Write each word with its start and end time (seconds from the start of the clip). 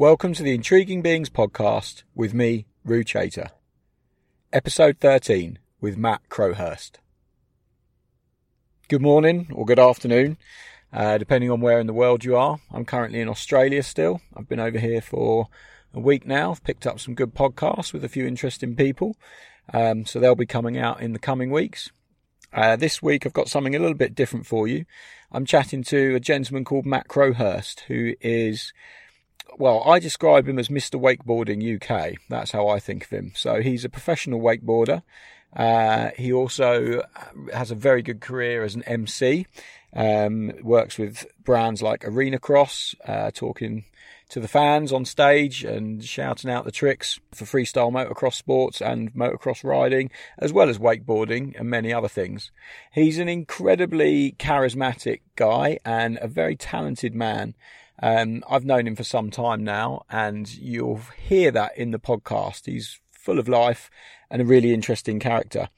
Welcome 0.00 0.32
to 0.32 0.42
the 0.42 0.54
Intriguing 0.54 1.02
Beings 1.02 1.28
podcast 1.28 2.04
with 2.14 2.32
me, 2.32 2.64
Rue 2.86 3.04
Chater. 3.04 3.50
Episode 4.50 4.96
13 4.98 5.58
with 5.78 5.98
Matt 5.98 6.22
Crowhurst. 6.30 6.92
Good 8.88 9.02
morning 9.02 9.48
or 9.52 9.66
good 9.66 9.78
afternoon, 9.78 10.38
uh, 10.90 11.18
depending 11.18 11.50
on 11.50 11.60
where 11.60 11.78
in 11.78 11.86
the 11.86 11.92
world 11.92 12.24
you 12.24 12.34
are. 12.34 12.60
I'm 12.72 12.86
currently 12.86 13.20
in 13.20 13.28
Australia 13.28 13.82
still. 13.82 14.22
I've 14.34 14.48
been 14.48 14.58
over 14.58 14.78
here 14.78 15.02
for 15.02 15.48
a 15.92 16.00
week 16.00 16.26
now. 16.26 16.52
I've 16.52 16.64
picked 16.64 16.86
up 16.86 16.98
some 16.98 17.14
good 17.14 17.34
podcasts 17.34 17.92
with 17.92 18.02
a 18.02 18.08
few 18.08 18.26
interesting 18.26 18.76
people. 18.76 19.18
Um, 19.74 20.06
so 20.06 20.18
they'll 20.18 20.34
be 20.34 20.46
coming 20.46 20.78
out 20.78 21.02
in 21.02 21.12
the 21.12 21.18
coming 21.18 21.50
weeks. 21.50 21.90
Uh, 22.54 22.74
this 22.74 23.02
week 23.02 23.26
I've 23.26 23.34
got 23.34 23.50
something 23.50 23.76
a 23.76 23.78
little 23.78 23.92
bit 23.92 24.14
different 24.14 24.46
for 24.46 24.66
you. 24.66 24.86
I'm 25.30 25.44
chatting 25.44 25.82
to 25.84 26.14
a 26.14 26.20
gentleman 26.20 26.64
called 26.64 26.86
Matt 26.86 27.06
Crowhurst, 27.06 27.80
who 27.80 28.14
is 28.22 28.72
well, 29.58 29.82
I 29.84 29.98
describe 29.98 30.48
him 30.48 30.58
as 30.58 30.68
Mr. 30.68 31.00
Wakeboarding 31.00 31.76
UK. 31.76 32.18
That's 32.28 32.52
how 32.52 32.68
I 32.68 32.80
think 32.80 33.04
of 33.04 33.10
him. 33.10 33.32
So 33.34 33.60
he's 33.60 33.84
a 33.84 33.88
professional 33.88 34.40
wakeboarder. 34.40 35.02
Uh, 35.54 36.10
he 36.16 36.32
also 36.32 37.02
has 37.52 37.70
a 37.70 37.74
very 37.74 38.02
good 38.02 38.20
career 38.20 38.62
as 38.62 38.74
an 38.74 38.82
MC. 38.84 39.46
Um, 39.92 40.52
works 40.62 40.98
with 40.98 41.26
brands 41.42 41.82
like 41.82 42.02
Arenacross, 42.02 42.94
uh, 43.06 43.32
talking 43.32 43.84
to 44.30 44.38
the 44.38 44.48
fans 44.48 44.92
on 44.92 45.04
stage 45.04 45.64
and 45.64 46.04
shouting 46.04 46.48
out 46.48 46.64
the 46.64 46.70
tricks 46.70 47.18
for 47.32 47.44
freestyle 47.44 47.90
motocross 47.90 48.34
sports 48.34 48.80
and 48.80 49.12
motocross 49.12 49.64
riding, 49.64 50.08
as 50.38 50.52
well 50.52 50.68
as 50.68 50.78
wakeboarding 50.78 51.58
and 51.58 51.68
many 51.68 51.92
other 51.92 52.06
things. 52.06 52.52
He's 52.92 53.18
an 53.18 53.28
incredibly 53.28 54.32
charismatic 54.38 55.20
guy 55.34 55.80
and 55.84 56.16
a 56.22 56.28
very 56.28 56.54
talented 56.54 57.12
man. 57.12 57.54
Um, 58.02 58.42
I've 58.48 58.64
known 58.64 58.86
him 58.86 58.96
for 58.96 59.04
some 59.04 59.30
time 59.30 59.62
now, 59.62 60.04
and 60.10 60.52
you'll 60.52 61.02
hear 61.16 61.50
that 61.50 61.76
in 61.76 61.90
the 61.90 61.98
podcast. 61.98 62.66
He's 62.66 62.98
full 63.12 63.38
of 63.38 63.48
life 63.48 63.90
and 64.30 64.40
a 64.40 64.46
really 64.46 64.72
interesting 64.72 65.20
character. 65.20 65.68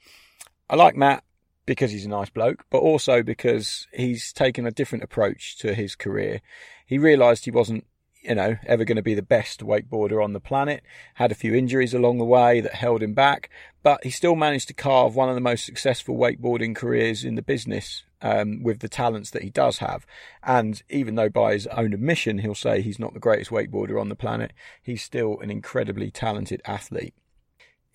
I 0.69 0.75
like 0.75 0.95
Matt 0.95 1.23
because 1.65 1.91
he's 1.91 2.05
a 2.05 2.09
nice 2.09 2.29
bloke, 2.29 2.65
but 2.69 2.79
also 2.79 3.23
because 3.23 3.87
he's 3.93 4.33
taken 4.33 4.65
a 4.65 4.71
different 4.71 5.03
approach 5.03 5.57
to 5.59 5.73
his 5.73 5.95
career. 5.95 6.41
He 6.85 6.97
realised 6.97 7.45
he 7.45 7.51
wasn't 7.51 7.85
you 8.23 8.35
know, 8.35 8.57
ever 8.65 8.85
going 8.85 8.95
to 8.95 9.01
be 9.01 9.13
the 9.13 9.21
best 9.21 9.59
wakeboarder 9.59 10.23
on 10.23 10.33
the 10.33 10.39
planet. 10.39 10.83
Had 11.15 11.31
a 11.31 11.35
few 11.35 11.53
injuries 11.53 11.93
along 11.93 12.17
the 12.17 12.25
way 12.25 12.61
that 12.61 12.75
held 12.75 13.03
him 13.03 13.13
back, 13.13 13.49
but 13.83 14.03
he 14.03 14.09
still 14.09 14.35
managed 14.35 14.69
to 14.69 14.73
carve 14.73 15.15
one 15.15 15.29
of 15.29 15.35
the 15.35 15.41
most 15.41 15.65
successful 15.65 16.15
wakeboarding 16.15 16.75
careers 16.75 17.25
in 17.25 17.35
the 17.35 17.41
business 17.41 18.03
um, 18.21 18.63
with 18.63 18.79
the 18.79 18.87
talents 18.87 19.29
that 19.31 19.43
he 19.43 19.49
does 19.49 19.79
have. 19.79 20.05
And 20.41 20.81
even 20.89 21.15
though 21.15 21.29
by 21.29 21.53
his 21.53 21.67
own 21.67 21.93
admission 21.93 22.39
he'll 22.39 22.55
say 22.55 22.81
he's 22.81 22.99
not 22.99 23.13
the 23.13 23.19
greatest 23.19 23.51
wakeboarder 23.51 23.99
on 23.99 24.09
the 24.09 24.15
planet, 24.15 24.53
he's 24.81 25.03
still 25.03 25.39
an 25.41 25.51
incredibly 25.51 26.09
talented 26.09 26.61
athlete. 26.65 27.13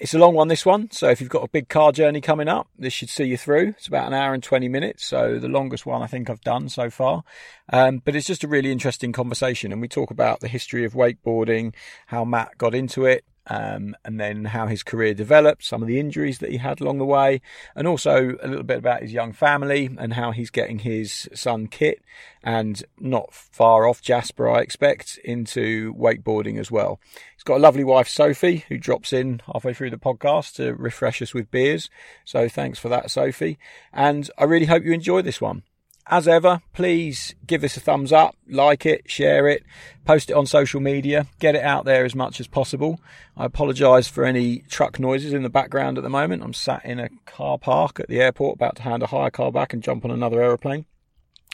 It's 0.00 0.14
a 0.14 0.18
long 0.18 0.34
one, 0.34 0.46
this 0.46 0.64
one. 0.64 0.92
So 0.92 1.08
if 1.08 1.20
you've 1.20 1.28
got 1.28 1.42
a 1.42 1.48
big 1.48 1.68
car 1.68 1.90
journey 1.90 2.20
coming 2.20 2.46
up, 2.46 2.68
this 2.78 2.92
should 2.92 3.10
see 3.10 3.24
you 3.24 3.36
through. 3.36 3.74
It's 3.76 3.88
about 3.88 4.06
an 4.06 4.14
hour 4.14 4.32
and 4.32 4.42
20 4.42 4.68
minutes. 4.68 5.04
So 5.04 5.40
the 5.40 5.48
longest 5.48 5.86
one 5.86 6.02
I 6.02 6.06
think 6.06 6.30
I've 6.30 6.40
done 6.42 6.68
so 6.68 6.88
far. 6.88 7.24
Um, 7.72 8.00
but 8.04 8.14
it's 8.14 8.26
just 8.26 8.44
a 8.44 8.48
really 8.48 8.70
interesting 8.70 9.12
conversation. 9.12 9.72
And 9.72 9.80
we 9.80 9.88
talk 9.88 10.12
about 10.12 10.38
the 10.38 10.46
history 10.46 10.84
of 10.84 10.92
wakeboarding, 10.92 11.74
how 12.06 12.24
Matt 12.24 12.56
got 12.58 12.76
into 12.76 13.06
it, 13.06 13.24
um, 13.48 13.96
and 14.04 14.20
then 14.20 14.46
how 14.46 14.66
his 14.66 14.82
career 14.82 15.14
developed, 15.14 15.64
some 15.64 15.82
of 15.82 15.88
the 15.88 15.98
injuries 15.98 16.38
that 16.38 16.50
he 16.50 16.58
had 16.58 16.80
along 16.80 16.98
the 16.98 17.04
way, 17.04 17.40
and 17.74 17.86
also 17.86 18.36
a 18.42 18.48
little 18.48 18.64
bit 18.64 18.78
about 18.78 19.02
his 19.02 19.12
young 19.12 19.32
family 19.32 19.90
and 19.98 20.14
how 20.14 20.32
he's 20.32 20.50
getting 20.50 20.80
his 20.80 21.28
son 21.34 21.66
Kit 21.66 22.02
and 22.42 22.84
not 22.98 23.32
far 23.32 23.88
off 23.88 24.02
Jasper, 24.02 24.48
I 24.48 24.60
expect, 24.60 25.18
into 25.24 25.94
wakeboarding 25.94 26.58
as 26.58 26.70
well. 26.70 27.00
He's 27.34 27.44
got 27.44 27.56
a 27.56 27.60
lovely 27.60 27.84
wife, 27.84 28.08
Sophie, 28.08 28.64
who 28.68 28.78
drops 28.78 29.12
in 29.12 29.40
halfway 29.52 29.74
through 29.74 29.90
the 29.90 29.96
podcast 29.96 30.54
to 30.56 30.74
refresh 30.74 31.22
us 31.22 31.34
with 31.34 31.50
beers. 31.50 31.90
So 32.24 32.48
thanks 32.48 32.78
for 32.78 32.88
that, 32.88 33.10
Sophie. 33.10 33.58
And 33.92 34.30
I 34.38 34.44
really 34.44 34.66
hope 34.66 34.84
you 34.84 34.92
enjoy 34.92 35.22
this 35.22 35.40
one. 35.40 35.62
As 36.10 36.26
ever, 36.26 36.62
please 36.72 37.34
give 37.46 37.60
this 37.60 37.76
a 37.76 37.80
thumbs 37.80 38.14
up, 38.14 38.34
like 38.48 38.86
it, 38.86 39.10
share 39.10 39.46
it, 39.46 39.62
post 40.06 40.30
it 40.30 40.36
on 40.36 40.46
social 40.46 40.80
media, 40.80 41.26
get 41.38 41.54
it 41.54 41.62
out 41.62 41.84
there 41.84 42.06
as 42.06 42.14
much 42.14 42.40
as 42.40 42.46
possible. 42.46 42.98
I 43.36 43.44
apologise 43.44 44.08
for 44.08 44.24
any 44.24 44.60
truck 44.70 44.98
noises 44.98 45.34
in 45.34 45.42
the 45.42 45.50
background 45.50 45.98
at 45.98 46.04
the 46.04 46.08
moment. 46.08 46.42
I'm 46.42 46.54
sat 46.54 46.82
in 46.82 46.98
a 46.98 47.10
car 47.26 47.58
park 47.58 48.00
at 48.00 48.08
the 48.08 48.22
airport 48.22 48.56
about 48.56 48.76
to 48.76 48.82
hand 48.84 49.02
a 49.02 49.06
hire 49.08 49.30
car 49.30 49.52
back 49.52 49.74
and 49.74 49.82
jump 49.82 50.02
on 50.06 50.10
another 50.10 50.40
aeroplane. 50.40 50.86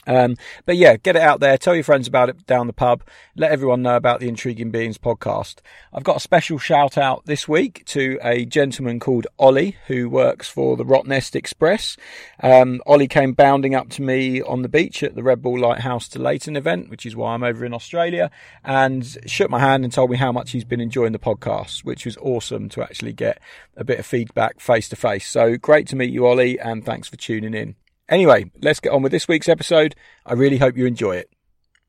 Um, 0.07 0.37
but 0.65 0.77
yeah, 0.77 0.97
get 0.97 1.15
it 1.15 1.21
out 1.21 1.39
there. 1.39 1.57
Tell 1.57 1.75
your 1.75 1.83
friends 1.83 2.07
about 2.07 2.29
it 2.29 2.45
down 2.45 2.67
the 2.67 2.73
pub. 2.73 3.03
Let 3.35 3.51
everyone 3.51 3.81
know 3.81 3.95
about 3.95 4.19
the 4.19 4.27
Intriguing 4.27 4.71
Beings 4.71 4.97
podcast. 4.97 5.59
I've 5.93 6.03
got 6.03 6.17
a 6.17 6.21
special 6.21 6.57
shout 6.57 6.97
out 6.97 7.25
this 7.25 7.47
week 7.47 7.83
to 7.87 8.19
a 8.21 8.45
gentleman 8.45 8.99
called 8.99 9.27
Ollie 9.39 9.77
who 9.87 10.09
works 10.09 10.49
for 10.49 10.77
the 10.77 10.85
Rottnest 10.85 11.35
Express. 11.35 11.97
Um, 12.41 12.81
Ollie 12.85 13.07
came 13.07 13.33
bounding 13.33 13.75
up 13.75 13.89
to 13.91 14.01
me 14.01 14.41
on 14.41 14.61
the 14.61 14.69
beach 14.69 15.03
at 15.03 15.15
the 15.15 15.23
Red 15.23 15.41
Bull 15.41 15.59
Lighthouse 15.59 16.07
to 16.09 16.19
Leighton 16.19 16.55
event, 16.55 16.89
which 16.89 17.05
is 17.05 17.15
why 17.15 17.33
I'm 17.33 17.43
over 17.43 17.65
in 17.65 17.73
Australia, 17.73 18.29
and 18.63 19.17
shook 19.25 19.49
my 19.49 19.59
hand 19.59 19.83
and 19.83 19.93
told 19.93 20.09
me 20.09 20.17
how 20.17 20.31
much 20.31 20.51
he's 20.51 20.65
been 20.65 20.81
enjoying 20.81 21.13
the 21.13 21.19
podcast, 21.19 21.83
which 21.83 22.05
was 22.05 22.17
awesome 22.17 22.69
to 22.69 22.81
actually 22.83 23.13
get 23.13 23.39
a 23.75 23.83
bit 23.83 23.99
of 23.99 24.05
feedback 24.05 24.59
face 24.59 24.89
to 24.89 24.95
face. 24.95 25.27
So 25.27 25.57
great 25.57 25.87
to 25.87 25.95
meet 25.95 26.11
you, 26.11 26.25
Ollie, 26.25 26.59
and 26.59 26.85
thanks 26.85 27.07
for 27.07 27.17
tuning 27.17 27.53
in. 27.53 27.75
Anyway, 28.07 28.51
let's 28.61 28.79
get 28.79 28.91
on 28.91 29.01
with 29.01 29.11
this 29.11 29.27
week's 29.27 29.49
episode. 29.49 29.95
I 30.25 30.33
really 30.33 30.57
hope 30.57 30.77
you 30.77 30.85
enjoy 30.85 31.17
it. 31.17 31.29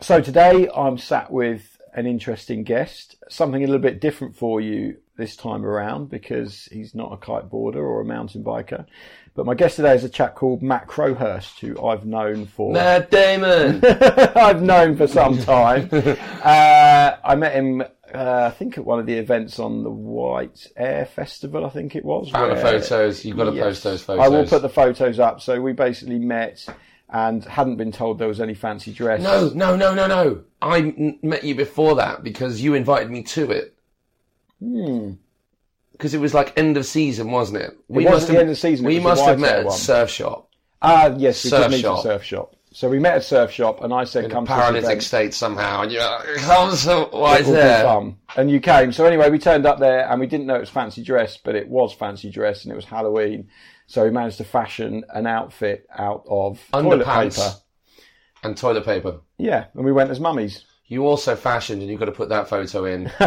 So 0.00 0.20
today 0.20 0.68
I'm 0.74 0.96
sat 0.98 1.30
with 1.30 1.78
an 1.94 2.06
interesting 2.06 2.62
guest, 2.62 3.16
something 3.28 3.62
a 3.62 3.66
little 3.66 3.80
bit 3.80 4.00
different 4.00 4.36
for 4.36 4.60
you 4.60 4.96
this 5.16 5.36
time 5.36 5.64
around 5.64 6.10
because 6.10 6.68
he's 6.70 6.94
not 6.94 7.12
a 7.12 7.16
kiteboarder 7.16 7.76
or 7.76 8.00
a 8.00 8.04
mountain 8.04 8.44
biker. 8.44 8.86
But 9.34 9.46
my 9.46 9.54
guest 9.54 9.76
today 9.76 9.94
is 9.94 10.04
a 10.04 10.08
chap 10.08 10.34
called 10.34 10.62
Matt 10.62 10.86
Crowhurst, 10.86 11.58
who 11.60 11.86
I've 11.86 12.06
known 12.06 12.46
for 12.46 12.72
Matt 12.72 13.10
Damon. 13.10 13.82
I've 14.36 14.62
known 14.62 14.96
for 14.96 15.06
some 15.06 15.38
time. 15.38 15.88
uh, 15.92 17.16
I 17.22 17.34
met 17.34 17.54
him 17.54 17.82
uh, 18.16 18.46
I 18.46 18.50
think 18.50 18.78
at 18.78 18.84
one 18.84 18.98
of 18.98 19.06
the 19.06 19.14
events 19.14 19.58
on 19.58 19.82
the 19.84 19.90
White 19.90 20.66
Air 20.76 21.06
Festival, 21.06 21.64
I 21.66 21.68
think 21.70 21.94
it 21.94 22.04
was. 22.04 22.30
Found 22.30 22.52
the 22.56 22.60
photos. 22.60 23.24
You've 23.24 23.36
got 23.36 23.44
to 23.50 23.52
Yes. 23.52 23.64
post 23.64 23.84
those 23.84 24.02
photos. 24.02 24.24
I 24.24 24.28
will 24.28 24.46
put 24.46 24.62
the 24.62 24.68
photos 24.68 25.18
up. 25.20 25.40
So 25.40 25.60
we 25.60 25.72
basically 25.72 26.18
met 26.18 26.66
and 27.08 27.44
hadn't 27.44 27.76
been 27.76 27.92
told 27.92 28.18
there 28.18 28.26
was 28.28 28.40
any 28.40 28.54
fancy 28.54 28.92
dress. 28.92 29.22
No, 29.22 29.50
no, 29.54 29.76
no, 29.76 29.94
no, 29.94 30.06
no. 30.06 30.42
I 30.60 30.78
n- 30.78 31.18
met 31.22 31.44
you 31.44 31.54
before 31.54 31.94
that 31.96 32.24
because 32.24 32.60
you 32.60 32.74
invited 32.74 33.10
me 33.10 33.22
to 33.24 33.50
it. 33.52 33.74
Hmm. 34.60 35.12
Because 35.92 36.12
it 36.14 36.18
was 36.20 36.34
like 36.34 36.58
end 36.58 36.76
of 36.76 36.84
season, 36.84 37.30
wasn't 37.30 37.62
it? 37.62 37.76
We 37.88 38.04
wasn't 38.06 38.32
the 38.32 38.40
end 38.40 38.50
of 38.50 38.58
season, 38.58 38.84
We 38.86 38.98
must 39.00 39.24
have 39.24 39.38
met 39.38 39.60
at 39.60 39.64
one. 39.66 39.76
Surf 39.76 40.10
Shop 40.10 40.50
Ah, 40.82 41.14
yes, 41.16 41.42
we 41.44 41.50
Surf 41.50 41.62
did 41.64 41.70
meet 41.70 41.80
shop. 41.82 41.98
at 41.98 42.02
Surf 42.02 42.24
Shop. 42.24 42.55
So 42.76 42.90
we 42.90 42.98
met 42.98 43.14
at 43.14 43.24
Surf 43.24 43.50
Shop, 43.50 43.82
and 43.82 43.90
I 43.90 44.04
said, 44.04 44.26
in 44.26 44.30
a 44.30 44.34
"Come 44.34 44.44
to 44.44 44.52
this 44.52 44.60
paralytic 44.60 45.00
state 45.00 45.32
somehow, 45.32 45.80
and 45.80 45.90
you're 45.90 46.02
like, 46.02 46.26
"Come 46.40 46.76
so 46.76 47.08
why 47.10 47.38
is 47.38 47.46
there?" 47.46 48.12
And 48.36 48.50
you 48.50 48.60
came. 48.60 48.92
So 48.92 49.06
anyway, 49.06 49.30
we 49.30 49.38
turned 49.38 49.64
up 49.64 49.78
there, 49.78 50.06
and 50.06 50.20
we 50.20 50.26
didn't 50.26 50.44
know 50.44 50.56
it 50.56 50.60
was 50.60 50.68
fancy 50.68 51.02
dress, 51.02 51.38
but 51.42 51.54
it 51.54 51.70
was 51.70 51.94
fancy 51.94 52.30
dress, 52.30 52.64
and 52.64 52.72
it 52.72 52.76
was 52.76 52.84
Halloween. 52.84 53.48
So 53.86 54.04
we 54.04 54.10
managed 54.10 54.36
to 54.36 54.44
fashion 54.44 55.06
an 55.08 55.26
outfit 55.26 55.86
out 55.96 56.26
of 56.28 56.60
toilet 56.70 57.06
paper. 57.06 57.54
and 58.42 58.54
toilet 58.58 58.84
paper. 58.84 59.20
Yeah, 59.38 59.68
and 59.72 59.82
we 59.82 59.92
went 59.92 60.10
as 60.10 60.20
mummies. 60.20 60.66
You 60.86 61.06
also 61.06 61.34
fashioned, 61.34 61.80
and 61.80 61.90
you've 61.90 61.98
got 61.98 62.06
to 62.06 62.12
put 62.12 62.28
that 62.28 62.46
photo 62.46 62.84
in, 62.84 63.06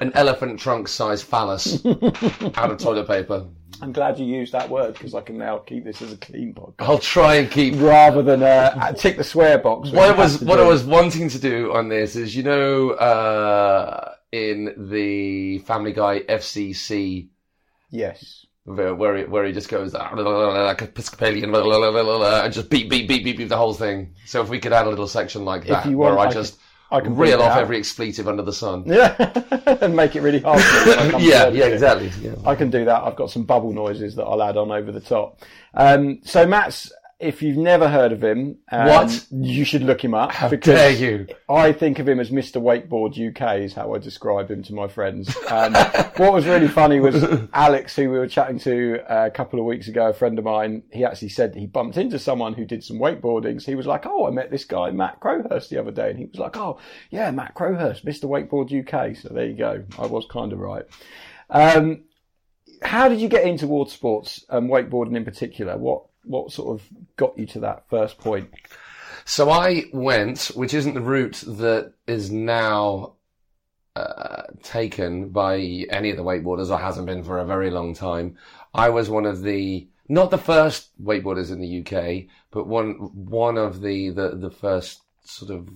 an 0.00 0.12
elephant 0.14 0.60
trunk 0.60 0.86
size 0.86 1.20
phallus 1.20 1.84
out 2.54 2.70
of 2.70 2.78
toilet 2.78 3.08
paper. 3.08 3.48
I'm 3.82 3.92
glad 3.92 4.18
you 4.18 4.26
used 4.26 4.52
that 4.52 4.68
word 4.68 4.94
because 4.94 5.14
I 5.14 5.20
can 5.20 5.38
now 5.38 5.58
keep 5.58 5.84
this 5.84 6.00
as 6.02 6.12
a 6.12 6.16
clean 6.16 6.54
podcast 6.54 6.74
I'll 6.80 6.98
try 6.98 7.36
and 7.36 7.50
keep 7.50 7.74
rather 7.78 8.22
than 8.22 8.42
uh, 8.42 8.92
tick 8.96 9.16
the 9.16 9.24
swear 9.24 9.58
box. 9.58 9.90
what 9.90 10.08
I 10.10 10.12
was 10.16 10.40
what 10.42 10.56
do. 10.56 10.62
I 10.62 10.66
was 10.68 10.84
wanting 10.84 11.28
to 11.28 11.38
do 11.38 11.72
on 11.74 11.88
this 11.88 12.16
is, 12.16 12.34
you 12.34 12.42
know, 12.42 12.90
uh, 12.90 14.14
in 14.32 14.74
the 14.90 15.58
Family 15.60 15.92
Guy 15.92 16.20
FCC 16.20 17.28
Yes. 17.90 18.46
where 18.64 18.94
where 18.94 19.16
he, 19.18 19.24
where 19.24 19.44
he 19.44 19.52
just 19.52 19.68
goes 19.68 19.94
"Ah, 19.94 20.10
like 20.14 20.82
Episcopalian 20.82 21.54
and 21.54 22.52
just 22.52 22.68
beep 22.68 22.90
beep 22.90 23.08
beep 23.08 23.24
beep 23.24 23.36
beep 23.36 23.48
the 23.48 23.56
whole 23.56 23.74
thing. 23.74 24.14
So 24.26 24.42
if 24.42 24.48
we 24.48 24.58
could 24.58 24.72
add 24.72 24.86
a 24.86 24.90
little 24.90 25.06
section 25.06 25.44
like 25.44 25.66
that 25.66 25.86
where 25.86 26.18
I 26.18 26.24
I 26.24 26.30
just 26.32 26.58
I 26.90 27.00
can 27.00 27.16
reel 27.16 27.42
off 27.42 27.54
that. 27.54 27.62
every 27.62 27.78
expletive 27.78 28.28
under 28.28 28.42
the 28.42 28.52
sun. 28.52 28.84
Yeah, 28.86 29.16
and 29.80 29.96
make 29.96 30.14
it 30.14 30.20
really 30.22 30.40
hard. 30.40 30.60
for 30.60 30.90
when 30.90 30.98
I 30.98 31.10
come 31.10 31.20
yeah, 31.24 31.48
yeah, 31.48 31.66
exactly. 31.66 32.12
Yeah. 32.20 32.34
I 32.44 32.54
can 32.54 32.70
do 32.70 32.84
that. 32.84 33.02
I've 33.02 33.16
got 33.16 33.30
some 33.30 33.42
bubble 33.42 33.72
noises 33.72 34.14
that 34.14 34.24
I'll 34.24 34.42
add 34.42 34.56
on 34.56 34.70
over 34.70 34.92
the 34.92 35.00
top. 35.00 35.40
Um, 35.74 36.20
so 36.22 36.46
Matt's 36.46 36.92
if 37.18 37.40
you've 37.42 37.56
never 37.56 37.88
heard 37.88 38.12
of 38.12 38.22
him, 38.22 38.58
um, 38.70 38.88
What? 38.88 39.26
you 39.30 39.64
should 39.64 39.82
look 39.82 40.04
him 40.04 40.12
up. 40.12 40.32
How 40.32 40.50
because 40.50 40.74
dare 40.74 40.90
you? 40.90 41.26
I 41.48 41.72
think 41.72 41.98
of 41.98 42.06
him 42.06 42.20
as 42.20 42.30
Mr. 42.30 42.60
Wakeboard 42.60 43.16
UK 43.16 43.60
is 43.60 43.72
how 43.72 43.94
I 43.94 43.98
describe 43.98 44.50
him 44.50 44.62
to 44.64 44.74
my 44.74 44.86
friends. 44.86 45.34
Um, 45.50 45.72
what 46.16 46.34
was 46.34 46.46
really 46.46 46.68
funny 46.68 47.00
was 47.00 47.24
Alex, 47.54 47.96
who 47.96 48.10
we 48.10 48.18
were 48.18 48.26
chatting 48.26 48.58
to 48.60 49.00
uh, 49.10 49.26
a 49.26 49.30
couple 49.30 49.58
of 49.58 49.64
weeks 49.64 49.88
ago, 49.88 50.08
a 50.08 50.12
friend 50.12 50.38
of 50.38 50.44
mine. 50.44 50.82
He 50.92 51.06
actually 51.06 51.30
said 51.30 51.54
he 51.54 51.66
bumped 51.66 51.96
into 51.96 52.18
someone 52.18 52.52
who 52.52 52.66
did 52.66 52.84
some 52.84 52.98
wakeboarding. 52.98 53.62
So 53.62 53.72
he 53.72 53.76
was 53.76 53.86
like, 53.86 54.04
"Oh, 54.04 54.26
I 54.26 54.30
met 54.30 54.50
this 54.50 54.66
guy 54.66 54.90
Matt 54.90 55.20
Crowhurst 55.20 55.70
the 55.70 55.78
other 55.78 55.92
day," 55.92 56.10
and 56.10 56.18
he 56.18 56.26
was 56.26 56.38
like, 56.38 56.56
"Oh, 56.58 56.78
yeah, 57.10 57.30
Matt 57.30 57.54
Crowhurst, 57.54 58.04
Mr. 58.04 58.24
Wakeboard 58.24 58.70
UK." 58.70 59.16
So 59.16 59.30
there 59.32 59.46
you 59.46 59.56
go. 59.56 59.84
I 59.98 60.04
was 60.04 60.26
kind 60.30 60.52
of 60.52 60.58
right. 60.58 60.84
Um, 61.48 62.02
how 62.82 63.08
did 63.08 63.20
you 63.20 63.28
get 63.28 63.46
into 63.46 63.66
water 63.66 63.90
sports 63.90 64.44
and 64.50 64.68
wakeboarding 64.68 65.16
in 65.16 65.24
particular? 65.24 65.78
What 65.78 66.02
what 66.26 66.52
sort 66.52 66.78
of 66.78 66.86
got 67.16 67.38
you 67.38 67.46
to 67.46 67.60
that 67.60 67.88
first 67.88 68.18
point? 68.18 68.50
So 69.24 69.50
I 69.50 69.84
went, 69.92 70.52
which 70.54 70.74
isn't 70.74 70.94
the 70.94 71.00
route 71.00 71.42
that 71.46 71.92
is 72.06 72.30
now 72.30 73.14
uh, 73.96 74.42
taken 74.62 75.30
by 75.30 75.56
any 75.90 76.10
of 76.10 76.16
the 76.16 76.22
wakeboarders, 76.22 76.70
or 76.70 76.78
hasn't 76.78 77.06
been 77.06 77.24
for 77.24 77.38
a 77.38 77.46
very 77.46 77.70
long 77.70 77.94
time. 77.94 78.36
I 78.74 78.90
was 78.90 79.10
one 79.10 79.26
of 79.26 79.42
the 79.42 79.88
not 80.08 80.30
the 80.30 80.38
first 80.38 80.90
wakeboarders 81.02 81.50
in 81.50 81.60
the 81.60 81.80
UK, 81.80 82.26
but 82.50 82.66
one 82.66 82.92
one 83.14 83.58
of 83.58 83.80
the 83.80 84.10
the, 84.10 84.36
the 84.36 84.50
first 84.50 85.02
sort 85.24 85.50
of 85.50 85.68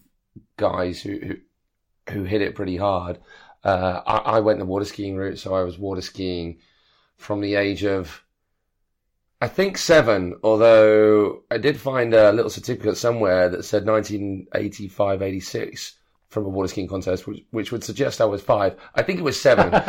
guys 0.57 1.03
who, 1.03 1.19
who 1.19 1.37
who 2.13 2.25
hit 2.25 2.43
it 2.43 2.55
pretty 2.55 2.77
hard. 2.77 3.19
Uh, 3.65 4.01
I, 4.07 4.17
I 4.17 4.41
went 4.41 4.59
the 4.59 4.65
water 4.65 4.85
skiing 4.85 5.17
route, 5.17 5.39
so 5.39 5.55
I 5.55 5.63
was 5.63 5.79
water 5.79 6.01
skiing 6.01 6.59
from 7.17 7.41
the 7.41 7.57
age 7.57 7.85
of 7.85 8.23
I 9.41 9.49
think 9.49 9.79
seven, 9.79 10.35
although 10.43 11.43
I 11.51 11.57
did 11.59 11.81
find 11.81 12.13
a 12.13 12.31
little 12.33 12.51
certificate 12.51 12.97
somewhere 12.99 13.49
that 13.49 13.65
said 13.65 13.87
1985, 13.87 15.23
86 15.23 15.97
from 16.29 16.45
a 16.45 16.49
water 16.49 16.69
skiing 16.69 16.87
contest, 16.89 17.27
which, 17.27 17.43
which 17.51 17.73
would 17.73 17.83
suggest 17.83 18.21
I 18.21 18.27
was 18.27 18.43
five. 18.43 18.77
I 18.95 19.03
think 19.03 19.19
it 19.19 19.23
was 19.23 19.41
seven. 19.41 19.73
um, 19.75 19.83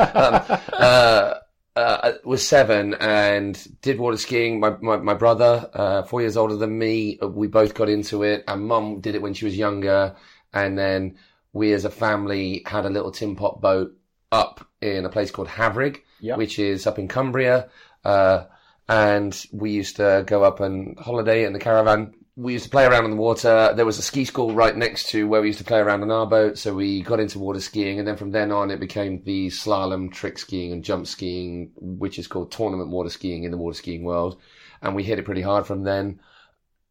uh, 0.74 1.33
uh, 1.75 2.12
was 2.24 2.45
seven 2.48 2.94
and 2.95 3.81
did 3.81 4.00
water 4.00 4.18
skiing. 4.18 4.59
My, 4.59 4.71
my, 4.81 4.98
my 4.98 5.13
brother, 5.13 5.69
uh, 5.74 6.04
four 6.04 6.21
years 6.21 6.38
older 6.38 6.56
than 6.56 6.77
me, 6.77 7.19
uh, 7.21 7.27
we 7.27 7.47
both 7.47 7.74
got 7.74 7.89
into 7.89 8.24
it 8.24 8.44
and 8.47 8.65
mum 8.65 9.01
did 9.01 9.15
it 9.15 9.21
when 9.21 9.33
she 9.33 9.45
was 9.45 9.57
younger. 9.57 10.15
And 10.54 10.77
then 10.77 11.18
we 11.54 11.74
as 11.74 11.86
a 11.86 11.89
family 11.89 12.63
had 12.65 12.86
a 12.86 12.89
little 12.89 13.12
tin 13.12 13.36
pot 13.36 13.62
boat 13.62 13.94
up 14.31 14.65
in 14.81 15.06
a 15.06 15.09
place 15.09 15.30
called 15.30 15.50
Haverigg, 15.50 16.01
Yeah. 16.21 16.38
which 16.38 16.57
is 16.57 16.88
up 16.88 16.97
in 17.00 17.07
Cumbria. 17.07 17.69
Uh, 18.04 18.45
and 18.89 19.45
we 19.51 19.72
used 19.72 19.98
to 19.98 20.24
go 20.25 20.44
up 20.44 20.60
and 20.60 20.98
holiday 21.00 21.45
in 21.45 21.54
the 21.54 21.60
caravan. 21.60 22.13
We 22.36 22.54
used 22.54 22.66
to 22.66 22.72
play 22.72 22.86
around 22.86 23.04
on 23.04 23.12
the 23.12 23.18
water. 23.18 23.74
There 23.75 23.86
was 23.86 24.00
a 24.00 24.01
ski 24.01 24.25
school 24.25 24.54
right 24.54 24.75
next 24.75 25.10
to 25.10 25.28
where 25.28 25.42
we 25.42 25.48
used 25.48 25.60
to 25.60 25.66
play 25.66 25.80
around 25.80 26.01
on 26.01 26.12
our 26.12 26.25
boat, 26.25 26.57
so 26.57 26.74
we 26.74 27.01
got 27.01 27.19
into 27.19 27.39
water 27.39 27.60
skiing, 27.60 28.00
and 28.00 28.07
then 28.07 28.18
from 28.18 28.31
then 28.31 28.51
on, 28.51 28.72
it 28.72 28.80
became 28.80 29.22
the 29.24 29.48
slalom, 29.48 30.12
trick 30.12 30.39
skiing, 30.39 30.72
and 30.72 30.83
jump 30.83 31.07
skiing, 31.07 31.72
which 31.75 32.18
is 32.18 32.28
called 32.28 32.51
tournament 32.51 32.89
water 32.89 33.10
skiing 33.10 33.44
in 33.44 33.51
the 33.51 33.57
water 33.57 33.78
skiing 33.78 34.04
world. 34.04 34.39
And 34.81 34.95
we 34.95 35.04
hit 35.04 35.19
it 35.19 35.25
pretty 35.25 35.42
hard 35.42 35.68
from 35.68 35.83
then, 35.83 36.19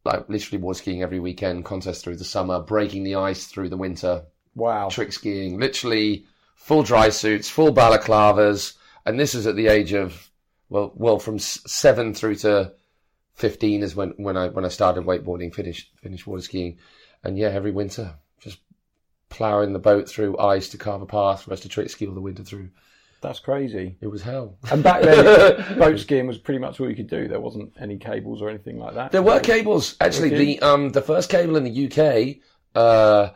like 0.05 0.29
literally 0.29 0.61
water 0.61 0.77
skiing 0.77 1.03
every 1.03 1.19
weekend, 1.19 1.65
contests 1.65 2.01
through 2.01 2.17
the 2.17 2.23
summer, 2.23 2.61
breaking 2.61 3.03
the 3.03 3.15
ice 3.15 3.47
through 3.47 3.69
the 3.69 3.77
winter, 3.77 4.23
Wow. 4.55 4.89
trick 4.89 5.11
skiing, 5.11 5.59
literally 5.59 6.25
full 6.55 6.83
dry 6.83 7.09
suits, 7.09 7.49
full 7.49 7.73
balaclavas, 7.73 8.73
and 9.05 9.19
this 9.19 9.35
is 9.35 9.47
at 9.47 9.55
the 9.55 9.67
age 9.67 9.93
of 9.93 10.30
well, 10.71 10.93
well, 10.95 11.19
from 11.19 11.37
seven 11.37 12.13
through 12.13 12.35
to 12.35 12.73
fifteen 13.35 13.83
is 13.83 13.93
when, 13.93 14.11
when 14.11 14.37
I 14.37 14.47
when 14.47 14.63
I 14.63 14.69
started 14.69 15.03
wakeboarding, 15.03 15.53
finished 15.53 15.91
finished 16.01 16.25
water 16.25 16.41
skiing, 16.41 16.77
and 17.25 17.37
yeah, 17.37 17.49
every 17.49 17.71
winter 17.71 18.15
just 18.39 18.59
ploughing 19.27 19.73
the 19.73 19.79
boat 19.79 20.07
through 20.07 20.37
ice 20.37 20.69
to 20.69 20.77
carve 20.77 21.01
a 21.01 21.05
path 21.05 21.43
for 21.43 21.51
us 21.51 21.59
to 21.59 21.69
trick 21.69 21.89
ski 21.89 22.07
all 22.07 22.13
the 22.13 22.21
winter 22.21 22.43
through. 22.43 22.69
That's 23.19 23.41
crazy. 23.41 23.97
It 23.99 24.07
was 24.07 24.21
hell. 24.21 24.57
And 24.71 24.81
back 24.81 25.03
then, 25.03 25.77
boat 25.77 25.99
skiing 25.99 26.25
was 26.25 26.37
pretty 26.37 26.59
much 26.59 26.79
all 26.79 26.89
you 26.89 26.95
could 26.95 27.09
do. 27.09 27.27
There 27.27 27.41
wasn't 27.41 27.73
any 27.77 27.97
cables 27.97 28.41
or 28.41 28.49
anything 28.49 28.79
like 28.79 28.95
that. 28.95 29.11
There 29.11 29.21
were 29.21 29.41
cables 29.41 29.97
actually. 29.99 30.29
The 30.29 30.61
um 30.61 30.91
the 30.91 31.01
first 31.01 31.29
cable 31.29 31.57
in 31.57 31.65
the 31.65 31.85
UK, 31.87 32.37
uh, 32.75 33.31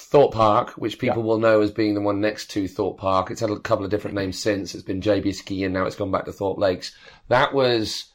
Thorpe 0.00 0.32
Park, 0.32 0.70
which 0.76 1.00
people 1.00 1.24
will 1.24 1.38
know 1.38 1.60
as 1.60 1.72
being 1.72 1.94
the 1.94 2.00
one 2.00 2.20
next 2.20 2.52
to 2.52 2.68
Thorpe 2.68 2.98
Park. 2.98 3.32
It's 3.32 3.40
had 3.40 3.50
a 3.50 3.58
couple 3.58 3.84
of 3.84 3.90
different 3.90 4.14
names 4.14 4.38
since. 4.38 4.72
It's 4.72 4.84
been 4.84 5.00
JB 5.00 5.34
Ski 5.34 5.64
and 5.64 5.74
now 5.74 5.86
it's 5.86 5.96
gone 5.96 6.12
back 6.12 6.24
to 6.26 6.32
Thorpe 6.32 6.56
Lakes. 6.56 6.96
That 7.26 7.52
was 7.52 8.06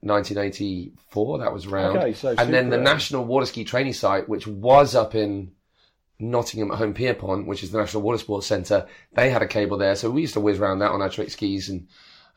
1984. 0.00 1.38
That 1.38 1.52
was 1.52 1.66
round. 1.66 1.98
Okay, 1.98 2.12
so 2.12 2.36
and 2.38 2.54
then 2.54 2.70
the 2.70 2.76
early. 2.76 2.84
National 2.84 3.24
Water 3.24 3.46
Ski 3.46 3.64
Training 3.64 3.94
Site, 3.94 4.28
which 4.28 4.46
was 4.46 4.94
up 4.94 5.16
in 5.16 5.50
Nottingham 6.20 6.70
at 6.70 6.78
Holme 6.78 6.94
Pierrepont, 6.94 7.48
which 7.48 7.64
is 7.64 7.72
the 7.72 7.78
National 7.78 8.04
Water 8.04 8.18
Sports 8.18 8.46
Centre, 8.46 8.86
they 9.12 9.28
had 9.28 9.42
a 9.42 9.48
cable 9.48 9.78
there. 9.78 9.96
So 9.96 10.08
we 10.08 10.20
used 10.20 10.34
to 10.34 10.40
whiz 10.40 10.60
around 10.60 10.78
that 10.78 10.92
on 10.92 11.02
our 11.02 11.10
trick 11.10 11.30
skis 11.30 11.68
and 11.68 11.88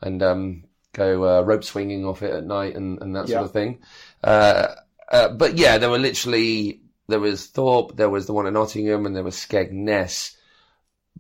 and 0.01 0.23
um, 0.23 0.63
go 0.91 1.23
uh, 1.23 1.41
rope 1.43 1.63
swinging 1.63 2.03
off 2.03 2.23
it 2.23 2.33
at 2.33 2.43
night 2.43 2.75
and, 2.75 2.99
and 2.99 3.15
that 3.15 3.27
sort 3.27 3.45
of 3.45 3.51
thing. 3.51 3.79
Uh, 4.23 4.73
uh, 5.11 5.29
but 5.29 5.55
yeah, 5.55 5.77
there 5.77 5.91
were 5.91 5.99
literally 5.99 6.81
there 7.07 7.19
was 7.19 7.45
Thorpe, 7.47 7.95
there 7.95 8.09
was 8.09 8.25
the 8.25 8.33
one 8.33 8.47
at 8.47 8.53
Nottingham, 8.53 9.05
and 9.05 9.15
there 9.15 9.23
was 9.23 9.35
Skegness. 9.35 10.35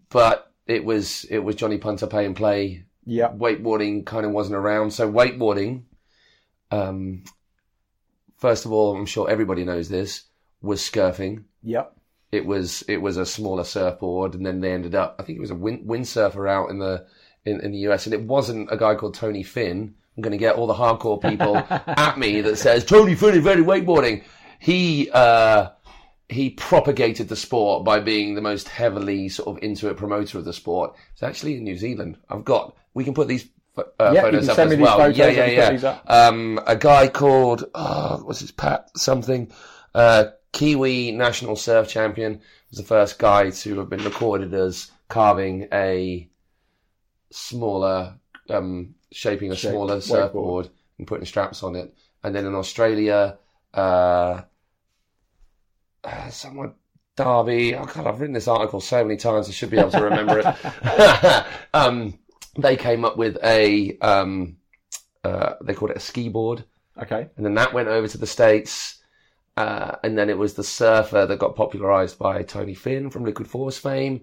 But 0.09 0.51
it 0.67 0.83
was 0.83 1.25
it 1.25 1.39
was 1.39 1.55
Johnny 1.55 1.77
Punter 1.77 2.07
pay 2.07 2.25
and 2.25 2.35
play. 2.35 2.85
Yeah. 3.05 3.29
Wakeboarding 3.29 4.05
kind 4.05 4.25
of 4.25 4.31
wasn't 4.31 4.55
around. 4.55 4.91
So 4.91 5.11
wakeboarding, 5.11 5.83
um, 6.71 7.23
first 8.37 8.65
of 8.65 8.71
all, 8.71 8.95
I'm 8.97 9.05
sure 9.05 9.29
everybody 9.29 9.63
knows 9.63 9.89
this 9.89 10.23
was 10.61 10.81
scurfing 10.81 11.43
Yep. 11.63 11.95
it 12.31 12.45
was 12.45 12.83
it 12.87 12.97
was 12.97 13.17
a 13.17 13.25
smaller 13.25 13.63
surfboard, 13.63 14.33
and 14.35 14.45
then 14.45 14.59
they 14.61 14.71
ended 14.71 14.95
up. 14.95 15.15
I 15.19 15.23
think 15.23 15.37
it 15.37 15.41
was 15.41 15.51
a 15.51 15.55
wind, 15.55 15.87
windsurfer 15.87 16.49
out 16.49 16.69
in 16.69 16.79
the 16.79 17.05
in, 17.45 17.61
in 17.61 17.71
the 17.71 17.77
US, 17.89 18.05
and 18.07 18.13
it 18.13 18.23
wasn't 18.23 18.71
a 18.71 18.77
guy 18.77 18.95
called 18.95 19.13
Tony 19.13 19.43
Finn. 19.43 19.93
I'm 20.17 20.21
going 20.21 20.31
to 20.31 20.37
get 20.37 20.55
all 20.55 20.65
the 20.67 20.73
hardcore 20.73 21.21
people 21.21 21.57
at 21.69 22.17
me 22.17 22.41
that 22.41 22.57
says 22.57 22.85
Tony 22.85 23.15
Finn 23.15 23.35
invented 23.35 23.65
wakeboarding. 23.65 24.23
He 24.59 25.09
uh, 25.11 25.69
he 26.29 26.49
propagated 26.49 27.27
the 27.29 27.35
sport 27.35 27.83
by 27.85 27.99
being 27.99 28.35
the 28.35 28.41
most 28.41 28.67
heavily 28.67 29.29
sort 29.29 29.47
of 29.57 29.63
into 29.63 29.89
it 29.89 29.97
promoter 29.97 30.37
of 30.37 30.45
the 30.45 30.53
sport. 30.53 30.95
It's 31.13 31.23
actually 31.23 31.57
in 31.57 31.63
New 31.63 31.77
Zealand. 31.77 32.17
I've 32.29 32.45
got. 32.45 32.75
We 32.93 33.03
can 33.03 33.13
put 33.13 33.27
these 33.27 33.47
uh, 33.77 33.83
Yeah, 34.13 34.21
photos 34.21 34.49
up 34.49 34.57
as 34.57 34.77
well. 34.77 35.11
yeah, 35.11 35.27
yeah, 35.27 35.71
yeah. 35.71 35.99
Um, 36.07 36.59
a 36.65 36.75
guy 36.75 37.07
called 37.09 37.65
oh, 37.75 38.21
what's 38.23 38.39
his 38.39 38.51
Pat 38.51 38.89
something. 38.97 39.51
Uh, 39.93 40.25
Kiwi 40.51 41.11
national 41.11 41.57
surf 41.57 41.87
champion 41.89 42.41
was 42.69 42.79
the 42.79 42.85
first 42.85 43.19
guy 43.19 43.49
to 43.49 43.79
have 43.79 43.89
been 43.89 44.03
recorded 44.03 44.53
as 44.53 44.89
carving 45.09 45.67
a 45.73 46.29
smaller, 47.31 48.15
um, 48.49 48.95
shaping 49.11 49.51
a 49.51 49.55
Shape 49.55 49.71
smaller 49.71 50.01
surfboard 50.01 50.69
and 50.97 51.07
putting 51.07 51.25
straps 51.25 51.61
on 51.63 51.75
it. 51.75 51.93
And 52.23 52.33
then 52.33 52.45
in 52.45 52.55
Australia, 52.55 53.37
uh, 53.73 54.41
uh, 56.05 56.29
someone 56.29 56.73
Derby. 57.15 57.75
Oh 57.75 57.85
God, 57.85 58.07
I've 58.07 58.19
written 58.19 58.33
this 58.33 58.47
article 58.47 58.81
so 58.81 59.03
many 59.03 59.17
times. 59.17 59.47
I 59.47 59.51
should 59.51 59.69
be 59.69 59.77
able 59.77 59.91
to 59.91 60.03
remember 60.03 60.39
it. 60.39 61.45
um, 61.73 62.19
they 62.57 62.75
came 62.75 63.05
up 63.05 63.17
with 63.17 63.37
a 63.43 63.97
um, 63.99 64.57
uh, 65.23 65.53
they 65.63 65.73
called 65.73 65.91
it 65.91 65.97
a 65.97 66.01
ski 66.01 66.29
board, 66.29 66.65
Okay. 67.01 67.27
and 67.37 67.45
then 67.45 67.55
that 67.55 67.73
went 67.73 67.87
over 67.87 68.07
to 68.07 68.17
the 68.17 68.27
states. 68.27 69.01
Uh, 69.57 69.95
and 70.03 70.17
then 70.17 70.29
it 70.29 70.37
was 70.37 70.55
the 70.55 70.63
surfer 70.65 71.25
that 71.25 71.39
got 71.39 71.55
popularized 71.55 72.19
by 72.19 72.43
Tony 72.43 72.73
Finn 72.73 73.09
from 73.09 73.23
Liquid 73.23 73.47
Force 73.47 73.77
fame. 73.77 74.21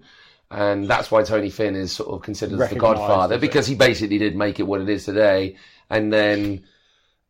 And 0.51 0.87
that's 0.87 1.09
why 1.09 1.23
Tony 1.23 1.49
Finn 1.49 1.75
is 1.75 1.91
sort 1.91 2.09
of 2.09 2.21
considered 2.21 2.59
the 2.59 2.75
godfather 2.75 3.39
because 3.39 3.65
he 3.65 3.73
basically 3.73 4.19
did 4.19 4.35
make 4.35 4.59
it 4.59 4.67
what 4.67 4.81
it 4.81 4.89
is 4.89 5.05
today. 5.05 5.57
And 5.89 6.13
then 6.13 6.65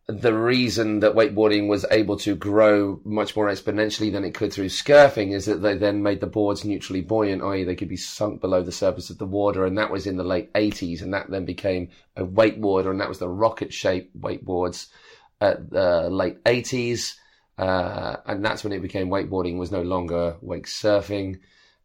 the 0.07 0.33
reason 0.33 0.99
that 0.99 1.15
wakeboarding 1.15 1.69
was 1.69 1.85
able 1.89 2.17
to 2.17 2.35
grow 2.35 2.99
much 3.05 3.35
more 3.37 3.47
exponentially 3.47 4.11
than 4.11 4.25
it 4.25 4.33
could 4.33 4.51
through 4.51 4.67
scurfing 4.67 5.31
is 5.31 5.45
that 5.45 5.61
they 5.61 5.77
then 5.77 6.03
made 6.03 6.19
the 6.19 6.27
boards 6.27 6.65
neutrally 6.65 7.01
buoyant, 7.01 7.41
i.e. 7.41 7.63
they 7.63 7.75
could 7.75 7.87
be 7.87 7.95
sunk 7.95 8.41
below 8.41 8.61
the 8.61 8.71
surface 8.71 9.09
of 9.09 9.17
the 9.17 9.25
water. 9.25 9.65
And 9.65 9.77
that 9.77 9.91
was 9.91 10.05
in 10.05 10.17
the 10.17 10.23
late 10.23 10.51
80s. 10.53 11.01
And 11.01 11.13
that 11.13 11.29
then 11.29 11.45
became 11.45 11.89
a 12.17 12.25
wakeboarder. 12.25 12.91
And 12.91 12.99
that 12.99 13.07
was 13.07 13.19
the 13.19 13.29
rocket 13.29 13.71
shaped 13.71 14.19
wakeboards 14.19 14.87
at 15.39 15.69
the 15.69 16.09
late 16.09 16.43
80s. 16.43 17.15
Uh, 17.57 18.17
and 18.25 18.43
that's 18.43 18.63
when 18.65 18.73
it 18.73 18.81
became 18.81 19.07
wakeboarding 19.07 19.57
was 19.57 19.71
no 19.71 19.83
longer 19.83 20.35
wake 20.41 20.67
surfing. 20.67 21.39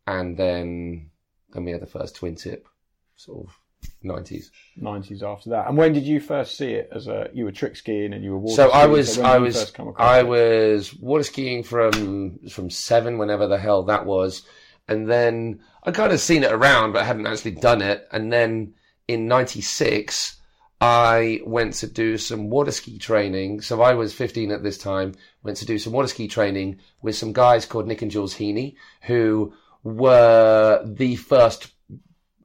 And 0.09 0.37
then, 0.37 1.11
then 1.51 1.65
we 1.65 1.71
had 1.71 1.83
the 1.83 1.87
first 1.87 2.17
twin 2.17 2.35
tip 2.35 2.67
sort 3.15 3.47
of 3.47 3.59
90s. 4.05 4.51
90s 4.81 5.23
after 5.23 5.51
that. 5.51 5.67
And 5.69 5.77
when 5.77 5.93
did 5.93 6.05
you 6.05 6.21
first 6.21 6.57
see 6.57 6.73
it 6.73 6.89
as 6.95 7.07
a, 7.09 7.29
you 7.33 7.45
were 7.45 7.53
trick 7.53 7.77
skiing 7.77 8.13
and 8.13 8.23
you 8.23 8.33
were 8.33 8.39
water 8.39 8.55
So 8.55 8.71
I 8.71 8.83
skiing, 8.83 8.93
was, 8.93 9.19
I 9.19 9.39
was, 9.39 9.55
first 9.57 9.75
come 9.75 9.89
across 9.89 10.09
I 10.09 10.21
it? 10.21 10.29
was 10.29 10.95
water 10.95 11.25
skiing 11.25 11.63
from 11.63 12.39
from 12.49 12.71
seven, 12.71 13.19
whenever 13.19 13.47
the 13.47 13.59
hell 13.59 13.83
that 13.85 14.07
was, 14.07 14.43
and 14.87 15.09
then 15.11 15.61
I 15.83 15.91
kind 15.91 16.13
of 16.13 16.21
seen 16.21 16.45
it 16.45 16.53
around, 16.53 16.93
but 16.93 17.03
I 17.03 17.05
hadn't 17.05 17.27
actually 17.27 17.53
done 17.53 17.83
it. 17.83 18.07
And 18.13 18.33
then 18.33 18.75
in 19.07 19.27
'96, 19.27 20.37
I 20.81 21.41
went 21.45 21.75
to 21.75 21.87
do 21.89 22.19
some 22.19 22.51
water 22.51 22.71
ski 22.71 22.99
training. 22.99 23.61
So 23.63 23.83
I 23.83 23.95
was 23.95 24.15
15 24.15 24.53
at 24.53 24.63
this 24.63 24.79
time, 24.79 25.15
went 25.43 25.57
to 25.59 25.67
do 25.67 25.79
some 25.79 25.93
water 25.93 26.09
ski 26.09 26.29
training 26.29 26.79
with 27.03 27.17
some 27.17 27.33
guys 27.33 27.67
called 27.67 27.89
Nick 27.89 28.03
and 28.03 28.11
Jules 28.11 28.35
Heaney, 28.35 28.77
who 29.03 29.53
were 29.83 30.83
the 30.85 31.17
first, 31.17 31.73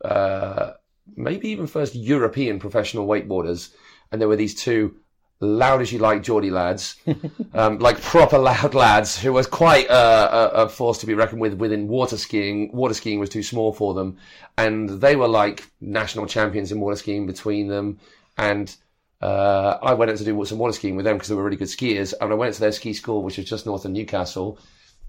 uh, 0.03 0.71
maybe 1.15 1.49
even 1.49 1.67
first 1.67 1.95
European 1.95 2.59
professional 2.59 3.07
wakeboarders. 3.07 3.73
And 4.11 4.21
there 4.21 4.27
were 4.27 4.35
these 4.35 4.55
two 4.55 4.97
loud 5.39 5.81
as 5.81 5.91
you 5.91 5.99
like 5.99 6.23
Geordie 6.23 6.51
lads, 6.51 6.95
um, 7.53 7.79
like 7.79 8.01
proper 8.01 8.37
loud 8.37 8.73
lads 8.73 9.19
who 9.19 9.33
was 9.33 9.47
quite 9.47 9.89
uh, 9.89 10.49
a, 10.53 10.63
a 10.63 10.69
force 10.69 10.99
to 10.99 11.05
be 11.05 11.13
reckoned 11.13 11.41
with 11.41 11.53
within 11.55 11.87
water 11.87 12.17
skiing. 12.17 12.71
Water 12.71 12.93
skiing 12.93 13.19
was 13.19 13.29
too 13.29 13.43
small 13.43 13.73
for 13.73 13.93
them, 13.93 14.17
and 14.57 14.89
they 14.89 15.15
were 15.15 15.27
like 15.27 15.69
national 15.81 16.25
champions 16.25 16.71
in 16.71 16.79
water 16.79 16.95
skiing 16.95 17.25
between 17.25 17.67
them. 17.67 17.99
And 18.37 18.75
uh, 19.21 19.77
I 19.81 19.93
went 19.93 20.11
out 20.11 20.17
to 20.17 20.23
do 20.23 20.45
some 20.45 20.57
water 20.57 20.73
skiing 20.73 20.95
with 20.95 21.05
them 21.05 21.15
because 21.15 21.29
they 21.29 21.35
were 21.35 21.43
really 21.43 21.57
good 21.57 21.67
skiers. 21.67 22.13
And 22.19 22.31
I 22.31 22.35
went 22.35 22.53
to 22.55 22.59
their 22.59 22.71
ski 22.71 22.93
school, 22.93 23.23
which 23.23 23.37
was 23.37 23.45
just 23.47 23.65
north 23.65 23.85
of 23.85 23.91
Newcastle. 23.91 24.57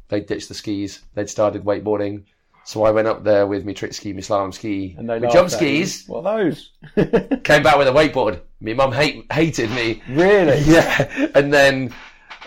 They 0.08 0.20
ditched 0.20 0.48
the 0.48 0.54
skis. 0.54 1.00
They'd 1.14 1.30
started 1.30 1.64
wakeboarding. 1.64 2.24
So 2.66 2.84
I 2.84 2.90
went 2.90 3.08
up 3.08 3.24
there 3.24 3.46
with 3.46 3.66
my 3.66 3.74
trick 3.74 3.92
ski, 3.92 4.12
my 4.12 4.20
slalom 4.20 4.52
ski, 4.54 4.94
And 4.96 5.08
they 5.08 5.18
my 5.18 5.30
jump 5.30 5.50
skis. 5.50 6.06
What 6.06 6.24
are 6.24 6.44
those? 6.44 6.70
Came 7.44 7.62
back 7.62 7.76
with 7.76 7.88
a 7.88 7.92
wakeboard. 7.92 8.40
My 8.60 8.72
mum 8.72 8.92
hate, 8.92 9.30
hated 9.30 9.70
me. 9.70 10.02
really? 10.08 10.58
Yeah. 10.64 11.30
And 11.34 11.52
then, 11.52 11.94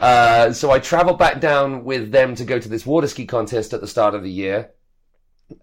uh, 0.02 0.54
so 0.54 0.72
I 0.72 0.80
travelled 0.80 1.20
back 1.20 1.40
down 1.40 1.84
with 1.84 2.12
them 2.12 2.34
to 2.36 2.46
go 2.46 2.58
to 2.58 2.68
this 2.68 2.86
water 2.86 3.08
ski 3.08 3.28
contest 3.28 3.74
at 3.74 3.82
the 3.82 3.88
start 3.88 4.16
of 4.16 4.24
the 4.24 4.32
year. 4.32 4.72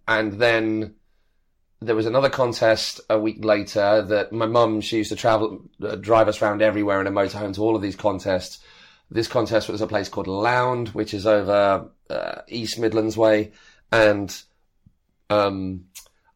And 0.07 0.35
then 0.35 0.95
there 1.81 1.97
was 1.97 2.07
another 2.07 2.31
contest 2.31 3.01
a 3.11 3.19
week 3.19 3.45
later 3.45 4.03
that 4.03 4.33
my 4.33 4.47
mum, 4.47 4.81
she 4.81 4.99
used 4.99 5.11
to 5.11 5.17
travel, 5.17 5.63
uh, 5.83 5.97
drive 5.97 6.29
us 6.29 6.41
around 6.41 6.63
everywhere 6.63 7.01
in 7.01 7.09
a 7.09 7.11
motorhome 7.11 7.55
to 7.55 7.61
all 7.61 7.75
of 7.75 7.83
these 7.83 7.97
contests. 7.97 8.61
This 9.11 9.29
contest 9.29 9.69
was 9.69 9.81
a 9.81 9.87
place 9.87 10.09
called 10.09 10.29
Lound, 10.29 10.89
which 10.91 11.13
is 11.13 11.27
over 11.27 11.91
uh, 12.09 12.41
East 12.49 12.79
Midlands 12.79 13.17
way. 13.17 13.53
And 13.95 14.43
um, 15.31 15.85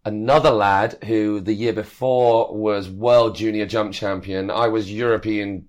another 0.04 0.50
lad 0.52 0.98
who 1.04 1.40
the 1.40 1.52
year 1.52 1.72
before 1.72 2.56
was 2.56 2.88
world 2.88 3.34
junior 3.34 3.66
jump 3.66 3.92
champion. 3.92 4.48
I 4.48 4.68
was 4.68 4.92
European 4.92 5.66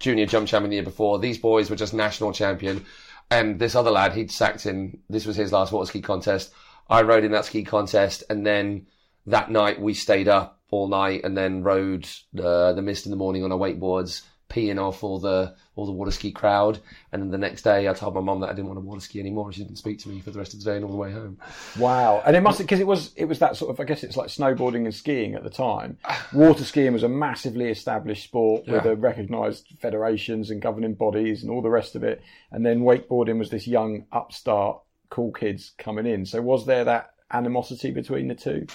junior 0.00 0.26
jump 0.26 0.48
champion 0.48 0.70
the 0.70 0.76
year 0.76 0.82
before. 0.82 1.20
These 1.20 1.38
boys 1.38 1.70
were 1.70 1.76
just 1.76 1.94
national 1.94 2.32
champion. 2.32 2.84
And 3.30 3.60
this 3.60 3.76
other 3.76 3.92
lad, 3.92 4.12
he'd 4.14 4.32
sacked 4.32 4.66
in, 4.66 4.98
this 5.08 5.24
was 5.24 5.36
his 5.36 5.52
last 5.52 5.70
water 5.70 5.86
ski 5.86 6.00
contest. 6.00 6.52
I 6.88 7.02
rode 7.02 7.22
in 7.22 7.30
that 7.30 7.44
ski 7.44 7.62
contest 7.62 8.24
and 8.28 8.44
then 8.44 8.88
that 9.26 9.52
night 9.52 9.80
we 9.80 9.94
stayed 9.94 10.26
up 10.26 10.60
all 10.72 10.88
night 10.88 11.22
and 11.22 11.36
then 11.36 11.62
rode 11.62 12.08
uh, 12.36 12.72
the 12.72 12.82
mist 12.82 13.06
in 13.06 13.10
the 13.10 13.16
morning 13.16 13.44
on 13.44 13.52
our 13.52 13.58
wakeboards, 13.58 14.22
peeing 14.50 14.78
off 14.78 15.02
all 15.02 15.18
the 15.18 15.54
all 15.76 15.86
the 15.86 15.92
water 15.92 16.10
ski 16.10 16.30
crowd. 16.32 16.78
And 17.12 17.22
then 17.22 17.30
the 17.30 17.38
next 17.38 17.62
day, 17.62 17.88
I 17.88 17.94
told 17.94 18.14
my 18.14 18.20
mum 18.20 18.40
that 18.40 18.50
I 18.50 18.52
didn't 18.52 18.66
want 18.66 18.76
to 18.78 18.84
water 18.84 19.00
ski 19.00 19.20
anymore. 19.20 19.46
and 19.46 19.54
She 19.54 19.62
didn't 19.62 19.78
speak 19.78 19.98
to 20.00 20.08
me 20.10 20.20
for 20.20 20.30
the 20.30 20.38
rest 20.38 20.52
of 20.52 20.58
the 20.62 20.70
day 20.70 20.76
and 20.76 20.84
all 20.84 20.90
the 20.90 20.96
way 20.96 21.12
home. 21.12 21.38
Wow. 21.78 22.22
And 22.26 22.36
it 22.36 22.42
must 22.42 22.58
because 22.58 22.80
it 22.80 22.86
was 22.86 23.12
it 23.16 23.24
was 23.26 23.38
that 23.38 23.56
sort 23.56 23.70
of 23.70 23.80
I 23.80 23.84
guess 23.84 24.02
it's 24.04 24.16
like 24.16 24.28
snowboarding 24.28 24.84
and 24.84 24.94
skiing 24.94 25.34
at 25.34 25.44
the 25.44 25.50
time. 25.50 25.96
Water 26.34 26.64
skiing 26.64 26.92
was 26.92 27.02
a 27.04 27.08
massively 27.08 27.68
established 27.68 28.24
sport 28.24 28.66
with 28.66 28.84
Yeah. 28.84 28.90
a 28.92 28.94
recognised 28.96 29.68
federations 29.80 30.50
and 30.50 30.60
governing 30.60 30.94
bodies 30.94 31.42
and 31.42 31.50
all 31.50 31.62
the 31.62 31.70
rest 31.70 31.94
of 31.96 32.02
it. 32.04 32.20
And 32.50 32.66
then 32.66 32.80
wakeboarding 32.80 33.38
was 33.38 33.48
this 33.50 33.66
young 33.66 34.04
upstart 34.12 34.82
cool 35.08 35.32
kids 35.32 35.72
coming 35.78 36.06
in. 36.06 36.26
So 36.26 36.42
was 36.42 36.66
there 36.66 36.84
that 36.84 37.10
animosity 37.32 37.90
between 37.92 38.28
the 38.28 38.34
two? 38.34 38.66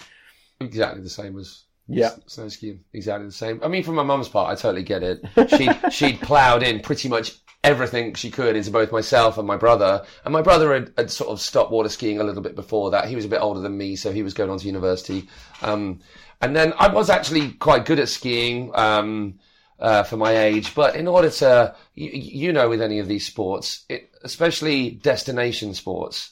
Exactly 0.61 1.01
the 1.01 1.09
same 1.09 1.37
as 1.37 1.64
Yeah. 1.87 2.11
snow 2.25 2.47
skiing. 2.49 2.83
Exactly 2.93 3.27
the 3.27 3.31
same. 3.31 3.59
I 3.63 3.67
mean, 3.67 3.83
for 3.83 3.91
my 3.91 4.03
mum's 4.03 4.27
part, 4.27 4.51
I 4.51 4.55
totally 4.59 4.83
get 4.83 5.03
it. 5.03 5.23
She 5.49 5.69
she'd 5.91 6.21
ploughed 6.21 6.63
in 6.63 6.79
pretty 6.79 7.09
much 7.09 7.33
everything 7.63 8.13
she 8.13 8.29
could 8.29 8.55
into 8.55 8.71
both 8.71 8.91
myself 8.91 9.37
and 9.37 9.47
my 9.47 9.57
brother. 9.57 10.05
And 10.23 10.33
my 10.33 10.41
brother 10.41 10.73
had, 10.73 10.93
had 10.97 11.11
sort 11.11 11.29
of 11.31 11.41
stopped 11.41 11.71
water 11.71 11.89
skiing 11.89 12.19
a 12.19 12.23
little 12.23 12.41
bit 12.41 12.55
before 12.55 12.91
that. 12.91 13.07
He 13.07 13.15
was 13.15 13.25
a 13.25 13.29
bit 13.29 13.41
older 13.41 13.59
than 13.59 13.77
me, 13.77 13.95
so 13.95 14.11
he 14.11 14.23
was 14.23 14.33
going 14.33 14.49
on 14.49 14.59
to 14.59 14.67
university. 14.67 15.27
Um, 15.61 15.99
and 16.41 16.55
then 16.55 16.73
I 16.77 16.89
was 16.89 17.09
actually 17.09 17.51
quite 17.53 17.85
good 17.85 17.99
at 17.99 18.09
skiing. 18.09 18.71
Um, 18.75 19.39
uh, 19.77 20.03
for 20.03 20.15
my 20.15 20.37
age, 20.37 20.73
but 20.73 20.95
in 20.95 21.05
order 21.05 21.29
to, 21.29 21.75
you, 21.95 22.09
you 22.09 22.53
know, 22.53 22.69
with 22.69 22.81
any 22.81 22.99
of 22.99 23.09
these 23.09 23.27
sports, 23.27 23.83
it, 23.89 24.09
especially 24.23 24.91
destination 24.91 25.73
sports, 25.73 26.31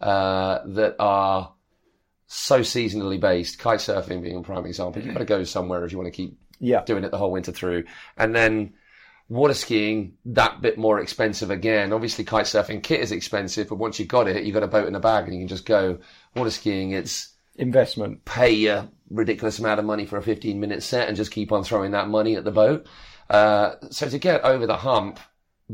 uh, 0.00 0.58
that 0.66 0.96
are 0.98 1.53
so 2.36 2.60
seasonally 2.60 3.18
based, 3.20 3.58
kite 3.58 3.78
surfing 3.78 4.22
being 4.22 4.36
a 4.36 4.42
prime 4.42 4.66
example, 4.66 5.00
you've 5.02 5.14
got 5.14 5.20
to 5.20 5.24
go 5.24 5.44
somewhere 5.44 5.84
if 5.84 5.92
you 5.92 5.98
want 5.98 6.08
to 6.12 6.16
keep 6.16 6.38
Yeah. 6.58 6.82
doing 6.84 7.04
it 7.04 7.10
the 7.10 7.18
whole 7.18 7.30
winter 7.32 7.52
through. 7.52 7.84
And 8.16 8.34
then 8.34 8.74
water 9.28 9.54
skiing, 9.54 10.14
that 10.26 10.60
bit 10.60 10.76
more 10.76 10.98
expensive 11.00 11.50
again. 11.50 11.92
Obviously, 11.92 12.24
kite 12.24 12.46
surfing 12.46 12.82
kit 12.82 13.00
is 13.00 13.12
expensive, 13.12 13.68
but 13.68 13.76
once 13.76 13.98
you've 13.98 14.08
got 14.08 14.28
it, 14.28 14.44
you've 14.44 14.54
got 14.54 14.62
a 14.62 14.68
boat 14.68 14.88
in 14.88 14.94
a 14.94 15.00
bag 15.00 15.24
and 15.24 15.34
you 15.34 15.40
can 15.40 15.48
just 15.48 15.64
go. 15.66 15.98
Water 16.34 16.50
skiing, 16.50 16.90
it's 16.92 17.30
Investment. 17.56 18.24
pay 18.24 18.66
a 18.66 18.88
ridiculous 19.10 19.58
amount 19.60 19.78
of 19.78 19.86
money 19.86 20.04
for 20.06 20.16
a 20.18 20.22
15 20.22 20.58
minute 20.58 20.82
set 20.82 21.06
and 21.08 21.16
just 21.16 21.30
keep 21.30 21.52
on 21.52 21.62
throwing 21.62 21.92
that 21.92 22.08
money 22.08 22.34
at 22.36 22.44
the 22.44 22.50
boat. 22.50 22.86
Uh, 23.30 23.76
so 23.90 24.08
to 24.08 24.18
get 24.18 24.42
over 24.44 24.66
the 24.66 24.76
hump, 24.76 25.20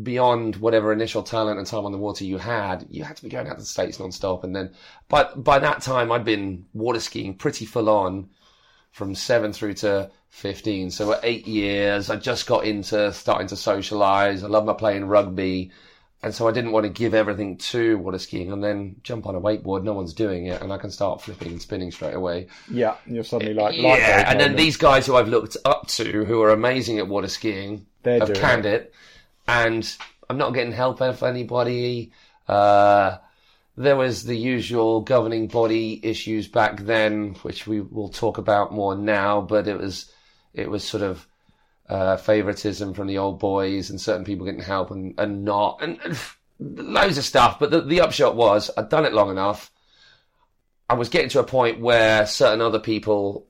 beyond 0.00 0.56
whatever 0.56 0.92
initial 0.92 1.22
talent 1.22 1.58
and 1.58 1.66
time 1.66 1.84
on 1.84 1.92
the 1.92 1.98
water 1.98 2.24
you 2.24 2.38
had, 2.38 2.86
you 2.90 3.02
had 3.02 3.16
to 3.16 3.22
be 3.22 3.28
going 3.28 3.48
out 3.48 3.54
to 3.54 3.60
the 3.60 3.66
States 3.66 3.98
non-stop. 3.98 4.44
And 4.44 4.54
then, 4.54 4.74
but 5.08 5.42
by 5.42 5.58
that 5.58 5.82
time, 5.82 6.12
I'd 6.12 6.24
been 6.24 6.66
water 6.72 7.00
skiing 7.00 7.34
pretty 7.34 7.64
full 7.64 7.88
on 7.88 8.30
from 8.92 9.14
seven 9.14 9.52
through 9.52 9.74
to 9.74 10.10
15. 10.30 10.90
So 10.90 11.12
at 11.12 11.20
eight 11.24 11.46
years, 11.46 12.08
I 12.08 12.16
just 12.16 12.46
got 12.46 12.64
into 12.64 13.12
starting 13.12 13.48
to 13.48 13.56
socialize. 13.56 14.44
I 14.44 14.48
love 14.48 14.64
my 14.64 14.74
playing 14.74 15.06
rugby. 15.06 15.72
And 16.22 16.34
so 16.34 16.46
I 16.46 16.52
didn't 16.52 16.72
want 16.72 16.84
to 16.84 16.90
give 16.90 17.14
everything 17.14 17.56
to 17.56 17.96
water 17.96 18.18
skiing 18.18 18.52
and 18.52 18.62
then 18.62 18.96
jump 19.02 19.26
on 19.26 19.34
a 19.34 19.40
wakeboard. 19.40 19.84
No 19.84 19.94
one's 19.94 20.12
doing 20.12 20.46
it. 20.46 20.60
And 20.60 20.70
I 20.70 20.76
can 20.76 20.90
start 20.90 21.22
flipping 21.22 21.48
and 21.48 21.62
spinning 21.62 21.90
straight 21.90 22.14
away. 22.14 22.48
Yeah. 22.70 22.96
You're 23.06 23.24
suddenly 23.24 23.54
like 23.54 23.76
Yeah, 23.76 24.30
and 24.30 24.38
then 24.38 24.54
these 24.54 24.76
guys 24.76 25.06
who 25.06 25.16
I've 25.16 25.28
looked 25.28 25.56
up 25.64 25.86
to, 25.88 26.24
who 26.26 26.42
are 26.42 26.50
amazing 26.50 26.98
at 26.98 27.08
water 27.08 27.28
skiing, 27.28 27.86
They're 28.02 28.20
have 28.20 28.34
canned 28.34 28.66
it. 28.66 28.94
And 29.46 29.96
I'm 30.28 30.38
not 30.38 30.54
getting 30.54 30.72
help 30.72 31.00
off 31.02 31.22
anybody. 31.22 32.12
Uh, 32.46 33.18
there 33.76 33.96
was 33.96 34.24
the 34.24 34.36
usual 34.36 35.00
governing 35.00 35.48
body 35.48 36.00
issues 36.04 36.48
back 36.48 36.80
then, 36.80 37.34
which 37.42 37.66
we 37.66 37.80
will 37.80 38.08
talk 38.08 38.38
about 38.38 38.72
more 38.72 38.94
now, 38.94 39.40
but 39.40 39.66
it 39.66 39.78
was 39.78 40.12
it 40.52 40.68
was 40.68 40.84
sort 40.84 41.02
of 41.02 41.26
uh, 41.88 42.16
favoritism 42.16 42.94
from 42.94 43.06
the 43.06 43.18
old 43.18 43.38
boys 43.38 43.90
and 43.90 44.00
certain 44.00 44.24
people 44.24 44.46
getting 44.46 44.60
help 44.60 44.90
and, 44.90 45.14
and 45.18 45.44
not 45.44 45.78
and, 45.82 45.98
and 46.04 46.18
loads 46.58 47.18
of 47.18 47.24
stuff. 47.24 47.58
But 47.58 47.70
the, 47.70 47.80
the 47.80 48.00
upshot 48.00 48.36
was 48.36 48.70
I'd 48.76 48.88
done 48.88 49.06
it 49.06 49.12
long 49.12 49.30
enough. 49.30 49.70
I 50.88 50.94
was 50.94 51.08
getting 51.08 51.30
to 51.30 51.40
a 51.40 51.44
point 51.44 51.80
where 51.80 52.26
certain 52.26 52.60
other 52.60 52.80
people 52.80 53.46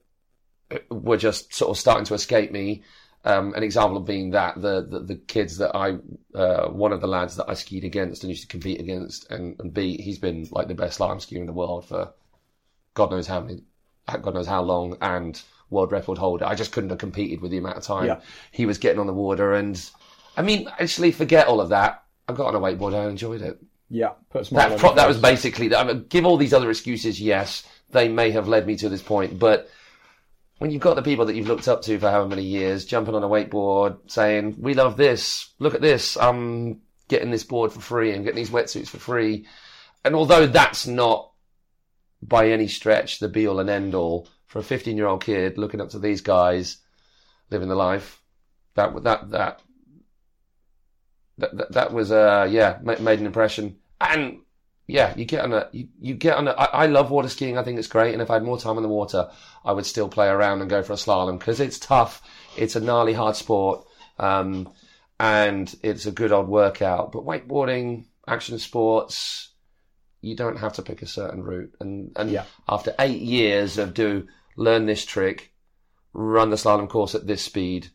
uh, 0.70 0.78
were 0.90 1.16
just 1.16 1.54
sort 1.54 1.70
of 1.70 1.78
starting 1.78 2.04
to 2.06 2.14
escape 2.14 2.52
me. 2.52 2.82
Um, 3.22 3.52
an 3.54 3.62
example 3.62 3.98
of 3.98 4.06
being 4.06 4.30
that 4.30 4.60
the, 4.62 4.80
the, 4.88 5.00
the 5.00 5.14
kids 5.16 5.58
that 5.58 5.76
I, 5.76 5.98
uh, 6.34 6.68
one 6.68 6.90
of 6.92 7.02
the 7.02 7.06
lads 7.06 7.36
that 7.36 7.50
I 7.50 7.54
skied 7.54 7.84
against 7.84 8.22
and 8.22 8.30
used 8.30 8.42
to 8.42 8.48
compete 8.48 8.80
against 8.80 9.30
and, 9.30 9.60
and 9.60 9.74
beat, 9.74 10.00
he's 10.00 10.18
been 10.18 10.48
like 10.50 10.68
the 10.68 10.74
best 10.74 10.98
slalom 10.98 11.16
skier 11.16 11.36
in 11.36 11.44
the 11.46 11.52
world 11.52 11.86
for 11.86 12.14
God 12.94 13.10
knows 13.10 13.26
how 13.26 13.40
many, 13.40 13.62
God 14.22 14.32
knows 14.34 14.46
how 14.46 14.62
long 14.62 14.96
and 15.02 15.40
world 15.68 15.92
record 15.92 16.16
holder. 16.16 16.46
I 16.46 16.54
just 16.54 16.72
couldn't 16.72 16.90
have 16.90 16.98
competed 16.98 17.42
with 17.42 17.50
the 17.50 17.58
amount 17.58 17.76
of 17.76 17.82
time 17.82 18.06
Yeah. 18.06 18.20
he 18.52 18.64
was 18.64 18.78
getting 18.78 18.98
on 18.98 19.06
the 19.06 19.12
water. 19.12 19.52
And 19.52 19.78
I 20.36 20.42
mean, 20.42 20.68
actually 20.78 21.12
forget 21.12 21.46
all 21.46 21.60
of 21.60 21.68
that. 21.68 22.02
I 22.26 22.32
got 22.32 22.54
on 22.54 22.54
a 22.54 22.60
wakeboard. 22.60 22.94
I 22.94 23.06
enjoyed 23.08 23.42
it. 23.42 23.60
Yeah. 23.90 24.12
Put 24.30 24.50
a 24.50 24.54
That, 24.54 24.78
pro- 24.78 24.94
that 24.94 25.06
was 25.08 25.18
basically 25.18 25.68
that. 25.68 25.78
I 25.78 25.84
mean, 25.84 26.06
give 26.08 26.24
all 26.24 26.36
these 26.38 26.54
other 26.54 26.70
excuses, 26.70 27.20
yes, 27.20 27.64
they 27.90 28.08
may 28.08 28.30
have 28.30 28.48
led 28.48 28.66
me 28.66 28.76
to 28.76 28.88
this 28.88 29.02
point, 29.02 29.38
but 29.38 29.68
when 30.60 30.70
you've 30.70 30.82
got 30.82 30.94
the 30.94 31.02
people 31.02 31.24
that 31.24 31.34
you've 31.34 31.48
looked 31.48 31.68
up 31.68 31.80
to 31.80 31.98
for 31.98 32.10
however 32.10 32.28
many 32.28 32.42
years 32.42 32.84
jumping 32.84 33.14
on 33.14 33.24
a 33.24 33.28
wakeboard 33.28 33.96
saying, 34.10 34.56
"We 34.58 34.74
love 34.74 34.98
this. 34.98 35.54
Look 35.58 35.74
at 35.74 35.80
this. 35.80 36.18
I'm 36.18 36.82
getting 37.08 37.30
this 37.30 37.44
board 37.44 37.72
for 37.72 37.80
free 37.80 38.12
and 38.12 38.24
getting 38.24 38.36
these 38.36 38.50
wetsuits 38.50 38.88
for 38.88 38.98
free," 38.98 39.46
and 40.04 40.14
although 40.14 40.46
that's 40.46 40.86
not 40.86 41.32
by 42.20 42.50
any 42.50 42.68
stretch 42.68 43.20
the 43.20 43.28
be 43.28 43.48
all 43.48 43.58
and 43.58 43.70
end 43.70 43.94
all 43.94 44.28
for 44.44 44.58
a 44.58 44.62
15 44.62 44.98
year 44.98 45.06
old 45.06 45.24
kid 45.24 45.56
looking 45.56 45.80
up 45.80 45.88
to 45.90 45.98
these 45.98 46.20
guys 46.20 46.76
living 47.50 47.68
the 47.68 47.74
life, 47.74 48.22
that 48.74 49.02
that 49.02 49.30
that 49.30 49.62
that 51.38 51.72
that, 51.72 51.92
was 51.94 52.12
uh 52.12 52.46
yeah 52.50 52.78
made 52.82 53.18
an 53.18 53.24
impression 53.24 53.78
and 53.98 54.40
yeah 54.92 55.14
you 55.16 55.24
get 55.24 55.44
on 55.44 55.52
a 55.52 55.68
you, 55.72 55.88
you 56.00 56.14
get 56.14 56.36
on 56.36 56.48
a 56.48 56.52
I, 56.52 56.64
I 56.64 56.86
love 56.86 57.10
water 57.10 57.28
skiing. 57.28 57.56
I 57.58 57.62
think 57.62 57.78
it's 57.78 57.88
great. 57.88 58.12
And 58.12 58.22
if 58.22 58.30
i 58.30 58.34
had 58.34 58.42
more 58.42 58.58
time 58.58 58.76
on 58.76 58.82
the 58.82 58.88
water 58.88 59.30
i 59.64 59.72
would 59.72 59.86
still 59.86 60.08
play 60.08 60.28
around 60.28 60.60
and 60.60 60.70
go 60.70 60.82
for 60.82 60.92
a 60.92 60.96
slalom 60.96 61.38
because 61.38 61.60
it's 61.60 61.78
tough. 61.78 62.22
It's 62.56 62.76
a 62.76 62.80
gnarly 62.80 63.12
hard 63.12 63.36
sport 63.36 63.86
um 64.18 64.68
and 65.18 65.74
it's 65.82 66.06
a 66.06 66.12
good 66.12 66.32
old 66.32 66.48
workout. 66.48 67.12
But 67.12 67.24
wakeboarding 67.24 68.06
action 68.26 68.58
sports 68.58 69.48
you 70.22 70.36
don't 70.36 70.58
have 70.58 70.74
to 70.74 70.82
pick 70.82 71.02
a 71.02 71.06
certain 71.06 71.42
route. 71.42 71.72
And 71.80 72.12
and 72.16 72.30
Yeah. 72.30 72.44
after 72.68 72.94
eight 72.98 73.20
years 73.22 73.78
of 73.78 73.94
do 73.94 74.26
learn 74.56 74.86
this 74.86 75.04
trick 75.04 75.52
run 76.12 76.50
the 76.50 76.56
slalom 76.56 76.88
course 76.88 77.14
at 77.14 77.26
this 77.26 77.42
speed, 77.42 77.88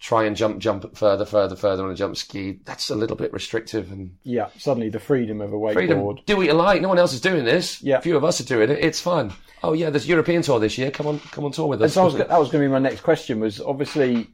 try 0.00 0.24
and 0.24 0.36
jump, 0.36 0.58
jump 0.58 0.96
further, 0.96 1.24
further, 1.24 1.56
further 1.56 1.84
on 1.84 1.90
a 1.90 1.94
jump 1.94 2.16
ski. 2.16 2.58
That's 2.64 2.90
a 2.90 2.94
little 2.94 3.16
bit 3.16 3.32
restrictive 3.32 3.90
and 3.90 4.16
Yeah, 4.22 4.48
suddenly 4.58 4.90
the 4.90 5.00
freedom 5.00 5.40
of 5.40 5.52
a 5.52 5.56
wakeboard. 5.56 5.72
freedom. 5.74 6.18
Do 6.26 6.36
what 6.36 6.46
you 6.46 6.52
like. 6.52 6.82
No 6.82 6.88
one 6.88 6.98
else 6.98 7.12
is 7.14 7.20
doing 7.20 7.44
this. 7.44 7.82
Yeah. 7.82 7.98
A 7.98 8.00
few 8.02 8.16
of 8.16 8.24
us 8.24 8.40
are 8.40 8.44
doing 8.44 8.70
it. 8.70 8.78
It's 8.84 9.00
fun. 9.00 9.32
Oh 9.62 9.72
yeah, 9.72 9.88
there's 9.90 10.06
European 10.06 10.42
tour 10.42 10.60
this 10.60 10.76
year. 10.76 10.90
Come 10.90 11.06
on, 11.06 11.18
come 11.20 11.44
on 11.44 11.52
tour 11.52 11.66
with 11.68 11.80
And 11.80 11.86
us. 11.86 11.94
so 11.94 12.04
was, 12.04 12.14
that 12.16 12.28
was 12.28 12.50
going 12.50 12.62
to 12.62 12.68
be 12.68 12.72
my 12.72 12.78
next 12.78 13.00
question. 13.00 13.40
Was 13.40 13.60
obviously 13.62 14.28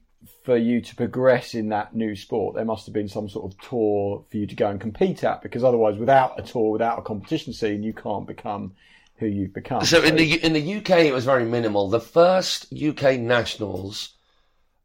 for 0.44 0.56
you 0.56 0.80
to 0.80 0.96
progress 0.96 1.54
in 1.54 1.68
that 1.68 1.94
new 1.94 2.16
sport, 2.16 2.56
there 2.56 2.64
must 2.64 2.84
have 2.86 2.92
been 2.94 3.08
some 3.08 3.28
sort 3.28 3.52
of 3.52 3.58
tour 3.60 4.24
for 4.28 4.36
you 4.36 4.46
to 4.46 4.56
go 4.56 4.68
and 4.68 4.80
compete 4.80 5.22
at, 5.22 5.40
because 5.42 5.62
otherwise, 5.62 5.96
without 5.98 6.38
a 6.38 6.42
tour, 6.42 6.72
without 6.72 6.98
a 6.98 7.02
competition 7.02 7.52
scene, 7.52 7.82
you 7.84 7.92
can't 7.92 8.26
become 8.26 8.72
who 9.16 9.26
you've 9.26 9.52
become. 9.54 9.84
So 9.84 10.02
in 10.02 10.16
the 10.16 10.42
in 10.44 10.52
the 10.54 10.76
UK, 10.78 10.90
it 11.04 11.12
was 11.12 11.24
very 11.26 11.44
minimal. 11.44 11.88
The 11.90 12.00
first 12.00 12.72
UK 12.72 13.18
nationals 13.20 14.14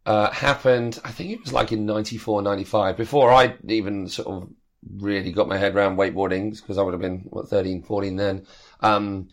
uh, 0.05 0.31
happened, 0.31 0.99
I 1.03 1.11
think 1.11 1.31
it 1.31 1.41
was 1.41 1.53
like 1.53 1.71
in 1.71 1.85
94, 1.85 2.41
95, 2.41 2.97
before 2.97 3.31
I 3.31 3.55
even 3.67 4.07
sort 4.07 4.27
of 4.27 4.49
really 4.97 5.31
got 5.31 5.47
my 5.47 5.57
head 5.57 5.75
around 5.75 5.97
wakeboarding, 5.97 6.59
because 6.59 6.77
I 6.77 6.83
would 6.83 6.93
have 6.93 7.01
been 7.01 7.25
what 7.29 7.49
13, 7.49 7.83
14 7.83 8.15
then. 8.15 8.45
Um, 8.81 9.29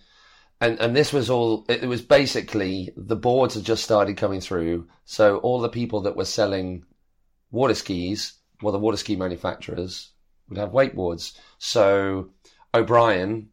and 0.60 0.78
and 0.80 0.96
this 0.96 1.12
was 1.12 1.28
all. 1.28 1.66
It, 1.68 1.82
was 1.82 2.02
basically 2.02 2.92
the 2.96 3.16
boards 3.16 3.54
had 3.54 3.64
just 3.64 3.82
started 3.82 4.16
coming 4.16 4.40
through, 4.40 4.86
so 5.04 5.38
all 5.38 5.60
the 5.60 5.68
people 5.68 6.02
that 6.02 6.16
were 6.16 6.24
selling 6.24 6.84
water 7.50 7.74
skis, 7.74 8.34
well, 8.62 8.72
the 8.72 8.78
water 8.78 8.96
ski 8.96 9.16
manufacturers 9.16 10.12
would 10.48 10.58
have 10.58 10.70
wakeboards. 10.70 11.36
So 11.58 12.30
O'Brien, 12.72 13.48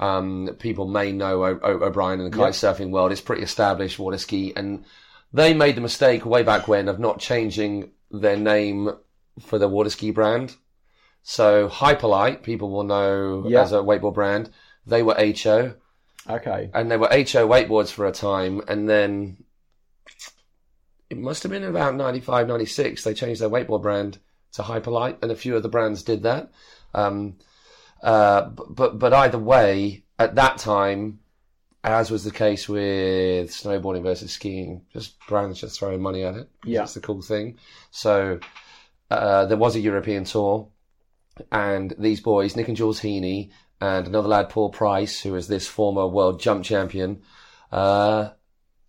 um, 0.00 0.56
people 0.58 0.88
may 0.88 1.12
know 1.12 1.44
o- 1.44 1.60
o- 1.62 1.84
O'Brien 1.84 2.20
in 2.20 2.30
the 2.30 2.36
kite 2.36 2.54
surfing 2.54 2.90
world. 2.90 3.12
It's 3.12 3.20
pretty 3.20 3.42
established 3.42 3.98
water 3.98 4.18
ski, 4.18 4.54
and 4.56 4.86
they 5.34 5.52
made 5.52 5.74
the 5.74 5.80
mistake 5.82 6.24
way 6.24 6.42
back 6.42 6.66
when 6.68 6.88
of 6.88 6.98
not 6.98 7.18
changing 7.18 7.90
their 8.10 8.36
name 8.36 8.90
for 9.40 9.58
the 9.58 9.68
water 9.68 9.90
ski 9.90 10.10
brand. 10.12 10.56
So 11.22 11.68
Hyperlite, 11.68 12.42
people 12.42 12.70
will 12.70 12.84
know 12.84 13.44
Yeah. 13.46 13.62
as 13.62 13.72
a 13.72 13.78
wakeboard 13.78 14.14
brand. 14.14 14.50
They 14.86 15.02
were 15.02 15.14
HO, 15.14 15.74
okay, 16.30 16.70
and 16.72 16.90
they 16.90 16.96
were 16.96 17.08
HO 17.08 17.48
wakeboards 17.48 17.90
for 17.90 18.06
a 18.06 18.12
time, 18.12 18.62
and 18.68 18.88
then 18.88 19.44
it 21.10 21.18
must 21.18 21.42
have 21.42 21.50
been 21.52 21.64
about 21.64 21.94
95, 21.96 22.46
96, 22.46 23.02
they 23.04 23.14
changed 23.14 23.40
their 23.40 23.50
wakeboard 23.50 23.82
brand 23.82 24.18
to 24.52 24.62
Hyperlite, 24.62 25.22
and 25.22 25.32
a 25.32 25.36
few 25.36 25.56
of 25.56 25.62
the 25.62 25.68
brands 25.68 26.02
did 26.02 26.22
that. 26.22 26.50
Um, 26.94 27.36
uh, 28.02 28.42
but, 28.50 28.74
but 28.74 28.98
but 28.98 29.12
either 29.12 29.38
way, 29.38 30.04
at 30.18 30.34
that 30.36 30.58
time, 30.58 31.20
as 31.84 32.10
was 32.10 32.24
the 32.24 32.30
case 32.30 32.66
with 32.68 33.50
snowboarding 33.50 34.02
versus 34.02 34.32
skiing, 34.32 34.82
just 34.92 35.18
brands 35.26 35.60
just 35.60 35.78
throwing 35.78 36.00
money 36.00 36.24
at 36.24 36.34
it. 36.34 36.48
Yeah. 36.64 36.80
that's 36.80 36.94
the 36.94 37.00
cool 37.00 37.20
thing. 37.20 37.58
So 37.90 38.40
uh, 39.10 39.44
there 39.44 39.58
was 39.58 39.76
a 39.76 39.80
European 39.80 40.24
tour, 40.24 40.68
and 41.52 41.94
these 41.98 42.20
boys, 42.20 42.56
Nick 42.56 42.68
and 42.68 42.76
Jules 42.76 43.00
Heaney, 43.00 43.50
and 43.82 44.06
another 44.06 44.28
lad, 44.28 44.48
Paul 44.48 44.70
Price, 44.70 45.20
who 45.20 45.34
is 45.34 45.46
this 45.46 45.68
former 45.68 46.06
world 46.06 46.40
jump 46.40 46.64
champion, 46.64 47.22
uh, 47.70 48.30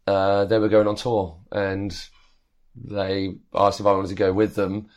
uh, 0.08 0.46
they 0.46 0.58
were 0.58 0.70
going 0.70 0.88
on 0.88 0.96
tour, 0.96 1.38
and 1.52 1.94
they 2.75 3.36
asked 3.54 3.82
if 3.82 3.86
I 3.86 3.92
wanted 3.92 4.10
to 4.10 4.16
go 4.16 4.32
with 4.32 4.56
them. 4.56 4.88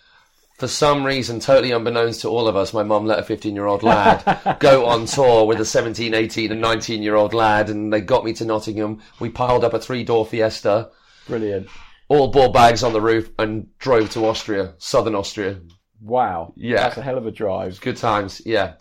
For 0.59 0.67
some 0.67 1.05
reason, 1.05 1.39
totally 1.39 1.71
unbeknownst 1.71 2.23
to 2.23 2.29
all 2.29 2.49
of 2.49 2.57
us, 2.57 2.75
my 2.75 2.83
mum 2.83 3.07
let 3.07 3.21
a 3.21 3.23
15 3.23 3.55
year 3.55 3.67
old 3.67 3.83
lad 3.85 4.57
go 4.61 4.87
on 4.87 5.07
tour 5.07 5.47
with 5.47 5.61
a 5.61 5.65
17, 5.65 6.15
18, 6.15 6.51
and 6.53 6.61
19 6.61 7.03
year 7.03 7.15
old 7.15 7.33
lad, 7.33 7.71
and 7.71 7.93
they 7.93 8.01
got 8.01 8.25
me 8.25 8.33
to 8.35 8.45
Nottingham. 8.45 9.01
We 9.21 9.31
piled 9.31 9.65
up 9.65 9.73
a 9.75 9.79
three 9.79 10.03
door 10.03 10.27
Fiesta, 10.27 10.91
brilliant. 11.29 11.69
all 12.09 12.29
ball 12.33 12.51
bags 12.51 12.83
on 12.83 12.93
the 12.93 13.01
roof, 13.01 13.31
and 13.39 13.69
drove 13.79 14.11
to 14.11 14.27
Austria, 14.27 14.75
southern 14.79 15.15
Austria. 15.15 15.61
Wow, 16.01 16.53
Yeah. 16.57 16.77
that's 16.83 16.97
a 16.99 17.03
hell 17.03 17.19
of 17.19 17.27
a 17.27 17.31
drive. 17.31 17.81
Good 17.81 17.97
times, 17.97 18.43
yeah. 18.45 18.75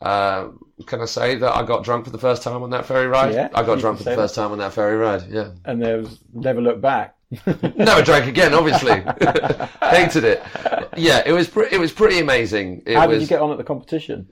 Uh, 0.00 0.48
can 0.86 1.00
I 1.00 1.06
say 1.06 1.36
that 1.36 1.54
I 1.56 1.62
got 1.64 1.82
drunk 1.82 2.04
for 2.04 2.10
the 2.10 2.18
first 2.18 2.42
time 2.42 2.62
on 2.62 2.70
that 2.70 2.84
ferry 2.84 3.06
ride? 3.06 3.32
Yeah, 3.34 3.48
I 3.54 3.62
got 3.62 3.78
drunk 3.78 3.98
for 3.98 4.04
the 4.04 4.14
first 4.14 4.34
time 4.34 4.52
on 4.52 4.58
that 4.58 4.72
ferry 4.72 4.96
ride, 4.96 5.24
yeah. 5.30 5.50
And 5.64 5.82
there 5.82 5.98
was 5.98 6.18
never 6.32 6.60
look 6.60 6.80
back. 6.80 7.13
Never 7.76 8.02
drank 8.02 8.26
again, 8.26 8.54
obviously. 8.54 8.90
Hated 9.82 10.24
it. 10.24 10.42
Yeah, 10.96 11.22
it 11.26 11.32
was 11.32 11.48
pre- 11.48 11.68
it 11.70 11.80
was 11.80 11.92
pretty 11.92 12.18
amazing. 12.20 12.82
It 12.86 12.96
How 12.96 13.08
was 13.08 13.16
did 13.18 13.22
you 13.22 13.28
get 13.28 13.40
on 13.40 13.50
at 13.50 13.58
the 13.58 13.64
competition? 13.64 14.28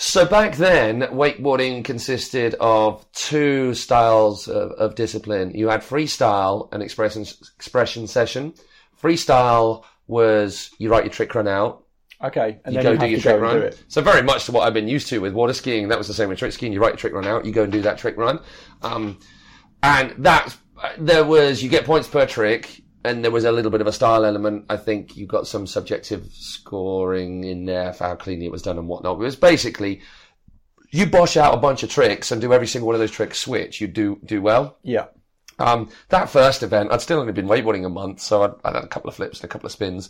so 0.00 0.24
back 0.24 0.56
then, 0.56 1.00
wakeboarding 1.02 1.84
consisted 1.84 2.54
of 2.60 3.04
two 3.12 3.74
styles 3.74 4.46
of, 4.48 4.70
of 4.72 4.94
discipline. 4.94 5.50
You 5.54 5.68
had 5.68 5.80
freestyle 5.82 6.68
and 6.72 6.82
expression 6.82 7.22
expression 7.56 8.06
session. 8.06 8.54
Freestyle 9.00 9.84
was 10.06 10.70
you 10.78 10.90
write 10.90 11.04
your 11.04 11.12
trick 11.12 11.34
run 11.34 11.46
out, 11.46 11.84
Okay, 12.24 12.58
and 12.64 12.74
you 12.74 12.82
go 12.82 12.92
you 12.92 12.98
do 12.98 13.06
your 13.06 13.20
trick 13.20 13.40
run. 13.40 13.58
it. 13.62 13.80
So 13.88 14.00
very 14.02 14.22
much 14.22 14.46
to 14.46 14.52
what 14.52 14.66
I've 14.66 14.74
been 14.74 14.88
used 14.88 15.08
to 15.08 15.18
with 15.20 15.34
water 15.34 15.52
skiing. 15.52 15.88
That 15.88 15.98
was 15.98 16.08
the 16.08 16.14
same 16.14 16.28
with 16.28 16.38
trick 16.38 16.52
skiing. 16.52 16.72
You 16.72 16.80
write 16.80 16.90
your 16.92 16.96
trick 16.96 17.12
run 17.12 17.26
out, 17.26 17.44
you 17.44 17.52
go 17.52 17.62
and 17.64 17.72
do 17.72 17.82
that 17.82 17.98
trick 17.98 18.16
run, 18.16 18.40
um, 18.82 19.18
and 19.82 20.14
that 20.24 20.56
there 20.98 21.24
was 21.24 21.62
you 21.62 21.68
get 21.68 21.84
points 21.84 22.08
per 22.08 22.26
trick, 22.26 22.82
and 23.04 23.24
there 23.24 23.30
was 23.30 23.44
a 23.44 23.52
little 23.52 23.70
bit 23.70 23.80
of 23.80 23.86
a 23.86 23.92
style 23.92 24.24
element. 24.24 24.66
I 24.68 24.76
think 24.76 25.16
you 25.16 25.26
got 25.26 25.46
some 25.46 25.66
subjective 25.66 26.28
scoring 26.32 27.44
in 27.44 27.64
there 27.64 27.92
for 27.92 28.04
how 28.04 28.16
cleanly 28.16 28.46
it 28.46 28.52
was 28.52 28.62
done 28.62 28.78
and 28.78 28.88
whatnot. 28.88 29.16
It 29.16 29.24
was 29.24 29.36
basically 29.36 30.00
you 30.90 31.06
bosh 31.06 31.36
out 31.36 31.54
a 31.54 31.58
bunch 31.58 31.82
of 31.82 31.90
tricks 31.90 32.32
and 32.32 32.40
do 32.40 32.52
every 32.52 32.66
single 32.66 32.86
one 32.86 32.94
of 32.94 33.00
those 33.00 33.10
tricks 33.10 33.38
switch. 33.38 33.80
You 33.80 33.86
do 33.88 34.18
do 34.24 34.40
well. 34.40 34.78
Yeah, 34.82 35.06
Um, 35.58 35.90
that 36.08 36.30
first 36.30 36.62
event, 36.62 36.92
I'd 36.92 37.00
still 37.00 37.20
only 37.20 37.32
been 37.32 37.48
wakeboarding 37.48 37.84
a 37.84 37.88
month, 37.90 38.20
so 38.20 38.42
I'd, 38.44 38.52
I'd 38.64 38.74
had 38.76 38.84
a 38.84 38.88
couple 38.88 39.08
of 39.08 39.16
flips 39.16 39.40
and 39.40 39.44
a 39.44 39.52
couple 39.52 39.66
of 39.66 39.72
spins. 39.72 40.08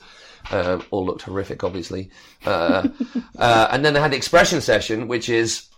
Uh, 0.51 0.81
all 0.91 1.05
looked 1.05 1.23
horrific, 1.23 1.65
obviously. 1.65 2.11
Uh, 2.45 2.89
uh, 3.39 3.69
and 3.71 3.85
then 3.85 3.95
they 3.95 4.01
had 4.01 4.13
the 4.13 4.17
expression 4.17 4.61
session, 4.61 5.09
which 5.09 5.29
is 5.29 5.69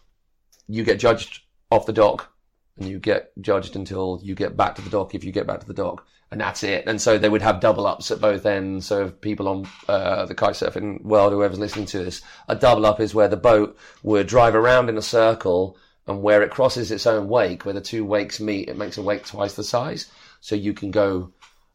you 0.66 0.84
get 0.84 0.98
judged 0.98 1.42
off 1.70 1.86
the 1.86 1.92
dock, 1.92 2.32
and 2.80 2.88
you 2.88 2.98
get 2.98 3.30
judged 3.40 3.76
until 3.76 4.20
you 4.22 4.34
get 4.34 4.56
back 4.56 4.74
to 4.76 4.82
the 4.82 4.90
dock. 4.90 5.14
If 5.14 5.22
you 5.22 5.32
get 5.32 5.46
back 5.46 5.60
to 5.60 5.66
the 5.66 5.74
dock, 5.74 6.06
and 6.30 6.40
that's 6.40 6.62
it. 6.62 6.84
And 6.86 7.00
so 7.00 7.18
they 7.18 7.28
would 7.28 7.42
have 7.42 7.60
double 7.60 7.86
ups 7.86 8.10
at 8.10 8.20
both 8.20 8.46
ends. 8.46 8.86
So 8.86 9.06
if 9.06 9.20
people 9.20 9.48
on 9.48 9.68
uh, 9.88 10.26
the 10.26 10.34
kite 10.34 10.54
surfing 10.54 11.02
world, 11.02 11.32
whoever's 11.32 11.58
listening 11.58 11.86
to 11.86 12.04
this, 12.04 12.22
a 12.48 12.54
double 12.56 12.86
up 12.86 13.00
is 13.00 13.14
where 13.14 13.28
the 13.28 13.36
boat 13.36 13.76
would 14.02 14.26
drive 14.26 14.54
around 14.54 14.88
in 14.88 14.96
a 14.96 15.02
circle 15.02 15.76
and 16.06 16.22
where 16.22 16.42
it 16.42 16.50
crosses 16.50 16.90
its 16.90 17.06
own 17.06 17.28
wake, 17.28 17.64
where 17.64 17.74
the 17.74 17.80
two 17.80 18.04
wakes 18.04 18.40
meet, 18.40 18.68
it 18.68 18.78
makes 18.78 18.96
a 18.96 19.02
wake 19.02 19.26
twice 19.26 19.54
the 19.54 19.64
size. 19.64 20.10
So 20.40 20.54
you 20.54 20.72
can 20.72 20.90
go 20.90 21.32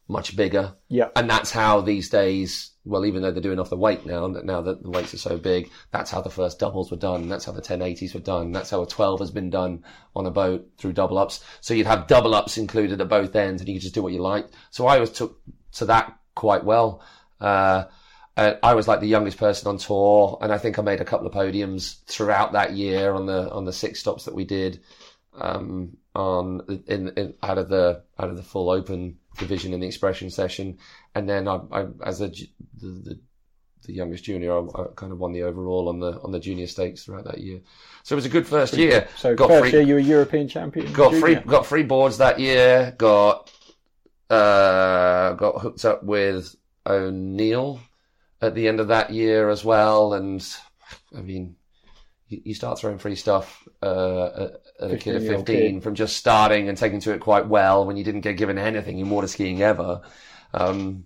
much 0.08 0.36
bigger. 0.36 0.74
yeah. 0.88 1.08
And 1.14 1.28
that's 1.28 1.50
how 1.50 1.80
these 1.80 2.08
days, 2.08 2.70
well, 2.86 3.04
even 3.04 3.20
though 3.20 3.32
they're 3.32 3.42
doing 3.42 3.58
off 3.58 3.68
the 3.68 3.76
weight 3.76 4.06
now, 4.06 4.26
now 4.28 4.62
that 4.62 4.82
the 4.82 4.90
weights 4.90 5.12
are 5.12 5.18
so 5.18 5.36
big, 5.36 5.70
that's 5.90 6.10
how 6.10 6.20
the 6.20 6.30
first 6.30 6.58
doubles 6.58 6.90
were 6.90 6.96
done. 6.96 7.28
That's 7.28 7.44
how 7.44 7.52
the 7.52 7.60
1080s 7.60 8.14
were 8.14 8.20
done. 8.20 8.52
That's 8.52 8.70
how 8.70 8.82
a 8.82 8.86
12 8.86 9.20
has 9.20 9.30
been 9.30 9.50
done 9.50 9.84
on 10.14 10.24
a 10.24 10.30
boat 10.30 10.68
through 10.78 10.92
double 10.92 11.18
ups. 11.18 11.44
So 11.60 11.74
you'd 11.74 11.86
have 11.86 12.06
double 12.06 12.34
ups 12.34 12.56
included 12.56 13.00
at 13.00 13.08
both 13.08 13.34
ends 13.34 13.60
and 13.60 13.68
you 13.68 13.74
could 13.74 13.82
just 13.82 13.94
do 13.94 14.02
what 14.02 14.12
you 14.12 14.22
like. 14.22 14.46
So 14.70 14.86
I 14.86 14.94
always 14.94 15.10
took 15.10 15.40
to 15.72 15.86
that 15.86 16.16
quite 16.34 16.64
well. 16.64 17.02
Uh, 17.40 17.84
uh, 18.36 18.54
I 18.62 18.74
was 18.74 18.86
like 18.86 19.00
the 19.00 19.08
youngest 19.08 19.38
person 19.38 19.68
on 19.68 19.78
tour, 19.78 20.38
and 20.42 20.52
I 20.52 20.58
think 20.58 20.78
I 20.78 20.82
made 20.82 21.00
a 21.00 21.06
couple 21.06 21.26
of 21.26 21.32
podiums 21.32 22.04
throughout 22.04 22.52
that 22.52 22.74
year 22.74 23.14
on 23.14 23.26
the 23.26 23.50
on 23.50 23.64
the 23.64 23.72
six 23.72 23.98
stops 24.00 24.26
that 24.26 24.34
we 24.34 24.44
did 24.44 24.80
um, 25.38 25.96
on 26.14 26.82
in, 26.86 27.08
in 27.16 27.34
out 27.42 27.58
of 27.58 27.68
the 27.68 28.02
out 28.18 28.28
of 28.28 28.36
the 28.36 28.42
full 28.42 28.70
open 28.70 29.16
division 29.38 29.72
in 29.72 29.80
the 29.80 29.86
expression 29.86 30.30
session, 30.30 30.78
and 31.14 31.28
then 31.28 31.48
I, 31.48 31.60
I 31.70 31.86
as 32.04 32.20
a 32.20 32.28
the, 32.28 32.48
the 32.80 33.18
the 33.86 33.92
youngest 33.92 34.24
junior, 34.24 34.52
I, 34.56 34.60
I 34.60 34.86
kind 34.96 35.12
of 35.12 35.18
won 35.18 35.32
the 35.32 35.44
overall 35.44 35.88
on 35.88 36.00
the 36.00 36.20
on 36.20 36.32
the 36.32 36.40
junior 36.40 36.66
stakes 36.66 37.04
throughout 37.04 37.24
that 37.24 37.38
year. 37.38 37.60
So 38.02 38.14
it 38.14 38.16
was 38.16 38.26
a 38.26 38.30
good 38.30 38.46
first 38.46 38.76
year. 38.76 39.08
So 39.16 39.34
got 39.34 39.48
first 39.48 39.60
free, 39.60 39.70
year 39.72 39.82
you 39.82 39.94
were 39.94 40.00
European 40.00 40.48
champion. 40.48 40.92
got 40.92 41.14
free 41.14 41.36
got 41.36 41.66
free 41.66 41.82
boards 41.82 42.18
that 42.18 42.38
year. 42.40 42.94
Got 42.98 43.50
uh 44.30 45.34
got 45.34 45.60
hooked 45.60 45.84
up 45.84 46.02
with 46.02 46.54
O'Neill 46.84 47.80
at 48.40 48.54
the 48.54 48.68
end 48.68 48.80
of 48.80 48.88
that 48.88 49.12
year 49.12 49.48
as 49.50 49.64
well, 49.64 50.14
and 50.14 50.46
I 51.16 51.20
mean. 51.20 51.56
You 52.28 52.42
you 52.44 52.54
start 52.54 52.80
throwing 52.80 52.98
free 52.98 53.14
stuff 53.14 53.68
uh, 53.82 54.48
at 54.80 54.90
a 54.90 54.96
kid 54.96 55.16
of 55.16 55.22
15-year-old 55.22 55.46
15 55.46 55.74
kid. 55.74 55.82
from 55.82 55.94
just 55.94 56.16
starting 56.16 56.68
and 56.68 56.76
taking 56.76 57.00
to 57.00 57.12
it 57.12 57.20
quite 57.20 57.46
well 57.48 57.84
when 57.86 57.96
you 57.96 58.04
didn't 58.04 58.20
get 58.22 58.36
given 58.36 58.58
anything 58.58 58.98
in 58.98 59.08
water 59.10 59.26
skiing 59.26 59.62
ever. 59.62 60.02
Um, 60.54 61.04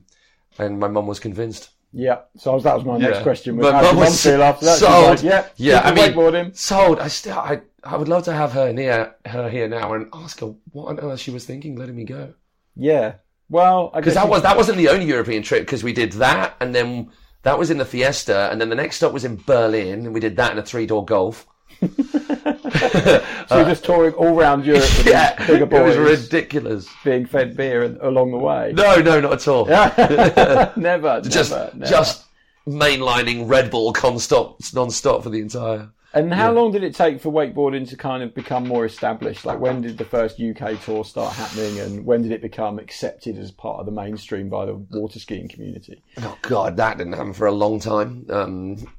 and 0.58 0.78
my 0.78 0.88
mum 0.88 1.06
was 1.06 1.20
convinced. 1.20 1.70
Yeah. 1.92 2.20
So 2.36 2.58
that 2.60 2.74
was 2.76 2.84
my 2.84 2.98
next 2.98 3.22
question. 3.22 3.56
Was 3.56 3.66
But 3.66 3.82
mum 3.82 3.84
mum 3.96 3.96
was 4.04 4.22
feel 4.22 4.42
after 4.42 4.66
that? 4.66 4.78
Sold. 4.78 5.04
like, 5.06 5.22
yeah. 5.22 5.46
Yeah, 5.56 5.80
I 5.80 5.92
mean- 5.94 6.12
wakeboarding. 6.12 6.56
Sold. 6.56 7.00
I 7.00 7.08
still, 7.08 7.38
I, 7.38 7.60
I 7.82 7.96
would 7.96 8.08
love 8.08 8.24
to 8.24 8.32
have 8.32 8.52
her 8.52 8.72
near 8.72 9.14
her 9.26 9.48
here 9.48 9.68
now 9.68 9.92
and 9.94 10.08
ask 10.12 10.40
her 10.40 10.54
what 10.72 10.88
on 10.88 11.00
earth 11.00 11.20
she 11.20 11.30
was 11.30 11.44
thinking 11.44 11.76
letting 11.76 11.96
me 11.96 12.04
go. 12.04 12.34
Yeah. 12.76 13.14
Well, 13.48 13.90
Because 13.94 14.14
that 14.14 14.24
you- 14.24 14.30
was 14.30 14.42
that 14.42 14.56
wasn't 14.56 14.78
the 14.78 14.88
only 14.88 15.06
European 15.06 15.42
trip 15.42 15.62
because 15.62 15.82
we 15.82 15.92
did 15.92 16.12
that 16.12 16.54
and 16.60 16.72
then 16.74 17.10
that 17.42 17.58
was 17.58 17.70
in 17.70 17.78
the 17.78 17.84
Fiesta 17.84 18.48
and 18.52 18.60
then 18.60 18.68
the 18.68 18.76
next 18.76 18.96
stop 18.96 19.12
was 19.12 19.24
in 19.24 19.36
Berlin 19.44 20.04
and 20.06 20.14
we 20.14 20.20
did 20.20 20.36
that 20.36 20.52
in 20.52 20.58
a 20.58 20.62
three 20.62 20.86
door 20.86 21.04
Golf. 21.04 21.46
So 21.80 23.56
you're 23.56 23.64
just 23.64 23.84
touring 23.84 24.12
all 24.14 24.38
around 24.38 24.64
Europe 24.64 24.82
with 24.82 25.06
yeah, 25.06 25.36
these 25.36 25.46
bigger 25.46 25.76
it 25.76 25.82
was 25.82 25.96
ridiculous. 25.96 26.88
being 27.04 27.26
fed 27.26 27.56
beer 27.56 27.96
along 28.02 28.32
the 28.32 28.38
way. 28.38 28.72
No, 28.74 29.00
no, 29.00 29.20
not 29.20 29.32
at 29.32 29.48
all. 29.48 29.66
never, 30.76 31.20
just, 31.24 31.50
never, 31.50 31.70
never. 31.74 31.90
just 31.90 32.26
mainlining 32.66 33.48
Red 33.48 33.70
Bull 33.70 33.94
non-stop, 34.02 34.58
non-stop 34.74 35.22
for 35.22 35.30
the 35.30 35.40
entire. 35.40 35.90
And 36.12 36.34
how 36.34 36.52
long 36.52 36.72
did 36.72 36.82
it 36.82 36.94
take 36.94 37.20
for 37.20 37.32
wakeboarding 37.32 37.88
to 37.90 37.96
kind 37.96 38.24
of 38.24 38.34
become 38.34 38.66
more 38.66 38.84
established? 38.84 39.44
Like 39.44 39.60
when 39.60 39.80
did 39.80 39.96
the 39.96 40.04
first 40.04 40.40
UK 40.40 40.80
tour 40.82 41.04
start 41.04 41.32
happening, 41.34 41.78
and 41.78 42.04
when 42.04 42.22
did 42.22 42.32
it 42.32 42.42
become 42.42 42.80
accepted 42.80 43.38
as 43.38 43.52
part 43.52 43.78
of 43.78 43.86
the 43.86 43.92
mainstream 43.92 44.48
by 44.48 44.66
the 44.66 44.74
water 44.74 45.20
skiing 45.20 45.48
community? 45.48 46.02
Oh 46.18 46.36
God, 46.42 46.76
that 46.78 46.98
didn't 46.98 47.12
happen 47.12 47.32
for 47.32 47.46
a 47.46 47.52
long 47.52 47.78
time. 47.78 48.26
Um, 48.28 48.92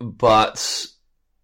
but 0.00 0.86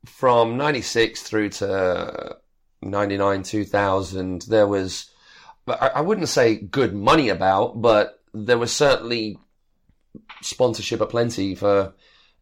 from 0.06 0.56
'96 0.56 1.22
through 1.22 1.50
to 1.50 2.36
'99, 2.82 3.42
2000, 3.42 4.42
there 4.42 4.66
was, 4.66 5.10
I, 5.66 6.00
wouldn't 6.00 6.28
say 6.28 6.56
good 6.56 6.94
money 6.94 7.28
about, 7.28 7.80
but 7.80 8.20
there 8.32 8.58
was 8.58 8.74
certainly 8.74 9.38
sponsorship 10.42 11.00
aplenty 11.00 11.54
for 11.54 11.94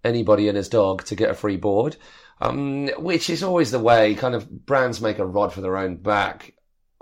anybody 0.05 0.49
and 0.49 0.57
his 0.57 0.69
dog 0.69 1.05
to 1.05 1.17
get 1.17 1.31
a 1.31 1.35
free 1.35 1.57
board. 1.57 1.97
Um, 2.41 2.89
which 2.99 3.31
is 3.31 3.43
always 3.43 3.73
the 3.73 3.81
way. 3.81 4.15
Kind 4.15 4.37
of 4.37 4.65
brands 4.65 5.01
make 5.01 5.19
a 5.19 5.27
rod 5.27 5.53
for 5.53 5.61
their 5.61 5.77
own 5.77 5.97
back. 5.97 6.55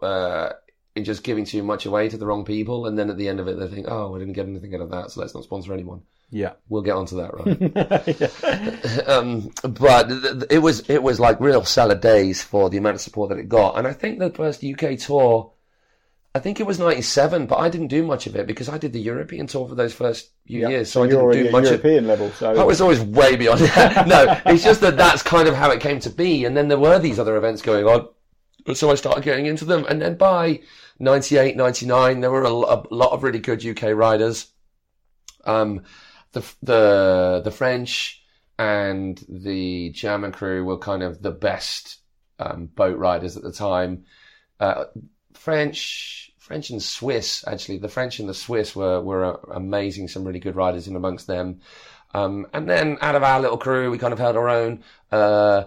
Uh, 0.03 0.53
in 0.95 1.05
just 1.05 1.23
giving 1.23 1.45
too 1.45 1.63
much 1.63 1.85
away 1.85 2.09
to 2.09 2.17
the 2.17 2.27
wrong 2.27 2.45
people, 2.45 2.87
and 2.87 2.99
then 2.99 3.11
at 3.11 3.19
the 3.19 3.29
end 3.29 3.39
of 3.39 3.47
it, 3.47 3.59
they 3.59 3.69
think, 3.69 3.87
"Oh, 3.87 4.11
we 4.11 4.19
didn't 4.19 4.33
get 4.33 4.47
anything 4.47 4.75
out 4.75 4.81
of 4.81 4.91
that, 4.91 5.11
so 5.11 5.21
let's 5.21 5.35
not 5.35 5.45
sponsor 5.45 5.75
anyone." 5.75 6.03
Yeah, 6.31 6.53
We'll 6.69 6.83
get 6.83 6.97
onto 6.97 7.17
that, 7.17 7.35
right? 7.35 9.09
um, 9.09 9.51
but 9.63 10.09
th- 10.09 10.23
th- 10.23 10.45
it 10.51 10.59
was 10.59 10.89
it 10.91 11.03
was 11.03 11.21
like 11.21 11.41
real 11.41 11.65
salad 11.65 12.01
days 12.01 12.43
for 12.43 12.69
the 12.69 12.79
amount 12.79 12.97
of 12.97 13.01
support 13.01 13.29
that 13.29 13.39
it 13.39 13.49
got, 13.49 13.79
and 13.79 13.87
I 13.87 13.93
think 13.93 14.19
the 14.19 14.31
first 14.31 14.65
UK 14.65 14.99
tour, 14.99 15.53
I 16.35 16.41
think 16.41 16.59
it 16.59 16.67
was 16.67 16.81
'97, 16.81 17.47
but 17.47 17.59
I 17.59 17.69
didn't 17.69 17.87
do 17.89 18.05
much 18.05 18.27
of 18.27 18.35
it 18.35 18.49
because 18.49 18.69
I 18.69 18.77
did 18.77 18.93
the 18.93 19.01
European 19.01 19.47
tour 19.47 19.69
for 19.69 19.77
those 19.77 19.95
first 19.95 20.31
few 20.47 20.63
yeah. 20.63 20.69
years, 20.69 20.91
so, 20.91 21.05
I 21.05 21.07
didn't 21.07 21.31
do 21.31 21.51
much 21.51 21.67
of 21.67 21.71
European 21.71 22.09
level. 22.09 22.33
So 22.33 22.53
I 22.55 22.65
was 22.65 22.81
always 22.81 23.01
way 23.01 23.37
beyond 23.37 23.61
that. 23.61 24.09
no, 24.09 24.41
it's 24.47 24.65
just 24.65 24.81
that 24.81 24.97
that's 24.97 25.23
kind 25.23 25.47
of 25.47 25.55
how 25.55 25.71
it 25.71 25.81
came 25.81 26.01
to 26.01 26.11
be. 26.11 26.45
And 26.45 26.57
then 26.57 26.67
there 26.67 26.79
were 26.79 26.99
these 26.99 27.21
other 27.21 27.37
events 27.37 27.63
going 27.63 27.87
on. 27.87 28.09
So 28.75 28.91
I 28.91 28.97
started 28.97 29.23
getting 29.23 29.47
into 29.47 29.65
them. 29.65 29.87
And 29.89 30.03
then 30.03 30.17
by 30.17 30.61
98, 30.99 31.57
99, 31.57 32.21
there 32.21 32.33
were 32.33 32.43
a, 32.43 32.51
a 32.51 32.83
lot 32.91 33.13
of 33.13 33.23
really 33.23 33.39
good 33.39 33.65
UK 33.65 33.95
riders. 33.95 34.49
Um, 35.45 35.85
the, 36.37 36.55
the, 36.63 37.41
the 37.45 37.51
French 37.51 38.23
and 38.59 39.23
the 39.29 39.91
German 39.91 40.33
crew 40.33 40.65
were 40.65 40.79
kind 40.79 41.03
of 41.03 41.23
the 41.23 41.31
best, 41.31 41.99
um, 42.39 42.67
boat 42.67 42.99
riders 42.99 43.37
at 43.37 43.43
the 43.43 43.53
time. 43.53 44.05
Uh, 44.61 44.85
French, 45.33 46.31
French 46.39 46.71
and 46.71 46.83
Swiss, 46.83 47.43
actually, 47.47 47.79
the 47.79 47.89
French 47.89 48.19
and 48.19 48.29
the 48.29 48.35
Swiss 48.35 48.77
were, 48.77 49.01
were 49.01 49.25
uh, 49.25 49.37
amazing. 49.55 50.09
Some 50.09 50.25
really 50.25 50.39
good 50.39 50.57
riders 50.57 50.87
in 50.87 50.97
amongst 50.97 51.27
them. 51.27 51.61
Um, 52.13 52.47
and 52.53 52.69
then 52.69 52.99
out 53.01 53.15
of 53.15 53.23
our 53.23 53.41
little 53.41 53.59
crew, 53.59 53.91
we 53.91 53.99
kind 53.99 54.13
of 54.13 54.19
held 54.19 54.37
our 54.37 54.49
own. 54.49 54.85
Uh, 55.11 55.65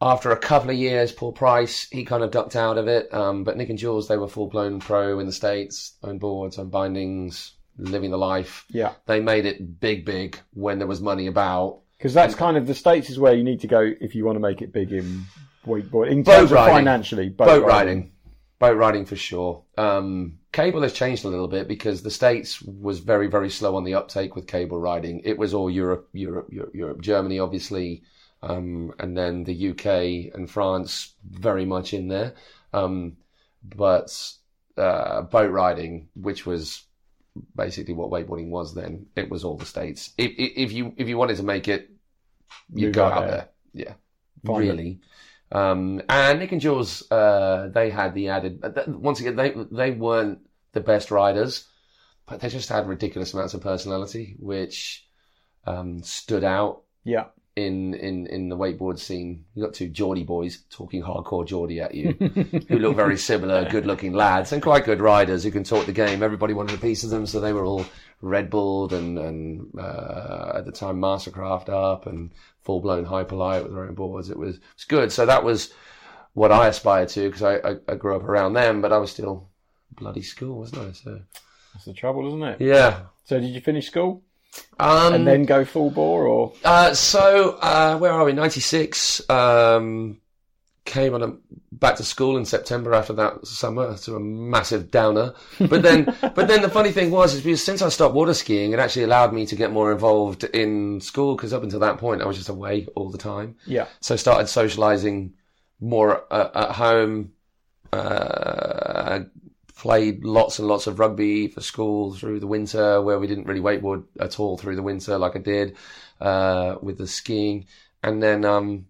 after 0.00 0.30
a 0.30 0.38
couple 0.38 0.70
of 0.70 0.76
years, 0.76 1.12
Paul 1.12 1.32
Price, 1.32 1.88
he 1.90 2.04
kind 2.04 2.22
of 2.22 2.30
ducked 2.30 2.56
out 2.56 2.78
of 2.78 2.86
it. 2.86 3.12
Um, 3.12 3.42
but 3.42 3.56
Nick 3.56 3.70
and 3.70 3.78
Jules, 3.78 4.06
they 4.06 4.16
were 4.16 4.28
full 4.28 4.46
blown 4.46 4.78
pro 4.78 5.18
in 5.18 5.26
the 5.26 5.32
States, 5.32 5.94
own 6.02 6.18
boards, 6.18 6.58
own 6.58 6.70
bindings, 6.70 7.52
living 7.78 8.10
the 8.10 8.18
life. 8.18 8.64
yeah, 8.70 8.92
They 9.06 9.20
made 9.20 9.46
it 9.46 9.80
big, 9.80 10.04
big 10.04 10.38
when 10.52 10.78
there 10.78 10.86
was 10.88 11.00
money 11.00 11.26
about. 11.26 11.80
because 11.98 12.14
that's 12.14 12.34
kind 12.34 12.56
of 12.56 12.66
the 12.66 12.74
states 12.74 13.10
is 13.10 13.18
where 13.18 13.34
you 13.34 13.44
need 13.44 13.60
to 13.60 13.66
go 13.66 13.80
if 14.00 14.14
you 14.14 14.24
want 14.24 14.36
to 14.36 14.40
make 14.40 14.62
it 14.62 14.72
big 14.72 14.92
in. 14.92 15.24
In 15.66 15.90
Boat 15.90 16.24
terms 16.24 16.24
of 16.24 16.52
riding. 16.52 16.74
financially, 16.74 17.28
boat, 17.28 17.46
boat 17.46 17.64
riding. 17.66 18.12
Boat 18.58 18.76
riding 18.78 19.04
for 19.04 19.16
sure. 19.16 19.62
Um, 19.76 20.38
cable 20.52 20.82
has 20.82 20.92
changed 20.94 21.24
a 21.24 21.28
little 21.28 21.48
bit 21.48 21.68
because 21.68 22.02
the 22.02 22.10
States 22.10 22.62
was 22.62 22.98
very, 23.00 23.26
very 23.26 23.50
slow 23.50 23.76
on 23.76 23.84
the 23.84 23.94
uptake 23.94 24.34
with 24.36 24.46
cable 24.46 24.78
riding. 24.80 25.20
It 25.24 25.36
was 25.38 25.52
all 25.54 25.70
Europe, 25.70 26.08
Europe, 26.12 26.48
Europe, 26.50 26.74
Europe 26.74 27.00
Germany, 27.02 27.38
obviously, 27.38 28.02
um, 28.42 28.92
and 28.98 29.16
then 29.16 29.44
the 29.44 29.70
UK 29.70 30.34
and 30.34 30.50
France 30.50 31.14
very 31.30 31.66
much 31.66 31.92
in 31.94 32.08
there. 32.08 32.34
Um, 32.72 33.18
but 33.62 34.10
uh, 34.78 35.22
boat 35.22 35.50
riding, 35.50 36.08
which 36.14 36.46
was 36.46 36.84
basically 37.54 37.94
what 37.94 38.10
wakeboarding 38.10 38.48
was 38.50 38.74
then, 38.74 39.06
it 39.16 39.30
was 39.30 39.44
all 39.44 39.56
the 39.56 39.66
States. 39.66 40.12
If, 40.18 40.32
if 40.36 40.72
you 40.72 40.94
if 40.96 41.08
you 41.08 41.16
wanted 41.16 41.36
to 41.36 41.42
make 41.42 41.68
it, 41.68 41.90
you 42.74 42.86
Move 42.86 42.94
go 42.94 43.04
out 43.04 43.26
there. 43.26 43.48
Yeah, 43.72 43.94
Find 44.44 44.58
really. 44.58 45.00
Um, 45.52 46.02
and 46.08 46.38
Nick 46.38 46.52
and 46.52 46.60
Jules, 46.60 47.10
uh, 47.10 47.70
they 47.72 47.90
had 47.90 48.14
the 48.14 48.28
added. 48.28 48.62
Once 48.86 49.20
again, 49.20 49.36
they 49.36 49.50
they 49.70 49.90
weren't 49.90 50.40
the 50.72 50.80
best 50.80 51.10
riders, 51.10 51.66
but 52.26 52.40
they 52.40 52.48
just 52.48 52.68
had 52.68 52.88
ridiculous 52.88 53.34
amounts 53.34 53.54
of 53.54 53.60
personality, 53.60 54.36
which 54.38 55.08
um, 55.66 56.02
stood 56.02 56.44
out 56.44 56.82
Yeah, 57.04 57.26
in 57.56 57.94
in 57.94 58.26
in 58.26 58.48
the 58.48 58.56
wakeboard 58.56 58.98
scene. 58.98 59.44
You 59.54 59.64
got 59.64 59.74
two 59.74 59.88
Geordie 59.88 60.24
boys 60.24 60.62
talking 60.70 61.02
hardcore 61.02 61.46
Geordie 61.46 61.80
at 61.80 61.94
you, 61.94 62.12
who 62.68 62.78
look 62.78 62.96
very 62.96 63.16
similar, 63.18 63.68
good-looking 63.68 64.12
lads 64.12 64.52
and 64.52 64.62
quite 64.62 64.84
good 64.84 65.00
riders 65.00 65.42
who 65.44 65.50
can 65.50 65.64
talk 65.64 65.86
the 65.86 65.92
game. 65.92 66.22
Everybody 66.22 66.54
wanted 66.54 66.76
a 66.76 66.80
piece 66.80 67.04
of 67.04 67.10
them, 67.10 67.26
so 67.26 67.40
they 67.40 67.52
were 67.52 67.64
all 67.64 67.84
Red 68.20 68.50
Bulled 68.50 68.92
and 68.92 69.18
and 69.18 69.78
uh, 69.78 70.52
at 70.54 70.64
the 70.64 70.72
time 70.72 71.00
Mastercraft 71.00 71.68
up 71.68 72.06
and 72.06 72.30
full-blown 72.62 73.06
Hyperlite 73.06 73.62
with 73.64 73.72
their 73.72 73.84
own 73.84 73.94
boards. 73.94 74.30
It 74.30 74.38
was 74.38 74.58
it's 74.74 74.84
good. 74.84 75.10
So 75.10 75.26
that 75.26 75.44
was 75.44 75.72
what 76.34 76.52
I 76.52 76.68
aspired 76.68 77.08
to 77.10 77.26
because 77.28 77.42
I, 77.42 77.56
I 77.56 77.76
I 77.88 77.94
grew 77.96 78.16
up 78.16 78.24
around 78.24 78.52
them, 78.52 78.80
but 78.80 78.92
I 78.92 78.98
was 78.98 79.10
still 79.10 79.48
bloody 79.92 80.22
school, 80.22 80.58
wasn't 80.58 80.88
I? 80.88 80.92
So 80.92 81.20
that's 81.74 81.84
the 81.84 81.94
trouble, 81.94 82.28
isn't 82.28 82.42
it? 82.42 82.60
yeah. 82.60 83.00
So 83.24 83.38
did 83.40 83.50
you 83.50 83.60
finish 83.60 83.86
school 83.88 84.22
Um, 84.78 85.14
and 85.14 85.26
then 85.26 85.44
go 85.44 85.64
full 85.64 85.90
bore, 85.90 86.26
or 86.26 86.52
Uh, 86.64 86.94
so 86.94 87.58
uh, 87.60 87.98
where 87.98 88.12
are 88.12 88.24
we? 88.24 88.32
Ninety 88.32 88.60
six. 88.60 89.28
Um, 89.30 90.20
came 90.86 91.14
on 91.14 91.22
a, 91.22 91.32
back 91.70 91.96
to 91.96 92.02
school 92.02 92.36
in 92.36 92.44
September 92.44 92.94
after 92.94 93.12
that 93.12 93.46
summer 93.46 93.96
to 93.96 94.16
a 94.16 94.20
massive 94.20 94.90
downer. 94.90 95.34
But 95.58 95.82
then, 95.82 96.04
but 96.34 96.48
then 96.48 96.62
the 96.62 96.68
funny 96.70 96.90
thing 96.90 97.10
was, 97.10 97.34
is 97.34 97.42
because 97.42 97.62
since 97.62 97.80
I 97.82 97.88
stopped 97.90 98.14
water 98.14 98.34
skiing, 98.34 98.72
it 98.72 98.78
actually 98.78 99.04
allowed 99.04 99.32
me 99.32 99.46
to 99.46 99.54
get 99.56 99.70
more 99.70 99.92
involved 99.92 100.44
in 100.44 101.00
school 101.00 101.36
because 101.36 101.52
up 101.52 101.62
until 101.62 101.80
that 101.80 101.98
point 101.98 102.22
I 102.22 102.26
was 102.26 102.36
just 102.36 102.48
away 102.48 102.88
all 102.96 103.10
the 103.10 103.18
time. 103.18 103.56
yeah, 103.66 103.86
So 104.00 104.14
I 104.14 104.16
started 104.16 104.48
socializing 104.48 105.34
more 105.80 106.24
uh, 106.32 106.50
at 106.54 106.72
home. 106.72 107.32
Uh, 107.92 109.20
played 109.80 110.26
lots 110.26 110.58
and 110.58 110.68
lots 110.68 110.86
of 110.86 110.98
rugby 110.98 111.48
for 111.48 111.62
school 111.62 112.12
through 112.12 112.38
the 112.38 112.46
winter, 112.46 113.00
where 113.00 113.18
we 113.18 113.26
didn't 113.26 113.46
really 113.46 113.62
wakeboard 113.62 114.04
at 114.18 114.38
all 114.38 114.58
through 114.58 114.76
the 114.76 114.82
winter, 114.82 115.16
like 115.16 115.36
I 115.36 115.38
did 115.38 115.74
uh, 116.20 116.76
with 116.82 116.98
the 116.98 117.06
skiing. 117.06 117.66
And 118.02 118.22
then, 118.22 118.44
um, 118.44 118.88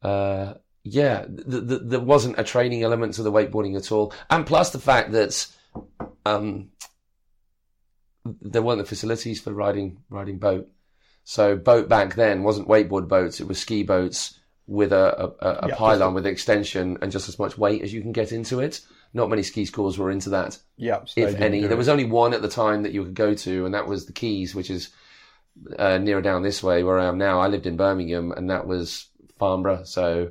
uh, 0.00 0.54
yeah, 0.84 1.26
th- 1.26 1.68
th- 1.68 1.80
there 1.84 1.98
wasn't 1.98 2.38
a 2.38 2.44
training 2.44 2.84
element 2.84 3.14
to 3.14 3.24
the 3.24 3.32
wakeboarding 3.32 3.76
at 3.76 3.90
all. 3.90 4.14
And 4.30 4.46
plus 4.46 4.70
the 4.70 4.78
fact 4.78 5.10
that 5.10 5.44
um, 6.24 6.70
there 8.24 8.62
weren't 8.62 8.78
the 8.78 8.84
facilities 8.84 9.40
for 9.40 9.52
riding 9.52 10.04
riding 10.08 10.38
boat. 10.38 10.68
So 11.24 11.56
boat 11.56 11.88
back 11.88 12.14
then 12.14 12.44
wasn't 12.44 12.68
wakeboard 12.68 13.08
boats; 13.08 13.40
it 13.40 13.48
was 13.48 13.58
ski 13.58 13.82
boats 13.82 14.38
with 14.68 14.92
a, 14.92 15.06
a, 15.20 15.48
a 15.48 15.52
a 15.54 15.68
Yeah, 15.68 15.74
pylon 15.74 16.14
with 16.14 16.26
extension 16.26 16.96
and 17.02 17.10
just 17.10 17.28
as 17.28 17.40
much 17.40 17.58
weight 17.58 17.82
as 17.82 17.92
you 17.92 18.00
can 18.00 18.12
get 18.12 18.30
into 18.30 18.60
it. 18.60 18.80
Not 19.14 19.28
many 19.28 19.42
ski 19.42 19.64
schools 19.66 19.98
were 19.98 20.10
into 20.10 20.30
that, 20.30 20.58
yeah. 20.76 21.00
so 21.04 21.20
if 21.20 21.40
any. 21.40 21.66
There 21.66 21.76
was 21.76 21.88
only 21.88 22.04
one 22.04 22.32
at 22.32 22.42
the 22.42 22.48
time 22.48 22.82
that 22.82 22.92
you 22.92 23.04
could 23.04 23.14
go 23.14 23.34
to, 23.34 23.66
and 23.66 23.74
that 23.74 23.86
was 23.86 24.06
the 24.06 24.12
Keys, 24.12 24.54
which 24.54 24.70
is 24.70 24.90
uh, 25.78 25.98
nearer 25.98 26.22
down 26.22 26.42
this 26.42 26.62
way 26.62 26.82
where 26.82 26.98
I 26.98 27.06
am 27.06 27.18
now. 27.18 27.40
I 27.40 27.48
lived 27.48 27.66
in 27.66 27.76
Birmingham, 27.76 28.32
and 28.32 28.48
that 28.48 28.66
was 28.66 29.08
Farnborough, 29.38 29.84
so 29.84 30.30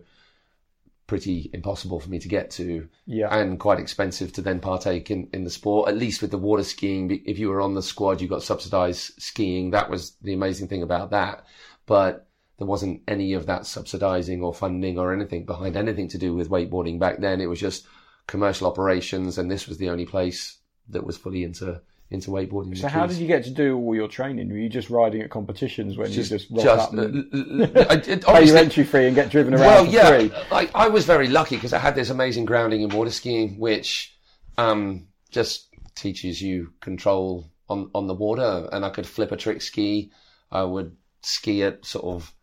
pretty 1.12 1.50
impossible 1.54 2.00
for 2.00 2.10
me 2.10 2.18
to 2.18 2.30
get 2.30 2.50
to 2.50 2.88
yeah, 3.06 3.28
and 3.36 3.60
quite 3.60 3.80
expensive 3.80 4.32
to 4.32 4.42
then 4.42 4.62
partake 4.62 5.12
in, 5.12 5.28
in 5.34 5.44
the 5.44 5.50
sport. 5.50 5.90
At 5.90 5.98
least 5.98 6.22
with 6.22 6.32
the 6.32 6.38
water 6.38 6.64
skiing, 6.64 7.22
if 7.26 7.38
you 7.38 7.50
were 7.50 7.60
on 7.60 7.76
the 7.76 7.82
squad, 7.82 8.22
you 8.22 8.30
got 8.30 8.44
subsidised 8.44 9.22
skiing. 9.22 9.72
That 9.72 9.90
was 9.90 10.12
the 10.22 10.34
amazing 10.34 10.70
thing 10.70 10.84
about 10.84 11.12
that. 11.12 11.46
But 11.86 12.30
there 12.58 12.68
wasn't 12.68 13.02
any 13.08 13.34
of 13.34 13.48
that 13.48 13.64
subsidising 13.64 14.42
or 14.42 14.54
funding 14.54 14.98
or 14.98 15.12
anything 15.12 15.46
behind 15.46 15.76
anything 15.76 16.08
to 16.08 16.18
do 16.18 16.34
with 16.34 16.50
wakeboarding 16.50 16.98
back 16.98 17.20
then. 17.20 17.42
It 17.42 17.50
was 17.50 17.60
just 17.60 17.86
commercial 18.32 18.66
operations, 18.66 19.38
and 19.38 19.52
this 19.52 19.68
was 19.68 19.78
the 19.78 19.90
only 19.90 20.06
place 20.06 20.58
that 20.88 21.06
was 21.06 21.18
fully 21.18 21.44
into 21.44 21.82
into 22.10 22.32
wakeboarding. 22.32 22.78
So 22.78 22.88
how 22.88 23.06
did 23.06 23.18
you 23.18 23.28
get 23.28 23.44
to 23.44 23.50
do 23.50 23.78
all 23.78 23.94
your 23.94 24.08
training? 24.08 24.50
Were 24.50 24.58
you 24.58 24.70
just 24.70 24.90
riding 24.90 25.22
at 25.22 25.30
competitions 25.30 25.98
when 25.98 26.12
just 26.12 26.32
you 26.32 26.38
just 26.38 26.52
rock 26.52 26.64
just 26.64 26.88
up 26.88 26.94
and 26.94 27.78
I 27.78 27.98
pay 27.98 28.46
your 28.46 28.58
entry 28.58 28.84
fee 28.84 29.08
and 29.08 29.16
get 29.16 29.30
driven 29.30 29.54
around 29.54 29.62
well, 29.62 29.86
for 29.86 29.92
yeah, 29.92 30.18
free? 30.18 30.32
like 30.50 30.72
I 30.74 30.88
was 30.88 31.06
very 31.06 31.28
lucky 31.28 31.56
because 31.56 31.74
I 31.74 31.80
had 31.80 31.94
this 31.94 32.10
amazing 32.10 32.46
grounding 32.46 32.82
in 32.82 32.90
water 32.90 33.12
skiing, 33.12 33.60
which 33.60 34.16
um, 34.58 35.08
just 35.30 35.68
teaches 35.96 36.42
you 36.42 36.74
control 36.80 37.52
on 37.70 37.92
on 37.94 38.08
the 38.08 38.16
water. 38.16 38.70
And 38.72 38.86
I 38.86 38.90
could 38.90 39.06
flip 39.06 39.34
a 39.34 39.38
trick 39.38 39.62
ski. 39.62 40.12
I 40.52 40.64
would 40.64 40.96
ski 41.22 41.64
at 41.64 41.86
sort 41.86 42.06
of 42.06 42.34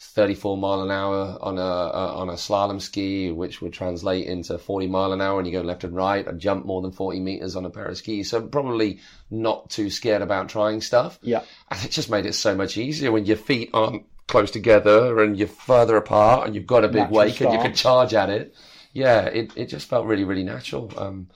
34 0.00 0.56
mile 0.56 0.82
an 0.82 0.90
hour 0.90 1.36
on 1.40 1.58
a, 1.58 1.60
a 1.60 2.14
on 2.16 2.28
a 2.28 2.34
slalom 2.34 2.80
ski, 2.80 3.32
which 3.32 3.60
would 3.60 3.72
translate 3.72 4.26
into 4.26 4.56
40 4.56 4.86
mile 4.86 5.12
an 5.12 5.20
hour, 5.20 5.38
and 5.38 5.46
you 5.46 5.52
go 5.52 5.60
left 5.60 5.84
and 5.84 5.94
right. 5.94 6.26
I 6.26 6.32
jump 6.32 6.64
more 6.64 6.80
than 6.82 6.92
40 6.92 7.18
meters 7.20 7.56
on 7.56 7.64
a 7.64 7.70
pair 7.70 7.86
of 7.86 7.96
skis, 7.96 8.30
so 8.30 8.40
probably 8.46 9.00
not 9.30 9.70
too 9.70 9.90
scared 9.90 10.22
about 10.22 10.48
trying 10.48 10.80
stuff. 10.80 11.18
Yeah. 11.20 11.42
And 11.70 11.84
it 11.84 11.90
just 11.90 12.10
made 12.10 12.26
it 12.26 12.34
so 12.34 12.54
much 12.54 12.76
easier 12.76 13.10
when 13.10 13.26
your 13.26 13.36
feet 13.36 13.70
aren't 13.74 14.04
close 14.28 14.50
together 14.50 15.20
and 15.20 15.36
you're 15.36 15.48
further 15.48 15.96
apart 15.96 16.46
and 16.46 16.54
you've 16.54 16.66
got 16.66 16.84
a 16.84 16.88
big 16.88 17.02
Natural 17.02 17.16
wake 17.16 17.40
and 17.40 17.52
you 17.52 17.58
can 17.58 17.74
charge 17.74 18.14
at 18.14 18.30
it. 18.30 18.54
Yeah, 18.92 19.22
it, 19.22 19.52
it 19.56 19.66
just 19.66 19.88
felt 19.88 20.06
really, 20.06 20.24
really 20.24 20.44
natural. 20.44 20.92
Um, 20.96 21.28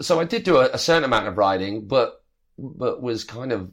so 0.00 0.18
I 0.18 0.24
did 0.24 0.42
do 0.42 0.56
a, 0.56 0.70
a 0.72 0.78
certain 0.78 1.04
amount 1.04 1.28
of 1.28 1.38
riding, 1.38 1.86
but 1.86 2.22
but 2.58 3.02
was 3.02 3.24
kind 3.24 3.52
of 3.52 3.70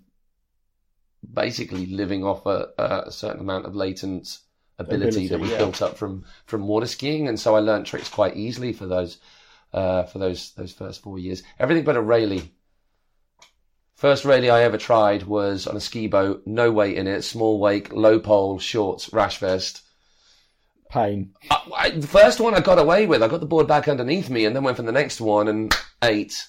basically 1.31 1.85
living 1.85 2.23
off 2.23 2.45
a, 2.45 2.69
a 2.77 3.11
certain 3.11 3.41
amount 3.41 3.65
of 3.65 3.75
latent 3.75 4.39
ability, 4.79 5.07
Ability, 5.07 5.27
that 5.29 5.39
was 5.39 5.51
yeah. 5.51 5.57
built 5.57 5.81
up 5.81 5.97
from 5.97 6.25
from 6.45 6.67
water 6.67 6.87
skiing, 6.87 7.27
and 7.27 7.39
so 7.39 7.55
I 7.55 7.59
learned 7.59 7.85
tricks 7.85 8.09
quite 8.09 8.35
easily 8.35 8.73
for 8.73 8.85
those 8.85 9.17
uh, 9.73 10.03
for 10.03 10.19
those 10.19 10.51
those 10.53 10.73
first 10.73 11.01
four 11.01 11.19
years. 11.19 11.43
Everything 11.59 11.83
but 11.83 11.97
a 11.97 12.01
Raley. 12.01 12.51
First 13.95 14.25
Raley 14.25 14.49
I 14.49 14.63
ever 14.63 14.77
tried 14.77 15.23
was 15.23 15.65
on 15.65 15.77
a 15.77 15.79
ski 15.79 16.07
boat, 16.07 16.43
no 16.45 16.71
weight 16.71 16.97
in 16.97 17.07
it, 17.07 17.21
small 17.21 17.59
wake, 17.59 17.93
low 17.93 18.19
pole, 18.19 18.59
shorts, 18.59 19.13
rash 19.13 19.37
vest. 19.37 19.81
Pain. 20.89 21.33
I, 21.49 21.61
I, 21.75 21.89
the 21.89 22.05
first 22.05 22.39
one 22.39 22.53
I 22.53 22.59
got 22.59 22.77
away 22.77 23.07
with, 23.07 23.23
I 23.23 23.27
got 23.27 23.39
the 23.39 23.45
board 23.47 23.67
back 23.67 23.87
underneath 23.87 24.29
me, 24.29 24.45
and 24.45 24.55
then 24.55 24.63
went 24.63 24.77
for 24.77 24.83
the 24.83 24.91
next 24.91 25.21
one 25.21 25.47
and 25.47 25.73
ate 26.03 26.47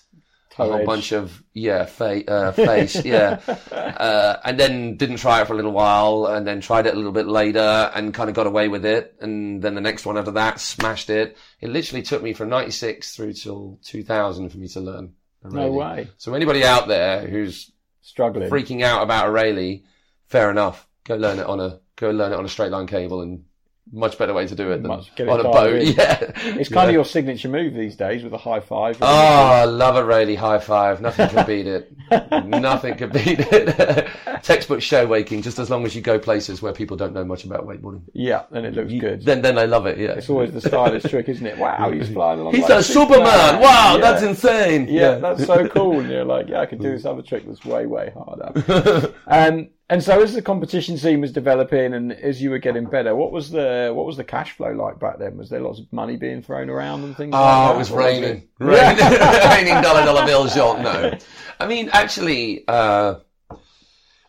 a 0.58 0.64
whole 0.66 0.84
bunch 0.84 1.12
of 1.12 1.42
yeah 1.52 1.84
fa- 1.84 2.28
uh, 2.30 2.52
face 2.52 3.04
yeah, 3.04 3.40
uh, 3.72 4.36
and 4.44 4.58
then 4.58 4.96
didn't 4.96 5.16
try 5.16 5.40
it 5.40 5.46
for 5.46 5.52
a 5.52 5.56
little 5.56 5.72
while, 5.72 6.26
and 6.26 6.46
then 6.46 6.60
tried 6.60 6.86
it 6.86 6.94
a 6.94 6.96
little 6.96 7.12
bit 7.12 7.26
later, 7.26 7.90
and 7.94 8.14
kind 8.14 8.28
of 8.28 8.36
got 8.36 8.46
away 8.46 8.68
with 8.68 8.84
it, 8.84 9.16
and 9.20 9.62
then 9.62 9.74
the 9.74 9.80
next 9.80 10.06
one 10.06 10.16
after 10.16 10.30
that 10.32 10.60
smashed 10.60 11.10
it. 11.10 11.36
It 11.60 11.70
literally 11.70 12.02
took 12.02 12.22
me 12.22 12.32
from 12.34 12.48
'96 12.50 13.14
through 13.16 13.32
till 13.34 13.78
2000 13.84 14.50
for 14.50 14.58
me 14.58 14.68
to 14.68 14.80
learn. 14.80 15.14
a 15.42 15.50
No 15.50 15.70
way. 15.72 16.08
So 16.18 16.34
anybody 16.34 16.64
out 16.64 16.88
there 16.88 17.26
who's 17.26 17.70
Struggling. 18.00 18.50
freaking 18.50 18.82
out 18.82 19.02
about 19.02 19.28
a 19.28 19.30
Raley, 19.30 19.84
fair 20.26 20.50
enough. 20.50 20.86
Go 21.04 21.16
learn 21.16 21.38
it 21.38 21.46
on 21.46 21.60
a 21.60 21.80
go 21.96 22.10
learn 22.10 22.32
it 22.32 22.36
on 22.38 22.44
a 22.44 22.48
straight 22.48 22.70
line 22.70 22.86
cable, 22.86 23.20
and 23.22 23.44
much 23.92 24.18
better 24.18 24.32
way 24.34 24.46
to 24.46 24.54
do 24.54 24.70
it 24.72 24.78
than 24.82 24.88
Much- 24.88 25.14
get 25.14 25.28
on 25.28 25.40
a 25.40 25.44
boat. 25.44 25.76
in. 25.82 25.94
Yeah, 25.94 26.18
It's 26.58 26.68
kind 26.68 26.88
of 26.88 26.94
your 26.94 27.04
signature 27.04 27.48
move 27.48 27.74
these 27.74 27.96
days 27.96 28.22
with 28.24 28.32
a 28.32 28.38
high 28.38 28.60
five. 28.60 28.98
Oh, 29.00 29.06
I 29.06 29.64
love 29.64 29.96
a 29.96 30.04
Raley 30.04 30.34
high 30.34 30.58
five. 30.58 31.00
Nothing 31.00 31.28
can 31.28 31.46
beat 31.46 31.66
it. 31.66 31.92
Nothing 32.46 32.96
can 32.96 33.10
beat 33.10 33.40
it. 33.40 34.08
Textbook 34.44 34.82
show 34.82 35.06
waking, 35.06 35.40
just 35.42 35.58
as 35.58 35.70
long 35.70 35.84
as 35.86 35.96
you 35.96 36.02
go 36.02 36.18
places 36.18 36.60
where 36.62 36.72
people 36.72 36.96
don't 36.96 37.14
know 37.14 37.24
much 37.24 37.44
about 37.44 37.66
wakeboarding. 37.66 38.02
Yeah, 38.12 38.42
and 38.52 38.66
it 38.66 38.74
looks 38.74 38.92
good. 38.92 39.24
Then, 39.24 39.40
then 39.42 39.54
they 39.54 39.66
love 39.66 39.86
it. 39.86 39.98
Yeah, 39.98 40.10
It's 40.12 40.28
always 40.28 40.52
the 40.52 40.60
stylish 40.60 41.02
trick, 41.04 41.28
isn't 41.30 41.46
it? 41.46 41.56
Wow, 41.58 41.90
he's 41.90 42.08
flying 42.12 42.40
along. 42.40 42.54
He's 42.54 42.62
like 42.68 42.80
a 42.80 42.82
Superman. 42.82 43.60
Wow, 43.60 43.94
Yeah. 43.96 44.00
that's 44.02 44.22
insane. 44.22 44.86
Yeah, 44.88 45.14
that's 45.16 45.46
so 45.46 45.66
cool. 45.68 45.98
And 46.00 46.10
you're 46.10 46.24
like, 46.26 46.48
yeah, 46.48 46.60
I 46.60 46.66
could 46.66 46.80
do 46.80 46.90
this 46.92 47.04
other 47.06 47.22
trick 47.22 47.46
that's 47.46 47.64
way, 47.64 47.86
way 47.86 48.12
harder. 48.14 49.14
um, 49.26 49.68
and 49.90 50.02
so 50.02 50.22
as 50.22 50.34
the 50.34 50.42
competition 50.42 50.96
scene 50.98 51.20
was 51.20 51.32
developing 51.32 51.92
and 51.94 52.12
as 52.12 52.40
you 52.42 52.50
were 52.50 52.58
getting 52.58 52.84
better, 52.84 53.14
what 53.14 53.32
was 53.32 53.50
the 53.50 53.92
what 53.94 54.06
was 54.06 54.16
the 54.16 54.24
cash 54.24 54.52
flow 54.52 54.72
like 54.72 54.98
back 54.98 55.18
then? 55.18 55.36
Was 55.36 55.50
there 55.50 55.60
lots 55.60 55.78
of 55.78 55.90
money 55.92 56.16
being 56.16 56.42
thrown 56.42 56.68
around 56.70 57.04
and 57.04 57.16
things 57.16 57.32
like 57.32 57.42
that? 57.42 57.70
Oh, 57.70 57.74
it 57.74 57.78
was 57.78 57.90
Or 57.90 57.98
raining. 57.98 58.48
Raining, 58.58 58.96
raining 59.50 59.82
dollar 59.82 60.04
dollar 60.04 60.24
bills, 60.26 60.54
shot. 60.54 60.80
No. 60.80 61.16
I 61.60 61.66
mean, 61.66 61.90
actually, 61.92 62.64
uh, 62.66 63.16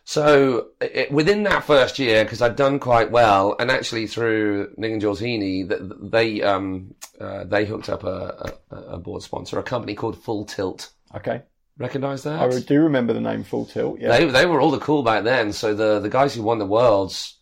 so 0.08 0.68
it, 0.80 1.10
within 1.10 1.42
that 1.42 1.64
first 1.64 1.98
year, 1.98 2.22
because 2.22 2.40
I'd 2.40 2.54
done 2.54 2.78
quite 2.78 3.10
well, 3.10 3.56
and 3.58 3.72
actually 3.72 4.06
through 4.06 4.72
Nick 4.76 4.92
and 4.92 5.02
Heaney, 5.02 6.10
they 6.12 6.42
um, 6.42 6.94
uh, 7.20 7.42
they 7.42 7.64
hooked 7.64 7.88
up 7.88 8.04
a, 8.04 8.54
a, 8.70 8.76
a 8.76 8.98
board 8.98 9.22
sponsor, 9.22 9.58
a 9.58 9.64
company 9.64 9.96
called 9.96 10.16
Full 10.16 10.44
Tilt. 10.44 10.92
Okay. 11.12 11.42
Recognize 11.76 12.22
that? 12.22 12.40
I 12.40 12.60
do 12.60 12.82
remember 12.82 13.14
the 13.14 13.20
name 13.20 13.42
Full 13.42 13.66
Tilt. 13.66 13.98
Yeah. 13.98 14.16
They 14.16 14.26
they 14.26 14.46
were 14.46 14.60
all 14.60 14.70
the 14.70 14.78
cool 14.78 15.02
back 15.02 15.24
then. 15.24 15.52
So 15.52 15.74
the 15.74 15.98
the 15.98 16.08
guys 16.08 16.32
who 16.32 16.44
won 16.44 16.60
the 16.60 16.66
worlds 16.66 17.34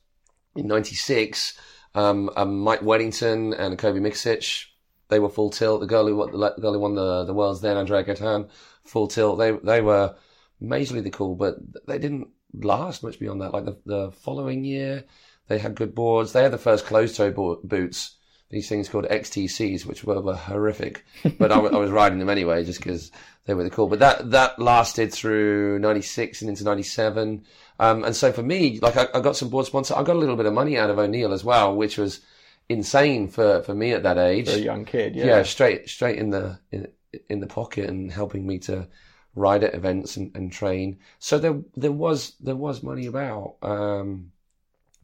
in 0.57 0.67
'96, 0.67 1.59
um, 1.95 2.31
um, 2.35 2.61
Mike 2.61 2.81
Weddington 2.81 3.55
and 3.59 3.79
Kobe 3.79 4.01
Miksic, 4.01 4.65
they 5.09 5.19
were 5.19 5.29
full 5.29 5.51
tilt. 5.51 5.81
The 5.83 5.87
girl 5.87 6.07
who 6.07 6.17
won 6.17 6.33
the 6.33 6.55
girl 6.63 6.73
who 6.73 6.81
won 6.81 6.95
the, 6.95 7.25
the 7.25 7.35
worlds 7.35 7.61
then, 7.61 7.77
Andrea 7.77 8.05
Gaytan, 8.05 8.49
full 8.85 9.07
tilt. 9.07 9.39
They 9.39 9.51
they 9.51 9.83
were 9.83 10.15
majorly 10.63 11.03
the 11.03 11.11
cool, 11.11 11.35
but 11.35 11.57
they 11.87 11.99
didn't 11.99 12.29
last 12.63 13.03
much 13.03 13.19
beyond 13.19 13.41
that. 13.41 13.53
Like 13.53 13.65
the 13.65 13.77
the 13.85 14.13
following 14.13 14.65
year, 14.65 15.05
they 15.49 15.59
had 15.59 15.75
good 15.75 15.95
boards. 15.95 16.33
They 16.33 16.43
had 16.43 16.53
the 16.53 16.59
first 16.59 16.87
closed 16.87 17.17
toe 17.17 17.31
bo- 17.31 17.61
boots. 17.63 18.17
These 18.51 18.69
things 18.69 18.89
called 18.89 19.07
XTCs, 19.07 19.85
which 19.85 20.05
were, 20.05 20.21
were 20.21 20.37
horrific, 20.37 21.05
but 21.39 21.51
I, 21.51 21.59
was 21.59 21.91
riding 21.91 22.19
them 22.19 22.31
anyway 22.31 22.65
just 22.65 22.79
because 22.79 23.11
they 23.47 23.55
were 23.55 23.65
the 23.65 23.71
cool. 23.71 23.89
But 23.89 23.99
that 24.01 24.31
that 24.31 24.59
lasted 24.59 25.13
through 25.13 25.79
'96 25.81 26.43
and 26.43 26.51
into 26.51 26.65
'97. 26.65 27.45
Um, 27.81 28.05
and 28.05 28.15
so 28.15 28.33
for 28.33 28.43
me, 28.43 28.79
like 28.81 28.97
I, 28.97 29.09
I 29.15 29.21
got 29.21 29.37
some 29.37 29.49
board 29.49 29.67
sponsor. 29.67 29.95
I 29.97 30.03
got 30.03 30.17
a 30.17 30.19
little 30.19 30.37
bit 30.37 30.47
of 30.47 30.53
money 30.53 30.79
out 30.79 30.91
of 30.91 30.99
O'Neill 30.99 31.33
as 31.33 31.43
well, 31.43 31.75
which 31.75 31.99
was 31.99 32.21
insane 32.69 33.29
for, 33.29 33.63
for 33.63 33.75
me 33.75 33.93
at 33.93 34.05
that 34.05 34.19
age. 34.19 34.49
For 34.49 34.57
a 34.57 34.61
young 34.61 34.85
kid. 34.85 35.17
Yeah. 35.17 35.27
yeah. 35.27 35.43
straight 35.43 35.89
straight 35.89 36.19
in 36.19 36.31
the 36.31 36.59
in, 36.71 36.89
in 37.29 37.41
the 37.41 37.47
pocket 37.47 37.89
and 37.89 38.11
helping 38.11 38.47
me 38.47 38.59
to 38.61 38.89
ride 39.35 39.65
at 39.65 39.75
events 39.75 40.17
and, 40.17 40.35
and 40.35 40.53
train. 40.53 40.99
So 41.19 41.39
there 41.39 41.61
there 41.77 41.93
was 41.93 42.35
there 42.41 42.57
was 42.57 42.83
money 42.83 43.07
about, 43.07 43.57
um, 43.63 44.33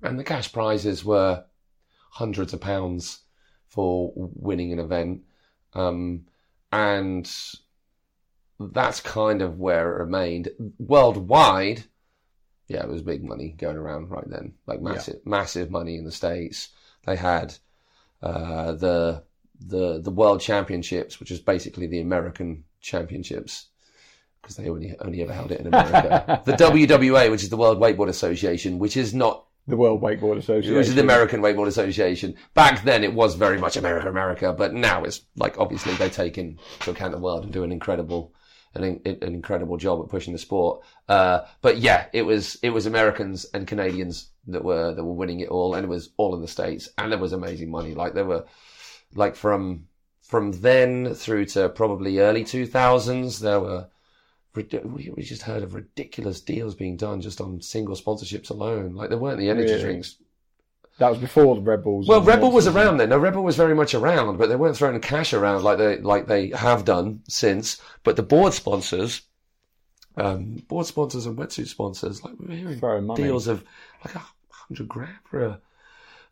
and 0.02 0.18
the 0.18 0.24
cash 0.24 0.52
prizes 0.52 1.04
were 1.04 1.44
hundreds 2.10 2.52
of 2.52 2.60
pounds 2.60 3.20
for 3.66 4.12
winning 4.16 4.72
an 4.72 4.78
event, 4.78 5.22
um, 5.74 6.26
and 6.72 7.30
that's 8.58 9.00
kind 9.00 9.42
of 9.42 9.58
where 9.58 9.90
it 9.92 9.98
remained 9.98 10.48
worldwide. 10.78 11.84
Yeah, 12.68 12.82
it 12.84 12.88
was 12.88 13.02
big 13.02 13.24
money 13.24 13.54
going 13.58 13.76
around 13.76 14.10
right 14.10 14.28
then, 14.28 14.54
like 14.66 14.80
massive, 14.80 15.26
massive 15.26 15.70
money 15.70 15.96
in 15.96 16.04
the 16.04 16.12
states. 16.12 16.68
They 17.04 17.16
had 17.16 17.56
uh, 18.22 18.72
the 18.72 19.24
the 19.60 20.00
the 20.00 20.10
World 20.10 20.40
Championships, 20.40 21.18
which 21.18 21.30
is 21.30 21.40
basically 21.40 21.86
the 21.86 22.00
American 22.00 22.64
Championships, 22.80 23.66
because 24.40 24.56
they 24.56 24.68
only 24.68 24.94
only 25.00 25.22
ever 25.22 25.32
held 25.32 25.52
it 25.52 25.60
in 25.60 25.66
America. 25.66 26.42
the 26.46 26.52
WWA, 26.52 27.30
which 27.30 27.42
is 27.42 27.48
the 27.48 27.56
World 27.56 27.78
Wakeboard 27.78 28.08
Association, 28.08 28.78
which 28.78 28.96
is 28.96 29.14
not 29.14 29.46
The 29.68 29.76
World 29.76 30.00
Wakeboard 30.00 30.38
Association. 30.38 30.76
which 30.76 30.88
is 30.88 30.94
the 30.94 31.02
American 31.02 31.40
Wakeboard 31.40 31.68
Association. 31.68 32.34
Back 32.54 32.82
then, 32.84 33.04
it 33.04 33.12
was 33.12 33.34
very 33.34 33.58
much 33.58 33.76
America, 33.76 34.08
America, 34.08 34.52
but 34.52 34.72
now 34.74 35.04
it's 35.04 35.22
like 35.36 35.58
obviously 35.58 35.94
they 35.94 36.08
take 36.10 36.38
into 36.38 36.58
account 36.88 37.12
the 37.12 37.18
world 37.18 37.44
and 37.44 37.52
do 37.52 37.62
an 37.64 37.72
incredible, 37.72 38.34
an, 38.74 39.00
an 39.04 39.18
incredible 39.22 39.76
job 39.76 40.02
at 40.02 40.10
pushing 40.10 40.32
the 40.32 40.38
sport. 40.38 40.82
Uh, 41.08 41.40
but 41.60 41.78
yeah, 41.78 42.06
it 42.12 42.22
was 42.22 42.58
it 42.62 42.70
was 42.70 42.86
Americans 42.86 43.46
and 43.54 43.66
Canadians 43.66 44.30
that 44.46 44.64
were 44.64 44.94
that 44.94 45.04
were 45.04 45.12
winning 45.12 45.40
it 45.40 45.48
all, 45.48 45.74
and 45.74 45.84
it 45.84 45.88
was 45.88 46.10
all 46.16 46.34
in 46.34 46.40
the 46.40 46.48
states, 46.48 46.88
and 46.98 47.12
there 47.12 47.18
was 47.18 47.32
amazing 47.32 47.70
money. 47.70 47.94
Like 47.94 48.14
there 48.14 48.24
were, 48.24 48.46
like 49.14 49.36
from 49.36 49.86
from 50.22 50.52
then 50.52 51.14
through 51.14 51.44
to 51.46 51.68
probably 51.68 52.20
early 52.20 52.44
two 52.44 52.66
thousands, 52.66 53.40
there 53.40 53.60
were. 53.60 53.88
We 54.54 55.22
just 55.22 55.42
heard 55.42 55.62
of 55.62 55.74
ridiculous 55.74 56.40
deals 56.40 56.74
being 56.74 56.96
done 56.96 57.20
just 57.20 57.40
on 57.40 57.60
single 57.62 57.94
sponsorships 57.96 58.50
alone. 58.50 58.94
Like 58.94 59.08
there 59.08 59.18
weren't 59.18 59.38
the 59.38 59.48
energy 59.50 59.70
Really? 59.72 59.82
drinks 59.82 60.16
That 60.98 61.10
was 61.10 61.18
before 61.18 61.54
the 61.54 61.60
Red 61.60 61.84
Bulls. 61.84 62.08
well, 62.08 62.18
and 62.18 62.26
Red 62.26 62.40
Bull 62.40 62.50
was 62.50 62.66
around 62.66 62.96
then. 62.96 63.10
No, 63.10 63.18
Red 63.18 63.34
Bull 63.34 63.44
was 63.44 63.56
very 63.56 63.74
much 63.76 63.94
around, 63.94 64.38
but 64.38 64.48
they 64.48 64.56
weren't 64.56 64.76
throwing 64.76 65.00
cash 65.00 65.32
around 65.32 65.62
like 65.62 65.78
they 65.78 65.98
like 65.98 66.26
they 66.26 66.48
have 66.48 66.84
done 66.84 67.22
since. 67.28 67.80
But 68.02 68.16
the 68.16 68.22
board 68.24 68.52
sponsors, 68.52 69.22
um, 70.16 70.56
board 70.68 70.86
sponsors 70.86 71.26
and 71.26 71.38
wetsuit 71.38 71.68
sponsors, 71.68 72.24
like 72.24 72.34
we 72.38 72.46
were 72.48 72.54
hearing 72.54 72.78
Throwing 72.80 73.06
money. 73.06 73.22
deals 73.22 73.46
of 73.46 73.64
like 74.04 74.16
a 74.16 74.22
hundred 74.50 74.88
grand 74.88 75.14
for 75.24 75.44
a 75.44 75.60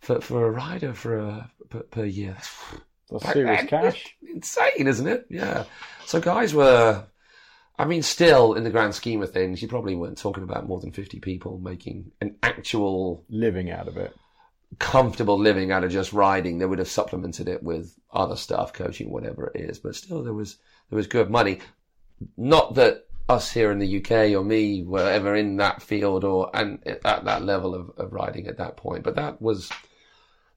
for 0.00 0.20
for 0.20 0.46
a 0.46 0.50
rider 0.50 0.92
for 0.92 1.18
a 1.18 1.50
per, 1.70 1.80
per 1.80 2.04
year. 2.04 2.36
That's 3.10 3.22
That's 3.22 3.32
serious 3.32 3.64
cash. 3.68 4.16
insane, 4.28 4.86
isn't 4.88 5.06
it? 5.06 5.26
Yeah. 5.30 5.64
So 6.04 6.20
guys 6.20 6.52
were, 6.52 7.04
I 7.78 7.84
mean, 7.84 8.02
still 8.02 8.54
in 8.54 8.64
the 8.64 8.70
grand 8.70 8.94
scheme 8.94 9.22
of 9.22 9.32
things, 9.32 9.62
you 9.62 9.68
probably 9.68 9.94
weren't 9.94 10.18
talking 10.18 10.42
about 10.42 10.66
more 10.66 10.80
than 10.80 10.92
fifty 10.92 11.20
people 11.20 11.58
making 11.58 12.10
an 12.20 12.36
actual 12.42 13.24
Living 13.28 13.70
out 13.70 13.86
of 13.88 13.96
it. 13.96 14.14
comfortable 14.78 15.38
living 15.38 15.70
out 15.72 15.84
of 15.84 15.90
just 15.90 16.12
riding. 16.12 16.58
They 16.58 16.66
would 16.66 16.78
have 16.80 16.88
supplemented 16.88 17.48
it 17.48 17.62
with 17.62 17.96
other 18.12 18.36
stuff, 18.36 18.72
coaching, 18.72 19.10
whatever 19.10 19.52
it 19.54 19.60
is. 19.60 19.78
But 19.78 19.94
still, 19.94 20.22
there 20.22 20.34
was 20.34 20.56
there 20.90 20.96
was 20.96 21.06
good 21.06 21.30
money. 21.30 21.60
Not 22.36 22.74
that 22.74 23.06
us 23.28 23.52
here 23.52 23.70
in 23.70 23.78
the 23.78 23.98
UK 23.98 24.32
or 24.34 24.42
me 24.42 24.82
were 24.82 25.08
ever 25.08 25.36
in 25.36 25.56
that 25.58 25.82
field 25.82 26.24
or 26.24 26.50
and 26.54 26.82
at 26.86 27.02
that 27.24 27.42
level 27.42 27.74
of, 27.74 27.90
of 27.96 28.12
riding 28.12 28.46
at 28.46 28.56
that 28.58 28.76
point. 28.76 29.04
But 29.04 29.16
that 29.16 29.40
was 29.40 29.70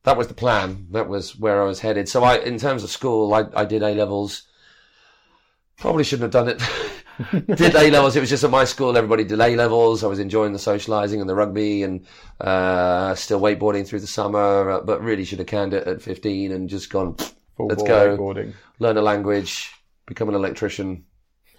that 0.04 0.18
was 0.18 0.28
the 0.28 0.34
plan. 0.34 0.88
That 0.92 1.08
was 1.08 1.38
where 1.38 1.62
I 1.62 1.66
was 1.66 1.80
headed. 1.82 2.10
So 2.10 2.24
I, 2.24 2.38
in 2.40 2.58
terms 2.58 2.84
of 2.84 2.90
school, 2.90 3.34
I, 3.34 3.46
I 3.56 3.66
did 3.66 3.84
A 3.84 3.94
levels. 3.94 4.44
Probably 5.78 6.04
shouldn't 6.04 6.34
have 6.34 6.46
done 6.46 6.56
it. 6.56 6.91
did 7.32 7.76
A 7.76 7.92
levels. 7.92 8.16
It 8.16 8.20
was 8.20 8.30
just 8.30 8.44
at 8.44 8.50
my 8.52 8.64
school. 8.66 8.98
Everybody 8.98 9.24
did 9.24 9.40
A 9.40 9.56
levels. 9.56 10.04
I 10.04 10.08
was 10.08 10.20
enjoying 10.20 10.54
the 10.54 10.60
socialising 10.60 11.20
and 11.22 11.30
the 11.30 11.36
rugby 11.36 11.84
and 11.84 12.06
uh, 12.40 13.14
still 13.16 13.40
wakeboarding 13.40 13.88
through 13.88 14.00
the 14.02 14.08
summer. 14.08 14.70
uh, 14.72 14.82
But 14.82 15.02
really 15.04 15.24
should 15.26 15.40
have 15.40 15.48
canned 15.48 15.74
it 15.74 15.88
at 15.88 16.02
15 16.02 16.52
and 16.52 16.70
just 16.70 16.90
gone. 16.90 17.16
Full 17.58 17.68
Let's 17.68 17.84
go. 17.84 18.18
wakeboarding. 18.18 18.54
Learn 18.80 18.98
a 18.98 19.02
language, 19.02 19.72
become 20.08 20.30
an 20.30 20.36
electrician. 20.36 21.06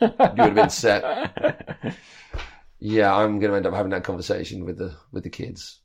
You 0.00 0.08
would 0.18 0.38
have 0.38 0.54
been 0.54 0.70
set. 0.70 1.94
Yeah, 2.84 3.14
I'm 3.14 3.38
going 3.38 3.52
to 3.52 3.56
end 3.56 3.66
up 3.66 3.74
having 3.74 3.90
that 3.90 4.02
conversation 4.02 4.64
with 4.64 4.76
the 4.76 4.96
with 5.12 5.22
the 5.22 5.30
kids. 5.30 5.78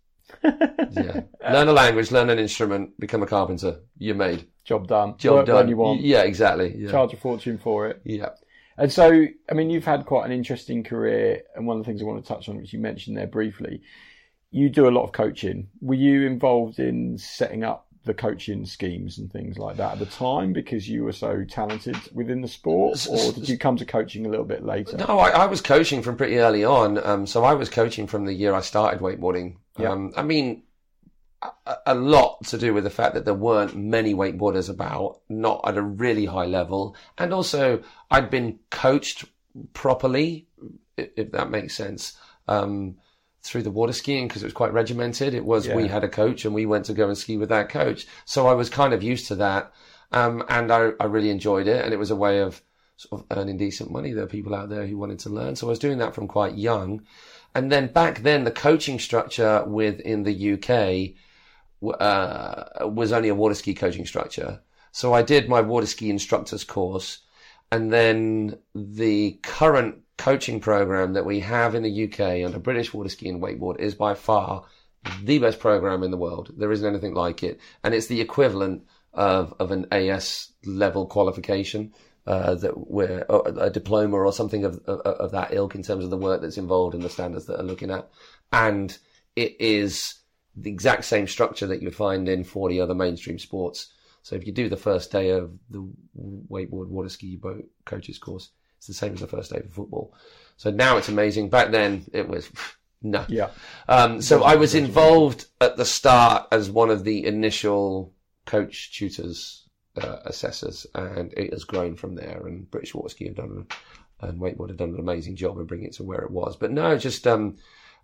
Yeah, 0.44 1.22
learn 1.44 1.68
a 1.68 1.72
language, 1.72 2.10
learn 2.12 2.32
an 2.32 2.40
instrument, 2.40 3.00
become 3.00 3.22
a 3.22 3.28
carpenter. 3.28 3.82
You're 4.00 4.16
made. 4.16 4.48
Job 4.66 4.88
done. 4.88 5.16
Job 5.20 5.36
Work 5.36 5.46
done. 5.46 5.70
you 5.70 5.78
want. 5.78 6.02
Yeah, 6.02 6.24
exactly. 6.24 6.76
Yeah. 6.76 6.90
Charge 6.90 7.14
a 7.14 7.18
fortune 7.18 7.60
for 7.60 7.88
it. 7.88 8.02
yeah. 8.04 8.30
And 8.78 8.92
so, 8.92 9.26
I 9.50 9.54
mean, 9.54 9.70
you've 9.70 9.86
had 9.86 10.06
quite 10.06 10.26
an 10.26 10.32
interesting 10.32 10.84
career, 10.84 11.42
and 11.56 11.66
one 11.66 11.78
of 11.78 11.84
the 11.84 11.90
things 11.90 12.02
I 12.02 12.06
want 12.06 12.24
to 12.24 12.28
touch 12.28 12.48
on, 12.48 12.58
which 12.58 12.74
you 12.74 12.80
mentioned 12.80 13.18
there 13.18 13.28
briefly, 13.28 13.82
you 14.52 14.70
do 14.70 14.88
a 14.88 14.92
lot 14.92 15.04
of 15.04 15.12
coaching. 15.12 15.70
Were 15.82 15.96
you 15.96 16.28
involved 16.28 16.80
in 16.80 17.18
setting 17.18 17.64
up 17.64 17.88
the 18.06 18.14
coaching 18.14 18.66
schemes 18.66 19.18
and 19.18 19.32
things 19.32 19.58
like 19.60 19.78
that 19.78 19.94
at 19.94 20.00
the 20.00 20.06
time 20.06 20.54
because 20.54 20.88
you 20.90 21.04
were 21.04 21.12
so 21.12 21.44
talented 21.44 21.98
within 22.14 22.42
the 22.42 22.48
sport, 22.48 23.06
or 23.08 23.34
did 23.34 23.50
you 23.50 23.58
come 23.58 23.78
to 23.78 23.86
coaching 23.86 24.26
a 24.26 24.30
little 24.30 24.46
bit 24.46 24.64
later? 24.64 24.98
No, 24.98 25.20
I, 25.20 25.30
I 25.30 25.46
was 25.46 25.62
coaching 25.62 26.02
from 26.02 26.16
pretty 26.16 26.38
early 26.38 26.64
on. 26.64 27.06
Um, 27.06 27.28
so 27.28 27.44
I 27.44 27.54
was 27.54 27.70
coaching 27.70 28.08
from 28.08 28.26
the 28.26 28.34
year 28.34 28.54
I 28.54 28.62
started 28.62 29.02
wakeboarding. 29.02 29.58
Yeah. 29.78 29.92
Um, 29.92 30.14
I 30.16 30.24
mean, 30.24 30.64
a, 31.86 31.96
lot 31.96 32.44
to 32.46 32.58
do 32.58 32.74
with 32.74 32.84
the 32.84 32.90
fact 32.90 33.14
that 33.14 33.26
there 33.26 33.34
weren't 33.34 33.76
many 33.76 34.14
wakeboarders 34.14 34.70
about, 34.70 35.20
not 35.30 35.62
at 35.66 35.78
a 35.78 35.82
really 35.82 36.26
high 36.26 36.46
level, 36.46 36.96
and 37.18 37.34
also 37.34 37.84
I'd 38.10 38.30
been 38.30 38.60
coached 38.70 39.26
properly, 39.74 40.48
if 40.98 41.32
that 41.32 41.50
makes 41.50 41.76
sense. 41.76 42.18
Um, 42.48 42.98
through 43.44 43.64
the 43.64 43.72
water 43.72 43.94
skiing 43.94 44.28
because 44.28 44.44
it 44.44 44.48
was 44.48 44.54
quite 44.54 44.74
regimented. 44.74 45.34
It 45.34 45.46
was 45.46 45.70
we 45.70 45.88
had 45.88 46.04
a 46.04 46.10
coach 46.10 46.44
and 46.44 46.54
we 46.54 46.66
went 46.66 46.86
to 46.86 46.94
go 46.94 47.08
and 47.08 47.18
ski 47.18 47.38
with 47.38 47.50
that 47.50 47.70
coach. 47.70 48.06
So 48.26 48.48
I 48.48 48.54
was 48.54 48.70
kind 48.70 48.94
of 48.94 49.04
used 49.04 49.28
to 49.28 49.36
that. 49.36 49.72
Um, 50.12 50.44
and 50.50 50.72
I, 50.72 50.92
I 51.00 51.06
really 51.06 51.30
enjoyed 51.30 51.68
it. 51.68 51.84
And 51.84 51.94
it 51.94 51.98
was 51.98 52.12
a 52.12 52.16
way 52.16 52.42
of 52.42 52.62
sort 52.98 53.22
of 53.22 53.38
earning 53.38 53.58
decent 53.58 53.92
money. 53.92 54.12
There 54.12 54.24
were 54.24 54.30
people 54.30 54.54
out 54.54 54.70
there 54.70 54.86
who 54.86 54.98
wanted 54.98 55.20
to 55.20 55.30
learn. 55.30 55.56
So 55.56 55.68
I 55.68 55.70
was 55.70 55.80
doing 55.80 56.00
that 56.00 56.14
from 56.14 56.28
quite 56.28 56.58
young. 56.58 57.06
And 57.56 57.72
then 57.72 57.88
back 57.88 58.20
then, 58.20 58.44
the 58.44 58.52
coaching 58.52 59.00
structure 59.00 59.64
within 59.66 60.24
the 60.24 60.54
UK 60.54 61.16
uh, 61.84 62.88
was 62.88 63.12
only 63.12 63.30
a 63.30 63.36
water 63.36 63.56
ski 63.56 63.74
coaching 63.74 64.06
structure. 64.06 64.62
So 64.92 65.14
I 65.14 65.22
did 65.22 65.50
my 65.50 65.62
water 65.62 65.86
ski 65.86 66.10
instructor's 66.10 66.64
course. 66.64 67.20
And 67.72 67.92
then 67.92 68.58
the 68.74 69.40
current 69.44 70.00
coaching 70.18 70.60
program 70.60 71.14
that 71.14 71.26
we 71.26 71.42
have 71.42 71.76
in 71.76 71.84
the 71.84 72.06
UK 72.06 72.46
under 72.46 72.60
British 72.60 72.94
Water 72.94 73.10
Ski 73.10 73.30
and 73.30 73.42
Wakeboard 73.42 73.80
is 73.80 73.94
by 73.94 74.14
far 74.14 74.66
the 75.22 75.40
best 75.40 75.60
program 75.60 76.04
in 76.04 76.12
the 76.12 76.18
world. 76.18 76.52
There 76.58 76.72
isn't 76.72 76.88
anything 76.88 77.14
like 77.14 77.44
it. 77.44 77.60
And 77.84 77.94
it's 77.94 78.08
the 78.08 78.22
equivalent 78.22 78.84
of, 79.14 79.54
of 79.60 79.72
an 79.72 79.88
AS 79.92 80.54
level 80.66 81.06
qualification. 81.06 81.94
Uh, 82.26 82.56
that 82.56 82.90
we're 82.92 83.26
a 83.30 83.70
diploma 83.70 84.18
or 84.18 84.34
something 84.34 84.66
of, 84.66 84.82
of 84.86 85.00
of 85.00 85.32
that 85.32 85.54
ilk 85.54 85.76
in 85.76 85.82
terms 85.82 86.04
of 86.04 86.10
the 86.10 86.18
work 86.18 86.42
that's 86.42 86.58
involved 86.58 86.94
and 86.94 87.02
the 87.02 87.10
standards 87.10 87.46
that 87.46 87.58
are 87.58 87.64
looking 87.64 87.90
at, 87.90 88.10
and 88.52 88.98
it 89.38 89.56
is 89.62 90.16
the 90.58 90.72
exact 90.72 91.06
same 91.06 91.28
structure 91.28 91.68
that 91.68 91.82
you'd 91.82 91.96
find 91.96 92.28
in 92.28 92.44
40 92.44 92.82
other 92.82 92.96
mainstream 92.96 93.38
sports. 93.40 93.94
So 94.24 94.36
if 94.36 94.46
you 94.46 94.52
do 94.52 94.68
the 94.68 94.76
first 94.78 95.12
day 95.12 95.30
of 95.30 95.52
the 95.70 95.88
wakeboard, 96.50 96.88
water 96.88 97.10
ski, 97.10 97.36
boat 97.36 97.66
coaches 97.86 98.18
course, 98.18 98.50
it's 98.78 98.88
the 98.88 98.94
same 98.94 99.14
as 99.14 99.22
the 99.22 99.28
first 99.28 99.52
day 99.52 99.60
of 99.60 99.72
football. 99.72 100.14
So 100.58 100.72
now 100.72 100.98
it's 100.98 101.10
amazing. 101.10 101.50
Back 101.50 101.72
then 101.72 102.06
it 102.12 102.28
was 102.28 102.50
no. 103.02 103.26
Yeah. 103.30 103.50
Um, 103.88 104.22
so 104.22 104.44
I 104.44 104.56
was 104.56 104.76
involved 104.76 105.46
at 105.62 105.78
the 105.78 105.86
start 105.86 106.48
as 106.52 106.70
one 106.70 106.90
of 106.90 107.04
the 107.04 107.26
initial 107.26 108.14
coach 108.46 108.98
tutors, 108.98 109.68
uh, 110.02 110.18
assessors, 110.26 110.88
and 110.96 111.34
it 111.34 111.54
has 111.54 111.64
grown 111.64 111.96
from 111.96 112.16
there. 112.16 112.46
And 112.48 112.70
British 112.70 112.96
Water 112.96 113.10
Ski 113.10 113.26
have 113.26 113.36
done, 113.36 113.68
and 114.22 114.42
Wakeboard 114.42 114.70
have 114.70 114.78
done 114.78 114.90
an 114.90 115.00
amazing 115.00 115.36
job 115.36 115.60
in 115.60 115.66
bringing 115.66 115.88
it 115.88 115.94
to 115.94 116.04
where 116.04 116.22
it 116.22 116.32
was. 116.32 116.56
But 116.56 116.72
no, 116.72 116.98
just 116.98 117.28
um, 117.28 117.58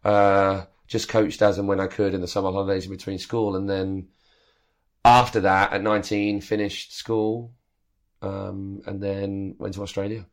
uh, 0.03 0.65
just 0.87 1.09
coached 1.09 1.41
as 1.41 1.57
and 1.57 1.67
when 1.67 1.79
I 1.79 1.87
could 1.87 2.13
in 2.13 2.21
the 2.21 2.27
summer 2.27 2.51
holidays 2.51 2.85
in 2.85 2.91
between 2.91 3.19
school, 3.19 3.55
and 3.55 3.69
then 3.69 4.09
after 5.05 5.41
that, 5.41 5.73
at 5.73 5.81
19, 5.81 6.41
finished 6.41 6.95
school, 6.95 7.53
um, 8.21 8.81
and 8.85 9.01
then 9.01 9.55
went 9.57 9.73
to 9.75 9.81
Australia 9.81 10.25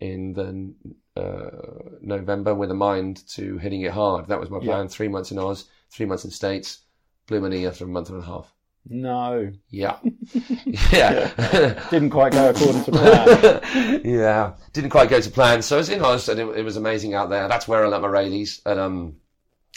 in 0.00 0.32
the 0.32 0.74
uh, 1.20 1.98
November 2.00 2.54
with 2.54 2.70
a 2.70 2.74
mind 2.74 3.26
to 3.28 3.58
hitting 3.58 3.82
it 3.82 3.92
hard. 3.92 4.28
That 4.28 4.40
was 4.40 4.50
my 4.50 4.58
plan. 4.58 4.88
Three 4.88 5.08
months 5.08 5.30
in 5.30 5.38
Oz, 5.38 5.66
three 5.90 6.06
months 6.06 6.24
in 6.24 6.30
States. 6.30 6.80
Blew 7.26 7.40
my 7.40 7.48
knee 7.48 7.66
after 7.66 7.84
a 7.84 7.88
month 7.88 8.10
and 8.10 8.22
a 8.22 8.26
half. 8.26 8.52
No. 8.88 9.52
Yeah, 9.70 9.98
yeah, 10.92 11.88
Didn't 11.90 12.10
quite 12.10 12.32
go 12.32 12.50
according 12.50 12.84
to 12.84 12.90
plan. 12.90 14.00
yeah. 14.04 14.54
Didn't 14.72 14.90
quite 14.90 15.08
go 15.08 15.20
to 15.20 15.30
plan. 15.30 15.62
So 15.62 15.76
I 15.76 15.78
was 15.78 15.88
in 15.88 16.02
Oz, 16.02 16.28
and 16.28 16.40
it, 16.40 16.58
it 16.58 16.64
was 16.64 16.76
amazing 16.76 17.14
out 17.14 17.30
there. 17.30 17.46
That's 17.46 17.68
where 17.68 17.84
I 17.84 17.88
learnt 17.88 18.02
my 18.02 18.08
Raleys 18.08 18.60
And 18.66 18.80
um, 18.80 19.16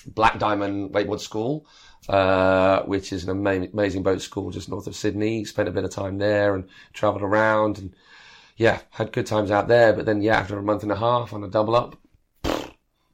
Black 0.05 0.39
Diamond 0.39 0.91
Wakeboard 0.93 1.19
School, 1.19 1.65
uh, 2.09 2.81
which 2.83 3.11
is 3.13 3.23
an 3.23 3.29
ama- 3.31 3.67
amazing 3.73 4.03
boat 4.03 4.21
school 4.21 4.51
just 4.51 4.69
north 4.69 4.87
of 4.87 4.95
Sydney. 4.95 5.45
Spent 5.45 5.67
a 5.69 5.71
bit 5.71 5.83
of 5.83 5.91
time 5.91 6.17
there 6.17 6.55
and 6.55 6.65
travelled 6.93 7.23
around, 7.23 7.77
and 7.77 7.95
yeah, 8.57 8.79
had 8.91 9.11
good 9.11 9.25
times 9.25 9.51
out 9.51 9.67
there. 9.67 9.93
But 9.93 10.05
then, 10.05 10.21
yeah, 10.21 10.37
after 10.39 10.57
a 10.57 10.63
month 10.63 10.83
and 10.83 10.91
a 10.91 10.95
half 10.97 11.33
on 11.33 11.43
a 11.43 11.47
double 11.49 11.75
up, 11.75 11.95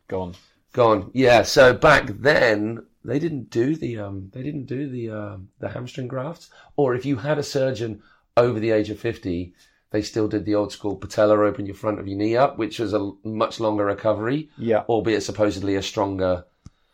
Gone. 0.08 0.36
gone. 0.74 1.10
Yeah. 1.14 1.44
So 1.44 1.74
back 1.74 2.08
then 2.08 2.86
they 3.04 3.18
didn't 3.18 3.50
do 3.50 3.76
the 3.76 3.98
um 4.00 4.30
they 4.34 4.44
didn't 4.44 4.66
do 4.66 4.90
the 4.90 5.10
uh, 5.10 5.38
the 5.60 5.70
hamstring 5.70 6.08
grafts, 6.08 6.50
or 6.76 6.96
if 6.96 7.06
you 7.06 7.16
had 7.18 7.38
a 7.40 7.44
surgeon 7.44 8.02
over 8.38 8.60
the 8.60 8.72
age 8.72 8.90
of 8.90 9.00
fifty. 9.00 9.54
They 9.94 10.02
still 10.02 10.30
did 10.30 10.46
the 10.46 10.56
old 10.56 10.72
school 10.72 10.96
patella 10.96 11.38
open 11.44 11.66
your 11.66 11.76
front 11.76 12.00
of 12.00 12.08
your 12.08 12.18
knee 12.18 12.38
up, 12.38 12.58
which 12.58 12.80
was 12.80 12.94
a 12.94 13.12
much 13.26 13.60
longer 13.60 13.84
recovery, 13.84 14.50
Yeah. 14.58 14.84
albeit 14.88 15.22
supposedly 15.22 15.76
a 15.76 15.82
stronger 15.82 16.46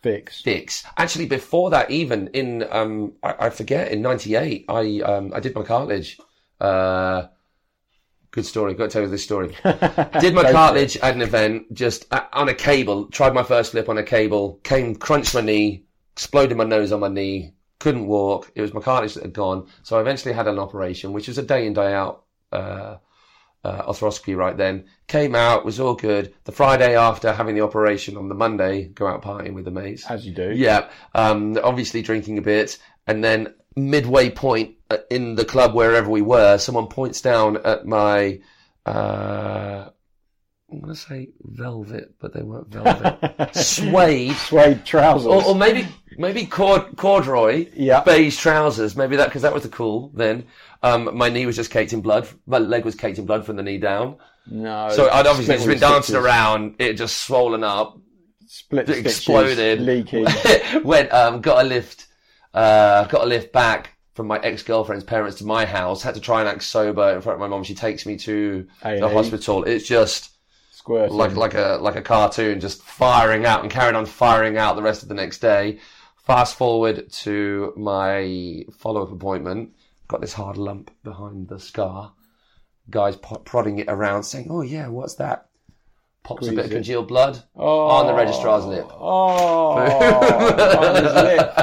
Fix. 0.02 0.42
fix. 0.42 0.84
Actually, 0.98 1.26
before 1.26 1.72
that, 1.72 1.90
even 1.90 2.28
in 2.28 2.66
um, 2.70 3.14
I, 3.24 3.36
I 3.40 3.50
forget 3.50 3.92
in 3.92 4.02
'98, 4.02 4.66
I 4.70 5.00
um, 5.02 5.32
I 5.34 5.40
did 5.40 5.56
my 5.56 5.64
cartilage. 5.64 6.18
Uh, 6.62 7.28
good 8.32 8.46
story. 8.46 8.74
Got 8.76 8.86
to 8.86 8.90
tell 8.90 9.02
you 9.02 9.08
this 9.08 9.24
story. 9.24 9.56
did 9.64 10.36
my 10.36 10.52
cartilage 10.52 10.98
at 10.98 11.16
an 11.16 11.22
event, 11.22 11.74
just 11.74 12.06
uh, 12.12 12.26
on 12.34 12.48
a 12.48 12.54
cable. 12.54 13.06
Tried 13.06 13.34
my 13.34 13.44
first 13.44 13.72
flip 13.72 13.90
on 13.90 13.98
a 13.98 14.04
cable. 14.04 14.60
Came, 14.64 14.96
crunched 14.96 15.34
my 15.34 15.42
knee, 15.42 15.86
exploded 16.14 16.58
my 16.58 16.64
nose 16.64 16.92
on 16.92 17.00
my 17.00 17.08
knee. 17.08 17.54
Couldn't 17.80 18.08
walk. 18.08 18.52
It 18.56 18.62
was 18.62 18.74
my 18.74 18.82
cartilage 18.82 19.16
that 19.16 19.24
had 19.24 19.34
gone. 19.34 19.68
So 19.84 19.98
I 19.98 20.02
eventually 20.02 20.34
had 20.34 20.48
an 20.48 20.60
operation, 20.60 21.14
which 21.14 21.28
was 21.28 21.38
a 21.38 21.44
day 21.44 21.66
in 21.66 21.74
day 21.74 21.94
out. 21.94 22.24
Uh, 22.52 22.98
uh, 23.64 23.84
arthroscopy 23.84 24.36
right 24.36 24.56
then. 24.56 24.86
Came 25.08 25.36
out, 25.36 25.66
was 25.66 25.80
all 25.80 25.96
good. 25.96 26.34
The 26.46 26.52
Friday 26.52 26.96
after 26.96 27.34
having 27.34 27.56
the 27.56 27.62
operation 27.62 28.18
on 28.18 28.30
the 28.30 28.36
Monday, 28.36 28.86
go 28.86 29.08
out 29.08 29.24
partying 29.24 29.54
with 29.54 29.66
the 29.66 29.72
mates. 29.72 30.06
As 30.10 30.26
you 30.26 30.34
do. 30.34 30.52
Yeah, 30.52 30.90
um, 31.16 31.58
obviously 31.64 32.02
drinking 32.02 32.38
a 32.38 32.42
bit, 32.42 32.78
and 33.08 33.24
then 33.24 33.54
midway 33.76 34.30
point 34.30 34.76
uh, 34.90 34.98
in 35.10 35.36
the 35.36 35.46
club 35.46 35.74
wherever 35.74 36.10
we 36.10 36.22
were, 36.22 36.58
someone 36.58 36.88
points 36.88 37.22
down 37.22 37.58
at 37.58 37.86
my, 37.86 38.40
uh, 38.86 39.90
I'm 40.72 40.82
gonna 40.82 40.96
say 40.96 41.30
velvet, 41.44 42.16
but 42.20 42.34
they 42.34 42.42
weren't 42.42 42.68
velvet, 42.68 43.56
suede, 43.56 44.36
Suede 44.36 44.86
trousers. 44.86 45.26
or, 45.28 45.44
or 45.46 45.56
maybe 45.56 45.88
maybe 46.18 46.46
cord, 46.46 46.98
corduroy, 46.98 47.68
Yeah. 47.74 48.04
beige 48.04 48.38
trousers, 48.38 48.96
maybe 48.98 49.16
that 49.16 49.26
because 49.30 49.44
that 49.44 49.54
was 49.54 49.64
the 49.64 49.70
cool 49.70 50.12
then. 50.14 50.46
Um, 50.84 51.16
my 51.18 51.30
knee 51.30 51.46
was 51.46 51.56
just 51.56 51.72
caked 51.72 51.94
in 51.94 52.02
blood. 52.02 52.28
My 52.46 52.58
leg 52.58 52.84
was 52.86 52.96
caked 52.96 53.18
in 53.18 53.26
blood 53.26 53.46
from 53.46 53.56
the 53.56 53.64
knee 53.64 53.78
down. 53.78 54.18
no. 54.46 54.90
So 54.90 55.10
I'd 55.10 55.26
obviously 55.26 55.56
just 55.56 55.68
been 55.68 55.80
dancing 55.80 56.02
stitches. 56.04 56.16
around. 56.26 56.76
It 56.80 56.94
just 56.94 57.22
swollen 57.22 57.64
up, 57.64 57.98
Split 58.48 58.88
stitches, 58.88 59.06
exploded, 59.06 59.80
leaking. 59.82 60.28
Went, 60.84 61.12
um, 61.14 61.40
got 61.42 61.66
a 61.66 61.68
lift, 61.68 62.08
uh, 62.54 63.06
got 63.06 63.24
a 63.24 63.26
lift 63.26 63.54
back 63.54 63.94
from 64.16 64.28
my 64.28 64.38
ex-girlfriend's 64.40 65.04
parents 65.06 65.38
to 65.38 65.46
my 65.46 65.66
house. 65.66 66.02
Had 66.04 66.16
to 66.16 66.22
try 66.22 66.42
and 66.42 66.50
act 66.50 66.64
sober 66.64 67.12
in 67.16 67.22
front 67.22 67.36
of 67.36 67.40
my 67.40 67.48
mom. 67.48 67.64
She 67.64 67.74
takes 67.76 68.06
me 68.06 68.18
to 68.18 68.68
A&E. 68.84 69.00
the 69.00 69.10
hospital. 69.10 69.64
It's 69.64 69.88
just 69.88 70.32
Like 70.90 71.36
like 71.36 71.54
a 71.54 71.78
like 71.82 71.96
a 71.96 72.02
cartoon, 72.02 72.60
just 72.60 72.82
firing 72.84 73.46
out 73.46 73.62
and 73.62 73.72
carried 73.72 73.96
on 73.96 74.06
firing 74.06 74.58
out 74.58 74.76
the 74.76 74.82
rest 74.82 75.04
of 75.04 75.10
the 75.10 75.16
next 75.16 75.40
day. 75.40 75.80
Fast 76.18 76.56
forward 76.56 77.10
to 77.12 77.74
my 77.78 78.66
follow-up 78.78 79.12
appointment. 79.12 79.74
Got 80.08 80.22
this 80.22 80.34
hard 80.34 80.58
lump 80.58 80.92
behind 81.04 81.48
the 81.48 81.60
scar. 81.60 82.14
Guys 82.90 83.16
po- 83.18 83.40
prodding 83.40 83.80
it 83.80 83.90
around, 83.90 84.24
saying, 84.24 84.48
"Oh 84.50 84.62
yeah, 84.62 84.88
what's 84.88 85.16
that?" 85.16 85.48
Pops 86.24 86.48
a 86.48 86.52
bit 86.52 86.66
of 86.66 86.72
congealed 86.72 87.08
blood 87.08 87.42
oh, 87.56 87.88
on 87.88 88.08
the 88.08 88.14
registrar's 88.14 88.66
oh. 88.66 88.70
lip. 88.70 88.88
Oh, 88.92 89.78
on 89.78 90.96
his 91.04 91.14
lip. 91.14 91.56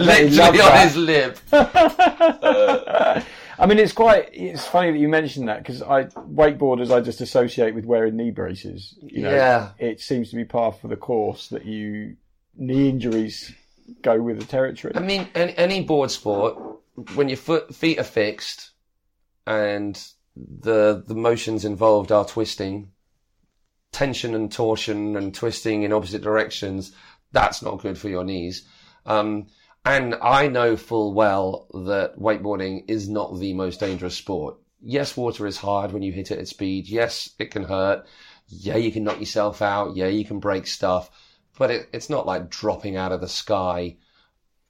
Literally 0.00 0.60
on 0.60 0.78
his 0.80 0.96
lip. 0.96 1.38
I 3.58 3.66
mean, 3.66 3.78
it's 3.78 3.92
quite. 3.92 4.30
It's 4.32 4.66
funny 4.66 4.92
that 4.92 4.98
you 4.98 5.08
mentioned 5.08 5.48
that 5.48 5.58
because 5.58 5.82
I 5.82 6.04
wakeboarders 6.04 6.90
I 6.94 7.00
just 7.00 7.20
associate 7.20 7.74
with 7.74 7.84
wearing 7.86 8.16
knee 8.16 8.30
braces. 8.30 8.96
You 9.02 9.22
know, 9.22 9.34
Yeah. 9.34 9.70
it 9.78 10.00
seems 10.00 10.30
to 10.30 10.36
be 10.36 10.44
par 10.44 10.72
for 10.72 10.88
the 10.88 10.96
course 10.96 11.48
that 11.48 11.64
you 11.64 12.16
knee 12.56 12.88
injuries 12.88 13.52
go 14.02 14.20
with 14.20 14.38
the 14.38 14.44
territory. 14.44 14.92
I 14.96 15.00
mean, 15.00 15.28
any, 15.34 15.56
any 15.56 15.82
board 15.84 16.10
sport, 16.10 16.58
when 17.14 17.28
your 17.28 17.36
foot 17.38 17.74
feet 17.74 17.98
are 17.98 18.04
fixed, 18.04 18.70
and 19.46 19.96
the 20.36 21.02
the 21.06 21.14
motions 21.14 21.64
involved 21.64 22.12
are 22.12 22.24
twisting, 22.26 22.90
tension 23.92 24.34
and 24.34 24.52
torsion 24.52 25.16
and 25.16 25.34
twisting 25.34 25.82
in 25.82 25.92
opposite 25.92 26.20
directions, 26.22 26.92
that's 27.32 27.62
not 27.62 27.80
good 27.80 27.96
for 27.96 28.08
your 28.08 28.24
knees. 28.24 28.66
Um, 29.06 29.46
and 29.86 30.16
I 30.16 30.48
know 30.48 30.76
full 30.76 31.14
well 31.14 31.68
that 31.72 32.18
wakeboarding 32.18 32.86
is 32.88 33.08
not 33.08 33.38
the 33.38 33.54
most 33.54 33.78
dangerous 33.78 34.16
sport. 34.16 34.56
Yes, 34.82 35.16
water 35.16 35.46
is 35.46 35.56
hard 35.56 35.92
when 35.92 36.02
you 36.02 36.10
hit 36.10 36.32
it 36.32 36.40
at 36.40 36.48
speed. 36.48 36.88
Yes, 36.88 37.30
it 37.38 37.52
can 37.52 37.62
hurt. 37.62 38.04
Yeah, 38.48 38.76
you 38.76 38.90
can 38.90 39.04
knock 39.04 39.20
yourself 39.20 39.62
out. 39.62 39.94
Yeah, 39.94 40.08
you 40.08 40.24
can 40.24 40.40
break 40.40 40.66
stuff. 40.66 41.10
But 41.56 41.70
it, 41.70 41.88
it's 41.92 42.10
not 42.10 42.26
like 42.26 42.50
dropping 42.50 42.96
out 42.96 43.12
of 43.12 43.20
the 43.20 43.28
sky 43.28 43.96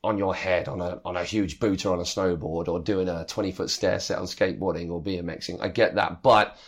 on 0.05 0.19
your 0.19 0.35
head 0.35 0.69
on 0.69 0.83
a 0.83 1.01
on 1.05 1.17
a 1.17 1.25
huge 1.25 1.59
booter 1.61 1.91
on 1.91 1.99
a 1.99 2.03
snowboard 2.03 2.69
or 2.69 2.79
doing 2.79 3.09
a 3.09 3.25
20 3.25 3.53
foot 3.53 3.71
stair 3.71 3.99
set 3.99 4.19
on 4.19 4.27
skateboarding 4.27 4.91
or 4.91 5.03
BMXing. 5.03 5.62
I 5.62 5.69
get 5.69 5.95
that. 5.95 6.23
But 6.23 6.59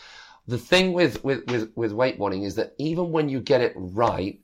the 0.46 0.58
thing 0.58 0.94
with, 0.94 1.22
with, 1.22 1.46
with, 1.50 1.70
with 1.76 1.92
wakeboarding 1.92 2.46
is 2.46 2.54
that 2.54 2.74
even 2.78 3.12
when 3.12 3.28
you 3.28 3.40
get 3.40 3.60
it 3.60 3.74
right, 3.76 4.40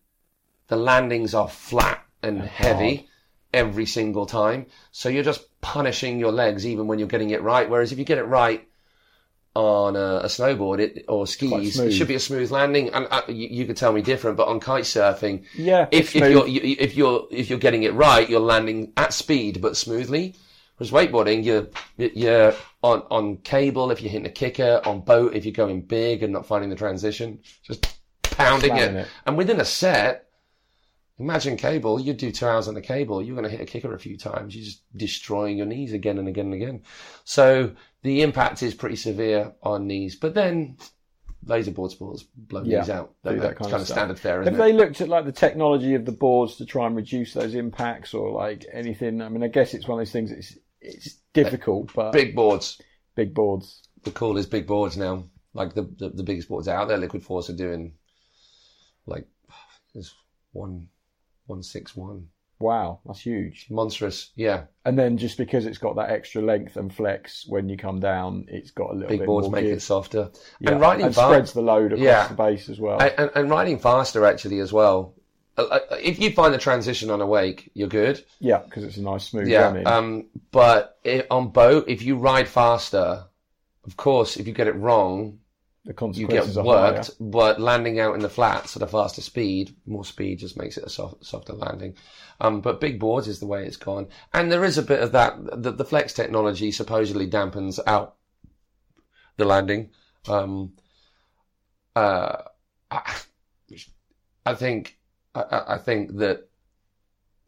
the 0.68 0.76
landings 0.76 1.32
are 1.32 1.48
flat 1.48 2.05
and 2.22 2.42
heavy 2.42 3.09
every 3.55 3.86
single 3.86 4.26
time. 4.26 4.66
So 4.92 5.09
you're 5.09 5.24
just 5.24 5.42
punishing 5.61 6.18
your 6.20 6.32
legs 6.32 6.66
even 6.66 6.86
when 6.86 6.98
you're 6.98 7.09
getting 7.09 7.30
it 7.30 7.42
right. 7.42 7.68
Whereas 7.70 7.92
if 7.92 7.98
you 7.98 8.05
get 8.05 8.18
it 8.18 8.24
right 8.24 8.68
on 9.55 9.94
a, 9.94 10.16
a 10.24 10.26
snowboard 10.26 10.80
it, 10.80 11.05
or 11.09 11.26
skis, 11.26 11.78
it 11.78 11.92
should 11.92 12.09
be 12.09 12.16
a 12.16 12.20
smooth 12.20 12.50
landing. 12.50 12.90
And 12.92 13.07
uh, 13.11 13.22
you, 13.28 13.48
you 13.50 13.66
could 13.66 13.76
tell 13.76 13.92
me 13.92 14.02
different, 14.02 14.36
but 14.36 14.48
on 14.48 14.59
kite 14.61 14.84
surfing, 14.84 15.44
yeah, 15.57 15.86
if, 15.92 16.16
if 16.16 16.22
you're 16.32 16.46
you- 16.48 16.76
if 16.78 16.96
you're 16.96 17.28
if 17.30 17.48
you're 17.48 17.59
getting 17.61 17.84
it 17.84 17.94
right, 17.94 18.28
you're 18.28 18.40
landing 18.40 18.92
at 18.96 19.12
speed 19.12 19.61
but 19.62 19.76
smoothly. 19.76 20.34
Whereas 20.76 20.90
wakeboarding, 20.90 21.44
you're 21.44 21.68
you're 21.96 22.52
on 22.82 23.02
on 23.11 23.36
cable 23.38 23.92
if 23.92 24.02
you're 24.02 24.11
hitting 24.11 24.26
a 24.26 24.30
kicker, 24.30 24.80
on 24.84 25.02
boat 25.02 25.34
if 25.36 25.44
you're 25.44 25.52
going 25.52 25.82
big 25.82 26.24
and 26.24 26.32
not 26.32 26.46
finding 26.46 26.68
the 26.68 26.76
transition, 26.76 27.38
just 27.62 27.86
pounding 28.22 28.76
it. 28.76 28.94
It. 28.96 29.07
And 29.24 29.36
within 29.38 29.61
a 29.61 29.64
set, 29.64 30.23
imagine 31.18 31.56
cable. 31.56 32.00
You 32.00 32.12
do 32.12 32.30
two 32.30 32.46
hours 32.46 32.68
on 32.68 32.74
the 32.74 32.80
cable, 32.80 33.22
you're 33.22 33.36
going 33.36 33.48
to 33.48 33.56
hit 33.56 33.60
a 33.60 33.66
kicker 33.66 33.94
a 33.94 33.98
few 33.98 34.16
times. 34.16 34.54
You're 34.54 34.64
just 34.64 34.82
destroying 34.96 35.56
your 35.58 35.66
knees 35.66 35.92
again 35.92 36.18
and 36.18 36.28
again 36.28 36.46
and 36.46 36.54
again. 36.54 36.82
So 37.24 37.72
the 38.02 38.22
impact 38.22 38.62
is 38.62 38.74
pretty 38.74 38.96
severe 38.96 39.52
on 39.62 39.86
knees. 39.86 40.16
But 40.16 40.34
then 40.34 40.76
laser 41.46 41.70
board 41.70 41.90
sports 41.90 42.24
blow 42.36 42.62
Yeah, 42.64 42.80
knees 42.80 42.90
out. 42.90 43.14
that 43.22 43.34
they? 43.34 43.38
kind 43.40 43.52
of 43.52 43.58
kind 43.58 43.74
of 43.74 43.86
standard 43.86 44.18
isn't 44.18 44.44
Have 44.44 44.54
it? 44.54 44.56
they 44.56 44.72
looked 44.72 45.00
at 45.00 45.08
like 45.08 45.24
the 45.24 45.32
technology 45.32 45.94
of 45.94 46.04
the 46.04 46.12
boards 46.12 46.56
to 46.56 46.66
try 46.66 46.86
and 46.86 46.96
reduce 46.96 47.32
those 47.34 47.54
impacts, 47.54 48.14
or 48.14 48.30
like 48.30 48.64
anything? 48.72 49.20
I 49.20 49.28
mean, 49.28 49.42
I 49.42 49.48
guess 49.48 49.74
it's 49.74 49.86
one 49.86 49.98
of 49.98 50.06
those 50.06 50.12
things. 50.12 50.30
It's 50.30 50.56
it's 50.80 51.14
difficult, 51.32 51.92
but 51.94 52.12
big, 52.12 52.34
boards. 52.34 52.80
Big 53.14 53.34
boards. 53.34 53.88
The 54.02 54.10
the 54.10 54.36
is 54.36 54.46
big 54.46 54.66
boards 54.66 54.96
now. 54.96 55.24
Like 55.54 55.74
the, 55.74 55.82
the, 55.82 56.10
the 56.10 56.22
biggest 56.24 56.48
boards 56.48 56.66
out 56.66 56.88
there, 56.88 56.98
Liquid 56.98 57.22
Force 57.22 57.48
are 57.48 57.56
doing 57.56 57.94
like 59.06 59.26
there's 59.94 60.12
one 60.52 60.88
one 61.47 61.62
six 61.62 61.95
one. 61.97 62.28
Wow, 62.61 63.01
that's 63.05 63.20
huge. 63.20 63.66
Monstrous. 63.68 64.30
Yeah. 64.36 64.64
And 64.84 64.97
then 64.99 65.18
just 65.18 65.36
because 65.36 65.66
it's 65.66 65.76
got 65.78 65.97
that 65.97 66.11
extra 66.11 66.40
length 66.40 66.76
and 66.76 66.95
flex 66.95 67.45
when 67.49 67.68
you 67.68 67.76
come 67.76 67.99
down, 68.01 68.47
it's 68.49 68.70
got 68.70 68.90
a 68.90 68.95
little 68.95 69.09
bit 69.09 69.09
more. 69.09 69.09
Big 69.11 69.18
bit 69.20 69.26
boards 69.26 69.45
more 69.49 69.53
make 69.57 69.64
give. 69.64 69.76
it 69.76 69.80
softer. 69.80 70.30
Yeah, 70.61 70.70
And 70.72 70.80
riding 70.80 71.07
and 71.07 71.14
fast 71.14 71.28
spreads 71.28 71.53
the 71.53 71.62
load 71.62 71.92
across 71.92 72.01
Yeah. 72.05 72.28
the 72.28 72.34
base 72.34 72.68
as 72.68 72.78
well. 72.78 73.01
and, 73.03 73.12
and, 73.18 73.30
and 73.34 73.51
riding 73.51 73.78
faster 73.80 74.24
actually 74.24 74.61
as 74.61 74.72
well. 74.72 75.14
Uh, 75.59 75.62
uh, 75.64 75.78
If 76.03 76.18
you 76.20 76.30
find 76.30 76.55
the 76.55 76.59
transition 76.59 77.11
on 77.11 77.20
a 77.20 77.26
wake, 77.26 77.70
you're 77.74 77.88
good. 77.88 78.24
yeah, 78.38 78.59
because 78.59 78.84
it's 78.84 78.97
a 78.97 79.03
nice 79.03 79.24
smooth 79.24 79.49
Yeah. 79.49 79.62
running. 79.66 79.86
Um, 79.86 80.26
but 80.53 80.99
on 81.30 81.49
boat, 81.49 81.86
if 81.88 82.03
you 82.03 82.16
ride 82.16 82.49
faster, 82.49 83.24
of 83.84 83.97
course, 83.97 84.36
if 84.36 84.47
you 84.47 84.53
get 84.55 84.68
it 84.68 84.76
wrong, 84.76 85.40
the 85.85 86.12
you 86.14 86.26
get 86.26 86.47
worked, 86.57 87.07
higher. 87.09 87.16
but 87.20 87.61
landing 87.61 88.01
out 88.01 88.14
in 88.14 88.20
the 88.20 88.28
flats 88.30 88.74
at 88.74 88.82
a 88.82 88.87
faster 88.87 89.20
speed, 89.20 89.76
more 89.85 90.05
speed 90.05 90.39
just 90.39 90.57
makes 90.57 90.78
it 90.78 90.85
a 90.85 90.89
soft, 90.89 91.24
softer 91.24 91.53
landing. 91.53 91.95
Um, 92.41 92.62
but 92.62 92.80
big 92.80 92.99
boards 92.99 93.28
is 93.28 93.39
the 93.39 93.47
way 93.47 93.66
it's 93.66 93.76
gone. 93.76 94.09
And 94.32 94.51
there 94.51 94.64
is 94.64 94.78
a 94.78 94.82
bit 94.82 95.01
of 95.01 95.12
that, 95.12 95.37
the, 95.62 95.72
the 95.72 95.85
flex 95.85 96.14
technology 96.14 96.72
supposedly 96.72 97.28
dampens 97.28 97.78
out 97.87 98.16
the 99.37 99.45
landing. 99.45 99.91
Um, 100.26 100.72
uh, 101.95 102.37
I, 102.91 103.16
I 104.47 104.55
think, 104.55 104.99
I, 105.35 105.62
I 105.68 105.78
think 105.78 106.16
that 106.16 106.49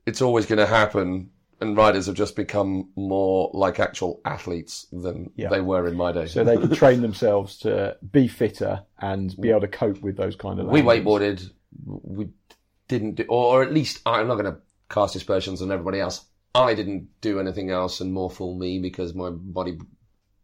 it's 0.05 0.21
always 0.21 0.45
going 0.45 0.59
to 0.59 0.67
happen 0.67 1.31
and 1.61 1.77
riders 1.77 2.07
have 2.07 2.15
just 2.15 2.37
become 2.37 2.91
more 2.97 3.51
like 3.55 3.81
actual 3.81 4.21
athletes 4.25 4.87
than 4.93 5.31
Yeah. 5.37 5.49
they 5.49 5.61
were 5.61 5.87
in 5.89 5.97
my 5.97 6.13
day. 6.13 6.27
So 6.27 6.45
they 6.45 6.57
can 6.57 6.71
train 6.75 7.01
themselves 7.03 7.59
to 7.61 7.97
be 8.13 8.29
fitter 8.29 8.83
and 8.99 9.35
be 9.41 9.51
able 9.51 9.63
to 9.63 9.69
cope 9.69 10.01
with 10.03 10.17
those 10.17 10.37
kind 10.37 10.61
of. 10.61 10.67
we 10.67 10.83
wakeboarded. 10.83 11.51
We 11.85 12.29
didn't 12.89 13.15
do, 13.17 13.25
or 13.29 13.63
at 13.63 13.73
least 13.73 14.01
I'm 14.07 14.29
not 14.29 14.35
going 14.35 14.53
to 14.53 14.61
cast 14.91 15.17
aspersions 15.17 15.63
on 15.63 15.73
everybody 15.73 15.99
else. 16.01 16.25
I 16.55 16.75
didn't 16.75 17.09
do 17.21 17.39
anything 17.41 17.71
else 17.71 18.01
and 18.01 18.13
more 18.13 18.31
fool 18.31 18.55
me 18.55 18.79
because 18.79 19.15
my 19.15 19.31
body 19.31 19.79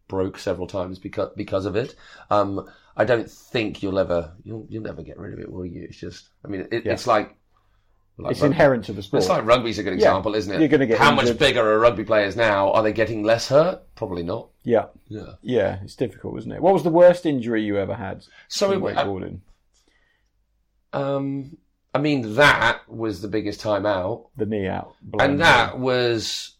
broke 0.09 0.39
several 0.39 0.67
times 0.67 0.99
because 0.99 1.31
because 1.37 1.65
of 1.65 1.75
it. 1.77 1.95
Um, 2.31 2.69
I 2.97 3.05
don't 3.07 3.31
think 3.31 3.83
you'll 3.83 3.99
ever 3.99 4.33
you'll 4.45 4.67
you'll 4.69 4.83
never 4.83 5.03
get 5.03 5.19
rid 5.19 5.33
of 5.33 5.39
it, 5.39 5.51
will 5.51 5.65
you? 5.65 5.85
It's 5.89 5.97
just, 5.97 6.29
I 6.45 6.49
mean, 6.49 6.69
it, 6.71 6.85
Yeah. 6.85 6.93
it's 6.93 7.07
like, 7.07 7.35
like 8.19 8.33
It's 8.33 8.41
rugby. 8.41 8.55
inherent 8.55 8.85
to 8.87 8.93
the 8.93 9.03
sport. 9.03 9.23
It's 9.23 9.29
like 9.31 9.45
rugby's 9.45 9.79
a 9.79 9.83
good 9.83 9.93
Yeah. 9.95 10.09
example, 10.09 10.35
isn't 10.35 10.55
it? 10.55 10.61
You're 10.61 10.69
gonna 10.69 10.87
get 10.87 10.99
How 10.99 11.15
much 11.15 11.37
bigger 11.39 11.61
are 11.61 11.79
rugby 11.79 12.05
players 12.05 12.37
now? 12.37 12.71
Are 12.73 12.83
they 12.83 12.93
getting 12.93 13.23
less 13.23 13.49
hurt? 13.49 13.83
Probably 13.95 14.23
not. 14.23 14.49
yeah, 14.65 14.87
Yeah. 15.09 15.35
yeah, 15.43 15.79
it's 15.83 15.97
difficult, 15.97 16.39
isn't 16.39 16.53
it? 16.53 16.61
What 16.63 16.73
was 16.75 16.83
the 16.83 16.91
worst 16.91 17.27
injury 17.27 17.63
you 17.65 17.79
ever 17.79 17.95
had? 17.95 18.25
So 18.49 18.71
it, 18.73 18.81
wakeboarding, 18.81 19.41
um, 20.93 21.57
I 21.95 21.99
mean, 21.99 22.35
that 22.37 22.81
was 22.89 23.21
the 23.23 23.29
biggest 23.29 23.61
time 23.61 23.87
out. 23.87 24.29
the 24.37 24.47
knee 24.47 24.67
out, 24.67 24.95
and 25.19 25.41
that 25.41 25.79
was 25.79 26.57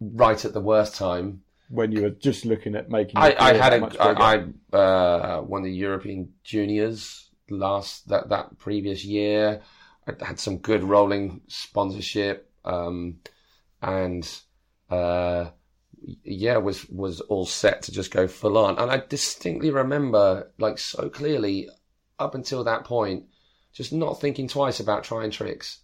right 0.00 0.42
at 0.44 0.52
the 0.52 0.60
worst 0.60 0.94
time. 0.96 1.42
when 1.68 1.90
you 1.92 2.02
were 2.02 2.10
just 2.10 2.44
looking 2.44 2.74
at 2.74 2.90
making. 2.90 3.16
I, 3.16 3.34
I 3.38 3.54
had 3.54 3.72
a. 3.82 4.02
I, 4.02 4.44
I 4.72 4.76
uh, 4.76 5.42
won 5.42 5.62
the 5.62 5.72
European 5.72 6.34
Juniors 6.44 7.30
last 7.48 8.08
that 8.08 8.28
that 8.28 8.58
previous 8.58 9.04
year. 9.04 9.62
I 10.06 10.24
had 10.24 10.40
some 10.40 10.58
good 10.58 10.82
rolling 10.82 11.42
sponsorship, 11.46 12.50
um, 12.64 13.18
and 13.80 14.28
uh, 14.90 15.50
yeah, 16.24 16.56
was 16.56 16.88
was 16.88 17.20
all 17.20 17.46
set 17.46 17.82
to 17.82 17.92
just 17.92 18.10
go 18.10 18.26
full 18.26 18.58
on. 18.58 18.78
And 18.78 18.90
I 18.90 19.02
distinctly 19.08 19.70
remember, 19.70 20.50
like 20.58 20.78
so 20.78 21.08
clearly, 21.08 21.68
up 22.18 22.34
until 22.34 22.64
that 22.64 22.84
point, 22.84 23.26
just 23.72 23.92
not 23.92 24.20
thinking 24.20 24.48
twice 24.48 24.80
about 24.80 25.04
trying 25.04 25.30
tricks. 25.30 25.78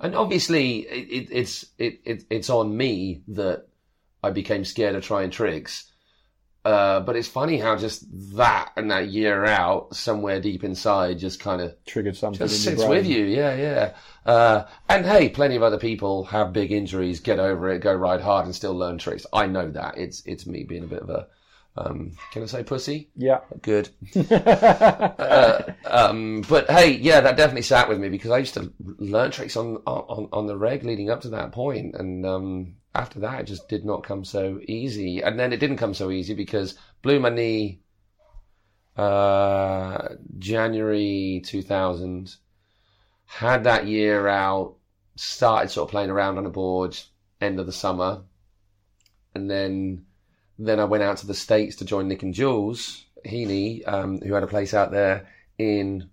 And 0.00 0.14
obviously, 0.14 0.80
it, 0.80 1.08
it, 1.10 1.28
it's 1.32 1.66
it, 1.78 2.00
it 2.04 2.24
it's 2.30 2.50
on 2.50 2.76
me 2.76 3.22
that 3.28 3.66
I 4.22 4.30
became 4.30 4.64
scared 4.64 4.94
of 4.94 5.04
trying 5.04 5.30
tricks. 5.30 5.90
Uh, 6.68 7.00
but 7.00 7.16
it's 7.16 7.28
funny 7.28 7.56
how 7.56 7.74
just 7.74 8.04
that 8.36 8.70
and 8.76 8.90
that 8.90 9.08
year 9.08 9.46
out, 9.46 9.96
somewhere 9.96 10.38
deep 10.38 10.62
inside, 10.62 11.18
just 11.18 11.40
kind 11.40 11.62
of 11.62 11.74
triggered 11.86 12.14
something 12.14 12.46
just 12.46 12.62
sits 12.62 12.84
with 12.84 13.06
you. 13.06 13.24
Yeah, 13.24 13.54
yeah. 13.54 13.94
Uh, 14.26 14.66
and 14.86 15.06
hey, 15.06 15.30
plenty 15.30 15.56
of 15.56 15.62
other 15.62 15.78
people 15.78 16.24
have 16.24 16.52
big 16.52 16.70
injuries, 16.70 17.20
get 17.20 17.38
over 17.38 17.70
it, 17.70 17.78
go 17.78 17.94
ride 17.94 18.20
hard, 18.20 18.44
and 18.44 18.54
still 18.54 18.74
learn 18.74 18.98
tricks. 18.98 19.24
I 19.32 19.46
know 19.46 19.70
that. 19.70 19.96
It's 19.96 20.22
it's 20.26 20.46
me 20.46 20.64
being 20.64 20.84
a 20.84 20.86
bit 20.86 21.00
of 21.00 21.08
a 21.08 21.28
um, 21.78 22.12
can 22.32 22.42
I 22.42 22.46
say 22.46 22.64
pussy? 22.64 23.08
Yeah. 23.16 23.40
Good. 23.62 23.88
uh, 24.30 25.62
um, 25.86 26.44
but 26.50 26.70
hey, 26.70 26.90
yeah, 26.96 27.22
that 27.22 27.38
definitely 27.38 27.62
sat 27.62 27.88
with 27.88 27.98
me 27.98 28.10
because 28.10 28.30
I 28.30 28.38
used 28.38 28.52
to 28.54 28.70
learn 28.78 29.30
tricks 29.30 29.56
on 29.56 29.76
on 29.86 30.28
on 30.34 30.46
the 30.46 30.58
reg 30.58 30.84
leading 30.84 31.08
up 31.08 31.22
to 31.22 31.30
that 31.30 31.52
point, 31.52 31.94
and 31.94 32.26
um, 32.26 32.74
after 32.98 33.20
that, 33.20 33.40
it 33.40 33.44
just 33.44 33.68
did 33.68 33.84
not 33.84 34.02
come 34.02 34.24
so 34.24 34.60
easy. 34.66 35.22
And 35.22 35.38
then 35.38 35.52
it 35.52 35.60
didn't 35.60 35.78
come 35.78 35.94
so 35.94 36.10
easy 36.10 36.34
because 36.34 36.76
blew 37.02 37.20
my 37.20 37.30
knee. 37.30 37.80
Uh, 38.96 40.16
January 40.38 41.40
two 41.44 41.62
thousand, 41.62 42.34
had 43.26 43.64
that 43.64 43.86
year 43.86 44.26
out, 44.26 44.74
started 45.14 45.70
sort 45.70 45.86
of 45.86 45.92
playing 45.92 46.10
around 46.10 46.36
on 46.38 46.46
a 46.46 46.50
board 46.50 46.98
end 47.40 47.60
of 47.60 47.66
the 47.66 47.72
summer, 47.72 48.22
and 49.34 49.48
then 49.48 50.04
then 50.58 50.80
I 50.80 50.84
went 50.84 51.04
out 51.04 51.18
to 51.18 51.28
the 51.28 51.34
States 51.34 51.76
to 51.76 51.84
join 51.84 52.08
Nick 52.08 52.24
and 52.24 52.34
Jules 52.34 53.04
Heaney, 53.24 53.86
um, 53.86 54.20
who 54.20 54.34
had 54.34 54.42
a 54.42 54.48
place 54.48 54.74
out 54.74 54.90
there 54.90 55.28
in 55.58 56.10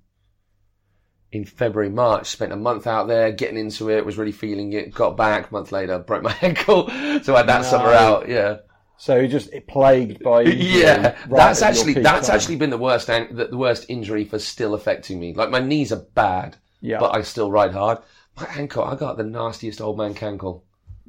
in 1.36 1.46
February, 1.46 1.90
March. 1.90 2.28
Spent 2.28 2.52
a 2.52 2.56
month 2.56 2.88
out 2.88 3.08
there 3.08 3.32
getting 3.32 3.58
into 3.58 3.90
it, 3.90 4.06
was 4.06 4.18
really 4.18 4.32
feeling 4.32 4.74
it. 4.74 4.94
Got 4.94 5.18
back 5.18 5.50
a 5.50 5.54
month 5.54 5.72
later, 5.72 6.00
broke 6.00 6.24
my 6.24 6.36
ankle, 6.42 6.90
so 7.22 7.34
I 7.36 7.38
had 7.40 7.48
that 7.48 7.62
No. 7.62 7.68
summer 7.70 7.90
out. 7.92 8.28
Yeah, 8.30 8.58
So 8.98 9.16
you're 9.18 9.28
just 9.28 9.50
plagued 9.68 10.24
by 10.24 10.42
Yeah, 10.44 11.16
right 11.28 11.30
that's 11.30 11.62
actually 11.62 11.94
that's 11.94 12.28
time. 12.28 12.36
actually 12.38 12.56
been 12.56 12.70
the 12.70 12.78
worst 12.78 13.08
the 13.08 13.48
the 13.52 13.58
worst 13.58 13.86
injury 13.90 14.24
for 14.26 14.40
still 14.40 14.74
affecting 14.74 15.20
me. 15.20 15.34
Like 15.34 15.50
my 15.50 15.60
knees 15.60 15.92
are 15.92 16.04
bad, 16.16 16.58
Yeah. 16.82 17.00
but 17.00 17.16
I 17.16 17.22
still 17.24 17.52
ride 17.52 17.74
hard. 17.74 17.98
My 18.38 18.48
ankle, 18.58 18.84
I 18.84 18.96
got 18.96 19.18
the 19.18 19.24
nastiest 19.24 19.80
old 19.82 19.98
man 19.98 20.14
cankle. 20.14 20.62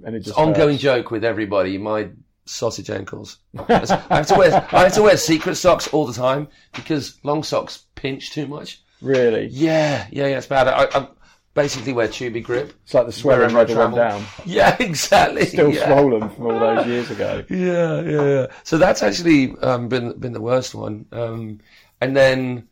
and 0.04 0.14
it 0.14 0.20
just 0.20 0.36
Ongoing 0.38 0.74
hurts. 0.74 0.82
joke 0.82 1.10
with 1.10 1.24
everybody. 1.24 1.78
My 1.78 2.10
sausage 2.44 2.90
ankles. 2.90 3.38
I 3.68 3.86
have 4.10 4.26
to 4.28 4.34
wear 4.36 4.52
I 4.72 4.82
have 4.84 4.94
to 4.94 5.02
wear 5.02 5.16
secret 5.16 5.56
socks 5.56 5.88
all 5.88 6.06
the 6.06 6.12
time 6.12 6.46
because 6.74 7.18
long 7.24 7.42
socks 7.42 7.86
pinch 7.96 8.30
too 8.32 8.46
much. 8.46 8.82
Really, 9.02 9.46
Yeah, 9.46 10.06
yeah, 10.10 10.26
yeah. 10.26 10.38
It's 10.38 10.46
bad. 10.46 10.68
I, 10.68 10.86
I 10.98 11.08
basically 11.54 11.92
wear 11.92 12.08
tubey 12.08 12.42
grip. 12.42 12.72
it's 12.84 12.94
like 12.94 13.06
the 13.06 13.12
swelling 13.12 13.52
Wherever 13.54 13.58
I 13.60 13.64
travel. 13.74 13.96
down. 13.96 14.24
Yeah, 14.46 14.76
exactly. 14.78 15.46
Still 15.46 15.72
yeah. 15.72 15.86
swollen 15.86 16.28
from 16.30 16.46
all 16.46 16.58
those 16.58 16.86
years 16.86 17.10
ago. 17.10 17.44
Yeah, 17.50 18.00
yeah, 18.02 18.24
yeah. 18.24 18.46
So 18.64 18.78
that's 18.78 19.02
actually 19.02 19.56
um, 19.58 19.88
been 19.88 20.18
been 20.18 20.32
the 20.32 20.40
worst 20.40 20.74
one. 20.74 21.06
Um, 21.12 21.60
and 22.00 22.16
then 22.16 22.68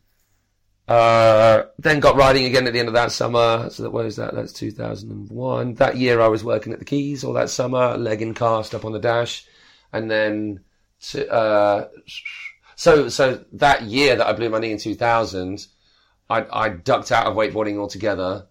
uh, 0.87 1.63
then 1.79 1.99
got 1.99 2.15
riding 2.15 2.45
again 2.45 2.67
at 2.67 2.73
the 2.73 2.79
end 2.79 2.87
of 2.87 2.93
that 2.93 3.11
summer. 3.11 3.69
So 3.71 3.83
that 3.83 3.91
was 3.91 4.15
that. 4.17 4.35
That's 4.35 4.53
2001. 4.53 5.73
That 5.75 5.97
year 5.97 6.21
I 6.21 6.27
was 6.27 6.43
working 6.43 6.73
at 6.73 6.79
the 6.79 6.85
Keys 6.85 7.23
all 7.23 7.33
that 7.33 7.49
summer, 7.49 7.97
leg 7.97 8.21
in 8.21 8.33
cast 8.33 8.75
up 8.75 8.85
on 8.85 8.91
the 8.93 8.99
dash, 8.99 9.45
and 9.91 10.09
then 10.09 10.59
to, 11.09 11.29
uh, 11.31 11.87
so 12.75 13.09
so 13.09 13.43
that 13.53 13.83
year 13.83 14.15
that 14.15 14.27
I 14.27 14.33
blew 14.33 14.49
my 14.49 14.59
knee 14.59 14.71
in 14.71 14.77
2000, 14.77 15.65
I 16.29 16.45
I 16.51 16.69
ducked 16.69 17.11
out 17.11 17.27
of 17.27 17.35
wakeboarding 17.35 17.77
altogether. 17.77 18.47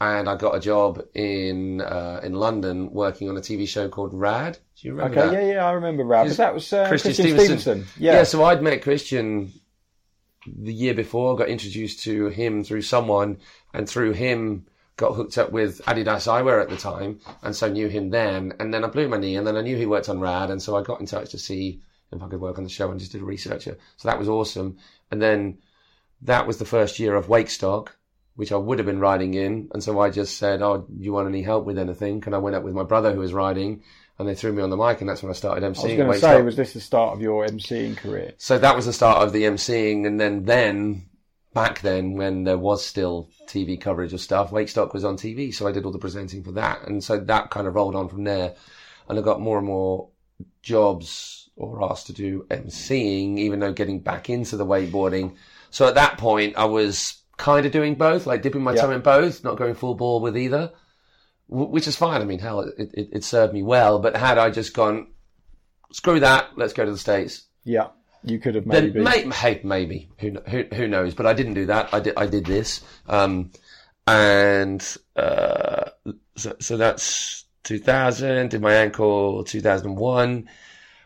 And 0.00 0.28
I 0.28 0.34
got 0.34 0.56
a 0.56 0.58
job 0.58 1.00
in 1.14 1.80
uh, 1.80 2.20
in 2.24 2.32
London 2.32 2.90
working 2.92 3.28
on 3.30 3.36
a 3.36 3.40
TV 3.40 3.68
show 3.68 3.88
called 3.88 4.12
Rad. 4.12 4.58
Do 4.80 4.88
you 4.88 4.94
remember 4.94 5.20
Okay, 5.20 5.30
that? 5.30 5.42
yeah, 5.44 5.52
yeah, 5.52 5.64
I 5.64 5.70
remember 5.74 6.02
Rad. 6.02 6.28
That 6.28 6.52
was 6.54 6.72
uh, 6.72 6.88
Christian 6.88 7.10
Christian, 7.10 7.24
Stevenson. 7.36 7.58
Stevenson. 7.60 8.02
Yeah. 8.02 8.14
Yeah. 8.14 8.22
so 8.24 8.42
I'd 8.42 8.62
met 8.64 8.82
Christian 8.82 9.52
the 10.44 10.72
year 10.74 10.92
before, 10.94 11.36
got 11.36 11.46
introduced 11.48 12.00
to 12.02 12.26
him 12.30 12.64
through 12.64 12.82
someone, 12.82 13.38
and 13.72 13.88
through 13.88 14.10
him 14.14 14.66
got 14.96 15.14
hooked 15.14 15.38
up 15.38 15.52
with 15.52 15.80
Adidas 15.84 16.26
Eyewear 16.26 16.60
at 16.60 16.68
the 16.68 16.76
time, 16.76 17.20
and 17.44 17.54
so 17.54 17.68
knew 17.70 17.86
him 17.86 18.10
then. 18.10 18.54
And 18.58 18.74
then 18.74 18.82
I 18.84 18.88
blew 18.88 19.06
my 19.08 19.18
knee, 19.18 19.36
and 19.36 19.46
then 19.46 19.56
I 19.56 19.60
knew 19.62 19.76
he 19.76 19.86
worked 19.86 20.08
on 20.08 20.18
Rad, 20.18 20.50
and 20.50 20.60
so 20.60 20.76
I 20.76 20.82
got 20.82 20.98
in 20.98 21.06
touch 21.06 21.30
to 21.30 21.38
see 21.38 21.80
if 22.10 22.20
I 22.20 22.26
could 22.26 22.40
work 22.40 22.58
on 22.58 22.64
the 22.64 22.70
show 22.70 22.90
and 22.90 22.98
just 22.98 23.12
did 23.12 23.22
a 23.22 23.24
researcher. 23.24 23.78
So 23.98 24.08
that 24.08 24.18
was 24.18 24.28
awesome. 24.28 24.78
And 25.12 25.22
then 25.22 25.58
that 26.22 26.46
was 26.46 26.58
the 26.58 26.64
first 26.64 26.98
year 26.98 27.14
of 27.14 27.26
Wakestock, 27.26 27.96
which 28.34 28.52
I 28.52 28.56
would 28.56 28.78
have 28.78 28.86
been 28.86 29.00
riding 29.00 29.34
in, 29.34 29.68
and 29.72 29.82
so 29.82 30.00
I 30.00 30.10
just 30.10 30.38
said, 30.38 30.62
"Oh, 30.62 30.78
do 30.78 31.04
you 31.04 31.12
want 31.12 31.28
any 31.28 31.42
help 31.42 31.64
with 31.64 31.78
anything?" 31.78 32.22
And 32.26 32.34
I 32.34 32.38
went 32.38 32.56
up 32.56 32.62
with 32.62 32.74
my 32.74 32.84
brother 32.84 33.12
who 33.12 33.20
was 33.20 33.32
riding, 33.32 33.82
and 34.18 34.28
they 34.28 34.34
threw 34.34 34.52
me 34.52 34.62
on 34.62 34.70
the 34.70 34.76
mic, 34.76 35.00
and 35.00 35.08
that's 35.08 35.22
when 35.22 35.30
I 35.30 35.34
started 35.34 35.64
I 35.64 35.68
was 35.68 35.78
emceeing. 35.78 35.96
going 35.96 36.12
to 36.12 36.18
say, 36.18 36.42
was 36.42 36.56
this 36.56 36.72
the 36.72 36.80
start 36.80 37.14
of 37.14 37.20
your 37.20 37.46
MCing 37.46 37.96
career? 37.96 38.32
So 38.38 38.58
that 38.58 38.76
was 38.76 38.86
the 38.86 38.92
start 38.92 39.22
of 39.22 39.32
the 39.32 39.44
emceeing, 39.44 40.06
and 40.06 40.20
then 40.20 40.44
then 40.44 41.06
back 41.54 41.80
then 41.80 42.14
when 42.14 42.44
there 42.44 42.58
was 42.58 42.84
still 42.84 43.28
TV 43.46 43.78
coverage 43.78 44.12
of 44.14 44.20
stuff, 44.20 44.50
Wakestock 44.50 44.94
was 44.94 45.04
on 45.04 45.16
TV, 45.16 45.52
so 45.52 45.66
I 45.66 45.72
did 45.72 45.84
all 45.84 45.92
the 45.92 45.98
presenting 45.98 46.42
for 46.42 46.52
that, 46.52 46.86
and 46.86 47.02
so 47.02 47.18
that 47.18 47.50
kind 47.50 47.66
of 47.66 47.74
rolled 47.74 47.96
on 47.96 48.08
from 48.08 48.24
there, 48.24 48.54
and 49.08 49.18
I 49.18 49.22
got 49.22 49.40
more 49.40 49.58
and 49.58 49.66
more 49.66 50.08
jobs 50.62 51.41
or 51.62 51.82
asked 51.90 52.06
to 52.08 52.12
do 52.12 52.44
emceeing, 52.50 53.38
even 53.38 53.60
though 53.60 53.72
getting 53.72 54.00
back 54.00 54.28
into 54.28 54.56
the 54.56 54.66
wakeboarding. 54.66 55.34
So 55.70 55.86
at 55.86 55.94
that 55.94 56.18
point, 56.18 56.56
I 56.56 56.64
was 56.66 57.22
kind 57.38 57.64
of 57.64 57.72
doing 57.72 57.94
both, 57.94 58.26
like 58.26 58.42
dipping 58.42 58.62
my 58.62 58.74
Yeah. 58.74 58.82
toe 58.82 58.90
in 58.90 59.00
both, 59.00 59.42
not 59.44 59.56
going 59.56 59.74
full 59.74 59.94
ball 59.94 60.20
with 60.20 60.36
either, 60.36 60.72
which 61.48 61.86
is 61.88 61.96
fine. 61.96 62.20
I 62.20 62.24
mean, 62.24 62.38
hell, 62.40 62.60
it, 62.60 62.90
it, 62.94 63.08
it 63.12 63.24
served 63.24 63.54
me 63.54 63.62
well. 63.62 63.98
But 63.98 64.16
had 64.16 64.38
I 64.38 64.50
just 64.50 64.74
gone, 64.74 65.08
screw 65.92 66.20
that, 66.20 66.50
let's 66.56 66.72
go 66.72 66.84
to 66.84 66.90
the 66.90 66.98
states 66.98 67.44
Yeah, 67.64 67.88
you 68.24 68.38
could 68.38 68.54
have 68.54 68.66
then 68.68 68.92
maybe. 68.92 69.00
may, 69.00 69.30
hey, 69.30 69.60
maybe 69.64 70.08
who, 70.18 70.32
who 70.48 70.64
who 70.72 70.88
knows? 70.88 71.14
But 71.14 71.26
I 71.26 71.32
didn't 71.32 71.54
do 71.54 71.66
that. 71.66 71.92
I 71.94 72.00
did 72.00 72.14
I 72.16 72.26
did 72.26 72.44
this, 72.46 72.80
um, 73.08 73.50
and 74.06 74.96
uh, 75.16 75.90
so 76.36 76.54
so 76.60 76.76
that's 76.76 77.44
2000. 77.64 78.50
Did 78.50 78.60
my 78.60 78.74
ankle 78.74 79.44
2001. 79.44 80.48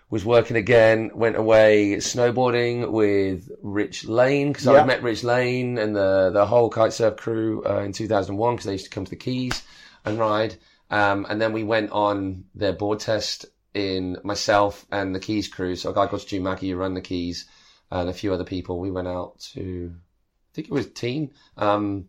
Was 0.08 0.24
working 0.24 0.56
again. 0.56 1.10
Went 1.14 1.36
away 1.36 1.96
snowboarding 1.96 2.92
with 2.92 3.50
Rich 3.62 4.04
Lane 4.04 4.52
because 4.52 4.66
Yeah. 4.66 4.82
I 4.82 4.84
met 4.84 5.02
Rich 5.02 5.24
Lane 5.24 5.78
and 5.78 5.96
the 5.96 6.30
the 6.32 6.46
whole 6.46 6.70
kitesurf 6.70 7.16
crew 7.16 7.64
uh, 7.66 7.80
in 7.80 7.92
2001 7.92 8.54
because 8.54 8.66
they 8.66 8.72
used 8.72 8.84
to 8.84 8.90
come 8.90 9.04
to 9.04 9.10
the 9.10 9.16
Keys 9.16 9.62
and 10.04 10.18
ride. 10.18 10.54
Um, 10.90 11.26
and 11.28 11.40
then 11.42 11.52
we 11.52 11.64
went 11.64 11.90
on 11.90 12.44
their 12.54 12.72
board 12.72 13.00
test 13.00 13.46
in 13.74 14.16
myself 14.22 14.86
and 14.92 15.12
the 15.12 15.18
Keys 15.20 15.48
crew. 15.48 15.74
So 15.74 15.90
a 15.90 15.94
guy 15.94 16.06
called 16.06 16.22
Stu 16.22 16.40
Mackey 16.40 16.70
who 16.70 16.76
ran 16.76 16.94
the 16.94 17.00
Keys 17.00 17.46
and 17.90 18.08
a 18.08 18.12
few 18.12 18.32
other 18.32 18.44
people. 18.44 18.78
We 18.78 18.92
went 18.92 19.08
out 19.08 19.40
to, 19.54 19.92
I 19.92 20.50
think 20.54 20.68
it 20.68 20.72
was 20.72 20.86
Tignes, 20.86 21.30
um, 21.56 22.08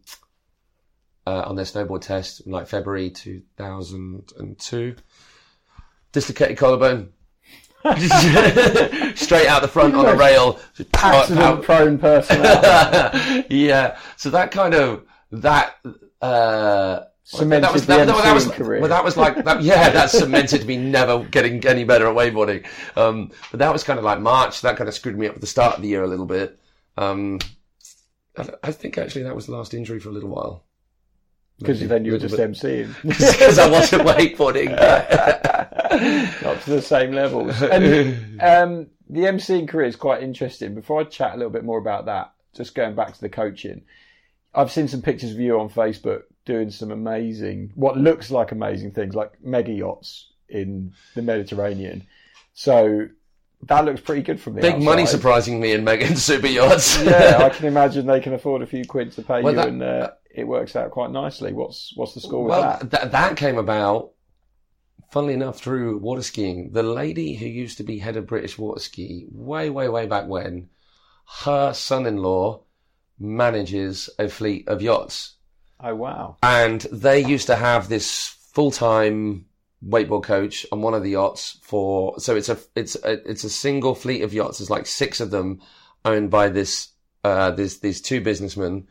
uh, 1.25 1.43
on 1.47 1.55
their 1.55 1.65
snowboard 1.65 2.01
test 2.01 2.41
in 2.41 2.51
like 2.51 2.67
February 2.67 3.09
2002. 3.09 4.95
Dislocated 6.11 6.57
collarbone. 6.57 7.13
Straight 9.15 9.47
out 9.47 9.61
the 9.61 9.69
front 9.71 9.95
on 9.95 10.05
a 10.05 10.15
rail. 10.15 10.59
Accident 10.93 11.63
prone 11.63 11.97
person. 11.97 12.41
yeah. 13.49 13.97
So 14.17 14.29
that 14.31 14.51
kind 14.51 14.73
of 14.73 15.03
that 15.31 15.75
uh 16.21 17.01
Cemented 17.23 17.63
that 17.65 17.73
was 17.73 17.85
the 17.85 17.97
that, 17.97 18.07
that, 18.07 18.23
that 18.23 18.33
was 18.33 18.47
career. 18.47 18.79
well, 18.79 18.89
that 18.89 19.03
was 19.03 19.17
like 19.17 19.43
that, 19.43 19.61
yeah 19.61 19.89
that 19.89 20.09
cemented 20.09 20.65
me 20.65 20.77
never 20.77 21.25
getting 21.25 21.65
any 21.67 21.83
better 21.83 22.07
at 22.07 22.15
wakeboarding 22.15 22.65
um 22.95 23.31
but 23.51 23.59
that 23.59 23.73
was 23.73 23.83
kind 23.83 23.99
of 23.99 24.05
like 24.05 24.21
March 24.21 24.61
that 24.61 24.77
kind 24.77 24.87
of 24.87 24.95
screwed 24.95 25.17
me 25.19 25.27
up 25.27 25.35
at 25.35 25.41
the 25.41 25.45
start 25.47 25.75
of 25.75 25.81
the 25.81 25.89
year 25.89 26.03
a 26.03 26.07
little 26.07 26.25
bit 26.25 26.57
um 26.95 27.37
I, 28.37 28.47
I 28.63 28.71
think 28.71 28.97
actually 28.97 29.23
that 29.23 29.35
was 29.35 29.45
the 29.47 29.51
last 29.51 29.73
injury 29.73 29.99
for 29.99 30.07
a 30.07 30.13
little 30.13 30.29
while 30.29 30.63
Because 31.59 31.85
then 31.85 32.05
you 32.05 32.13
were 32.13 32.17
just 32.17 32.37
bit. 32.37 32.49
MCing. 32.51 32.95
because 33.03 33.59
I 33.65 33.69
wasn't 33.69 34.03
wakeboarding 34.03 34.73
Not 35.91 36.61
to 36.61 36.69
the 36.69 36.81
same 36.81 37.11
levels. 37.11 37.61
And 37.61 38.41
um, 38.41 38.87
the 39.09 39.21
MCing 39.21 39.67
career 39.67 39.87
is 39.87 39.95
quite 39.95 40.21
interesting. 40.23 40.75
Before 40.75 40.99
I 41.01 41.03
chat 41.05 41.33
a 41.33 41.37
little 41.37 41.51
bit 41.51 41.63
more 41.63 41.77
about 41.77 42.05
that, 42.05 42.33
just 42.55 42.75
going 42.75 42.95
back 42.95 43.13
to 43.13 43.21
the 43.21 43.29
coaching, 43.29 43.81
I've 44.53 44.71
seen 44.71 44.87
some 44.87 45.01
pictures 45.01 45.31
of 45.31 45.39
you 45.39 45.59
on 45.59 45.69
Facebook 45.69 46.23
doing 46.45 46.71
some 46.71 46.91
amazing, 46.91 47.71
what 47.75 47.97
looks 47.97 48.31
like 48.31 48.51
amazing 48.51 48.91
things, 48.91 49.13
like 49.15 49.31
mega 49.43 49.71
yachts 49.71 50.31
in 50.49 50.93
the 51.15 51.21
Mediterranean. 51.21 52.07
So 52.53 53.07
that 53.63 53.85
looks 53.85 54.01
pretty 54.01 54.21
good 54.21 54.39
from 54.39 54.55
the 54.55 54.61
big 54.61 54.81
money 54.81 55.01
outside. 55.03 55.11
surprising 55.17 55.59
me 55.59 55.73
in 55.73 55.83
Megan 55.83 56.15
super 56.15 56.47
yachts 56.47 57.01
yeah, 57.03 57.39
I 57.41 57.49
can 57.55 57.65
imagine 57.65 58.05
they 58.05 58.19
can 58.19 58.33
afford 58.33 58.61
a 58.61 58.67
few 58.67 58.85
quid 58.85 59.11
to 59.13 59.21
pay 59.23 59.41
Well, 59.41 59.53
you, 59.53 59.57
that- 59.59 59.67
and 59.67 59.83
uh, 59.83 60.11
it 60.33 60.47
works 60.47 60.75
out 60.75 60.91
quite 60.91 61.11
nicely. 61.11 61.51
What's 61.53 61.91
what's 61.95 62.13
the 62.13 62.21
score 62.21 62.43
with 62.43 62.51
Well, 62.51 62.61
that? 62.61 62.91
that 62.91 63.11
that 63.11 63.37
came 63.37 63.57
about, 63.57 64.11
funnily 65.09 65.33
enough, 65.33 65.59
through 65.59 65.97
water 65.97 66.21
skiing. 66.21 66.71
The 66.71 66.83
lady 66.83 67.35
who 67.35 67.45
used 67.45 67.77
to 67.77 67.83
be 67.83 67.99
head 67.99 68.17
of 68.17 68.27
British 68.27 68.57
water 68.57 68.79
ski, 68.79 69.25
way, 69.31 69.69
way, 69.69 69.89
way 69.89 70.05
back 70.05 70.27
when, 70.27 70.69
her 71.43 71.73
son-in-law 71.73 72.61
manages 73.19 74.09
a 74.19 74.29
fleet 74.29 74.67
of 74.67 74.81
yachts, 74.81 75.35
Oh 75.79 75.95
wow! 75.95 76.37
and 76.41 76.81
they 76.91 77.23
used 77.23 77.47
to 77.47 77.55
have 77.55 77.89
this 77.89 78.27
full-time 78.53 79.45
wakeboard 79.85 80.23
coach 80.23 80.65
on 80.71 80.81
one 80.81 80.93
of 80.93 81.03
the 81.03 81.11
yachts 81.11 81.59
for. 81.61 82.19
So 82.19 82.35
it's 82.35 82.49
a 82.49 82.57
it's 82.75 82.95
a, 82.95 83.29
it's 83.29 83.43
a 83.43 83.49
single 83.49 83.93
fleet 83.95 84.23
of 84.23 84.33
yachts. 84.33 84.57
There's 84.57 84.69
like 84.69 84.85
six 84.85 85.19
of 85.19 85.31
them 85.31 85.61
owned 86.05 86.29
by 86.29 86.49
this 86.49 86.89
uh, 87.23 87.51
this 87.51 87.79
these 87.79 88.01
two 88.01 88.21
businessmen. 88.21 88.87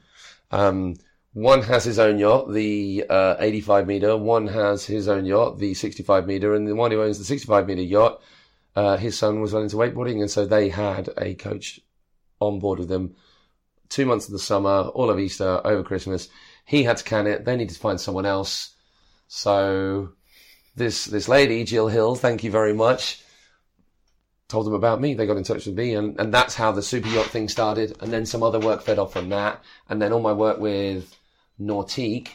Um, 0.50 0.96
one 1.37 1.61
has 1.61 1.84
his 1.84 1.99
own 1.99 2.18
yacht, 2.18 2.51
the 2.51 3.05
uh, 3.11 3.37
85 3.39 3.87
meter. 3.87 4.16
One 4.16 4.47
has 4.47 4.87
his 4.87 5.07
own 5.07 5.26
yacht, 5.26 5.59
the 5.59 5.74
65 5.74 6.26
meter, 6.26 6.55
and 6.55 6.66
the 6.66 6.74
one 6.74 6.91
who 6.91 7.03
owns 7.03 7.18
the 7.18 7.26
65 7.26 7.66
meter 7.66 7.82
yacht, 7.82 8.22
uh, 8.74 8.97
his 8.97 9.18
son 9.18 9.43
was 9.43 9.53
well 9.53 9.62
into 9.62 9.76
wakeboarding, 9.76 10.22
and 10.22 10.30
so 10.30 10.47
they 10.47 10.70
had 10.70 11.11
a 11.18 11.34
coach 11.34 11.78
on 12.41 12.59
board 12.59 12.78
with 12.78 12.89
them. 12.89 13.16
Two 13.91 14.07
months 14.07 14.24
of 14.24 14.32
the 14.32 14.39
summer, 14.39 14.89
all 14.95 15.11
of 15.11 15.20
Easter, 15.20 15.61
over 15.62 15.82
Christmas. 15.82 16.30
He 16.64 16.84
had 16.84 16.97
to 16.97 17.05
can 17.05 17.26
it. 17.26 17.45
They 17.45 17.55
needed 17.55 17.74
to 17.74 17.80
find 17.80 18.01
someone 18.01 18.24
else. 18.24 18.74
So 19.28 20.12
this 20.74 21.05
this 21.05 21.28
lady, 21.28 21.64
Jill 21.64 21.89
Hill, 21.89 22.14
thank 22.14 22.45
you 22.45 22.51
very 22.51 22.72
much. 22.72 23.22
Told 24.49 24.64
them 24.64 24.72
about 24.72 25.03
me. 25.03 25.12
They 25.12 25.26
got 25.26 25.37
in 25.37 25.45
touch 25.45 25.66
with 25.66 25.76
me, 25.76 25.97
and, 25.97 26.18
and 26.18 26.32
that's 26.32 26.55
how 26.55 26.72
the 26.72 26.82
super 26.82 27.09
yacht 27.09 27.26
thing 27.26 27.51
started. 27.51 27.95
And 28.01 28.11
then 28.11 28.24
some 28.24 28.43
other 28.43 28.59
work 28.59 28.80
fed 28.80 28.99
off 28.99 29.12
from 29.12 29.28
that, 29.28 29.62
and 29.91 30.01
then 30.01 30.14
all 30.14 30.20
my 30.20 30.32
work 30.32 30.59
with 30.59 31.14
Nautique, 31.61 32.28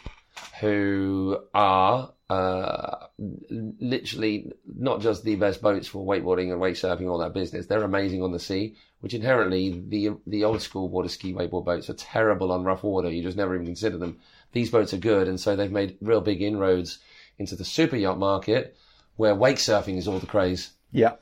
who 0.60 1.40
are 1.54 2.14
uh, 2.30 3.08
literally 3.20 4.52
not 4.66 5.02
just 5.02 5.24
the 5.24 5.36
best 5.36 5.62
boats 5.62 5.88
for 5.88 6.06
wakeboarding 6.06 6.52
and 6.52 6.62
wake 6.62 6.76
surfing, 6.76 7.10
all 7.10 7.18
that 7.18 7.34
business. 7.34 7.66
They're 7.66 7.84
amazing 7.84 8.22
on 8.24 8.32
the 8.32 8.40
sea, 8.40 8.76
which 9.02 9.14
inherently 9.14 9.84
the 9.88 10.12
the 10.26 10.46
old 10.46 10.62
school 10.62 10.88
water 10.88 11.10
ski 11.10 11.34
wakeboard 11.34 11.66
boats 11.66 11.90
are 11.90 11.94
terrible 11.96 12.52
on 12.52 12.64
rough 12.64 12.84
water. 12.84 13.10
You 13.10 13.22
just 13.22 13.38
never 13.38 13.54
even 13.54 13.66
consider 13.66 13.98
them. 13.98 14.20
These 14.54 14.72
boats 14.72 14.94
are 14.94 14.98
good, 14.98 15.28
and 15.28 15.40
so 15.40 15.56
they've 15.56 15.72
made 15.72 15.98
real 16.02 16.22
big 16.22 16.42
inroads 16.42 17.00
into 17.38 17.56
the 17.56 17.66
super 17.66 17.98
yacht 17.98 18.18
market, 18.18 18.78
where 19.18 19.36
wake 19.36 19.58
surfing 19.58 19.98
is 19.98 20.08
all 20.08 20.20
the 20.20 20.26
craze. 20.26 20.72
Yeah, 20.92 21.16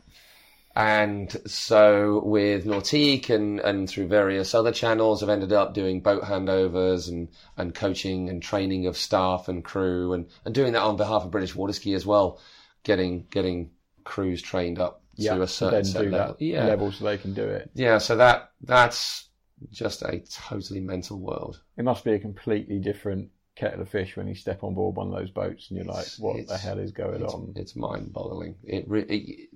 And 0.76 1.36
so 1.46 2.22
with 2.24 2.66
Nautique 2.66 3.30
and, 3.30 3.60
and 3.60 3.90
through 3.90 4.08
various 4.08 4.54
other 4.54 4.72
channels, 4.72 5.22
I've 5.22 5.30
ended 5.30 5.52
up 5.52 5.74
doing 5.74 6.02
boat 6.02 6.24
handovers 6.24 7.10
and, 7.10 7.28
and 7.58 7.74
coaching 7.74 8.30
and 8.30 8.42
training 8.42 8.86
of 8.88 8.96
staff 8.96 9.48
and 9.50 9.64
crew 9.64 10.14
and, 10.14 10.28
and 10.46 10.54
doing 10.56 10.74
that 10.74 10.82
on 10.84 10.96
behalf 10.96 11.24
of 11.24 11.32
British 11.32 11.54
Waterski 11.54 11.96
as 11.96 12.06
well, 12.06 12.40
getting, 12.84 13.26
getting 13.32 13.72
crews 14.06 14.42
trained 14.42 14.80
up 14.80 15.02
Yeah, 15.16 15.36
to 15.36 15.42
a 15.42 15.48
certain 15.48 15.76
then 15.80 15.86
set 15.86 16.02
do 16.04 16.10
level. 16.12 16.36
that 16.40 16.46
Yeah. 16.46 16.66
level 16.66 16.92
so 16.92 17.04
they 17.06 17.18
can 17.18 17.34
do 17.34 17.44
it. 17.44 17.72
Yeah. 17.74 17.98
So 17.98 18.16
that, 18.18 18.52
that's 18.62 19.28
just 19.72 20.04
a 20.04 20.20
totally 20.32 20.80
mental 20.80 21.20
world. 21.20 21.62
It 21.78 21.84
must 21.84 22.06
be 22.06 22.14
a 22.14 22.20
completely 22.20 22.80
different 22.80 23.30
kettle 23.56 23.82
of 23.82 23.90
fish 23.90 24.16
when 24.16 24.28
you 24.28 24.36
step 24.36 24.64
on 24.64 24.76
board 24.76 24.96
one 24.96 25.08
of 25.12 25.20
those 25.20 25.32
boats 25.32 25.70
and 25.70 25.78
you're 25.78 25.86
like, 25.94 26.08
what 26.20 26.48
the 26.48 26.58
hell 26.58 26.80
is 26.80 26.92
going 26.92 27.22
It's, 27.24 27.34
on? 27.34 27.54
it's 27.58 27.76
mind 27.76 28.14
boggling. 28.14 28.56
It 28.64 28.88
really, 28.88 29.08
it, 29.08 29.50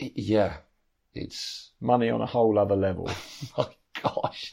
yeah, 0.00 0.56
it's, 1.14 1.70
Money 1.80 2.10
on 2.10 2.20
a 2.20 2.26
whole 2.26 2.58
other 2.58 2.76
level. 2.76 3.10
my 3.58 3.66
gosh, 4.02 4.52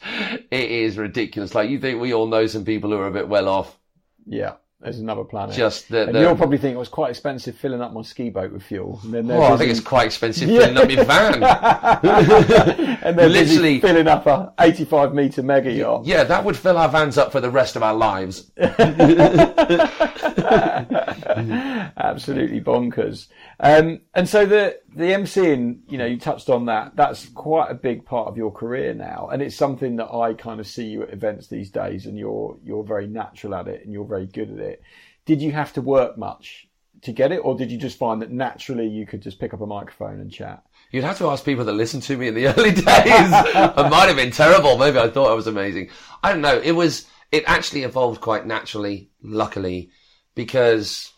it 0.50 0.70
is 0.70 0.96
ridiculous. 0.96 1.54
Like 1.54 1.68
you 1.68 1.78
think 1.78 2.00
we 2.00 2.14
all 2.14 2.26
know 2.26 2.46
some 2.46 2.64
people 2.64 2.90
who 2.90 2.96
are 2.96 3.06
a 3.06 3.12
bit 3.12 3.28
well 3.28 3.48
off. 3.48 3.78
Yeah, 4.26 4.54
there's 4.80 5.00
another 5.00 5.24
planet. 5.24 5.56
Just 5.56 5.88
the, 5.88 6.06
and 6.06 6.14
the 6.14 6.20
you'll 6.20 6.36
probably 6.36 6.56
think 6.56 6.74
it 6.74 6.78
was 6.78 6.88
quite 6.88 7.10
expensive 7.10 7.56
filling 7.56 7.80
up 7.80 7.92
my 7.92 8.02
ski 8.02 8.30
boat 8.30 8.52
with 8.52 8.62
fuel. 8.62 9.00
And 9.02 9.12
then 9.12 9.30
oh, 9.30 9.42
I 9.42 9.56
think 9.56 9.70
it's 9.70 9.80
quite 9.80 10.06
expensive 10.06 10.48
filling 10.48 10.76
up 10.76 10.88
my 10.88 11.02
van. 11.02 11.42
and 13.02 13.18
they're 13.18 13.28
Literally- 13.28 13.78
busy 13.78 13.80
filling 13.80 14.06
up 14.06 14.26
a 14.26 14.54
85 14.60 15.14
meter 15.14 15.42
mega 15.42 15.72
yacht. 15.72 16.06
Yeah, 16.06 16.22
that 16.24 16.44
would 16.44 16.56
fill 16.56 16.78
our 16.78 16.88
vans 16.88 17.18
up 17.18 17.32
for 17.32 17.40
the 17.40 17.50
rest 17.50 17.74
of 17.74 17.82
our 17.82 17.94
lives. 17.94 18.50
Absolutely 21.96 22.60
bonkers. 22.60 23.26
Um, 23.60 24.00
and 24.14 24.28
so 24.28 24.46
the 24.46 24.78
the 24.98 25.04
MCing, 25.04 25.78
you 25.88 25.96
know, 25.96 26.06
you 26.06 26.18
touched 26.18 26.50
on 26.50 26.66
that. 26.66 26.96
That's 26.96 27.28
quite 27.28 27.70
a 27.70 27.74
big 27.74 28.04
part 28.04 28.26
of 28.26 28.36
your 28.36 28.50
career 28.50 28.94
now, 28.94 29.28
and 29.32 29.40
it's 29.40 29.54
something 29.54 29.94
that 29.96 30.12
I 30.12 30.34
kind 30.34 30.58
of 30.58 30.66
see 30.66 30.86
you 30.86 31.04
at 31.04 31.12
events 31.12 31.46
these 31.46 31.70
days, 31.70 32.06
and 32.06 32.18
you're 32.18 32.58
you're 32.64 32.82
very 32.82 33.06
natural 33.06 33.54
at 33.54 33.68
it, 33.68 33.84
and 33.84 33.92
you're 33.92 34.04
very 34.04 34.26
good 34.26 34.50
at 34.50 34.58
it. 34.58 34.82
Did 35.24 35.40
you 35.40 35.52
have 35.52 35.72
to 35.74 35.82
work 35.82 36.18
much 36.18 36.66
to 37.02 37.12
get 37.12 37.30
it, 37.30 37.38
or 37.38 37.56
did 37.56 37.70
you 37.70 37.78
just 37.78 37.96
find 37.96 38.20
that 38.22 38.32
naturally 38.32 38.88
you 38.88 39.06
could 39.06 39.22
just 39.22 39.38
pick 39.38 39.54
up 39.54 39.60
a 39.60 39.66
microphone 39.66 40.18
and 40.18 40.32
chat? 40.32 40.64
You'd 40.90 41.04
have 41.04 41.18
to 41.18 41.28
ask 41.28 41.44
people 41.44 41.64
that 41.66 41.74
listened 41.74 42.02
to 42.04 42.16
me 42.16 42.26
in 42.26 42.34
the 42.34 42.46
early 42.56 42.72
days. 42.72 42.84
I 42.84 43.88
might 43.88 44.08
have 44.08 44.16
been 44.16 44.32
terrible. 44.32 44.78
Maybe 44.78 44.98
I 44.98 45.10
thought 45.10 45.30
I 45.30 45.34
was 45.34 45.46
amazing. 45.46 45.90
I 46.24 46.32
don't 46.32 46.42
know. 46.42 46.58
It 46.58 46.72
was, 46.72 47.06
it 47.30 47.44
actually 47.46 47.84
evolved 47.84 48.20
quite 48.20 48.46
naturally, 48.46 49.10
luckily, 49.22 49.90
because 50.34 51.12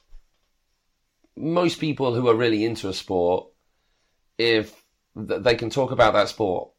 most 1.35 1.81
people 1.81 2.15
who 2.15 2.29
are 2.29 2.35
really 2.35 2.67
into 2.67 2.91
a 2.91 2.93
sport, 2.93 3.50
if 4.41 4.83
th- 5.17 5.43
they 5.43 5.55
can 5.55 5.71
talk 5.71 5.91
about 5.91 6.15
that 6.15 6.29
sport 6.29 6.71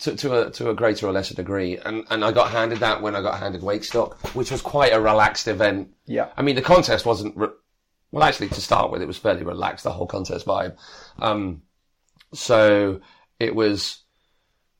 to, 0.00 0.16
to 0.16 0.46
a 0.46 0.50
to 0.52 0.70
a 0.70 0.74
greater 0.74 1.06
or 1.06 1.12
lesser 1.12 1.34
degree, 1.34 1.78
and 1.78 2.04
and 2.10 2.24
I 2.24 2.32
got 2.32 2.50
handed 2.50 2.78
that 2.80 3.02
when 3.02 3.16
I 3.16 3.22
got 3.22 3.38
handed 3.38 3.62
Wakestock, 3.62 4.34
which 4.34 4.50
was 4.50 4.62
quite 4.62 4.92
a 4.92 5.00
relaxed 5.00 5.48
event. 5.48 5.90
Yeah. 6.06 6.28
I 6.36 6.42
mean, 6.42 6.56
the 6.56 6.62
contest 6.62 7.06
wasn't. 7.06 7.36
Re- 7.36 7.48
well, 8.12 8.24
actually, 8.24 8.48
to 8.48 8.60
start 8.60 8.90
with, 8.90 9.02
it 9.02 9.06
was 9.06 9.18
fairly 9.18 9.44
relaxed. 9.44 9.84
The 9.84 9.92
whole 9.92 10.06
contest 10.06 10.46
vibe. 10.46 10.76
Um, 11.18 11.62
so 12.32 13.00
it 13.38 13.54
was. 13.54 13.98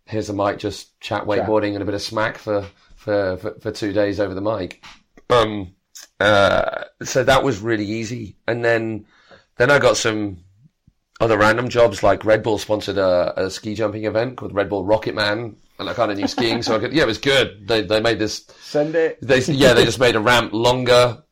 Here's 0.07 0.29
a 0.29 0.33
mic, 0.33 0.59
just 0.59 0.99
chat 1.01 1.25
wakeboarding 1.25 1.75
and 1.75 1.83
a 1.83 1.85
bit 1.85 1.95
of 1.95 2.03
smack 2.03 2.37
for 2.37 2.67
for 2.97 3.37
for, 3.37 3.55
for 3.61 3.71
two 3.71 3.93
days 3.93 4.19
over 4.21 4.35
the 4.35 4.41
mic. 4.41 4.85
Um, 5.29 5.77
uh, 6.19 6.85
so 7.03 7.23
that 7.25 7.45
was 7.45 7.61
really 7.61 7.85
easy, 7.85 8.37
and 8.49 8.65
then 8.65 9.07
then 9.57 9.71
I 9.71 9.79
got 9.79 9.97
some 9.97 10.45
other 11.21 11.39
random 11.39 11.69
jobs 11.69 12.03
like 12.03 12.25
Red 12.25 12.43
Bull 12.43 12.59
sponsored 12.59 12.99
a, 12.99 13.45
a 13.45 13.51
ski 13.51 13.75
jumping 13.75 14.05
event 14.05 14.37
called 14.37 14.55
Red 14.55 14.69
Bull 14.69 14.85
Rocket 14.85 15.15
Man, 15.15 15.57
and 15.79 15.89
I 15.89 15.95
kind 15.95 16.11
of 16.11 16.19
knew 16.19 16.27
skiing, 16.27 16.63
so 16.63 16.77
I 16.77 16.79
could. 16.79 16.93
Yeah, 16.93 17.03
it 17.05 17.07
was 17.07 17.19
good. 17.19 17.69
They 17.69 17.83
they 17.83 18.01
made 18.01 18.19
this 18.19 18.47
Send 18.61 18.95
it. 18.95 19.19
they 19.21 19.41
yeah 19.41 19.75
they 19.75 19.85
just 19.85 20.01
made 20.01 20.17
a 20.17 20.21
ramp 20.21 20.53
longer 20.53 21.23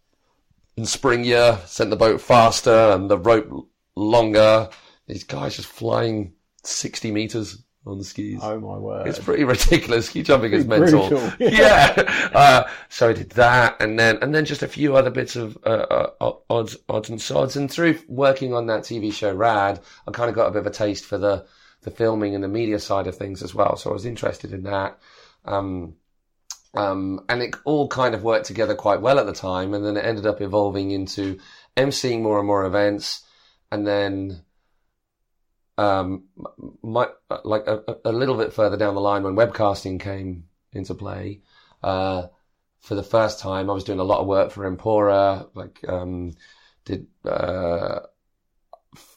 and 0.77 0.87
springier, 0.87 1.59
sent 1.67 1.91
the 1.91 1.97
boat 1.97 2.21
faster 2.21 2.71
and 2.71 3.11
the 3.11 3.19
rope 3.19 3.69
longer. 3.97 4.69
These 5.07 5.25
guys 5.25 5.57
just 5.57 5.69
flying 5.69 6.35
sixty 6.65 7.11
meters 7.11 7.63
on 7.89 7.99
the 7.99 8.05
skis. 8.05 8.41
Oh 8.43 8.61
my 8.61 8.79
word. 8.79 9.07
It's 9.07 9.19
pretty 9.19 9.45
ridiculous. 9.45 10.07
Ski 10.07 10.23
jumping 10.23 10.53
is 10.53 10.67
mental. 10.67 11.09
brutal. 11.09 11.33
yeah. 11.39 12.31
Uh, 12.35 12.69
so 12.89 13.09
I 13.09 13.13
did 13.13 13.31
that, 13.31 13.81
and 13.81 13.99
then 13.99 14.19
and 14.23 14.35
then 14.35 14.45
just 14.45 14.63
a 14.63 14.69
few 14.69 14.97
other 14.97 15.11
bits 15.11 15.37
of 15.37 15.59
uh, 15.65 16.11
uh, 16.21 16.33
odds, 16.51 16.77
odds 16.89 17.09
and 17.09 17.21
sods. 17.21 17.57
And 17.57 17.71
through 17.71 17.99
working 18.09 18.55
on 18.55 18.67
that 18.67 18.83
TV 18.83 19.13
show 19.13 19.35
Rad, 19.35 19.81
I 20.07 20.11
kind 20.13 20.29
of 20.29 20.37
got 20.37 20.49
a 20.49 20.51
bit 20.51 20.61
of 20.61 20.67
a 20.67 20.71
taste 20.71 21.05
for 21.05 21.19
the 21.19 21.47
the 21.83 21.91
filming 21.91 22.35
and 22.35 22.43
the 22.43 22.49
media 22.49 22.79
side 22.79 23.07
of 23.07 23.17
things 23.17 23.43
as 23.43 23.55
well. 23.55 23.77
So 23.77 23.91
I 23.91 23.93
was 23.93 24.07
interested 24.07 24.53
in 24.53 24.65
that. 24.65 24.99
Um, 25.45 25.95
um, 26.75 27.25
and 27.29 27.43
it 27.43 27.57
all 27.65 27.89
kind 27.89 28.15
of 28.15 28.23
worked 28.23 28.47
together 28.47 28.75
quite 28.75 29.01
well 29.01 29.19
at 29.19 29.27
the 29.27 29.33
time, 29.33 29.75
and 29.75 29.85
then 29.85 29.97
it 29.97 30.05
ended 30.05 30.27
up 30.27 30.41
evolving 30.41 30.91
into 30.91 31.39
emceeing 31.77 32.23
more 32.23 32.39
and 32.39 32.47
more 32.47 32.65
events, 32.67 33.25
and 33.73 33.87
then 33.87 34.43
um, 35.79 36.25
my, 36.83 37.09
like 37.45 37.67
a, 37.67 37.97
a 38.05 38.13
little 38.13 38.37
bit 38.37 38.53
further 38.53 38.77
down 38.77 38.95
the 38.95 39.01
line 39.01 39.23
when 39.23 39.37
webcasting 39.37 40.01
came 40.01 40.45
into 40.73 40.95
play, 40.95 41.41
uh, 41.83 42.27
for 42.81 42.95
the 42.95 43.03
first 43.03 43.39
time, 43.39 43.71
I 43.71 43.73
was 43.73 43.85
doing 43.85 44.01
a 44.01 44.05
lot 44.05 44.21
of 44.21 44.27
work 44.27 44.51
for 44.51 44.71
Empora, 44.71 45.49
like, 45.55 45.79
um, 45.89 46.33
did, 46.85 47.07
uh, 47.25 48.01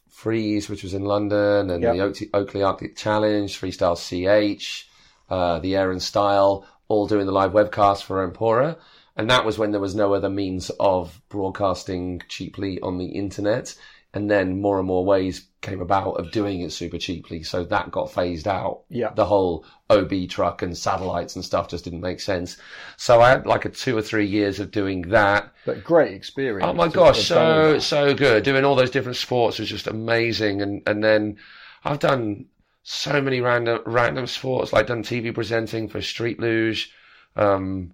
Freeze, 0.10 0.70
which 0.70 0.84
was 0.84 0.94
in 0.94 1.04
London, 1.04 1.72
and 1.72 1.82
Yep. 1.82 1.94
the 1.94 2.02
Oakley, 2.02 2.30
Oakley 2.34 2.64
Arctic 2.64 2.96
Challenge, 2.96 3.60
Freestyle 3.60 3.98
CH, 3.98 4.88
uh, 5.30 5.60
the 5.60 5.76
Air 5.76 5.92
and 5.92 6.02
Style, 6.02 6.66
all 6.88 7.08
doing 7.08 7.26
the 7.26 7.32
live 7.32 7.54
webcast 7.54 8.04
for 8.04 8.28
Empora. 8.28 8.78
And 9.16 9.30
that 9.30 9.46
was 9.46 9.58
when 9.58 9.72
there 9.72 9.82
was 9.82 9.96
no 9.96 10.14
other 10.14 10.30
means 10.30 10.70
of 10.80 11.22
broadcasting 11.28 12.22
cheaply 12.28 12.80
on 12.82 12.98
the 12.98 13.08
internet. 13.08 13.76
And 14.14 14.30
then 14.30 14.60
more 14.60 14.78
and 14.78 14.88
more 14.88 15.06
ways 15.06 15.48
came 15.62 15.80
about 15.80 16.14
of 16.14 16.32
doing 16.32 16.62
it 16.62 16.72
super 16.74 16.98
cheaply. 16.98 17.44
So 17.44 17.64
that 17.64 17.92
got 17.92 18.12
phased 18.12 18.48
out. 18.48 18.82
Yeah. 18.90 19.14
The 19.16 19.26
whole 19.26 19.66
OB 19.90 20.28
truck 20.28 20.62
and 20.62 20.78
satellites 20.78 21.36
and 21.36 21.46
stuff 21.46 21.70
just 21.70 21.86
didn't 21.86 22.02
make 22.02 22.20
sense. 22.20 22.58
So 22.98 23.22
I 23.22 23.30
had 23.30 23.46
like 23.46 23.64
a 23.64 23.70
two 23.70 23.98
or 23.98 24.02
three 24.02 24.26
years 24.26 24.60
of 24.60 24.72
doing 24.72 25.04
that. 25.04 25.54
But 25.66 25.84
great 25.84 26.14
experience. 26.14 26.70
Oh 26.70 26.74
my 26.74 26.90
gosh, 26.90 27.30
have 27.30 27.38
done 27.38 27.74
all 27.74 27.80
so 27.80 28.08
so 28.08 28.14
good. 28.14 28.44
Doing 28.44 28.66
all 28.66 28.76
those 28.76 28.92
different 28.92 29.18
sports 29.18 29.60
was 29.60 29.70
just 29.70 29.88
amazing. 29.88 30.62
And 30.62 30.82
and 30.86 31.04
then 31.04 31.38
I've 31.86 32.00
done 32.00 32.48
so 32.84 33.22
many 33.22 33.42
random 33.42 33.82
random 33.86 34.28
sports, 34.28 34.74
like 34.74 34.88
done 34.88 35.04
TV 35.04 35.34
presenting 35.34 35.88
for 35.88 36.02
Street 36.02 36.40
Luge, 36.40 36.92
um, 37.36 37.94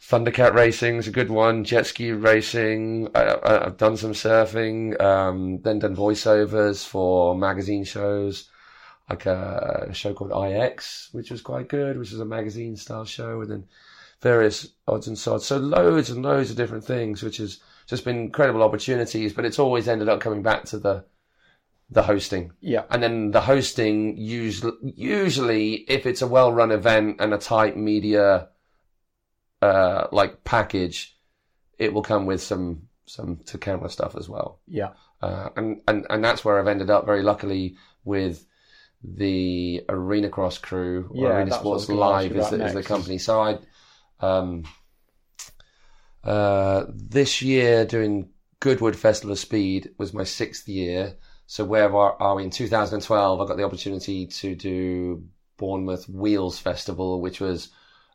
Thundercat 0.00 0.54
racing 0.54 0.96
is 0.96 1.08
a 1.08 1.12
good 1.12 1.28
one. 1.28 1.64
Jet 1.64 1.86
ski 1.86 2.12
racing. 2.12 3.08
I, 3.14 3.22
I, 3.22 3.66
I've 3.66 3.76
done 3.76 3.96
some 3.96 4.12
surfing. 4.12 5.00
Um, 5.00 5.60
then 5.62 5.80
done 5.80 5.96
voiceovers 5.96 6.86
for 6.86 7.34
magazine 7.34 7.84
shows, 7.84 8.48
like 9.10 9.26
a, 9.26 9.88
a 9.90 9.94
show 9.94 10.14
called 10.14 10.30
IX, 10.30 11.08
which 11.12 11.30
was 11.30 11.42
quite 11.42 11.68
good, 11.68 11.98
which 11.98 12.12
is 12.12 12.20
a 12.20 12.24
magazine 12.24 12.76
style 12.76 13.04
show, 13.04 13.40
and 13.40 13.50
then 13.50 13.64
various 14.20 14.68
odds 14.86 15.08
and 15.08 15.18
sods. 15.18 15.46
So 15.46 15.58
loads 15.58 16.10
and 16.10 16.22
loads 16.22 16.50
of 16.50 16.56
different 16.56 16.84
things, 16.84 17.22
which 17.22 17.38
has 17.38 17.58
just 17.86 18.04
been 18.04 18.18
incredible 18.18 18.62
opportunities. 18.62 19.32
But 19.32 19.46
it's 19.46 19.58
always 19.58 19.88
ended 19.88 20.08
up 20.08 20.20
coming 20.20 20.42
back 20.42 20.64
to 20.66 20.78
the 20.78 21.04
the 21.90 22.02
hosting. 22.02 22.52
Yeah. 22.60 22.84
And 22.90 23.02
then 23.02 23.30
the 23.30 23.40
hosting 23.40 24.16
usually, 24.16 24.72
usually 24.82 25.74
if 25.88 26.06
it's 26.06 26.22
a 26.22 26.26
well-run 26.26 26.70
event 26.70 27.16
and 27.18 27.32
a 27.32 27.38
tight 27.38 27.76
media, 27.76 28.48
uh, 29.62 30.06
like 30.12 30.44
package, 30.44 31.16
it 31.78 31.92
will 31.92 32.02
come 32.02 32.26
with 32.26 32.42
some, 32.42 32.88
some 33.06 33.38
to 33.46 33.58
camera 33.58 33.88
stuff 33.88 34.16
as 34.16 34.28
well. 34.28 34.60
Yeah. 34.66 34.90
Uh, 35.20 35.48
and, 35.56 35.80
and, 35.88 36.06
and 36.10 36.24
that's 36.24 36.44
where 36.44 36.58
I've 36.58 36.68
ended 36.68 36.90
up 36.90 37.06
very 37.06 37.22
luckily 37.22 37.76
with 38.04 38.44
the 39.02 39.84
Arenacross 39.88 40.60
crew 40.60 41.08
or 41.10 41.28
Yeah, 41.28 41.36
Arena 41.36 41.50
that's 41.50 41.64
what 41.64 41.72
I 41.72 41.74
was 41.74 41.84
Sports 41.84 41.98
Live 41.98 42.36
is 42.36 42.50
the, 42.50 42.64
is 42.64 42.74
the 42.74 42.82
company. 42.82 43.18
So 43.18 43.40
I, 43.40 43.58
um, 44.20 44.64
uh, 46.24 46.84
this 46.88 47.42
year 47.42 47.84
doing 47.84 48.30
Goodwood 48.60 48.96
Festival 48.96 49.32
of 49.32 49.38
Speed 49.38 49.90
was 49.98 50.12
my 50.12 50.24
sixth 50.24 50.68
year. 50.68 51.16
So 51.46 51.64
where 51.64 51.94
are, 51.94 52.20
are 52.20 52.34
we 52.36 52.44
in 52.44 52.50
2012? 52.50 53.40
I 53.40 53.46
got 53.46 53.56
the 53.56 53.64
opportunity 53.64 54.26
to 54.26 54.54
do 54.54 55.24
Bournemouth 55.56 56.08
Wheels 56.08 56.58
Festival, 56.58 57.20
which 57.20 57.40
was 57.40 57.70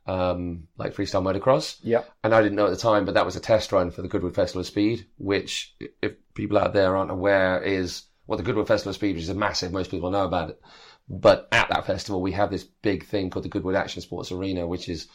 um, 0.05 0.67
like 0.77 0.93
freestyle 0.93 1.23
motocross. 1.23 1.77
Yeah. 1.81 2.03
And 2.23 2.33
I 2.33 2.41
didn't 2.41 2.55
know 2.55 2.65
at 2.65 2.71
the 2.71 2.77
time, 2.77 3.05
but 3.05 3.13
that 3.13 3.25
was 3.25 3.35
a 3.35 3.39
test 3.39 3.71
run 3.71 3.91
for 3.91 4.01
the 4.01 4.07
Goodwood 4.07 4.35
Festival 4.35 4.61
of 4.61 4.67
Speed, 4.67 5.07
which, 5.17 5.75
if 6.01 6.13
people 6.33 6.57
out 6.57 6.73
there 6.73 6.95
aren't 6.95 7.11
aware, 7.11 7.61
is 7.61 8.03
well, 8.27 8.37
the 8.37 8.43
Goodwood 8.43 8.67
Festival 8.67 8.91
of 8.91 8.95
Speed, 8.95 9.15
which 9.15 9.23
is 9.23 9.29
a 9.29 9.35
massive, 9.35 9.71
most 9.71 9.91
people 9.91 10.11
know 10.11 10.25
about 10.25 10.49
it. 10.51 10.61
But 11.09 11.47
at 11.51 11.69
that 11.69 11.85
festival, 11.85 12.21
we 12.21 12.31
have 12.31 12.49
this 12.49 12.63
big 12.63 13.05
thing 13.05 13.29
called 13.29 13.45
the 13.45 13.49
Goodwood 13.49 13.75
Action 13.75 14.01
Sports 14.01 14.31
Arena, 14.31 14.65
which 14.65 14.87
is 14.87 15.07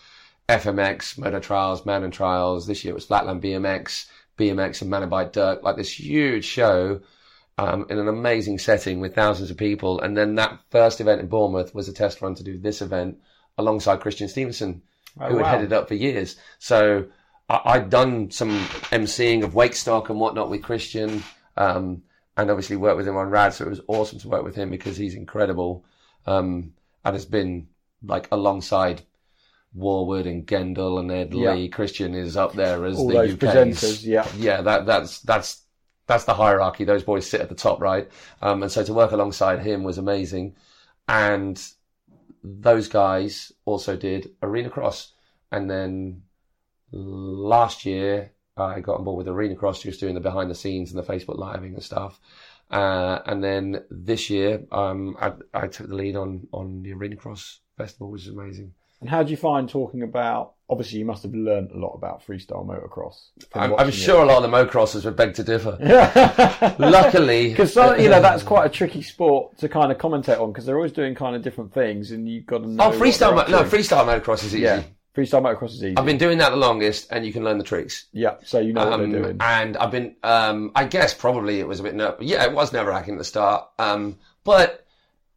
FMX, 0.49 1.19
Motor 1.19 1.41
Trials, 1.41 1.87
Mountain 1.87 2.11
Trials. 2.11 2.67
This 2.67 2.85
year 2.85 2.93
it 2.93 2.95
was 2.95 3.07
Flatland 3.07 3.43
BMX, 3.43 4.07
BMX 4.39 4.83
and 4.83 4.91
Manabite 4.93 5.33
Dirt, 5.33 5.63
like 5.63 5.77
this 5.77 5.99
huge 5.99 6.45
show. 6.45 7.01
um, 7.59 7.87
in 7.91 7.99
an 7.99 8.09
amazing 8.09 8.59
setting 8.59 9.01
with 9.01 9.15
thousands 9.15 9.51
of 9.51 9.57
people. 9.57 10.01
And 10.01 10.17
then 10.17 10.37
that 10.37 10.61
first 10.71 11.01
event 11.01 11.21
in 11.21 11.27
Bournemouth 11.27 11.75
was 11.75 11.89
a 11.89 11.93
test 11.93 12.23
run 12.23 12.37
to 12.37 12.45
do 12.45 12.57
this 12.57 12.81
event 12.81 13.19
alongside 13.59 14.01
Christian 14.01 14.29
Stevenson, 14.29 14.83
Oh, 15.21 15.29
who 15.31 15.39
had 15.39 15.47
headed 15.47 15.73
up 15.73 15.89
for 15.89 15.95
years. 15.95 16.37
So 16.59 17.07
I, 17.49 17.61
I'd 17.65 17.91
done 17.91 18.31
some 18.31 18.51
emceeing 18.93 19.43
of 19.43 19.55
wake 19.55 19.75
stock 19.75 20.11
and 20.11 20.21
whatnot 20.21 20.49
with 20.49 20.63
Christian, 20.63 21.23
um, 21.57 22.03
and 22.37 22.51
obviously 22.51 22.77
worked 22.77 22.97
with 22.97 23.09
him 23.09 23.17
on 23.17 23.31
Rad. 23.31 23.53
So 23.53 23.65
it 23.67 23.71
was 23.71 23.81
awesome 23.89 24.21
to 24.21 24.29
work 24.29 24.45
with 24.45 24.55
him 24.55 24.71
because 24.71 24.97
he's 24.97 25.15
incredible, 25.15 25.85
um, 26.27 26.73
and 27.05 27.15
has 27.15 27.27
been 27.27 27.69
like 28.03 28.29
alongside 28.31 29.03
Warwood 29.77 30.27
and 30.27 30.47
Gendel 30.47 31.01
and 31.01 31.11
Ed 31.11 31.35
Yeah. 31.35 31.53
Leigh. 31.55 31.69
Christian 31.69 32.15
is 32.15 32.37
up 32.37 32.53
there 32.53 32.85
as 32.85 32.97
All 32.97 33.09
the 33.09 33.15
those 33.15 33.35
UK's 33.35 33.55
presenters, 33.55 34.05
yeah. 34.07 34.27
yeah, 34.37 34.63
that 34.63 34.87
that's 34.87 35.21
that's 35.21 35.63
that's 36.07 36.25
the 36.25 36.35
hierarchy. 36.35 36.85
Those 36.85 37.03
boys 37.03 37.29
sit 37.29 37.41
at 37.41 37.49
the 37.49 37.55
top, 37.55 37.81
right? 37.81 38.09
Um, 38.41 38.63
and 38.63 38.71
so 38.73 38.85
to 38.85 38.95
work 38.95 39.11
alongside 39.13 39.61
him 39.61 39.83
was 39.83 39.99
amazing. 39.99 40.55
And 41.09 41.61
those 42.43 42.89
guys 42.89 43.53
also 43.65 43.97
did 43.97 44.31
Arenacross, 44.41 45.13
and 45.51 45.71
then 45.71 46.23
last 46.93 47.85
year 47.85 48.33
I 48.57 48.81
got 48.81 48.99
on 48.99 49.05
board 49.05 49.27
with 49.27 49.35
Arenacross, 49.35 49.83
just 49.83 50.01
doing 50.01 50.15
the 50.15 50.21
behind 50.21 50.51
the 50.51 50.55
scenes 50.55 50.93
and 50.93 51.03
the 51.03 51.13
Facebook 51.13 51.39
living 51.39 51.75
and 51.75 51.83
stuff. 51.83 52.21
Uh, 52.71 53.21
and 53.25 53.43
then 53.43 53.85
this 53.91 54.29
year, 54.29 54.63
um, 54.73 55.17
I, 55.21 55.33
I 55.55 55.69
took 55.69 55.89
the 55.89 55.95
lead 55.95 56.17
on 56.17 56.49
on 56.53 56.83
the 56.83 56.93
Arenacross 56.93 57.59
Festival, 57.77 58.11
which 58.11 58.27
is 58.27 58.29
amazing. 58.29 58.75
And 59.01 59.09
how 59.09 59.23
do 59.23 59.31
you 59.31 59.37
find 59.37 59.69
talking 59.69 60.03
about? 60.03 60.55
Obviously, 60.71 60.99
you 60.99 61.05
must 61.07 61.23
have 61.23 61.33
learned 61.35 61.71
a 61.71 61.79
lot 61.79 61.93
about 61.95 62.27
freestyle 62.27 62.67
motocross. 62.67 63.29
I'm, 63.55 63.75
I'm 63.77 63.91
sure 63.91 64.23
a 64.23 64.27
lot 64.27 64.43
of 64.45 64.51
the 64.51 64.55
mocrossers 64.55 65.05
would 65.07 65.17
beg 65.17 65.33
to 65.35 65.43
differ. 65.45 65.79
it. 65.81 66.79
Luckily, 66.79 67.51
because 67.51 67.75
you 67.77 68.09
know 68.11 68.21
that's 68.21 68.43
quite 68.43 68.67
a 68.67 68.69
tricky 68.69 69.03
sport 69.03 69.57
to 69.59 69.69
kind 69.69 69.91
of 69.93 69.99
commentate 69.99 70.41
on 70.41 70.51
because 70.53 70.67
they're 70.67 70.77
always 70.77 70.93
doing 70.93 71.15
kind 71.15 71.35
of 71.37 71.43
different 71.43 71.73
things, 71.73 72.11
and 72.11 72.29
you've 72.29 72.47
got 72.47 72.59
to 72.59 72.69
know. 72.69 72.85
Oh, 72.85 72.91
freestyle! 72.99 73.35
mo- 73.35 73.47
No, 73.49 73.65
freestyle 73.65 74.05
motocross 74.05 74.45
is 74.45 74.55
easy. 74.55 74.61
Yeah, 74.61 74.83
freestyle 75.17 75.43
motocross 75.43 75.71
is 75.71 75.85
easy. 75.85 75.97
I've 75.97 76.05
been 76.05 76.19
doing 76.19 76.39
that 76.39 76.51
the 76.51 76.57
longest, 76.57 77.09
and 77.11 77.25
you 77.25 77.33
can 77.33 77.45
learn 77.45 77.59
the 77.59 77.65
tricks. 77.65 78.07
yeah, 78.13 78.35
so 78.45 78.59
you 78.59 78.73
know 78.73 78.85
what 78.85 78.93
Um, 79.01 79.11
they're 79.11 79.23
doing. 79.23 79.37
and 79.41 79.77
I've 79.77 79.91
been, 79.91 80.17
um, 80.23 80.73
I 80.75 80.85
guess 80.85 81.15
probably 81.15 81.61
it 81.61 81.69
was 81.69 81.81
a 81.81 81.83
bit 81.85 81.95
ner- 81.95 82.17
Yeah, 82.21 82.45
it 82.45 82.53
was 82.53 82.73
nerve 82.73 82.87
wracking 82.87 83.15
at 83.15 83.19
the 83.19 83.25
start. 83.25 83.69
Um, 83.79 84.19
but 84.45 84.85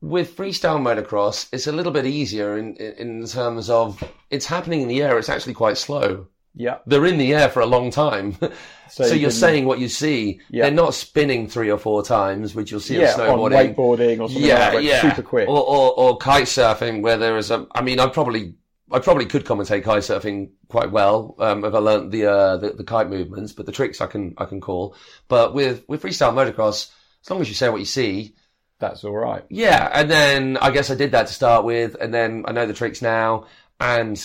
with 0.02 0.36
freestyle 0.36 0.80
motocross, 0.80 1.47
it's 1.54 1.68
a 1.68 1.72
little 1.72 1.91
bit 1.91 2.06
easier 2.06 2.58
in, 2.58 2.76
in 2.76 3.22
in 3.22 3.28
terms 3.28 3.70
of 3.70 4.04
it's 4.30 4.45
happening 4.45 4.82
in 4.82 4.88
the 4.88 5.02
air. 5.02 5.18
It's 5.18 5.30
actually 5.30 5.54
quite 5.54 5.78
slow. 5.78 6.28
Yeah, 6.54 6.80
They're 6.86 7.06
in 7.06 7.18
the 7.18 7.34
air 7.34 7.47
for 7.47 7.62
a 7.62 7.66
long 7.66 7.91
time. 7.91 8.38
So, 8.91 9.06
you 9.06 9.22
you're 9.22 9.32
saying 9.32 9.64
what 9.64 9.80
you 9.80 9.88
see. 9.88 10.41
Yeah. 10.49 10.64
They're 10.64 10.74
not 10.74 10.93
spinning 10.93 11.47
three 11.47 11.72
or 11.72 11.78
four 11.78 12.04
times, 12.04 12.54
which 12.54 12.72
you'll 12.72 12.82
see 12.82 12.99
yeah 12.99 13.14
on 13.14 13.22
on 13.22 13.39
snowboarding. 13.39 13.74
wakeboarding 13.74 14.20
or 14.20 14.28
something 14.28 14.43
yeah, 14.43 14.72
like 14.72 14.84
yeah. 14.84 14.99
super 14.99 15.22
quick. 15.22 15.47
Or, 15.47 15.64
or, 15.64 15.97
or 15.97 16.18
kite 16.18 16.43
surfing, 16.43 17.02
where 17.02 17.16
there 17.16 17.38
is 17.38 17.52
a. 17.52 17.66
I 17.74 17.82
mean, 17.82 18.02
I 18.02 18.08
probably, 18.08 18.56
I 18.91 18.99
probably 18.99 19.28
could 19.28 19.45
commentate 19.45 19.86
kite 19.86 20.04
surfing 20.04 20.49
quite 20.68 20.91
well 20.91 21.38
um, 21.39 21.64
if 21.64 21.74
I 21.74 21.78
learnt 21.78 22.12
the, 22.12 22.26
uh, 22.26 22.58
the 22.58 22.72
the 22.72 22.84
kite 22.84 23.10
movements, 23.10 23.54
but 23.54 23.66
the 23.66 23.72
tricks 23.72 24.02
I 24.02 24.08
can 24.08 24.34
I 24.38 24.43
can 24.43 24.60
call. 24.60 24.97
But 25.30 25.54
with 25.54 25.86
with 25.88 26.04
freestyle 26.04 26.34
motocross, 26.34 26.91
as 27.24 27.30
long 27.30 27.39
as 27.39 27.47
you 27.47 27.56
say 27.56 27.70
what 27.70 27.80
you 27.80 27.86
see, 27.86 28.36
That's 28.82 29.03
all 29.05 29.15
right. 29.15 29.45
yeah. 29.49 29.89
And 29.93 30.11
then 30.11 30.57
I 30.57 30.71
guess 30.71 30.89
I 30.91 30.95
did 30.95 31.11
that 31.11 31.27
to 31.27 31.34
start 31.34 31.63
with, 31.63 31.95
and 32.01 32.13
then 32.13 32.43
I 32.47 32.51
know 32.51 32.65
the 32.65 32.73
tricks 32.73 33.01
now, 33.01 33.45
and 33.79 34.17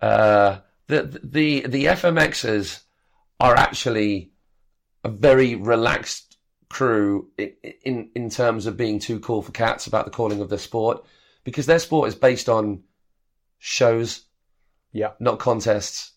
uh, 0.00 0.58
the 0.86 1.18
the 1.24 1.66
the 1.66 1.86
FMXs 1.86 2.82
are 3.40 3.56
actually 3.56 4.30
a 5.02 5.08
very 5.08 5.56
relaxed 5.56 6.36
crew 6.68 7.28
i- 7.38 7.54
in 7.84 8.10
in 8.14 8.30
terms 8.30 8.66
of 8.66 8.76
being 8.76 8.98
too 9.00 9.18
cool 9.20 9.42
for 9.42 9.50
cats 9.52 9.86
about 9.86 10.04
the 10.04 10.10
calling 10.10 10.40
of 10.40 10.48
their 10.48 10.58
sport 10.58 11.04
because 11.44 11.66
their 11.66 11.78
sport 11.80 12.08
is 12.08 12.14
based 12.14 12.48
on 12.48 12.82
shows, 13.58 14.22
Yeah, 14.92 15.12
not 15.20 15.38
contests. 15.38 16.11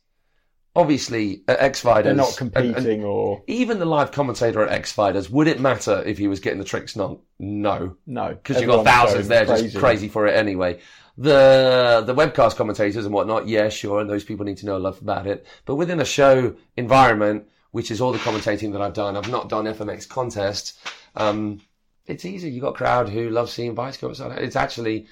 Obviously, 0.75 1.41
at 1.47 1.59
X 1.59 1.79
Fighters, 1.79 2.05
they're 2.05 2.15
not 2.15 2.35
competing 2.37 3.03
or 3.03 3.41
even 3.47 3.79
the 3.79 3.85
live 3.85 4.11
commentator 4.11 4.61
at 4.61 4.71
X 4.71 4.91
Fighters, 4.91 5.29
would 5.29 5.47
it 5.47 5.59
matter 5.59 6.03
if 6.05 6.17
he 6.17 6.27
was 6.27 6.39
getting 6.39 6.59
the 6.59 6.65
tricks? 6.65 6.95
Not, 6.95 7.19
no, 7.39 7.95
no, 8.05 8.29
because 8.29 8.59
you've 8.59 8.69
got 8.69 8.83
thousands 8.83 9.27
there 9.27 9.45
just 9.45 9.77
crazy 9.77 10.09
for 10.09 10.27
it 10.27 10.35
anyway. 10.35 10.79
The 11.17 12.03
the 12.05 12.13
webcast 12.13 12.57
commentators 12.57 13.05
and 13.05 13.13
whatnot, 13.13 13.47
yeah, 13.47 13.69
sure, 13.69 14.01
and 14.01 14.09
those 14.09 14.25
people 14.25 14.45
need 14.45 14.57
to 14.57 14.65
know 14.65 14.75
enough 14.75 14.99
about 15.01 15.27
it. 15.27 15.47
But 15.65 15.75
within 15.75 16.01
a 16.01 16.05
show 16.05 16.55
environment, 16.75 17.47
which 17.71 17.89
is 17.89 18.01
all 18.01 18.11
the 18.11 18.19
commentating 18.19 18.73
that 18.73 18.81
I've 18.81 18.93
done, 18.93 19.15
I've 19.15 19.31
not 19.31 19.47
done 19.47 19.65
FMX 19.65 20.09
contests. 20.09 20.77
Um, 21.15 21.61
it's 22.05 22.25
easy. 22.25 22.49
You've 22.49 22.63
got 22.63 22.75
a 22.75 22.77
crowd 22.77 23.09
who 23.09 23.29
love 23.29 23.49
seeing 23.49 23.77
outside. 23.79 24.39
It's 24.39 24.55
actually 24.55 25.07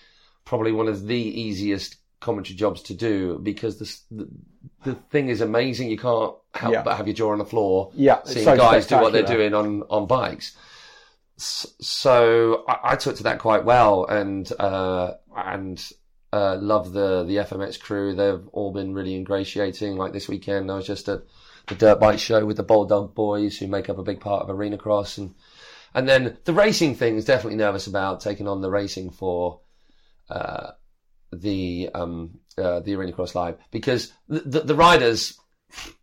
probably 0.46 0.72
one 0.72 0.88
of 0.88 1.08
the 1.08 1.16
easiest 1.16 1.98
commentary 2.24 2.56
jobs 2.56 2.82
to 2.84 2.94
do 2.94 3.38
because 3.44 3.78
the 3.78 3.86
the, 4.16 4.30
the 4.84 4.96
thing 5.12 5.30
is 5.30 5.42
amazing. 5.42 5.90
You 5.90 5.98
can't 5.98 6.34
help 6.54 6.74
Yeah. 6.74 6.82
but 6.84 6.98
have 6.98 7.08
your 7.08 7.14
jaw 7.14 7.32
on 7.32 7.38
the 7.38 7.46
floor 7.46 7.92
Yeah, 7.94 8.24
seeing 8.24 8.46
so 8.46 8.58
guys 8.58 8.88
do 8.88 8.98
what 8.98 9.14
they're 9.14 9.24
doing 9.24 9.54
on, 9.54 9.84
on 9.90 10.08
bikes. 10.08 10.56
So 11.38 12.64
I, 12.68 12.92
I 12.92 12.96
took 12.96 13.18
to 13.18 13.24
that 13.24 13.40
quite 13.40 13.66
well 13.66 14.06
and, 14.06 14.52
uh, 14.60 15.14
and, 15.36 15.84
uh, 16.32 16.58
love 16.58 16.94
the, 16.94 17.24
the 17.24 17.38
FMX 17.38 17.80
crew. 17.80 18.16
They've 18.16 18.48
all 18.54 18.72
been 18.72 18.94
really 18.94 19.16
ingratiating. 19.16 19.98
Like 19.98 20.14
this 20.14 20.28
weekend, 20.28 20.72
I 20.72 20.76
was 20.76 20.88
just 20.88 21.10
at 21.10 21.22
the 21.68 21.76
dirt 21.76 22.00
bike 22.00 22.20
show 22.20 22.46
with 22.46 22.58
the 22.58 22.64
Bolddog 22.64 23.14
boys 23.14 23.58
who 23.58 23.68
make 23.68 23.90
up 23.90 23.98
a 23.98 24.04
big 24.04 24.20
part 24.20 24.44
of 24.44 24.56
Arenacross 24.56 25.18
and, 25.18 25.34
and 25.96 26.10
then 26.10 26.38
the 26.46 26.54
racing 26.54 26.96
thing 26.96 27.18
is 27.18 27.26
definitely 27.26 27.58
nervous 27.58 27.86
about 27.88 28.20
taking 28.22 28.48
on 28.48 28.62
the 28.62 28.70
racing 28.70 29.12
for, 29.12 29.60
uh, 30.30 30.72
the, 31.34 31.90
um, 31.94 32.40
uh, 32.58 32.80
the 32.80 32.94
Arenacross 32.94 33.36
Live 33.36 33.58
because 33.72 34.12
the, 34.28 34.40
the, 34.42 34.60
the 34.62 34.76
riders, 34.76 35.40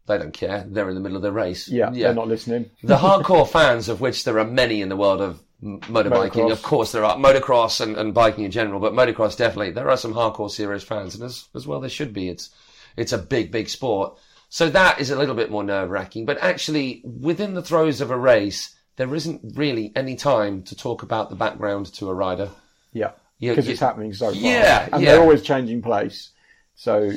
they 0.07 0.19
don't 0.19 0.33
care. 0.33 0.65
They're 0.67 0.89
in 0.89 0.95
the 0.95 1.01
middle 1.01 1.17
of 1.17 1.23
the 1.23 1.33
race. 1.33 1.69
Yeah, 1.69 1.91
they're 1.91 2.15
not 2.15 2.29
listening. 2.29 2.71
the 2.83 2.97
hardcore 2.99 3.49
fans, 3.49 3.89
of 3.89 4.01
which 4.01 4.25
there 4.25 4.39
are 4.39 4.45
many 4.45 4.83
in 4.83 4.89
the 4.89 4.97
world 4.97 5.21
of 5.21 5.41
motorbiking, 5.63 6.47
Motocross. 6.49 6.53
of 6.53 6.63
course 6.63 6.93
there 6.93 7.05
are 7.05 7.17
motocross 7.17 7.81
and, 7.81 7.97
and 7.97 8.15
biking 8.15 8.45
in 8.45 8.51
general, 8.51 8.81
but 8.81 8.95
motocross 8.95 9.37
definitely 9.37 9.71
there 9.71 9.91
are 9.91 9.97
some 9.97 10.15
hardcore 10.15 10.51
serious 10.51 10.83
fans, 10.83 11.15
and 11.15 11.25
as 11.25 11.49
as 11.55 11.67
well 11.67 11.81
there 11.81 11.91
should 11.91 12.13
be. 12.13 12.29
It's 12.29 12.51
it's 12.97 13.13
a 13.13 13.19
big 13.19 13.53
big 13.53 13.69
sport, 13.69 14.19
so 14.49 14.69
that 14.71 15.01
is 15.01 15.11
a 15.11 15.17
little 15.17 15.35
bit 15.35 15.51
more 15.51 15.63
nerve 15.63 15.91
wracking. 15.91 16.25
But 16.25 16.39
actually, 16.39 17.03
within 17.05 17.55
the 17.55 17.63
throes 17.63 18.01
of 18.01 18.11
a 18.11 18.19
race, 18.19 18.75
there 18.97 19.15
isn't 19.15 19.57
really 19.57 19.93
any 19.95 20.17
time 20.17 20.63
to 20.65 20.77
talk 20.77 21.03
about 21.03 21.31
the 21.31 21.37
background 21.37 21.87
to 21.95 22.09
a 22.09 22.15
rider. 22.15 22.51
Yeah, 22.93 23.13
because 23.41 23.67
it's 23.69 23.81
happening 23.81 24.13
so 24.13 24.27
fast. 24.27 24.37
Yeah, 24.37 24.89
and 24.93 25.03
yeah. 25.03 25.13
they're 25.13 25.21
always 25.21 25.43
changing 25.43 25.83
place. 25.83 26.31
So 26.75 27.13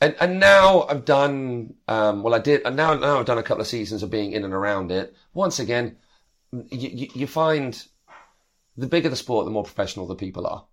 And 0.00 0.14
and 0.20 0.40
now 0.40 0.82
I've 0.82 1.04
done 1.04 1.74
um, 1.88 2.22
well. 2.22 2.34
I 2.34 2.38
did, 2.38 2.62
and 2.66 2.76
now 2.76 2.94
now 2.94 3.18
I've 3.18 3.26
done 3.26 3.38
a 3.38 3.42
couple 3.42 3.62
of 3.62 3.66
seasons 3.66 4.02
of 4.02 4.10
being 4.10 4.32
in 4.32 4.44
and 4.44 4.52
around 4.52 4.90
it. 4.90 5.14
Once 5.32 5.58
again, 5.58 5.96
you, 6.52 6.88
you, 6.88 7.08
you 7.14 7.26
find 7.26 7.82
the 8.76 8.86
bigger 8.86 9.08
the 9.08 9.16
sport, 9.16 9.44
the 9.46 9.50
more 9.50 9.64
professional 9.64 10.06
the 10.06 10.14
people 10.14 10.46
are, 10.46 10.66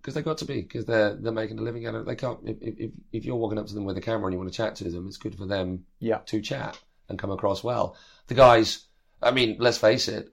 because 0.00 0.14
they've 0.14 0.24
got 0.24 0.38
to 0.38 0.44
be 0.44 0.60
because 0.60 0.84
they're 0.84 1.14
they're 1.14 1.32
making 1.32 1.58
a 1.58 1.62
living 1.62 1.86
out 1.86 1.94
of 1.94 2.02
it. 2.02 2.06
They 2.06 2.16
can't 2.16 2.40
if, 2.44 2.56
if 2.60 2.90
if 3.12 3.24
you're 3.24 3.36
walking 3.36 3.58
up 3.58 3.68
to 3.68 3.74
them 3.74 3.84
with 3.84 3.96
a 3.96 4.02
camera 4.02 4.26
and 4.26 4.34
you 4.34 4.38
want 4.38 4.52
to 4.52 4.56
chat 4.56 4.74
to 4.76 4.90
them, 4.90 5.06
it's 5.06 5.16
good 5.16 5.36
for 5.36 5.46
them 5.46 5.84
yeah, 6.00 6.18
to 6.26 6.40
chat 6.42 6.78
and 7.08 7.18
come 7.18 7.30
across 7.30 7.64
well. 7.64 7.96
The 8.26 8.34
guys, 8.34 8.86
I 9.22 9.30
mean, 9.30 9.56
let's 9.60 9.78
face 9.78 10.08
it, 10.08 10.30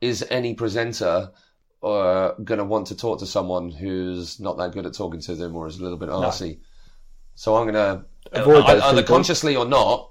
is 0.00 0.24
any 0.30 0.54
presenter 0.54 1.32
uh, 1.82 2.34
going 2.42 2.58
to 2.58 2.64
want 2.64 2.88
to 2.88 2.96
talk 2.96 3.18
to 3.20 3.26
someone 3.26 3.70
who's 3.70 4.38
not 4.40 4.56
that 4.58 4.72
good 4.72 4.86
at 4.86 4.94
talking 4.94 5.20
to 5.22 5.34
them 5.34 5.56
or 5.56 5.66
is 5.66 5.78
a 5.78 5.82
little 5.82 5.98
bit 5.98 6.08
arsy? 6.08 6.60
So 7.34 7.56
I'm 7.56 7.70
going 7.70 7.74
to, 7.74 8.04
Avoid 8.32 8.66
those 8.66 8.82
either 8.82 9.02
people. 9.02 9.16
consciously 9.16 9.56
or 9.56 9.64
not, 9.64 10.10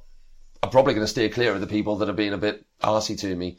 I'm 0.62 0.70
probably 0.70 0.94
going 0.94 1.06
to 1.06 1.12
steer 1.12 1.30
clear 1.30 1.54
of 1.54 1.62
the 1.62 1.68
people 1.68 1.98
that 1.98 2.10
are 2.10 2.14
being 2.14 2.34
a 2.34 2.38
bit 2.38 2.66
arsy 2.84 3.18
to 3.20 3.36
me. 3.36 3.58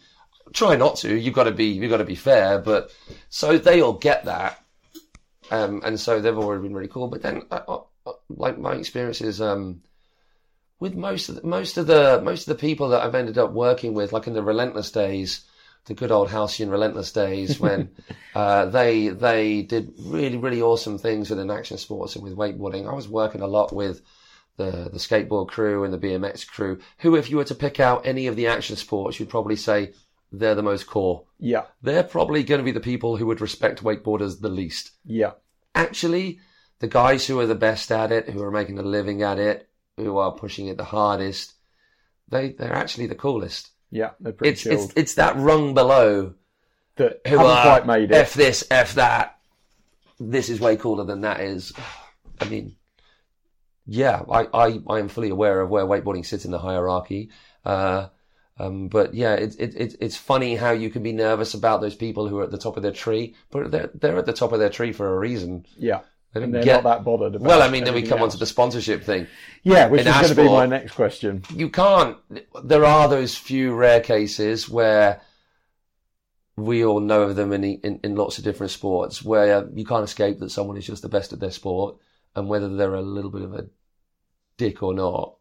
Try 0.52 0.76
not 0.76 0.96
to. 0.96 1.14
You've 1.14 1.34
got 1.34 1.44
to 1.44 1.52
be, 1.52 1.66
you've 1.66 1.90
got 1.90 1.98
to 1.98 2.04
be 2.04 2.14
fair, 2.14 2.58
but 2.58 2.94
so 3.30 3.58
they 3.58 3.80
all 3.80 3.94
get 3.94 4.24
that. 4.26 4.62
Um, 5.50 5.82
and 5.84 5.98
so 5.98 6.20
they've 6.20 6.36
already 6.36 6.62
been 6.62 6.74
really 6.74 6.88
cool. 6.88 7.08
But 7.08 7.22
then, 7.22 7.42
uh, 7.50 7.60
uh, 7.66 7.80
uh, 8.06 8.12
like 8.28 8.58
my 8.58 8.74
experience 8.74 9.20
is, 9.20 9.40
um, 9.40 9.82
with 10.80 10.94
most 10.94 11.28
of 11.28 11.36
the, 11.36 11.46
most 11.46 11.78
of 11.78 11.86
the 11.86 12.20
most 12.22 12.48
of 12.48 12.56
the 12.56 12.60
people 12.60 12.88
that 12.90 13.02
I've 13.02 13.14
ended 13.14 13.38
up 13.38 13.52
working 13.52 13.94
with, 13.94 14.12
like 14.12 14.26
in 14.26 14.32
the 14.34 14.42
Relentless 14.42 14.90
days, 14.90 15.44
the 15.86 15.94
good 15.94 16.10
old 16.10 16.30
halcyon 16.30 16.70
Relentless 16.70 17.12
days, 17.12 17.58
when 17.58 17.90
uh, 18.34 18.66
they 18.66 19.08
they 19.08 19.62
did 19.62 19.92
really 19.98 20.36
really 20.36 20.62
awesome 20.62 20.98
things 20.98 21.30
within 21.30 21.50
action 21.50 21.78
sports 21.78 22.14
and 22.14 22.24
with 22.24 22.36
wakeboarding. 22.36 22.88
I 22.88 22.94
was 22.94 23.08
working 23.08 23.40
a 23.40 23.46
lot 23.46 23.72
with 23.74 24.00
the 24.56 24.88
the 24.92 24.98
skateboard 24.98 25.48
crew 25.48 25.84
and 25.84 25.92
the 25.92 25.98
BMX 25.98 26.46
crew, 26.46 26.78
who, 26.98 27.16
if 27.16 27.30
you 27.30 27.36
were 27.36 27.44
to 27.44 27.54
pick 27.54 27.80
out 27.80 28.06
any 28.06 28.26
of 28.26 28.36
the 28.36 28.46
action 28.46 28.76
sports, 28.76 29.18
you'd 29.18 29.30
probably 29.30 29.56
say 29.56 29.92
they're 30.30 30.54
the 30.54 30.62
most 30.62 30.86
core. 30.86 31.24
yeah, 31.38 31.64
They're 31.82 32.02
probably 32.02 32.42
going 32.42 32.60
to 32.60 32.64
be 32.64 32.72
the 32.72 32.80
people 32.80 33.16
who 33.16 33.26
would 33.26 33.40
respect 33.40 33.82
wakeboarders 33.82 34.40
the 34.40 34.48
least 34.48 34.92
yeah, 35.04 35.32
actually 35.74 36.40
the 36.78 36.88
guys 36.88 37.26
who 37.26 37.38
are 37.38 37.46
the 37.46 37.54
best 37.54 37.92
at 37.92 38.10
it, 38.10 38.28
who 38.28 38.42
are 38.42 38.50
making 38.50 38.78
a 38.78 38.82
living 38.82 39.22
at 39.22 39.38
it, 39.38 39.68
who 39.96 40.18
are 40.18 40.32
pushing 40.32 40.66
it 40.66 40.76
the 40.76 40.84
hardest, 40.84 41.54
they 42.28 42.52
they're 42.52 42.72
actually 42.72 43.06
the 43.06 43.14
coolest. 43.14 43.70
Yeah, 43.92 44.10
they're 44.18 44.32
pretty 44.32 44.52
It's 44.52 44.62
chilled. 44.62 44.90
it's 44.90 44.92
it's 44.96 45.14
that 45.14 45.36
rung 45.36 45.74
below 45.74 46.34
that 46.96 47.20
who 47.26 47.36
haven't 47.36 47.46
are 47.46 47.62
quite 47.62 47.86
made 47.86 48.10
it. 48.10 48.16
F 48.16 48.34
this, 48.34 48.64
F 48.70 48.94
that. 48.94 49.38
This 50.18 50.48
is 50.48 50.60
way 50.60 50.76
cooler 50.76 51.04
than 51.04 51.20
that 51.20 51.40
is. 51.40 51.72
I 52.40 52.48
mean, 52.48 52.76
yeah, 53.86 54.22
I, 54.30 54.48
I, 54.54 54.80
I 54.88 54.98
am 54.98 55.08
fully 55.08 55.30
aware 55.30 55.60
of 55.60 55.68
where 55.68 55.84
wakeboarding 55.84 56.24
sits 56.24 56.44
in 56.44 56.50
the 56.50 56.58
hierarchy. 56.58 57.30
Uh, 57.64 58.08
um, 58.58 58.88
but 58.88 59.14
yeah, 59.14 59.34
it's 59.34 59.56
it, 59.56 59.74
it, 59.74 59.96
it's 60.00 60.16
funny 60.16 60.56
how 60.56 60.70
you 60.70 60.90
can 60.90 61.02
be 61.02 61.12
nervous 61.12 61.54
about 61.54 61.80
those 61.80 61.94
people 61.94 62.28
who 62.28 62.38
are 62.38 62.44
at 62.44 62.50
the 62.50 62.58
top 62.58 62.76
of 62.76 62.82
their 62.82 62.92
tree, 62.92 63.34
but 63.50 63.70
they're, 63.70 63.90
they're 63.94 64.18
at 64.18 64.26
the 64.26 64.32
top 64.32 64.52
of 64.52 64.58
their 64.58 64.70
tree 64.70 64.92
for 64.92 65.14
a 65.14 65.18
reason. 65.18 65.66
yeah, 65.76 66.00
They 66.34 66.42
and 66.42 66.54
they're 66.54 66.62
get, 66.64 66.82
not 66.82 66.96
that 66.98 67.04
bothered. 67.04 67.34
About 67.34 67.46
well, 67.46 67.62
I 67.62 67.68
mean, 67.68 67.84
then 67.84 67.94
we 67.94 68.02
come 68.02 68.22
on 68.22 68.30
to 68.30 68.38
the 68.38 68.46
sponsorship 68.46 69.04
thing. 69.04 69.26
yeah, 69.62 69.88
which 69.88 70.00
in 70.02 70.06
is 70.08 70.14
going 70.14 70.28
to 70.28 70.34
be 70.34 70.48
my 70.48 70.66
next 70.66 70.92
question. 70.92 71.42
you 71.54 71.68
can't. 71.68 72.16
There 72.64 72.84
are 72.86 73.08
those 73.08 73.36
few 73.36 73.74
rare 73.74 74.00
cases 74.00 74.68
where 74.68 75.20
we 76.56 76.84
all 76.84 77.00
know 77.00 77.22
of 77.22 77.36
them 77.36 77.52
in, 77.52 77.64
in 77.64 78.00
in 78.02 78.14
lots 78.16 78.38
of 78.38 78.44
different 78.44 78.70
sports 78.70 79.22
where 79.22 79.68
you 79.74 79.84
can't 79.84 80.04
escape 80.04 80.38
that 80.38 80.50
someone 80.50 80.76
is 80.76 80.86
just 80.86 81.02
the 81.02 81.08
best 81.08 81.32
at 81.32 81.40
their 81.40 81.50
sport, 81.50 81.96
and 82.34 82.48
whether 82.48 82.74
they're 82.76 82.94
a 82.94 83.02
little 83.02 83.30
bit 83.30 83.42
of 83.42 83.52
a 83.54 83.66
dick 84.56 84.82
or 84.82 84.94
not, 84.94 85.34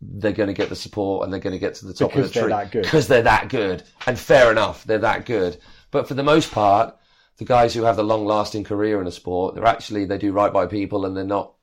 they're 0.00 0.32
going 0.32 0.48
to 0.48 0.54
get 0.54 0.68
the 0.70 0.76
support 0.76 1.24
and 1.24 1.32
they're 1.32 1.40
going 1.40 1.52
to 1.54 1.58
get 1.58 1.74
to 1.76 1.86
the 1.86 1.94
top 1.94 2.10
Because 2.10 2.28
of 2.28 2.32
the 2.34 2.40
they're 2.40 2.48
tree 2.48 2.52
that 2.52 2.70
good. 2.72 2.82
because 2.82 3.08
they're 3.08 3.22
that 3.22 3.48
good. 3.50 3.82
And 4.06 4.18
fair 4.18 4.50
enough, 4.50 4.84
they're 4.84 4.98
that 4.98 5.26
good. 5.26 5.58
But 5.90 6.08
for 6.08 6.14
the 6.14 6.22
most 6.22 6.50
part, 6.52 6.96
the 7.42 7.52
guys 7.52 7.74
who 7.74 7.82
have 7.82 7.96
the 7.96 8.04
long-lasting 8.04 8.64
career 8.64 9.00
in 9.00 9.06
a 9.06 9.12
sport, 9.12 9.54
they're 9.54 9.66
actually 9.66 10.04
they 10.04 10.18
do 10.18 10.32
right 10.32 10.52
by 10.52 10.66
people 10.66 11.04
and 11.06 11.16
they're 11.16 11.24
not 11.24 11.54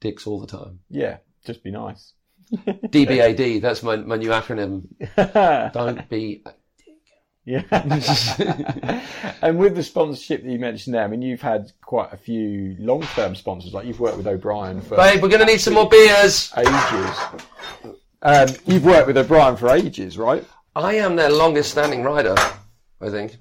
dicks 0.00 0.26
all 0.26 0.40
the 0.40 0.46
time. 0.46 0.80
Yeah, 0.88 1.18
just 1.44 1.62
be 1.62 1.70
nice. 1.70 2.12
DBAD, 2.52 3.60
that's 3.60 3.82
my, 3.82 3.96
my 3.96 4.16
new 4.16 4.30
acronym. 4.30 4.86
Don't 5.72 6.08
be. 6.08 6.42
Yeah. 7.44 7.62
and 9.42 9.58
with 9.58 9.74
the 9.74 9.82
sponsorship 9.82 10.42
that 10.42 10.50
you 10.50 10.58
mentioned 10.58 10.94
there, 10.94 11.04
I 11.04 11.08
mean, 11.08 11.22
you've 11.22 11.40
had 11.40 11.72
quite 11.80 12.12
a 12.12 12.16
few 12.16 12.76
long-term 12.78 13.34
sponsors. 13.34 13.72
Like 13.72 13.86
you've 13.86 14.00
worked 14.00 14.18
with 14.18 14.26
O'Brien 14.26 14.80
for 14.80 14.96
Babe, 14.96 15.22
we're 15.22 15.28
going 15.28 15.40
to 15.40 15.46
need 15.46 15.60
some 15.60 15.74
more 15.74 15.88
beers. 15.88 16.52
ages. 16.56 17.18
Um, 18.22 18.48
you've 18.66 18.84
worked 18.84 19.06
with 19.06 19.16
O'Brien 19.16 19.56
for 19.56 19.70
ages, 19.70 20.18
right? 20.18 20.44
I 20.76 20.94
am 20.96 21.16
their 21.16 21.30
longest 21.30 21.70
standing 21.70 22.02
rider, 22.02 22.36
I 23.00 23.10
think. 23.10 23.36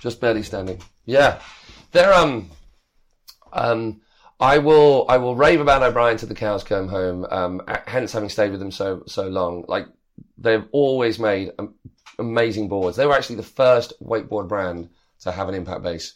Just 0.00 0.20
barely 0.20 0.42
standing. 0.42 0.80
Yeah. 1.08 1.40
They're, 1.92 2.12
um, 2.12 2.50
um, 3.52 4.02
I 4.38 4.58
will, 4.58 5.06
I 5.08 5.16
will 5.16 5.34
rave 5.34 5.60
about 5.60 5.82
O'Brien 5.82 6.18
till 6.18 6.28
the 6.28 6.34
cows 6.34 6.62
come 6.62 6.88
home, 6.88 7.26
um, 7.30 7.62
hence 7.86 8.12
having 8.12 8.28
stayed 8.28 8.50
with 8.50 8.60
them 8.60 8.70
so, 8.70 9.02
so 9.06 9.26
long. 9.26 9.64
Like, 9.66 9.86
they've 10.36 10.66
always 10.70 11.18
made 11.18 11.52
amazing 12.18 12.68
boards. 12.68 12.96
They 12.96 13.06
were 13.06 13.14
actually 13.14 13.36
the 13.36 13.42
first 13.42 13.94
wakeboard 14.02 14.48
brand 14.48 14.90
to 15.20 15.32
have 15.32 15.48
an 15.48 15.54
impact 15.54 15.82
base. 15.82 16.12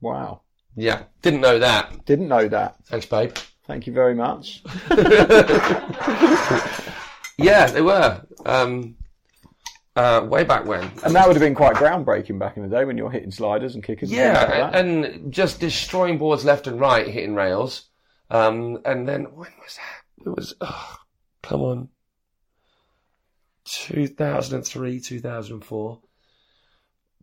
Wow. 0.00 0.40
Yeah. 0.74 1.04
Didn't 1.22 1.40
know 1.40 1.60
that. 1.60 2.04
Didn't 2.04 2.28
know 2.28 2.48
that. 2.48 2.84
Thanks, 2.86 3.06
babe. 3.06 3.36
Thank 3.66 3.86
you 3.86 3.92
very 3.92 4.16
much. 4.16 4.64
Yeah, 7.38 7.66
they 7.66 7.82
were. 7.82 8.22
Um, 8.46 8.96
uh, 9.96 10.26
way 10.28 10.44
back 10.44 10.64
when. 10.64 10.90
And 11.04 11.14
that 11.14 11.26
would 11.26 11.36
have 11.36 11.42
been 11.42 11.54
quite 11.54 11.76
groundbreaking 11.76 12.38
back 12.38 12.56
in 12.56 12.62
the 12.62 12.68
day 12.68 12.84
when 12.84 12.96
you're 12.96 13.10
hitting 13.10 13.30
sliders 13.30 13.74
and 13.74 13.84
kickers. 13.84 14.10
and 14.10 14.18
like 14.34 14.48
Yeah, 14.48 14.78
and, 14.78 15.32
just 15.32 15.60
destroying 15.60 16.18
boards 16.18 16.44
left 16.44 16.66
and 16.66 16.80
right, 16.80 17.06
hitting 17.06 17.34
rails. 17.34 17.88
Um, 18.30 18.78
and 18.84 19.06
then 19.08 19.24
when 19.24 19.50
was 19.60 19.76
that? 19.76 20.26
It 20.26 20.36
was, 20.36 20.54
oh, 20.60 20.96
come 21.42 21.60
on, 21.62 21.88
2003, 23.64 25.00
2004. 25.00 26.00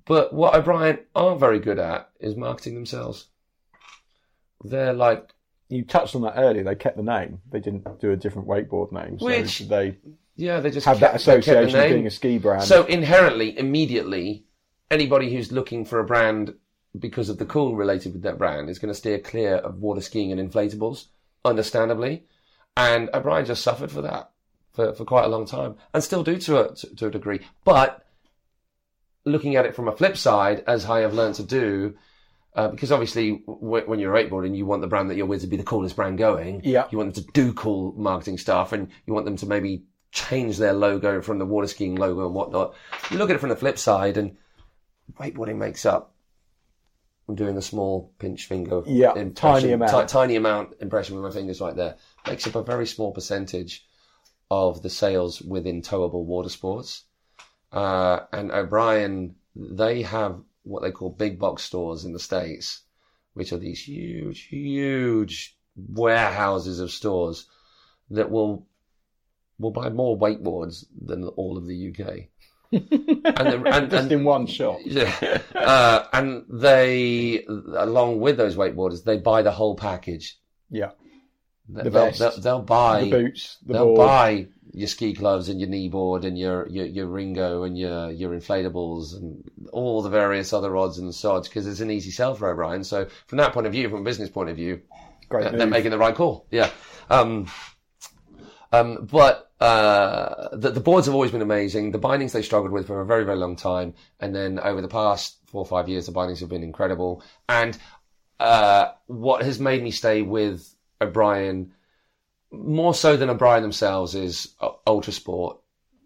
But 0.06 0.34
what 0.34 0.56
O'Brien 0.56 1.00
aren't 1.16 1.40
very 1.40 1.60
good 1.60 1.80
at 1.80 2.10
is 2.20 2.36
marketing 2.36 2.76
themselves. 2.76 3.28
They're 4.64 4.94
like, 4.94 5.30
you 5.70 5.86
touched 5.86 6.16
on 6.16 6.24
that 6.24 6.34
earlier. 6.36 6.64
They 6.64 6.76
kept 6.76 6.98
the 6.98 7.04
name. 7.04 7.42
They 7.52 7.60
didn't 7.60 8.00
do 8.00 8.12
a 8.12 8.18
different 8.18 8.48
wakeboard 8.48 8.92
name. 8.92 9.20
So 9.20 9.26
Which- 9.26 9.60
they 9.60 9.98
yeah, 10.40 10.60
they 10.62 10.72
just 10.72 10.86
have 10.86 11.00
that 11.02 11.12
kept- 11.12 11.26
the 11.26 11.32
association 11.38 11.80
of 11.80 11.90
being 11.90 12.08
a 12.08 12.12
ski 12.12 12.38
brand. 12.38 12.64
So 12.64 12.86
inherently, 12.86 13.58
immediately, 13.58 14.46
anybody 14.90 15.32
who's 15.34 15.52
looking 15.52 15.86
for 15.86 16.00
a 16.00 16.06
brand 16.06 16.56
because 16.98 17.30
of 17.30 17.38
the 17.38 17.46
cool 17.46 17.76
related 17.76 18.14
with 18.14 18.24
that 18.24 18.38
brand 18.38 18.70
is 18.70 18.80
going 18.80 18.90
to 18.92 18.98
steer 18.98 19.20
clear 19.20 19.56
of 19.56 19.80
water 19.80 20.02
skiing 20.02 20.32
and 20.32 20.40
inflatables, 20.52 21.06
understandably. 21.46 22.24
And 22.78 23.10
O'Brien 23.14 23.46
just 23.46 23.64
suffered 23.64 23.92
for 23.92 24.02
that 24.02 24.32
for, 24.74 24.94
for 24.94 25.06
quite 25.06 25.26
a 25.26 25.28
long 25.28 25.46
time 25.46 25.76
and 25.94 26.04
still 26.04 26.24
do 26.24 26.38
to 26.38 26.70
a, 26.70 26.76
to, 26.76 26.96
to 26.96 27.08
a 27.08 27.12
degree. 27.12 27.42
But 27.66 28.06
looking 29.26 29.56
at 29.56 29.66
it 29.66 29.76
from 29.76 29.88
a 29.88 29.96
flip 29.96 30.18
side, 30.18 30.64
as 30.66 30.86
I 30.86 31.02
have 31.02 31.14
learned 31.14 31.36
to 31.36 31.44
do, 31.44 31.96
uh, 32.56 32.70
because 32.70 32.92
obviously 32.92 33.44
w- 33.46 33.86
when 33.86 34.00
you're 34.00 34.14
wakeboarding, 34.14 34.56
you 34.56 34.66
want 34.66 34.82
the 34.82 34.88
brand 34.88 35.10
that 35.10 35.16
you're 35.18 35.26
with 35.28 35.42
to 35.42 35.48
be 35.48 35.58
the 35.58 35.64
coolest 35.64 35.96
brand 35.96 36.18
going. 36.18 36.62
Yeah. 36.64 36.86
You 36.90 36.98
want 36.98 37.14
them 37.14 37.24
to 37.24 37.32
do 37.34 37.54
cool 37.54 37.94
marketing 37.98 38.38
stuff 38.38 38.72
and 38.74 38.90
you 39.06 39.14
want 39.14 39.26
them 39.26 39.36
to 39.38 39.46
maybe 39.46 39.84
change 40.12 40.58
their 40.58 40.74
logo 40.74 41.22
from 41.22 41.40
the 41.40 41.46
water 41.46 41.68
skiing 41.68 41.96
logo 41.96 42.26
and 42.26 42.36
whatnot. 42.36 42.76
You 43.12 43.18
look 43.18 43.30
at 43.30 43.36
it 43.36 43.40
from 43.40 43.50
the 43.50 43.56
flip 43.56 43.78
side 43.78 44.18
and 44.18 44.38
wakeboarding 45.20 45.58
makes 45.58 45.86
up. 45.86 46.14
I'm 47.28 47.36
doing 47.36 47.58
a 47.58 47.62
small 47.62 48.12
pinch 48.18 48.48
finger. 48.48 48.82
Yeah, 48.88 49.14
tiny 49.36 49.72
amount. 49.72 50.10
ti- 50.10 50.12
tiny 50.12 50.36
amount 50.36 50.74
impression 50.80 51.16
with 51.16 51.24
my 51.24 51.32
fingers 51.32 51.62
right 51.62 51.76
there. 51.76 51.96
Makes 52.26 52.48
up 52.48 52.56
a 52.56 52.64
very 52.64 52.88
small 52.88 53.12
percentage 53.12 53.86
of 54.50 54.82
the 54.82 54.90
sales 54.90 55.40
within 55.42 55.84
towable 55.84 56.26
water 56.26 56.50
sports. 56.50 57.04
Uh, 57.72 58.22
and 58.34 58.52
O'Brien, 58.52 59.36
they 59.56 60.02
have 60.02 60.42
what 60.64 60.82
they 60.82 60.90
call 60.92 61.12
big 61.12 61.38
box 61.38 61.62
stores 61.64 62.04
in 62.04 62.14
the 62.14 62.20
States, 62.20 62.82
which 63.34 63.54
are 63.54 63.58
these 63.60 63.88
huge, 63.88 64.48
huge 64.48 65.56
warehouses 65.76 66.80
of 66.80 66.90
stores 66.90 67.46
that 68.10 68.32
will 68.32 68.66
will 69.60 69.72
buy 69.72 69.90
more 69.90 70.18
wakeboards 70.18 70.86
than 71.00 71.26
all 71.26 71.58
of 71.58 71.68
the 71.68 71.90
UK. 71.90 72.28
and, 72.72 73.68
and, 73.68 73.90
just 73.90 74.04
and 74.04 74.12
in 74.12 74.24
one 74.24 74.46
shot. 74.46 74.80
yeah. 74.86 75.42
Uh, 75.56 76.06
and 76.14 76.46
they, 76.50 77.44
along 77.48 78.20
with 78.20 78.38
those 78.38 78.56
wakeboarders, 78.56 79.04
they 79.04 79.18
buy 79.18 79.42
the 79.42 79.52
whole 79.52 79.76
package. 79.76 80.38
Yeah. 80.70 80.92
They'll, 81.68 81.84
The 81.84 81.90
they'll, 81.90 82.06
vest, 82.06 82.20
they'll, 82.20 82.40
they'll 82.42 82.62
buy, 82.62 83.04
The 83.06 83.10
boots, 83.12 83.58
the 83.66 83.74
they'll 83.74 83.86
board. 83.86 83.98
buy 83.98 84.48
your 84.72 84.88
ski 84.88 85.14
gloves 85.14 85.50
and 85.50 85.60
your 85.60 85.68
knee 85.70 85.90
board 85.90 86.26
and 86.26 86.38
your, 86.38 86.68
your, 86.70 86.86
your 86.86 87.08
Ringo 87.08 87.64
and 87.64 87.76
your, 87.78 88.12
your 88.12 88.32
inflatables 88.32 89.16
and 89.16 89.44
all 89.74 90.04
the 90.04 90.10
various 90.10 90.54
other 90.54 90.78
odds 90.78 91.00
and 91.00 91.14
sods 91.14 91.48
because 91.48 91.66
it's 91.66 91.80
an 91.80 91.90
easy 91.90 92.12
sell 92.12 92.36
for 92.36 92.50
O'Brien. 92.50 92.84
So 92.84 93.08
from 93.26 93.40
that 93.40 93.52
point 93.54 93.66
of 93.66 93.74
view, 93.74 93.90
from 93.90 94.02
a 94.02 94.04
business 94.04 94.30
point 94.30 94.50
of 94.52 94.56
view, 94.56 94.82
Great 95.28 95.52
they're 95.52 95.66
making 95.68 95.92
the 95.92 95.98
right 95.98 96.14
call. 96.16 96.46
Yeah. 96.52 96.70
Um, 97.10 97.48
um, 98.72 99.08
but 99.12 99.49
uh, 99.60 100.50
the, 100.54 100.72
the 100.72 100.80
boards 100.80 101.06
have 101.08 101.14
always 101.16 101.32
been 101.32 101.42
amazing. 101.42 101.92
The 101.92 101.98
bindings 101.98 102.32
they 102.34 102.42
struggled 102.42 102.72
with 102.72 102.88
for 102.88 103.02
a 103.02 103.06
very, 103.06 103.26
very 103.26 103.38
long 103.38 103.56
time, 103.56 103.94
and 104.20 104.34
then 104.36 104.60
over 104.60 104.82
the 104.82 104.88
past 104.88 105.38
four 105.48 105.62
or 105.62 105.66
five 105.68 105.90
years, 105.90 106.06
the 106.06 106.12
bindings 106.12 106.40
have 106.40 106.50
been 106.50 106.64
incredible. 106.64 107.24
And 107.50 107.78
uh, 108.40 108.92
what 109.08 109.44
has 109.44 109.60
made 109.60 109.84
me 109.84 109.92
stay 109.92 110.22
with 110.22 110.74
O'Brien 111.02 111.74
more 112.52 112.94
so 112.94 113.16
than 113.18 113.30
O'Brien 113.30 113.62
themselves 113.62 114.16
is 114.16 114.56
uh, 114.62 114.70
Ultrasport, 114.88 115.58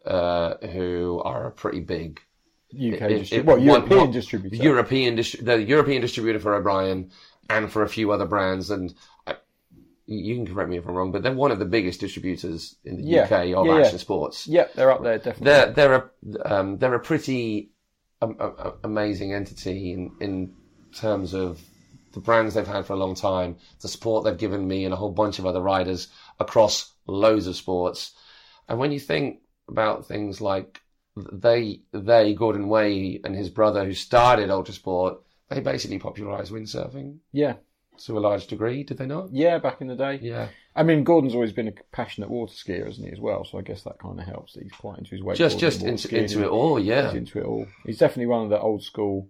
uh, 0.05 0.55
who 0.67 1.21
are 1.23 1.47
a 1.47 1.51
pretty 1.51 1.79
big 1.79 2.19
UK 2.73 2.79
it- 3.01 3.19
distributor. 3.19 3.35
it- 3.35 3.45
well, 3.45 3.57
one- 3.57 3.65
European 3.65 3.99
one- 3.99 4.11
distributor. 4.11 4.55
European 4.55 5.15
distri- 5.15 5.45
the 5.45 5.61
European 5.61 6.01
distributor 6.01 6.39
for 6.39 6.55
O'Brien 6.55 7.11
and 7.49 7.71
for 7.71 7.83
a 7.83 7.89
few 7.89 8.11
other 8.11 8.25
brands. 8.25 8.69
And 8.71 8.93
you 10.05 10.35
can 10.35 10.45
correct 10.45 10.69
me 10.69 10.77
if 10.77 10.85
I'm 10.87 10.95
wrong, 10.95 11.11
but 11.11 11.23
they're 11.23 11.33
one 11.33 11.51
of 11.51 11.59
the 11.59 11.65
biggest 11.65 11.99
distributors 11.99 12.75
in 12.83 12.97
the 12.97 13.03
Yeah. 13.03 13.23
UK 13.25 13.31
of 13.55 13.65
Yeah, 13.65 13.75
yeah. 13.77 13.81
action 13.85 13.99
sports. 13.99 14.47
yeah, 14.47 14.67
they're 14.75 14.91
up 14.91 15.03
there 15.03 15.17
definitely. 15.17 15.45
They're 15.45 15.71
they're 15.71 16.11
a 16.45 16.53
um, 16.53 16.77
they're 16.77 16.93
a 16.93 16.99
pretty 16.99 17.71
um, 18.21 18.35
a- 18.39 18.73
amazing 18.83 19.33
entity 19.33 19.93
in 19.93 20.11
in 20.19 20.53
terms 20.93 21.33
of 21.33 21.61
the 22.13 22.19
brands 22.19 22.53
they've 22.53 22.67
had 22.67 22.85
for 22.85 22.93
a 22.93 22.97
long 22.97 23.15
time, 23.15 23.55
the 23.81 23.87
support 23.87 24.23
they've 24.23 24.37
given 24.37 24.67
me 24.67 24.85
and 24.85 24.93
a 24.93 24.97
whole 24.97 25.11
bunch 25.11 25.39
of 25.39 25.45
other 25.47 25.61
riders 25.61 26.09
across 26.39 26.91
loads 27.07 27.47
of 27.47 27.55
sports. 27.55 28.13
And 28.69 28.77
when 28.79 28.91
you 28.91 28.99
think 28.99 29.39
about 29.67 30.07
things 30.07 30.39
like 30.39 30.79
they, 31.15 31.81
they, 31.91 32.33
Gordon 32.35 32.69
Way 32.69 33.19
and 33.23 33.35
his 33.35 33.49
brother 33.49 33.83
who 33.83 33.93
started 33.93 34.49
Ultrasport, 34.49 35.17
they 35.49 35.59
basically 35.59 35.97
popularized 35.99 36.51
windsurfing 36.51 37.17
yeah, 37.31 37.53
to 38.05 38.17
a 38.17 38.19
large 38.19 38.47
degree, 38.47 38.83
did 38.83 38.97
they 38.97 39.05
not? 39.05 39.29
yeah, 39.31 39.57
back 39.59 39.81
in 39.81 39.87
the 39.87 39.95
day. 39.95 40.19
Yeah. 40.21 40.47
I 40.75 40.83
mean, 40.83 41.03
Gordon's 41.03 41.35
always 41.35 41.51
been 41.53 41.67
a 41.67 41.73
passionate 41.91 42.29
water 42.29 42.51
skier, 42.53 42.85
hasn't 42.85 43.05
he, 43.07 43.13
as 43.13 43.19
well? 43.19 43.45
So 43.45 43.59
I 43.59 43.61
guess 43.61 43.83
that 43.83 43.99
kind 43.99 44.19
of 44.19 44.25
helps. 44.25 44.53
That 44.53 44.63
he's 44.63 44.71
quite 44.71 44.97
into 44.97 45.11
his 45.11 45.21
wakeboarding. 45.21 45.35
Just, 45.37 45.59
just 45.59 45.83
into, 45.83 46.17
into 46.17 46.41
it 46.43 46.47
all, 46.49 46.79
yeah. 46.79 47.05
He's 47.07 47.15
into 47.17 47.39
it 47.39 47.45
all. 47.45 47.67
He's 47.85 47.99
definitely 47.99 48.25
one 48.25 48.43
of 48.43 48.49
the 48.49 48.59
old 48.59 48.83
school 48.83 49.27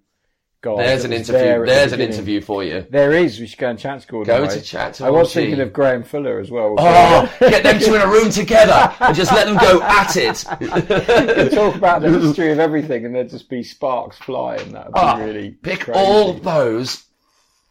guy. 0.61 0.77
There's 0.77 1.03
an 1.03 1.11
interview. 1.11 1.33
there 1.33 1.63
at 1.63 1.67
the 1.67 1.73
There's 1.73 1.91
an 1.91 1.99
interview 1.99 2.39
for 2.39 2.63
you. 2.63 2.85
There 2.89 3.11
is. 3.11 3.41
We 3.41 3.47
should 3.47 3.59
go 3.59 3.69
and 3.71 3.77
chat 3.77 3.99
to 3.99 4.07
Gordon. 4.07 4.33
Go 4.37 4.43
Way. 4.43 4.53
to 4.55 4.61
chat 4.61 4.93
to 4.93 5.05
I 5.05 5.09
was 5.09 5.33
thinking 5.33 5.59
of 5.59 5.73
Graham 5.73 6.03
Fuller 6.03 6.39
as 6.39 6.49
well. 6.49 6.75
Oh, 6.77 7.29
get 7.41 7.63
them 7.63 7.79
two 7.81 7.95
in 7.95 8.01
a 8.01 8.07
room 8.07 8.29
together 8.29 8.95
and 9.01 9.13
just 9.13 9.33
let 9.33 9.45
them 9.45 9.57
go 9.57 9.81
at 9.81 10.15
it. 10.15 10.37
talk 11.53 11.75
about 11.75 12.01
the 12.01 12.19
history 12.21 12.53
of 12.53 12.59
everything, 12.59 13.05
and 13.05 13.13
there'd 13.13 13.29
just 13.29 13.49
be 13.49 13.63
sparks 13.63 14.17
flying. 14.17 14.71
That 14.71 14.85
would 14.85 14.93
be 14.93 14.99
Ah, 15.01 15.17
really 15.17 15.51
Pick 15.51 15.81
crazy. 15.81 15.99
all 15.99 16.33
those 16.35 17.03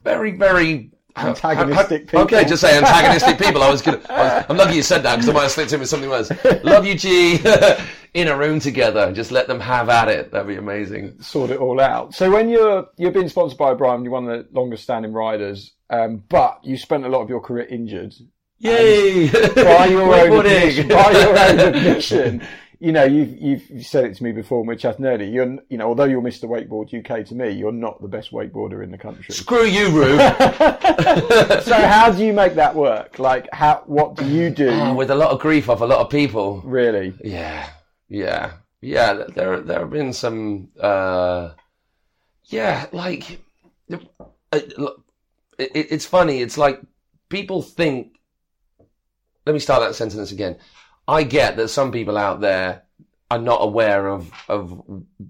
very, 0.02 0.32
very 0.32 0.90
Antagonistic 1.14 2.10
ha- 2.10 2.18
ha- 2.18 2.24
Okay, 2.24 2.44
just 2.44 2.62
say 2.62 2.76
antagonistic 2.76 3.38
people. 3.38 3.62
I 3.62 3.70
was 3.70 3.82
gonna. 3.82 4.00
I 4.08 4.46
I'm 4.48 4.56
lucky 4.56 4.76
you 4.76 4.82
said 4.82 5.02
that 5.02 5.16
because 5.16 5.28
I 5.28 5.32
might 5.32 5.42
have 5.42 5.50
slipped 5.50 5.72
in 5.72 5.80
with 5.80 5.88
something 5.88 6.08
worse. 6.08 6.30
Love 6.64 6.86
you, 6.86 6.94
G. 6.94 7.38
in 8.14 8.28
a 8.28 8.36
room 8.36 8.60
together, 8.60 9.12
just 9.12 9.30
let 9.30 9.46
them 9.46 9.60
have 9.60 9.88
at 9.88 10.08
it. 10.08 10.32
That'd 10.32 10.48
be 10.48 10.56
amazing. 10.56 11.20
sort 11.20 11.50
it 11.50 11.58
all 11.58 11.80
out. 11.80 12.14
So 12.14 12.30
when 12.30 12.48
you're 12.48 12.86
you're 12.96 13.12
being 13.12 13.28
sponsored 13.28 13.58
by 13.58 13.70
O'Brien, 13.70 14.04
you're 14.04 14.12
one 14.12 14.28
of 14.28 14.46
the 14.46 14.58
longest 14.58 14.84
standing 14.84 15.12
riders, 15.12 15.72
um, 15.90 16.22
but 16.28 16.60
you 16.62 16.76
spent 16.76 17.04
a 17.04 17.08
lot 17.08 17.20
of 17.22 17.28
your 17.28 17.40
career 17.40 17.66
injured. 17.66 18.14
Yay! 18.58 19.28
By 19.30 19.86
your 19.86 20.14
own 20.14 20.46
admission, 20.46 20.88
by 20.88 21.10
your 21.10 21.38
own 21.38 21.58
admission, 21.58 22.46
you 22.82 22.90
know 22.92 23.04
you've 23.04 23.38
you've 23.70 23.86
said 23.86 24.04
it 24.04 24.16
to 24.16 24.24
me 24.24 24.32
before. 24.32 24.64
We're 24.64 24.74
chatting. 24.74 25.04
You're 25.04 25.58
you 25.68 25.78
know 25.78 25.86
although 25.88 26.04
you're 26.04 26.20
Mr. 26.20 26.44
Wakeboard 26.48 26.92
UK 26.92 27.24
to 27.26 27.34
me, 27.34 27.50
you're 27.50 27.70
not 27.72 28.02
the 28.02 28.08
best 28.08 28.32
wakeboarder 28.32 28.82
in 28.82 28.90
the 28.90 28.98
country. 28.98 29.32
Screw 29.34 29.64
you, 29.64 29.88
Rube. 29.90 30.18
So 31.62 31.74
how 31.74 32.10
do 32.10 32.24
you 32.24 32.32
make 32.32 32.54
that 32.54 32.74
work? 32.74 33.18
Like 33.18 33.48
how 33.52 33.82
what 33.86 34.16
do 34.16 34.26
you 34.26 34.50
do 34.50 34.68
Oh, 34.70 34.94
With 34.94 35.10
a 35.10 35.14
lot 35.14 35.30
of 35.30 35.38
grief 35.40 35.68
of 35.70 35.80
a 35.82 35.86
lot 35.86 36.00
of 36.00 36.10
people. 36.10 36.60
really? 36.64 37.14
Yeah, 37.22 37.68
yeah, 38.08 38.52
yeah. 38.80 39.12
There, 39.34 39.60
there 39.60 39.80
have 39.80 39.90
been 39.90 40.12
some. 40.12 40.68
Uh, 40.78 41.50
yeah, 42.46 42.86
like 42.92 43.40
uh, 43.90 43.98
it- 45.58 45.88
it's 45.92 46.06
funny. 46.06 46.40
It's 46.40 46.58
like 46.58 46.80
people 47.28 47.62
think. 47.62 48.18
Let 49.46 49.52
me 49.54 49.58
start 49.58 49.82
that 49.82 49.94
sentence 49.94 50.32
again. 50.32 50.56
I 51.06 51.24
get 51.24 51.56
that 51.56 51.68
some 51.68 51.92
people 51.92 52.16
out 52.16 52.40
there 52.40 52.82
are 53.30 53.38
not 53.38 53.62
aware 53.62 54.08
of 54.08 54.30
of 54.48 54.82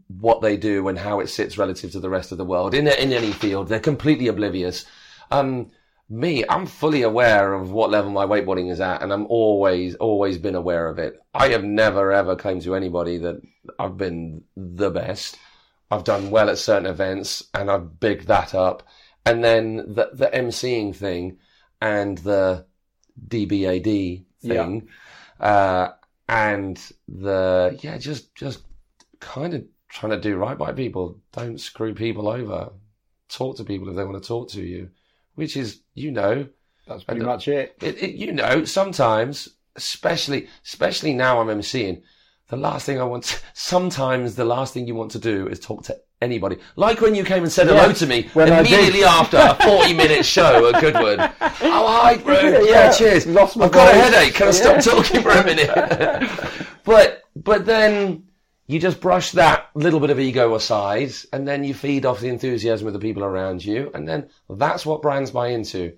what 0.09 0.43
they 0.43 0.57
do 0.57 0.89
and 0.89 0.99
how 0.99 1.20
it 1.20 1.29
sits 1.29 1.57
relative 1.57 1.93
to 1.93 2.01
the 2.01 2.11
rest 2.11 2.33
of 2.33 2.39
the 2.39 2.45
world 2.45 2.75
in 2.75 2.87
in 2.87 3.12
any 3.12 3.33
field. 3.33 3.68
They're 3.68 3.81
completely 3.81 4.29
oblivious. 4.29 4.85
Um, 5.31 5.70
me, 6.12 6.45
I'm 6.47 6.66
fully 6.66 7.03
aware 7.03 7.55
of 7.55 7.70
what 7.70 7.91
level 7.91 8.11
my 8.11 8.27
wakeboarding 8.27 8.70
is 8.70 8.81
at, 8.81 9.03
and 9.03 9.12
I'm 9.12 9.27
always, 9.29 9.95
always 9.95 10.37
been 10.37 10.55
aware 10.55 10.89
of 10.89 10.99
it. 10.99 11.18
I 11.33 11.49
have 11.49 11.64
never 11.64 12.12
ever 12.12 12.37
claimed 12.37 12.62
to 12.62 12.75
anybody 12.75 13.18
that 13.18 13.41
I've 13.79 13.97
been 13.97 14.45
the 14.57 14.91
best. 14.91 15.39
I've 15.91 16.05
done 16.05 16.31
well 16.31 16.51
at 16.51 16.59
certain 16.59 16.87
events, 16.87 17.45
and 17.55 17.70
I've 17.70 17.99
bigged 17.99 18.27
that 18.29 18.55
up. 18.55 18.83
And 19.25 19.43
then 19.43 19.77
the 19.77 20.11
the 20.12 20.27
MCing 20.27 20.95
thing 20.95 21.39
and 21.81 22.18
the 22.18 22.66
DBAD 23.29 24.25
thing, 24.43 24.89
uh, 25.43 25.90
and 26.28 26.80
the 27.09 27.78
yeah, 27.82 27.99
just 27.99 28.34
just 28.34 28.62
kind 29.20 29.55
of 29.55 29.64
trying 29.88 30.12
to 30.12 30.20
do 30.20 30.36
right 30.36 30.57
by 30.57 30.72
people. 30.72 31.18
Don't 31.32 31.61
screw 31.61 31.95
people 31.95 32.28
over. 32.28 32.70
Talk 33.28 33.57
to 33.57 33.64
people 33.64 33.88
if 33.88 33.97
they 33.97 34.05
want 34.05 34.22
to 34.22 34.26
talk 34.26 34.49
to 34.51 34.62
you, 34.62 34.90
which 35.34 35.57
is 35.57 35.80
you 35.95 36.11
know 36.12 36.47
That's 36.86 37.05
pretty 37.05 37.20
And- 37.20 37.26
much 37.28 37.49
it. 37.49 37.76
it, 37.82 38.03
it, 38.03 38.11
you 38.14 38.32
know, 38.32 38.64
sometimes, 38.64 39.49
especially, 39.76 40.49
especially 40.64 41.14
now 41.14 41.40
I'm 41.40 41.47
emceeing, 41.49 42.03
the 42.49 42.57
last 42.57 42.84
thing 42.86 43.01
I 43.01 43.05
want 43.05 43.24
to, 43.24 43.40
sometimes 43.55 44.34
the 44.34 44.45
last 44.45 44.74
thing 44.74 44.86
you 44.86 44.95
want 44.95 45.12
to 45.12 45.18
do 45.18 45.47
is 45.49 45.61
talk 45.61 45.84
to 45.84 45.99
anybody. 46.23 46.57
Like 46.77 47.01
when 47.01 47.14
you 47.14 47.25
came 47.25 47.43
and 47.43 47.53
said 47.53 47.66
hello 47.66 47.93
to 47.93 48.07
me 48.07 48.29
when 48.35 48.51
I 48.53 48.62
did. 48.62 48.73
immediately 48.73 49.05
after 49.05 49.37
a 49.37 49.55
40 49.62 49.93
minute 49.95 50.25
show 50.25 50.68
at 50.73 50.81
Goodwood. 50.81 51.18
Oh, 51.75 51.87
hi, 52.01 52.16
bro. 52.16 52.35
Yeah, 52.41 52.61
Yeah, 52.62 52.93
cheers. 52.93 53.27
lost 53.27 53.57
my 53.57 53.64
I've 53.66 53.73
got 53.73 53.95
a 53.95 53.99
headache. 53.99 54.35
Can 54.35 54.49
I 54.49 54.51
Yeah. 54.51 54.81
stop 54.81 55.05
talking 55.05 55.23
for 55.23 55.31
a 55.31 55.45
minute? 55.51 56.31
but, 56.85 57.23
but 57.37 57.66
then 57.66 58.25
you 58.66 58.79
just 58.79 59.01
brush 59.01 59.33
that 59.33 59.66
little 59.75 60.01
bit 60.01 60.11
of 60.11 60.18
ego 60.20 60.55
aside 60.55 61.12
and 61.33 61.47
then 61.47 61.64
you 61.64 61.75
feed 61.75 62.05
off 62.07 62.20
the 62.20 62.29
enthusiasm 62.29 62.87
of 62.87 62.93
the 62.93 62.99
people 62.99 63.25
around 63.25 63.64
you. 63.64 63.91
And 63.95 64.09
then 64.09 64.29
that's 64.49 64.87
what 64.87 65.03
brands 65.03 65.31
buy 65.31 65.49
into 65.49 65.93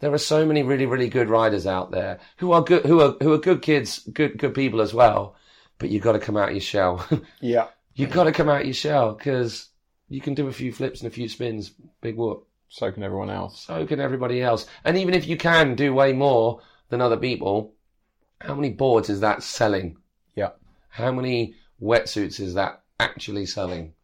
there 0.00 0.12
are 0.14 0.18
so 0.18 0.46
many 0.46 0.62
really, 0.62 0.86
really 0.86 1.08
good 1.08 1.28
riders 1.28 1.66
out 1.66 1.90
there 1.90 2.20
who 2.36 2.52
are 2.52 2.62
good, 2.62 2.84
who 2.86 3.00
are 3.00 3.16
who 3.20 3.32
are 3.32 3.38
good 3.38 3.62
kids, 3.62 3.98
good 4.12 4.38
good 4.38 4.54
people 4.54 4.80
as 4.80 4.94
well. 4.94 5.34
But 5.78 5.90
you've 5.90 6.04
got 6.04 6.12
to 6.12 6.20
come 6.20 6.36
out 6.36 6.48
of 6.50 6.54
your 6.54 6.60
shell. 6.60 7.04
Yeah. 7.40 7.66
You've 7.98 8.12
got 8.12 8.24
to 8.24 8.32
come 8.32 8.48
out 8.48 8.60
of 8.60 8.66
your 8.66 8.74
shell 8.74 9.14
because 9.14 9.70
you 10.08 10.20
can 10.20 10.34
do 10.34 10.46
a 10.46 10.52
few 10.52 10.72
flips 10.72 11.00
and 11.00 11.08
a 11.08 11.14
few 11.14 11.28
spins. 11.28 11.72
Big 12.00 12.16
whoop. 12.16 12.46
So 12.68 12.92
can 12.92 13.02
everyone 13.02 13.28
else. 13.28 13.62
So 13.62 13.84
can 13.86 13.98
everybody 13.98 14.40
else. 14.40 14.66
And 14.84 14.96
even 14.96 15.14
if 15.14 15.26
you 15.26 15.36
can 15.36 15.74
do 15.74 15.92
way 15.92 16.12
more 16.12 16.60
than 16.90 17.00
other 17.00 17.16
people, 17.16 17.74
how 18.40 18.54
many 18.54 18.70
boards 18.70 19.10
is 19.10 19.18
that 19.20 19.42
selling? 19.42 19.96
Yeah. 20.36 20.50
How 20.90 21.10
many 21.10 21.56
wetsuits 21.82 22.38
is 22.38 22.54
that 22.54 22.82
actually 23.00 23.46
selling? 23.46 23.94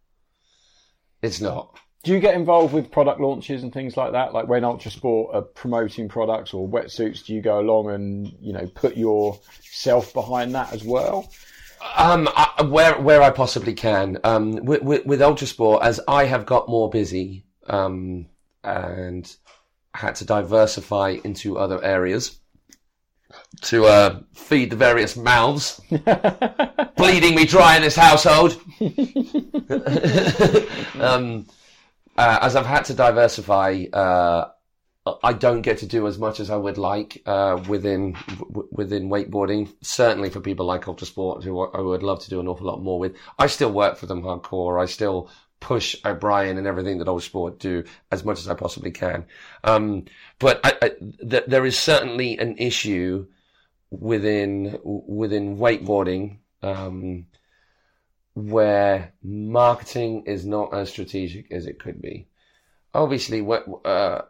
It's 1.22 1.40
not. 1.40 1.78
Do 2.02 2.12
you 2.12 2.18
get 2.18 2.34
involved 2.34 2.74
with 2.74 2.90
product 2.90 3.20
launches 3.20 3.62
and 3.62 3.72
things 3.72 3.96
like 3.96 4.10
that? 4.10 4.34
Like 4.34 4.48
when 4.48 4.62
Ultrasport 4.62 5.32
are 5.36 5.42
promoting 5.42 6.08
products 6.08 6.52
or 6.52 6.68
wetsuits, 6.68 7.24
do 7.24 7.32
you 7.32 7.40
go 7.40 7.60
along 7.60 7.90
and 7.90 8.34
you 8.40 8.52
know 8.52 8.66
put 8.74 8.96
yourself 8.96 10.12
behind 10.12 10.52
that 10.56 10.72
as 10.72 10.82
well? 10.82 11.30
Um, 11.96 12.28
I, 12.34 12.62
where 12.62 13.00
where 13.00 13.22
I 13.22 13.30
possibly 13.30 13.74
can. 13.74 14.18
Um, 14.24 14.56
with, 14.64 14.82
with, 14.82 15.06
with 15.06 15.20
Ultrasport, 15.20 15.82
as 15.82 16.00
I 16.08 16.24
have 16.24 16.46
got 16.46 16.68
more 16.68 16.88
busy, 16.90 17.44
um, 17.68 18.26
and 18.62 19.34
had 19.94 20.14
to 20.16 20.24
diversify 20.24 21.18
into 21.24 21.58
other 21.58 21.82
areas 21.84 22.38
to 23.62 23.86
uh, 23.86 24.20
feed 24.32 24.70
the 24.70 24.76
various 24.76 25.16
mouths 25.16 25.80
bleeding 26.96 27.34
me 27.34 27.44
dry 27.44 27.76
in 27.76 27.82
this 27.82 27.96
household. 27.96 28.60
um, 31.00 31.46
uh, 32.16 32.38
as 32.42 32.56
I've 32.56 32.66
had 32.66 32.84
to 32.86 32.94
diversify, 32.94 33.84
uh, 33.92 34.46
I 35.22 35.34
don't 35.34 35.60
get 35.60 35.78
to 35.78 35.86
do 35.86 36.06
as 36.06 36.18
much 36.18 36.40
as 36.40 36.48
I 36.48 36.56
would 36.56 36.78
like 36.78 37.20
uh, 37.26 37.62
within 37.68 38.16
w- 38.38 38.68
within 38.70 39.10
wakeboarding. 39.10 39.70
Certainly 39.82 40.30
for 40.30 40.40
people 40.40 40.64
like 40.64 40.84
Ultrasport, 40.84 41.44
who 41.44 41.60
I 41.60 41.80
would 41.80 42.02
love 42.02 42.20
to 42.20 42.30
do 42.30 42.40
an 42.40 42.48
awful 42.48 42.66
lot 42.66 42.82
more 42.82 42.98
with. 42.98 43.14
I 43.38 43.48
still 43.48 43.70
work 43.70 43.98
for 43.98 44.06
them 44.06 44.22
hardcore. 44.22 44.82
I 44.82 44.86
still 44.86 45.30
push 45.60 45.94
O'Brien 46.06 46.56
and 46.56 46.66
everything 46.66 46.98
that 46.98 47.06
Ultrasport 47.06 47.58
do 47.58 47.84
as 48.10 48.24
much 48.24 48.38
as 48.38 48.48
I 48.48 48.54
possibly 48.54 48.92
can. 48.92 49.26
Um, 49.62 50.06
but 50.38 50.60
I, 50.64 50.72
I, 50.80 50.88
th- 51.28 51.44
there 51.48 51.66
is 51.66 51.78
certainly 51.78 52.38
an 52.38 52.56
issue 52.56 53.26
within 53.90 54.78
within 54.84 55.58
wakeboarding 55.58 56.38
um, 56.62 57.26
where 58.32 59.12
marketing 59.22 60.22
is 60.24 60.46
not 60.46 60.72
as 60.72 60.88
strategic 60.88 61.52
as 61.52 61.66
it 61.66 61.78
could 61.78 62.00
be. 62.00 62.26
Obviously, 62.94 63.42
what. 63.42 63.66
Uh, 63.84 64.22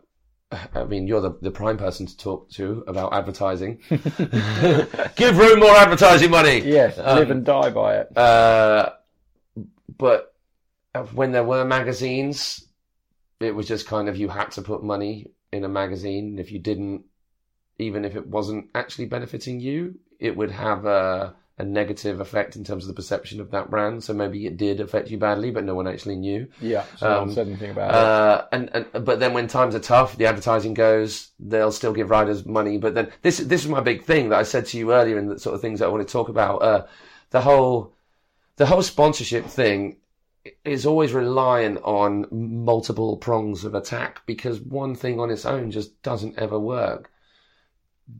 I 0.53 0.85
mean, 0.85 1.07
you're 1.07 1.21
the, 1.21 1.37
the 1.41 1.51
prime 1.51 1.77
person 1.77 2.07
to 2.07 2.17
talk 2.17 2.51
to 2.51 2.85
about 2.87 3.13
advertising. 3.13 3.81
Give 3.89 5.37
Roo 5.37 5.57
more 5.57 5.75
advertising 5.75 6.31
money. 6.31 6.61
Yes, 6.61 6.99
Um, 6.99 7.19
live 7.19 7.31
and 7.31 7.45
die 7.45 7.71
by 7.71 7.97
it. 7.97 8.17
Uh, 8.17 8.91
but 9.99 10.35
when 11.13 11.33
there 11.33 11.45
were 11.45 11.65
magazines, 11.65 12.65
it 13.41 13.55
was 13.55 13.67
just 13.67 13.87
kind 13.87 14.09
of 14.09 14.17
you 14.17 14.29
had 14.29 14.51
to 14.53 14.63
put 14.63 14.85
money 14.85 15.31
in 15.53 15.65
a 15.65 15.69
magazine. 15.69 16.39
If 16.39 16.53
you 16.53 16.59
didn't, 16.59 17.05
even 17.79 18.05
if 18.05 18.15
it 18.15 18.27
wasn't 18.27 18.69
actually 18.75 19.07
benefiting 19.07 19.61
you, 19.61 19.99
it 20.21 20.37
would 20.37 20.51
have 20.51 20.85
a, 20.87 21.35
a 21.57 21.65
negative 21.65 22.21
effect 22.21 22.57
in 22.57 22.65
terms 22.65 22.85
of 22.85 22.89
the 22.89 22.95
perception 22.95 23.41
of 23.41 23.53
that 23.53 23.71
brand. 23.71 24.03
So 24.03 24.13
maybe 24.13 24.47
it 24.47 24.57
did 24.57 24.81
affect 24.81 25.11
you 25.11 25.19
badly, 25.19 25.51
but 25.51 25.65
no 25.65 25.75
one 25.75 25.87
actually 25.87 26.17
knew. 26.17 26.49
Yeah, 26.61 26.85
so 26.97 27.09
no 27.09 27.15
um, 27.15 27.27
one 27.27 27.35
said 27.35 27.47
anything 27.47 27.71
about 27.71 27.91
it. 27.91 27.95
Uh, 27.95 28.47
and, 28.53 28.71
and 28.75 29.05
but 29.05 29.21
then 29.21 29.35
when 29.35 29.47
times 29.47 29.75
are 29.75 29.81
tough, 29.81 30.17
the 30.17 30.27
advertising 30.27 30.75
goes. 30.75 31.31
They'll 31.39 31.73
still 31.73 31.93
give 31.93 32.11
riders 32.11 32.45
money, 32.45 32.79
but 32.79 32.95
then 32.95 33.13
this 33.23 33.39
this 33.39 33.63
is 33.63 33.69
my 33.69 33.81
big 33.81 34.05
thing 34.05 34.31
that 34.31 34.39
I 34.39 34.43
said 34.43 34.67
to 34.67 34.79
you 34.79 34.93
earlier, 34.93 35.19
and 35.19 35.31
the 35.31 35.39
sort 35.39 35.55
of 35.55 35.61
things 35.61 35.79
that 35.79 35.87
I 35.87 35.91
want 35.91 36.07
to 36.07 36.13
talk 36.13 36.29
about. 36.29 36.63
Uh, 36.63 36.87
the 37.31 37.41
whole 37.41 37.95
the 38.57 38.67
whole 38.67 38.83
sponsorship 38.83 39.47
thing 39.47 39.97
is 40.65 40.85
always 40.85 41.13
reliant 41.13 41.79
on 41.85 42.27
multiple 42.31 43.17
prongs 43.17 43.65
of 43.65 43.75
attack 43.75 44.23
because 44.27 44.61
one 44.61 44.95
thing 44.95 45.19
on 45.19 45.31
its 45.31 45.47
own 45.47 45.71
just 45.71 46.03
doesn't 46.03 46.39
ever 46.39 46.59
work. 46.59 47.11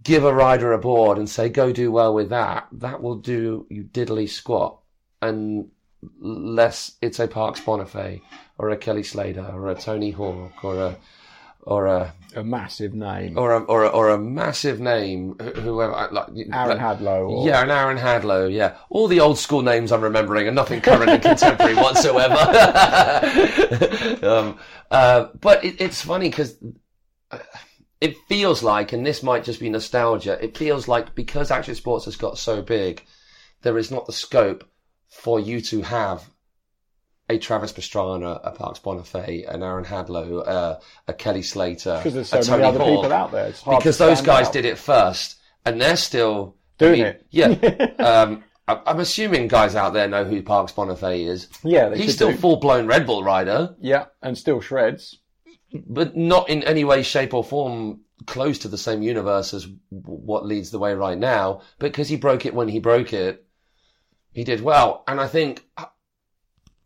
Give 0.03 0.25
a 0.25 0.33
rider 0.35 0.73
a 0.73 0.79
board 0.79 1.19
and 1.19 1.29
say, 1.29 1.49
go 1.49 1.71
do 1.73 1.93
well 1.93 2.15
with 2.15 2.31
that. 2.31 2.69
That 2.73 3.03
will 3.03 3.17
do 3.17 3.67
you 3.69 3.85
diddly 3.85 4.29
squat. 4.29 4.79
Unless 5.21 6.93
it's 7.03 7.19
a 7.19 7.29
Parks 7.29 7.61
Bonifay 7.61 8.21
or 8.59 8.71
a 8.71 8.77
Kelly 8.77 9.03
Slater 9.03 9.47
or 9.53 9.69
a 9.71 9.75
Tony 9.75 10.11
Hawk 10.11 10.65
or 10.65 10.77
a, 10.81 10.97
or 11.63 11.87
a 11.87 12.13
A 12.35 12.45
massive 12.45 12.95
name. 12.95 13.39
or 13.39 13.53
a 13.55 13.61
or 13.61 13.85
a, 13.85 13.89
or 13.89 14.09
a 14.11 14.19
massive 14.19 14.81
name, 14.81 15.35
whoever 15.39 15.93
like 16.13 16.29
Aaron 16.29 16.51
like- 16.51 16.79
Hadlow. 16.79 17.29
Or, 17.31 17.47
Yeah, 17.47 17.63
an 17.63 17.71
Aaron 17.71 17.97
Hadlow. 17.99 18.53
Yeah, 18.53 18.77
all 18.91 19.09
the 19.09 19.21
old 19.21 19.39
school 19.39 19.63
names 19.63 19.91
I'm 19.93 20.03
remembering 20.03 20.47
are 20.49 20.51
nothing 20.53 20.81
current 20.83 21.11
and 21.11 21.23
contemporary 21.23 21.75
whatsoever. 21.75 22.37
um, 24.23 24.59
uh, 24.91 25.29
but 25.41 25.65
it, 25.65 25.81
it's 25.81 26.03
funny 26.03 26.29
because 26.29 26.57
it 28.05 28.17
feels 28.29 28.63
like, 28.63 28.93
and 28.93 29.05
this 29.07 29.23
might 29.23 29.45
just 29.45 29.61
be 29.61 29.69
nostalgia. 29.71 30.43
It 30.45 30.57
feels 30.57 30.87
like 30.89 31.15
because 31.15 31.51
action 31.51 31.75
sports 31.75 32.05
has 32.05 32.17
got 32.17 32.39
so 32.39 32.61
big, 32.63 33.03
there 33.63 33.79
is 33.79 33.91
not 33.91 34.07
the 34.07 34.13
scope 34.13 34.69
for 35.09 35.41
you 35.41 35.61
to 35.63 35.83
have 35.83 36.29
a 37.31 37.39
Travis 37.39 37.73
Pastrana, 37.73 38.39
a 38.45 38.51
Parks 38.51 38.79
Bonifay, 38.81 39.49
an 39.53 39.63
Aaron 39.63 39.85
Hadlow, 39.87 40.47
uh, 40.47 40.79
a 41.09 41.13
Kelly 41.15 41.43
Slater, 41.43 41.97
Because 41.97 42.13
there's 42.15 42.33
a 42.35 42.43
so 42.43 42.51
many 42.53 42.63
Tony 42.65 42.77
other 42.77 42.79
Hawk 42.85 43.03
people 43.05 43.13
out 43.13 43.33
there. 43.33 43.53
Because 43.79 43.97
those 43.97 44.21
guys 44.21 44.49
out. 44.49 44.53
did 44.53 44.65
it 44.67 44.77
first, 44.79 45.37
and 45.65 45.81
they're 45.81 45.97
still 45.97 46.57
I 46.81 46.85
Doing 46.85 46.93
mean, 46.99 47.07
it. 47.07 47.27
Yeah, 47.31 47.47
um, 47.99 48.45
I- 48.69 48.83
I'm 48.87 49.01
assuming 49.01 49.49
guys 49.49 49.75
out 49.75 49.95
there 49.95 50.07
know 50.09 50.25
who 50.25 50.43
Parks 50.43 50.73
Bonifay 50.73 51.27
is. 51.27 51.49
Yeah, 51.63 51.95
He's 51.95 52.15
still 52.15 52.37
full 52.37 52.57
blown 52.57 52.87
Red 52.87 53.07
Bull 53.07 53.25
rider, 53.25 53.75
Yeah, 53.81 54.07
and 54.21 54.37
still 54.37 54.61
shreds. 54.61 55.19
But 55.87 56.17
not 56.17 56.49
in 56.49 56.63
any 56.63 56.85
way, 56.85 57.03
shape, 57.03 57.35
or 57.35 57.45
form 57.45 58.01
close 58.27 58.59
to 58.61 58.69
the 58.69 58.79
same 58.79 59.03
universe 59.03 59.53
as 59.53 59.67
what 59.91 60.47
leads 60.47 60.71
the 60.71 60.79
way 60.79 60.95
right 60.95 61.19
now. 61.19 61.63
Because 61.79 62.09
he 62.09 62.17
broke 62.17 62.47
it 62.47 62.55
when 62.55 62.69
he 62.69 62.79
broke 62.79 63.13
it, 63.13 63.45
he 64.33 64.45
did 64.45 64.61
well, 64.61 65.05
and 65.07 65.21
I 65.21 65.27
think 65.29 65.65
uh, 65.77 65.87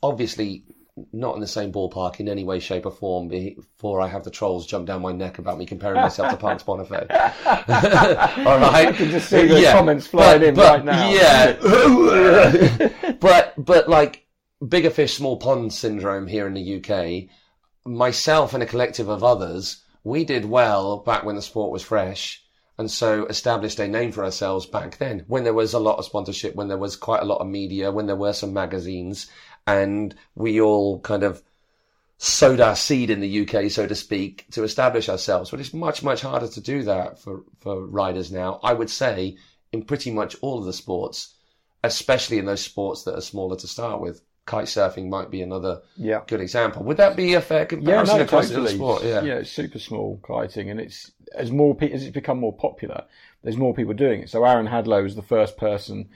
obviously. 0.02 0.64
Not 1.12 1.36
in 1.36 1.40
the 1.40 1.46
same 1.46 1.70
ballpark 1.70 2.18
in 2.18 2.28
any 2.28 2.42
way, 2.42 2.58
shape, 2.58 2.84
or 2.84 2.90
form 2.90 3.28
before 3.28 4.00
I 4.00 4.08
have 4.08 4.24
the 4.24 4.32
trolls 4.32 4.66
jump 4.66 4.88
down 4.88 5.00
my 5.00 5.12
neck 5.12 5.38
about 5.38 5.56
me 5.56 5.64
comparing 5.64 6.00
myself 6.00 6.32
to 6.32 6.36
Parks 6.36 6.64
Bonifay. 6.64 7.08
All 8.44 8.58
right. 8.58 8.88
I 8.88 8.92
can 8.92 9.08
just 9.08 9.30
see 9.30 9.46
the 9.46 9.62
comments 9.70 10.08
flying 10.08 10.42
in 10.42 10.56
right 10.56 10.84
now. 10.84 11.08
Yeah. 11.08 11.52
but 13.20 13.54
but 13.56 13.88
like 13.88 14.26
bigger 14.66 14.90
fish, 14.90 15.14
small 15.14 15.36
pond 15.36 15.72
syndrome 15.72 16.26
here 16.26 16.46
in 16.46 16.54
the 16.54 16.76
UK. 16.78 17.28
Myself 17.88 18.52
and 18.52 18.62
a 18.62 18.66
collective 18.66 19.08
of 19.08 19.24
others, 19.24 19.82
we 20.04 20.24
did 20.24 20.44
well 20.44 20.98
back 20.98 21.24
when 21.24 21.36
the 21.36 21.42
sport 21.42 21.72
was 21.72 21.82
fresh, 21.82 22.44
and 22.76 22.90
so 22.90 23.24
established 23.26 23.78
a 23.78 23.88
name 23.88 24.12
for 24.12 24.24
ourselves 24.24 24.66
back 24.66 24.98
then. 24.98 25.24
When 25.26 25.44
there 25.44 25.54
was 25.54 25.72
a 25.72 25.78
lot 25.78 25.98
of 25.98 26.04
sponsorship, 26.04 26.54
when 26.54 26.68
there 26.68 26.78
was 26.78 26.96
quite 26.96 27.22
a 27.22 27.26
lot 27.26 27.40
of 27.40 27.46
media, 27.46 27.90
when 27.90 28.06
there 28.06 28.14
were 28.14 28.32
some 28.34 28.52
magazines, 28.52 29.30
and 29.66 30.14
we 30.34 30.60
all 30.60 31.00
kind 31.00 31.22
of 31.22 31.42
sowed 32.18 32.60
our 32.60 32.76
seed 32.76 33.10
in 33.10 33.20
the 33.20 33.40
UK, 33.48 33.70
so 33.70 33.86
to 33.86 33.94
speak, 33.94 34.46
to 34.50 34.64
establish 34.64 35.08
ourselves. 35.08 35.50
But 35.50 35.60
it's 35.60 35.72
much, 35.72 36.02
much 36.02 36.20
harder 36.20 36.48
to 36.48 36.60
do 36.60 36.82
that 36.82 37.18
for, 37.18 37.44
for 37.60 37.86
riders 37.86 38.30
now. 38.30 38.60
I 38.62 38.74
would 38.74 38.90
say 38.90 39.38
in 39.72 39.84
pretty 39.84 40.10
much 40.10 40.36
all 40.40 40.58
of 40.58 40.64
the 40.64 40.72
sports, 40.72 41.34
especially 41.84 42.38
in 42.38 42.44
those 42.44 42.60
sports 42.60 43.04
that 43.04 43.16
are 43.16 43.22
smaller 43.22 43.56
to 43.56 43.66
start 43.66 44.00
with. 44.00 44.20
Kite 44.48 44.64
surfing 44.66 45.08
might 45.08 45.30
be 45.30 45.42
another 45.42 45.82
Yeah. 45.96 46.22
good 46.26 46.40
example. 46.40 46.82
Would 46.84 46.96
that 46.96 47.14
be 47.16 47.34
a 47.34 47.40
fair 47.40 47.60
Yeah, 47.60 47.64
comparison 47.66 48.16
no, 48.18 48.24
across 48.24 48.48
totally. 48.48 48.66
the 48.72 48.74
sport? 48.76 49.04
Yeah. 49.04 49.22
yeah, 49.22 49.34
it's 49.34 49.50
super 49.50 49.78
small 49.78 50.20
kiting, 50.26 50.70
and 50.70 50.80
it's 50.80 51.12
as 51.34 51.50
more 51.52 51.74
pe- 51.74 51.92
as 51.92 52.02
it's 52.02 52.14
become 52.14 52.38
more 52.40 52.54
popular, 52.56 53.04
there's 53.42 53.58
more 53.58 53.74
people 53.74 53.94
doing 53.94 54.22
it. 54.22 54.30
So 54.30 54.44
Aaron 54.44 54.66
Hadlow 54.66 55.02
was 55.02 55.14
the 55.16 55.22
first 55.22 55.56
person 55.58 56.08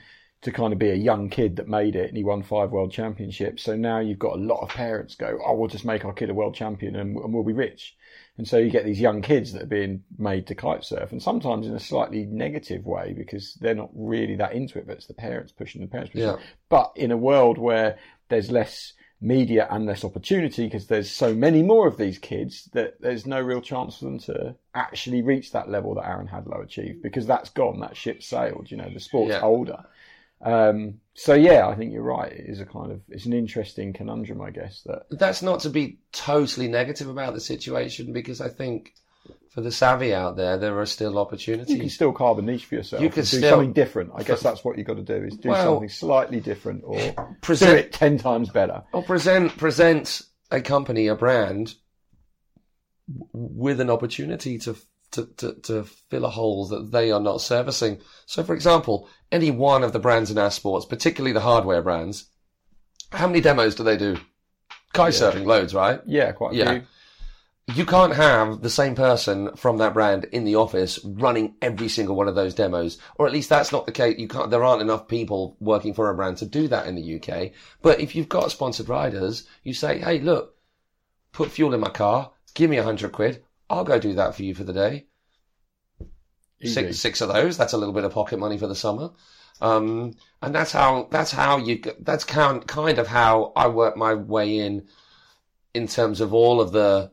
to 0.43 0.51
kind 0.51 0.73
of 0.73 0.79
be 0.79 0.89
a 0.89 0.95
young 0.95 1.29
kid 1.29 1.55
that 1.55 1.67
made 1.67 1.95
it, 1.95 2.07
and 2.09 2.17
he 2.17 2.23
won 2.23 2.43
five 2.43 2.71
world 2.71 2.91
championships. 2.91 3.63
So 3.63 3.75
now 3.75 3.99
you've 3.99 4.19
got 4.19 4.35
a 4.35 4.41
lot 4.41 4.61
of 4.61 4.69
parents 4.69 5.15
go, 5.15 5.39
"Oh, 5.45 5.55
we'll 5.55 5.69
just 5.69 5.85
make 5.85 6.05
our 6.05 6.13
kid 6.13 6.29
a 6.29 6.33
world 6.33 6.55
champion, 6.55 6.95
and, 6.95 7.15
and 7.17 7.33
we'll 7.33 7.43
be 7.43 7.53
rich." 7.53 7.95
And 8.37 8.47
so 8.47 8.57
you 8.57 8.69
get 8.71 8.83
these 8.83 8.99
young 8.99 9.21
kids 9.21 9.53
that 9.53 9.61
are 9.63 9.67
being 9.67 10.03
made 10.17 10.47
to 10.47 10.55
kite 10.55 10.83
surf, 10.83 11.11
and 11.11 11.21
sometimes 11.21 11.67
in 11.67 11.75
a 11.75 11.79
slightly 11.79 12.25
negative 12.25 12.85
way 12.85 13.13
because 13.15 13.53
they're 13.55 13.75
not 13.75 13.91
really 13.93 14.35
that 14.35 14.53
into 14.53 14.79
it, 14.79 14.87
but 14.87 14.97
it's 14.97 15.07
the 15.07 15.13
parents 15.13 15.51
pushing 15.51 15.81
the 15.81 15.87
parents 15.87 16.11
pushing. 16.11 16.27
Yeah. 16.27 16.37
But 16.69 16.91
in 16.95 17.11
a 17.11 17.17
world 17.17 17.57
where 17.57 17.97
there's 18.29 18.51
less 18.51 18.93
media 19.21 19.65
and 19.71 19.85
less 19.85 20.03
opportunity 20.03 20.65
because 20.65 20.87
there's 20.87 21.09
so 21.09 21.33
many 21.33 21.63
more 21.63 21.87
of 21.87 21.95
these 21.95 22.17
kids 22.17 22.65
that 22.73 22.99
there's 22.99 23.25
no 23.25 23.39
real 23.39 23.61
chance 23.61 23.97
for 23.97 24.05
them 24.05 24.19
to 24.19 24.53
actually 24.75 25.21
reach 25.21 25.53
that 25.53 25.69
level 25.69 25.95
that 25.95 26.05
Aaron 26.05 26.27
Hadlow 26.27 26.61
achieved 26.61 27.01
because 27.01 27.25
that's 27.25 27.49
gone, 27.51 27.79
that 27.79 27.95
ship 27.95 28.21
sailed, 28.21 28.69
you 28.69 28.75
know, 28.75 28.89
the 28.93 28.99
sport's 28.99 29.31
Yeah. 29.31 29.41
older. 29.41 29.85
Um, 30.43 30.99
so 31.15 31.33
yeah, 31.33 31.67
I 31.67 31.75
think 31.75 31.93
you're 31.93 32.01
right. 32.03 32.31
It 32.31 32.45
is 32.49 32.59
a 32.59 32.65
kind 32.65 32.91
of, 32.91 33.01
it's 33.09 33.25
an 33.25 33.33
interesting 33.33 33.93
conundrum, 33.93 34.41
I 34.41 34.49
guess, 34.49 34.81
that 34.85 35.03
That's 35.11 35.41
not 35.41 35.61
to 35.61 35.69
be 35.69 35.99
totally 36.11 36.67
negative 36.67 37.07
about 37.07 37.33
the 37.33 37.39
situation 37.39 38.13
because 38.13 38.41
I 38.41 38.49
think 38.49 38.93
for 39.51 39.61
the 39.61 39.71
savvy 39.71 40.13
out 40.13 40.35
there, 40.35 40.57
there 40.57 40.77
are 40.79 40.85
still 40.85 41.17
opportunities. 41.19 41.75
you 41.75 41.79
can 41.81 41.89
still 41.89 42.11
carve 42.11 42.39
a 42.39 42.41
niche 42.41 42.65
for 42.65 42.75
yourself. 42.75 43.01
You 43.03 43.09
can 43.09 43.21
do 43.21 43.25
still- 43.25 43.49
something 43.51 43.73
different. 43.73 44.11
I 44.15 44.23
guess 44.23 44.41
that's 44.41 44.65
what 44.65 44.77
you've 44.77 44.87
got 44.87 44.95
to 44.97 45.03
do 45.03 45.23
is 45.25 45.37
do 45.37 45.49
Well- 45.49 45.75
something 45.75 45.89
slightly 45.89 46.39
different 46.39 46.83
or 46.85 46.97
do 46.99 47.13
Present, 47.41 47.77
it 47.79 47.93
10 47.93 48.17
times 48.17 48.49
better. 48.49 48.83
or 48.91 49.03
present 49.03 49.55
present 49.57 50.23
a 50.51 50.59
company, 50.61 51.07
a 51.07 51.15
brand, 51.15 51.75
with 53.33 53.79
an 53.79 53.89
opportunity 53.89 54.57
to, 54.59 54.75
to 55.13 55.25
to 55.37 55.53
to 55.61 55.83
fill 55.83 56.25
a 56.25 56.29
hole 56.29 56.67
that 56.67 56.91
they 56.91 57.11
are 57.11 57.19
not 57.19 57.41
servicing. 57.41 57.99
So, 58.25 58.43
for 58.43 58.53
example, 58.53 59.07
any 59.31 59.49
one 59.51 59.83
of 59.83 59.93
the 59.93 59.99
brands 59.99 60.29
in 60.29 60.37
our 60.37 60.51
sports, 60.51 60.85
particularly 60.85 61.31
the 61.33 61.39
hardware 61.41 61.81
brands, 61.81 62.25
how 63.11 63.27
many 63.27 63.41
demos 63.41 63.75
do 63.75 63.83
they 63.83 63.97
do? 63.97 64.17
Kite 64.93 65.13
surfing, 65.13 65.45
loads, 65.45 65.73
right? 65.73 66.01
Yeah, 66.05 66.31
quite 66.33 66.53
a 66.53 66.55
Yeah. 66.57 66.71
few. 66.73 66.83
You 67.75 67.85
can't 67.85 68.13
have 68.13 68.61
the 68.61 68.69
same 68.69 68.93
person 68.93 69.55
from 69.55 69.77
that 69.77 69.93
brand 69.93 70.25
in 70.33 70.43
the 70.43 70.55
office 70.57 70.99
running 71.05 71.55
every 71.61 71.87
single 71.87 72.15
one 72.15 72.27
of 72.27 72.35
those 72.35 72.53
demos, 72.53 72.97
or 73.15 73.25
at 73.25 73.31
least 73.31 73.47
that's 73.49 73.71
not 73.71 73.85
the 73.85 73.93
case. 73.93 74.19
You 74.19 74.27
can't. 74.27 74.49
There 74.51 74.65
aren't 74.65 74.81
enough 74.81 75.07
people 75.07 75.55
working 75.61 75.93
for 75.93 76.09
a 76.09 76.13
brand 76.13 76.37
to 76.39 76.45
do 76.45 76.67
that 76.67 76.87
in 76.87 76.95
the 76.95 77.01
UK. 77.15 77.53
But 77.81 78.01
if 78.01 78.15
you've 78.15 78.27
got 78.27 78.51
sponsored 78.51 78.89
riders, 78.89 79.45
you 79.63 79.73
say, 79.73 79.99
"Hey, 79.99 80.19
look, 80.19 80.55
put 81.31 81.51
fuel 81.51 81.73
in 81.73 81.79
my 81.79 81.89
car, 81.89 82.31
give 82.53 82.69
me 82.69 82.77
a 82.77 82.83
hundred 82.83 83.13
quid, 83.13 83.41
I'll 83.69 83.83
go 83.83 83.99
do 83.99 84.13
that 84.15 84.35
for 84.35 84.43
you 84.43 84.53
for 84.53 84.63
the 84.63 84.73
day." 84.73 85.07
Easy. 86.61 86.73
Six, 86.73 86.99
six 86.99 87.21
of 87.21 87.33
those. 87.33 87.57
That's 87.57 87.73
a 87.73 87.77
little 87.77 87.93
bit 87.93 88.05
of 88.05 88.13
pocket 88.13 88.39
money 88.39 88.57
for 88.57 88.67
the 88.67 88.75
summer. 88.75 89.11
Um, 89.61 90.13
and 90.41 90.55
that's 90.55 90.71
how, 90.71 91.07
that's 91.11 91.31
how 91.31 91.57
you, 91.57 91.81
that's 91.99 92.23
kind, 92.23 92.65
kind 92.65 92.97
of 92.99 93.07
how 93.07 93.51
I 93.55 93.67
work 93.67 93.97
my 93.97 94.13
way 94.13 94.59
in, 94.59 94.87
in 95.73 95.87
terms 95.87 96.21
of 96.21 96.33
all 96.33 96.61
of 96.61 96.71
the, 96.71 97.11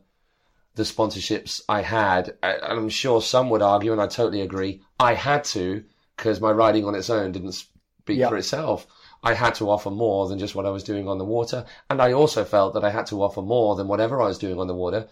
the 0.75 0.83
sponsorships 0.83 1.61
I 1.67 1.81
had. 1.81 2.35
And 2.41 2.61
I'm 2.63 2.89
sure 2.89 3.21
some 3.21 3.49
would 3.49 3.61
argue, 3.61 3.91
and 3.91 4.01
I 4.01 4.07
totally 4.07 4.41
agree, 4.41 4.81
I 4.99 5.13
had 5.13 5.43
to, 5.45 5.83
because 6.15 6.39
my 6.41 6.51
riding 6.51 6.85
on 6.85 6.95
its 6.95 7.09
own 7.09 7.31
didn't 7.33 7.51
speak 7.53 8.19
Yeah. 8.19 8.29
for 8.29 8.37
itself. 8.37 8.87
I 9.23 9.33
had 9.33 9.55
to 9.55 9.69
offer 9.69 9.91
more 9.91 10.27
than 10.27 10.39
just 10.39 10.55
what 10.55 10.65
I 10.65 10.71
was 10.71 10.83
doing 10.83 11.07
on 11.07 11.17
the 11.19 11.25
water. 11.25 11.65
And 11.89 12.01
I 12.01 12.13
also 12.13 12.43
felt 12.43 12.73
that 12.73 12.83
I 12.83 12.89
had 12.89 13.05
to 13.07 13.21
offer 13.21 13.41
more 13.41 13.75
than 13.75 13.87
whatever 13.87 14.21
I 14.21 14.27
was 14.27 14.39
doing 14.39 14.59
on 14.59 14.67
the 14.67 14.75
water 14.75 15.07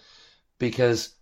because 0.57 1.15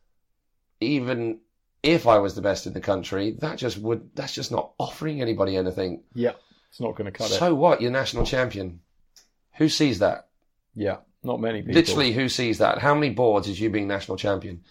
even 0.79 1.39
if 1.83 2.07
I 2.07 2.17
was 2.17 2.35
the 2.35 2.41
best 2.41 2.67
in 2.67 2.73
the 2.73 2.81
country, 2.81 3.31
that 3.39 3.57
just 3.57 3.77
would, 3.77 4.09
that's 4.15 4.33
just 4.33 4.51
not 4.51 4.71
offering 4.77 5.21
anybody 5.21 5.55
anything. 5.55 6.03
Yeah, 6.13 6.33
it's 6.69 6.79
not 6.79 6.95
going 6.95 7.05
to 7.05 7.11
cut 7.11 7.31
it. 7.31 7.35
So 7.35 7.53
what? 7.55 7.81
You're 7.81 7.91
national 7.91 8.25
champion. 8.25 8.79
Who 9.57 9.69
sees 9.69 9.99
that? 9.99 10.27
Yeah, 10.75 10.97
not 11.23 11.39
many 11.39 11.61
people. 11.61 11.75
Literally, 11.75 12.13
who 12.13 12.29
sees 12.29 12.59
that? 12.59 12.79
How 12.79 12.93
many 12.93 13.09
boards 13.09 13.47
is 13.47 13.59
you 13.59 13.69
being 13.69 13.87
national 13.87 14.17
champion 14.17 14.61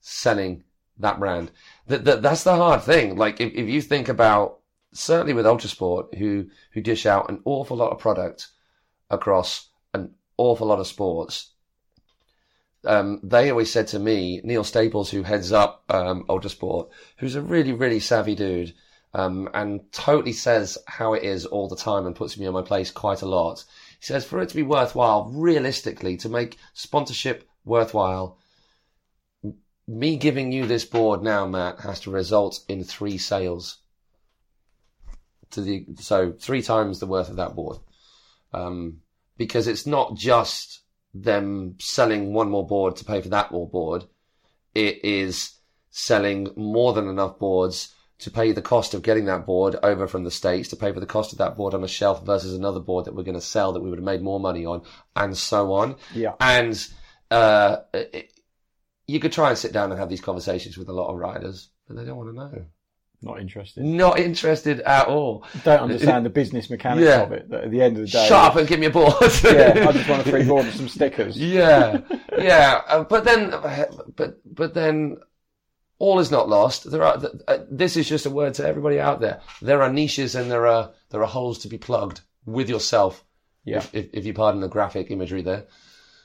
selling 0.00 0.64
that 0.98 1.18
brand? 1.18 1.50
That, 1.86 2.04
that 2.04 2.22
that's 2.22 2.44
the 2.44 2.56
hard 2.56 2.82
thing. 2.82 3.16
Like 3.16 3.40
if, 3.40 3.52
if 3.54 3.68
you 3.68 3.80
think 3.80 4.08
about 4.08 4.58
certainly 4.92 5.32
with 5.32 5.46
Ultrasport, 5.46 6.14
who 6.16 6.48
who 6.72 6.80
dish 6.80 7.06
out 7.06 7.30
an 7.30 7.40
awful 7.44 7.76
lot 7.76 7.92
of 7.92 7.98
product 7.98 8.48
across 9.10 9.68
an 9.94 10.14
awful 10.36 10.66
lot 10.66 10.80
of 10.80 10.86
sports. 10.86 11.52
Um, 12.84 13.20
they 13.22 13.50
always 13.50 13.72
said 13.72 13.88
to 13.88 13.98
me, 13.98 14.40
Neil 14.44 14.64
Staples, 14.64 15.10
who 15.10 15.22
heads 15.22 15.52
up 15.52 15.84
um, 15.88 16.24
Ultrasport, 16.28 16.88
who's 17.16 17.34
a 17.34 17.42
really, 17.42 17.72
really 17.72 18.00
savvy 18.00 18.34
dude, 18.34 18.74
um, 19.14 19.48
and 19.52 19.90
totally 19.92 20.32
says 20.32 20.78
how 20.86 21.14
it 21.14 21.24
is 21.24 21.44
all 21.44 21.68
the 21.68 21.76
time 21.76 22.06
and 22.06 22.14
puts 22.14 22.38
me 22.38 22.46
on 22.46 22.54
my 22.54 22.62
place 22.62 22.90
quite 22.90 23.22
a 23.22 23.28
lot. 23.28 23.64
He 23.98 24.06
says, 24.06 24.24
for 24.24 24.40
it 24.40 24.48
to 24.50 24.56
be 24.56 24.62
worthwhile, 24.62 25.30
realistically, 25.32 26.16
to 26.18 26.28
make 26.28 26.56
sponsorship 26.72 27.48
worthwhile, 27.64 28.38
me 29.88 30.16
giving 30.16 30.52
you 30.52 30.66
this 30.66 30.84
board 30.84 31.22
now, 31.22 31.46
Matt, 31.46 31.80
has 31.80 32.00
to 32.00 32.10
result 32.10 32.60
in 32.68 32.84
three 32.84 33.18
sales. 33.18 33.78
To 35.52 35.62
the 35.62 35.86
so 35.98 36.32
three 36.32 36.60
times 36.60 37.00
the 37.00 37.06
worth 37.06 37.30
of 37.30 37.36
that 37.36 37.54
board, 37.54 37.78
um, 38.52 39.00
because 39.38 39.66
it's 39.66 39.86
not 39.86 40.14
just 40.14 40.82
them 41.22 41.76
selling 41.78 42.32
one 42.32 42.50
more 42.50 42.66
board 42.66 42.96
to 42.96 43.04
pay 43.04 43.20
for 43.20 43.28
that 43.30 43.50
more 43.50 43.68
board. 43.68 44.04
It 44.74 45.04
is 45.04 45.54
selling 45.90 46.48
more 46.56 46.92
than 46.92 47.08
enough 47.08 47.38
boards 47.38 47.94
to 48.18 48.30
pay 48.30 48.52
the 48.52 48.62
cost 48.62 48.94
of 48.94 49.02
getting 49.02 49.26
that 49.26 49.46
board 49.46 49.76
over 49.82 50.08
from 50.08 50.24
the 50.24 50.30
States, 50.30 50.68
to 50.68 50.76
pay 50.76 50.92
for 50.92 51.00
the 51.00 51.06
cost 51.06 51.32
of 51.32 51.38
that 51.38 51.56
board 51.56 51.72
on 51.72 51.84
a 51.84 51.88
shelf 51.88 52.24
versus 52.26 52.52
another 52.52 52.80
board 52.80 53.04
that 53.04 53.14
we're 53.14 53.22
going 53.22 53.34
to 53.34 53.40
sell 53.40 53.72
that 53.72 53.80
we 53.80 53.90
would 53.90 53.98
have 53.98 54.04
made 54.04 54.22
more 54.22 54.40
money 54.40 54.66
on, 54.66 54.82
and 55.14 55.36
so 55.36 55.72
on. 55.72 55.96
Yeah, 56.12 56.34
And 56.40 56.86
uh, 57.30 57.78
it, 57.94 58.32
you 59.06 59.20
could 59.20 59.32
try 59.32 59.50
and 59.50 59.58
sit 59.58 59.72
down 59.72 59.90
and 59.90 60.00
have 60.00 60.08
these 60.08 60.20
conversations 60.20 60.76
with 60.76 60.88
a 60.88 60.92
lot 60.92 61.10
of 61.12 61.18
riders, 61.18 61.70
but 61.86 61.96
they 61.96 62.04
don't 62.04 62.16
want 62.16 62.30
to 62.30 62.36
know. 62.36 62.64
Not 63.20 63.40
interested. 63.40 63.82
Not 63.84 64.20
interested 64.20 64.78
at 64.80 65.08
all. 65.08 65.44
Don't 65.64 65.80
understand 65.80 66.24
the 66.24 66.30
business 66.30 66.70
mechanics 66.70 67.04
Yeah. 67.06 67.22
of 67.22 67.32
it. 67.32 67.48
That 67.50 67.64
at 67.64 67.70
the 67.72 67.82
end 67.82 67.96
of 67.96 68.02
the 68.06 68.10
day, 68.12 68.26
Shut 68.28 68.44
up 68.52 68.56
and 68.56 68.68
give 68.68 68.78
me 68.78 68.86
a 68.86 68.90
board. 68.90 69.12
yeah, 69.44 69.86
I 69.88 69.92
just 69.92 70.08
want 70.08 70.24
a 70.24 70.30
free 70.30 70.44
board 70.44 70.66
and 70.66 70.74
some 70.74 70.88
stickers. 70.88 71.36
yeah, 71.36 72.00
yeah. 72.38 72.80
Uh, 72.86 73.02
but 73.04 73.24
then, 73.24 73.50
but 74.14 74.38
but 74.44 74.72
then, 74.74 75.16
all 75.98 76.20
is 76.20 76.30
not 76.30 76.48
lost. 76.48 76.88
There 76.90 77.02
are. 77.02 77.20
Uh, 77.48 77.58
this 77.68 77.96
is 77.96 78.08
just 78.08 78.24
a 78.26 78.30
word 78.30 78.54
to 78.54 78.66
everybody 78.66 79.00
out 79.00 79.20
there. 79.20 79.40
There 79.62 79.82
are 79.82 79.92
niches 79.92 80.36
and 80.36 80.48
there 80.48 80.68
are 80.68 80.92
there 81.10 81.20
are 81.22 81.26
holes 81.26 81.58
to 81.60 81.68
be 81.68 81.76
plugged 81.78 82.20
with 82.46 82.68
yourself. 82.70 83.24
Yeah. 83.64 83.78
If, 83.78 83.94
if, 83.94 84.06
if 84.12 84.26
you 84.26 84.32
pardon 84.32 84.60
the 84.60 84.68
graphic 84.68 85.10
imagery 85.10 85.42
there, 85.42 85.66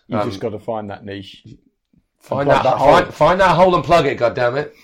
You've 0.07 0.19
Um, 0.21 0.29
just 0.29 0.39
got 0.41 0.49
to 0.49 0.59
find 0.59 0.89
that 0.91 1.03
niche. 1.03 1.43
find 2.19 2.47
that, 2.51 2.61
that 2.63 2.77
hole. 2.77 2.91
find, 3.01 3.13
find 3.13 3.39
that 3.39 3.55
hole 3.55 3.73
and 3.73 3.83
plug 3.83 4.05
it. 4.05 4.17
God 4.19 4.35
damn 4.35 4.57
it! 4.57 4.75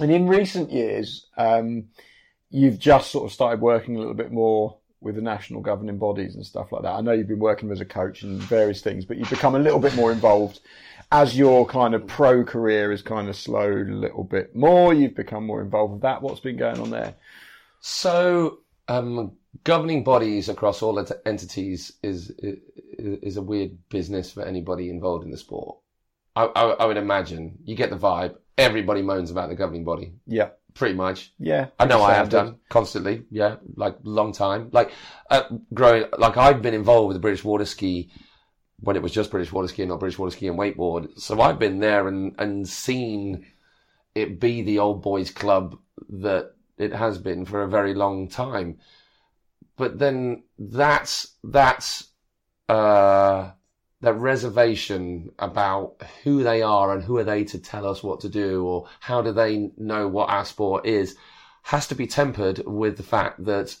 And 0.00 0.10
in 0.10 0.26
recent 0.26 0.70
years, 0.70 1.26
um, 1.36 1.84
you've 2.50 2.78
just 2.78 3.10
sort 3.10 3.24
of 3.26 3.32
started 3.32 3.60
working 3.60 3.96
a 3.96 3.98
little 3.98 4.14
bit 4.14 4.32
more 4.32 4.78
with 5.00 5.16
the 5.16 5.22
national 5.22 5.60
governing 5.60 5.98
bodies 5.98 6.34
and 6.34 6.44
stuff 6.44 6.72
like 6.72 6.82
that. 6.82 6.94
I 6.94 7.00
know 7.00 7.12
you've 7.12 7.28
been 7.28 7.38
working 7.38 7.70
as 7.70 7.80
a 7.80 7.84
coach 7.84 8.22
and 8.22 8.40
various 8.40 8.80
things, 8.80 9.04
but 9.04 9.18
you've 9.18 9.30
become 9.30 9.54
a 9.54 9.58
little 9.58 9.78
bit 9.78 9.94
more 9.94 10.10
involved 10.10 10.60
as 11.12 11.36
your 11.36 11.66
kind 11.66 11.94
of 11.94 12.06
pro 12.06 12.42
career 12.42 12.90
has 12.90 13.02
kind 13.02 13.28
of 13.28 13.36
slowed 13.36 13.88
a 13.88 13.94
little 13.94 14.24
bit 14.24 14.56
more. 14.56 14.94
You've 14.94 15.14
become 15.14 15.46
more 15.46 15.60
involved 15.60 15.92
with 15.92 16.02
that. 16.02 16.22
What's 16.22 16.40
been 16.40 16.56
going 16.56 16.80
on 16.80 16.90
there? 16.90 17.14
So, 17.80 18.60
um, 18.88 19.32
governing 19.62 20.02
bodies 20.04 20.48
across 20.48 20.82
all 20.82 20.98
ent- 20.98 21.12
entities 21.24 21.92
is, 22.02 22.30
is 22.38 22.58
is 22.98 23.36
a 23.36 23.42
weird 23.42 23.76
business 23.88 24.32
for 24.32 24.42
anybody 24.42 24.88
involved 24.88 25.24
in 25.24 25.30
the 25.30 25.36
sport. 25.36 25.78
I, 26.34 26.44
I, 26.44 26.62
I 26.70 26.84
would 26.86 26.96
imagine 26.96 27.58
you 27.64 27.76
get 27.76 27.90
the 27.90 27.96
vibe. 27.96 28.36
Everybody 28.56 29.02
moans 29.02 29.30
about 29.30 29.48
the 29.48 29.54
governing 29.56 29.84
body, 29.84 30.12
Yeah, 30.26 30.50
pretty 30.74 30.94
much. 30.94 31.32
yeah. 31.38 31.68
I 31.78 31.86
know 31.86 32.02
I 32.02 32.14
have 32.14 32.28
done 32.28 32.58
constantly. 32.68 33.24
Yeah, 33.30 33.56
like 33.76 33.96
long 34.04 34.32
time. 34.32 34.70
Like 34.72 34.92
uh, 35.30 35.42
growing, 35.72 36.04
like 36.18 36.36
I've 36.36 36.62
been 36.62 36.74
involved 36.74 37.08
with 37.08 37.16
the 37.16 37.20
British 37.20 37.42
water 37.44 37.64
ski 37.64 38.10
when 38.80 38.96
it 38.96 39.02
was 39.02 39.12
just 39.12 39.30
British 39.30 39.52
water 39.52 39.66
ski 39.68 39.82
and 39.82 39.88
not 39.90 40.00
British 40.00 40.18
water 40.18 40.30
ski 40.30 40.46
and 40.48 40.58
wakeboard. 40.58 41.18
So 41.18 41.40
I've 41.40 41.58
been 41.58 41.80
there 41.80 42.06
and 42.06 42.34
and 42.38 42.68
seen 42.68 43.46
it 44.14 44.38
be 44.38 44.62
the 44.62 44.78
old 44.78 45.02
boys 45.02 45.30
club 45.30 45.76
that 46.08 46.52
it 46.78 46.92
has 46.92 47.18
been 47.18 47.44
for 47.44 47.62
a 47.62 47.68
very 47.68 47.94
long 47.94 48.28
time. 48.28 48.78
But 49.76 49.98
then 49.98 50.44
that's 50.58 51.34
that's 51.42 52.08
uh 52.68 53.50
that 54.04 54.14
reservation 54.14 55.32
about 55.38 56.02
who 56.22 56.42
they 56.42 56.62
are 56.62 56.92
and 56.92 57.02
who 57.02 57.16
are 57.18 57.24
they 57.24 57.44
to 57.44 57.58
tell 57.58 57.86
us 57.86 58.02
what 58.02 58.20
to 58.20 58.28
do 58.28 58.64
or 58.64 58.86
how 59.00 59.22
do 59.22 59.32
they 59.32 59.70
know 59.76 60.08
what 60.08 60.28
our 60.28 60.44
sport 60.44 60.86
is 60.86 61.16
has 61.62 61.86
to 61.88 61.94
be 61.94 62.06
tempered 62.06 62.62
with 62.66 62.96
the 62.96 63.02
fact 63.02 63.44
that 63.44 63.76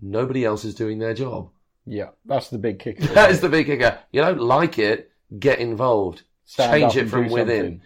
nobody 0.00 0.44
else 0.44 0.64
is 0.64 0.74
doing 0.74 0.98
their 0.98 1.14
job. 1.14 1.50
Yeah, 1.86 2.10
that's 2.24 2.48
the 2.48 2.58
big 2.58 2.80
kicker. 2.80 3.06
That 3.08 3.30
is 3.30 3.40
the 3.40 3.48
big 3.48 3.66
kicker. 3.66 3.98
You 4.10 4.22
don't 4.22 4.40
like 4.40 4.78
it, 4.78 5.12
get 5.38 5.60
involved. 5.60 6.22
Stand 6.44 6.72
change 6.72 6.96
it 6.96 7.08
from 7.08 7.28
within. 7.28 7.46
something. 7.46 7.82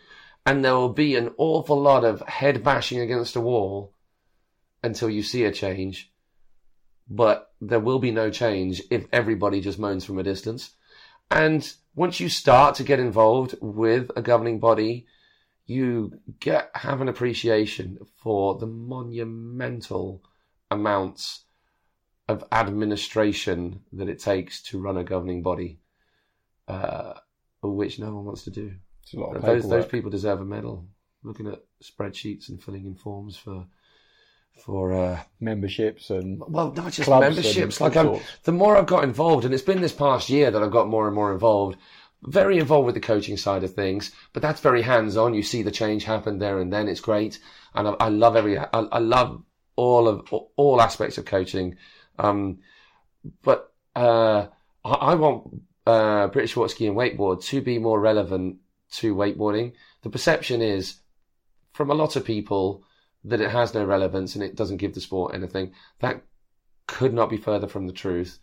And 0.47 0.65
there 0.65 0.75
will 0.75 0.95
be 0.95 1.17
an 1.17 1.33
awful 1.37 1.81
lot 1.81 2.05
of 2.05 2.23
head 2.23 2.65
bashing 2.65 3.01
against 3.01 3.37
a 3.37 3.41
wall 3.41 3.93
until 4.83 5.11
you 5.11 5.23
see 5.23 5.45
a 5.45 5.53
change. 5.53 6.11
But 7.11 7.53
there 7.61 7.81
will 7.81 7.99
be 7.99 8.11
no 8.11 8.31
change 8.31 8.83
if 8.91 9.07
everybody 9.13 9.61
just 9.61 9.79
moans 9.79 10.05
from 10.05 10.19
a 10.19 10.23
distance. 10.23 10.71
And 11.31 11.71
once 11.95 12.21
you 12.21 12.29
start 12.29 12.77
to 12.77 12.85
get 12.85 13.01
involved 13.01 13.55
with 13.61 14.11
a 14.17 14.23
governing 14.23 14.61
body, 14.61 15.07
you 15.67 16.21
get 16.41 16.71
have 16.75 17.01
an 17.01 17.09
appreciation 17.09 17.99
for 18.23 18.59
the 18.59 18.67
monumental 18.67 20.23
amounts 20.71 21.45
of 22.29 22.45
administration 22.53 23.81
that 23.93 24.09
it 24.09 24.19
takes 24.19 24.63
to 24.63 24.81
run 24.81 24.97
a 24.97 25.05
governing 25.05 25.43
body, 25.43 25.81
uh, 26.67 27.15
which 27.63 27.99
no 27.99 28.15
one 28.15 28.25
wants 28.25 28.45
to 28.45 28.51
do. 28.51 28.73
It's 29.03 29.15
a 29.15 29.21
lot 29.21 29.37
of 29.37 29.43
Those 29.43 29.69
those 29.69 29.87
people 29.87 30.11
deserve 30.11 30.41
a 30.41 30.45
medal. 30.45 30.87
Looking 31.23 31.49
at 31.49 31.65
spreadsheets 31.83 32.49
and 32.49 32.63
filling 32.63 32.87
in 32.87 32.95
forms 32.95 33.37
for 33.37 33.67
for 34.61 34.93
uh, 34.93 35.21
memberships 35.41 36.11
and 36.11 36.43
well, 36.47 36.73
not 36.73 36.93
just 36.93 37.09
memberships. 37.09 37.81
Like 37.81 37.95
sorts. 37.95 38.25
the 38.45 38.53
more 38.53 38.77
I've 38.77 38.87
got 38.87 39.05
involved, 39.05 39.45
and 39.45 39.55
it's 39.55 39.63
been 39.63 39.81
this 39.81 39.93
past 39.93 40.29
year 40.29 40.51
that 40.51 40.63
I've 40.63 40.71
got 40.71 40.89
more 40.89 41.07
and 41.07 41.15
more 41.15 41.33
involved. 41.33 41.79
Very 42.23 42.59
involved 42.59 42.87
with 42.87 42.97
the 42.97 43.01
coaching 43.01 43.37
side 43.37 43.63
of 43.63 43.75
things, 43.75 44.11
but 44.33 44.43
that's 44.43 44.61
very 44.61 44.83
hands-on. 44.83 45.35
You 45.35 45.43
see 45.43 45.63
the 45.63 45.71
change 45.71 46.03
happen 46.03 46.39
there 46.39 46.59
and 46.59 46.73
then. 46.73 46.89
It's 46.89 47.01
great, 47.01 47.39
and 47.75 47.87
I, 47.87 47.95
I 48.01 48.09
love 48.09 48.35
every. 48.35 48.59
I, 48.59 48.67
I 48.73 48.99
love 48.99 49.43
all 49.77 50.09
of 50.09 50.33
all 50.57 50.81
aspects 50.81 51.19
of 51.19 51.25
coaching, 51.25 51.77
um, 52.19 52.59
but 53.43 53.73
uh, 53.95 54.49
I, 54.85 54.91
I 54.91 55.15
want 55.15 55.63
uh, 55.87 56.27
British 56.29 56.57
water 56.57 56.69
ski 56.69 56.87
and 56.87 56.97
wakeboard 56.97 57.45
to 57.45 57.61
be 57.61 57.79
more 57.79 58.01
relevant 58.01 58.57
to 58.91 59.15
wakeboarding. 59.15 59.73
The 60.03 60.11
perception 60.11 60.61
is 60.63 60.97
from 61.73 61.91
a 61.91 61.95
lot 61.95 62.17
of 62.17 62.25
people 62.25 62.83
that 63.29 63.41
it 63.41 63.51
has 63.51 63.75
no 63.75 63.85
relevance 63.85 64.35
and 64.35 64.45
it 64.45 64.57
doesn't 64.57 64.79
give 64.79 64.95
the 64.95 65.01
sport 65.01 65.35
anything. 65.35 65.73
That 66.01 66.23
could 66.87 67.13
not 67.13 67.31
be 67.31 67.37
further 67.37 67.69
from 67.69 67.87
the 67.87 67.93
truth. 67.93 68.39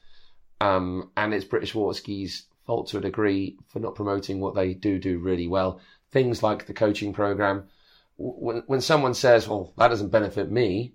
Um, 0.62 1.12
and 1.18 1.34
it's 1.34 1.45
British 1.45 1.76
water 1.76 1.98
ski's 1.98 2.45
fault 2.66 2.88
to 2.90 2.98
a 2.98 3.02
degree 3.02 3.57
for 3.68 3.80
not 3.80 3.95
promoting 3.95 4.40
what 4.40 4.56
they 4.56 4.74
do 4.74 4.99
do 4.99 5.20
really 5.20 5.48
well. 5.48 5.80
Things 6.12 6.41
like 6.41 6.66
the 6.66 6.74
coaching 6.74 7.14
program. 7.14 7.66
When, 8.18 8.64
when 8.68 8.82
someone 8.82 9.14
says, 9.14 9.48
well, 9.48 9.74
that 9.78 9.90
doesn't 9.90 10.10
benefit 10.10 10.49
me, 10.49 10.94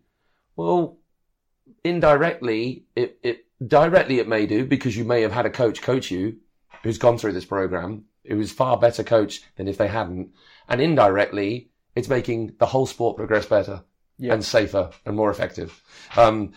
well, 0.57 0.99
indirectly, 1.85 2.85
it, 2.97 3.19
it, 3.23 3.45
directly 3.67 4.19
it 4.19 4.29
may 4.29 4.47
do 4.47 4.65
because 4.65 4.97
you 4.97 5.05
may 5.05 5.23
have 5.23 5.33
had 5.33 5.47
a 5.47 5.51
coach 5.51 5.83
coach 5.83 6.11
you 6.11 6.39
who's 6.83 6.99
gone 6.99 7.19
through 7.19 7.33
this 7.33 7.45
program, 7.45 8.05
who's 8.27 8.53
far 8.53 8.79
better 8.79 9.05
coach 9.05 9.43
than 9.57 9.69
if 9.69 9.77
they 9.77 9.89
hadn't. 9.89 10.33
And 10.69 10.81
indirectly, 10.81 11.70
it's 12.01 12.09
making 12.09 12.55
the 12.59 12.67
whole 12.67 12.87
sport 12.87 13.17
progress 13.17 13.47
better 13.47 13.85
Yeah. 14.19 14.33
and 14.35 14.45
safer 14.45 14.91
and 15.07 15.15
more 15.15 15.31
effective. 15.31 15.81
Um, 16.17 16.53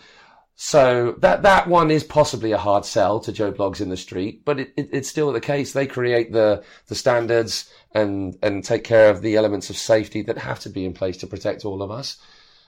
so 0.56 1.16
that 1.18 1.42
that 1.42 1.66
one 1.68 1.90
is 1.90 2.04
possibly 2.04 2.52
a 2.52 2.58
hard 2.58 2.84
sell 2.84 3.18
to 3.20 3.32
Joe 3.32 3.52
Bloggs 3.52 3.80
in 3.80 3.88
the 3.88 3.96
street, 3.96 4.44
but 4.44 4.60
it, 4.60 4.72
it, 4.76 4.88
it's 4.92 5.08
still 5.08 5.32
the 5.32 5.40
case. 5.40 5.72
They 5.72 5.86
create 5.86 6.32
the 6.32 6.62
the 6.86 6.94
standards 6.94 7.68
and 7.92 8.36
and 8.42 8.62
take 8.64 8.84
care 8.84 9.10
of 9.10 9.20
the 9.20 9.34
elements 9.36 9.70
of 9.70 9.76
safety 9.76 10.22
that 10.22 10.38
have 10.38 10.60
to 10.60 10.70
be 10.70 10.84
in 10.84 10.92
place 10.94 11.16
to 11.18 11.26
protect 11.26 11.64
all 11.64 11.82
of 11.82 11.90
us. 11.90 12.18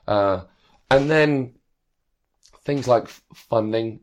Uh, 0.09 0.43
and 0.91 1.09
then 1.11 1.55
things 2.65 2.89
like 2.89 3.07
funding. 3.35 4.01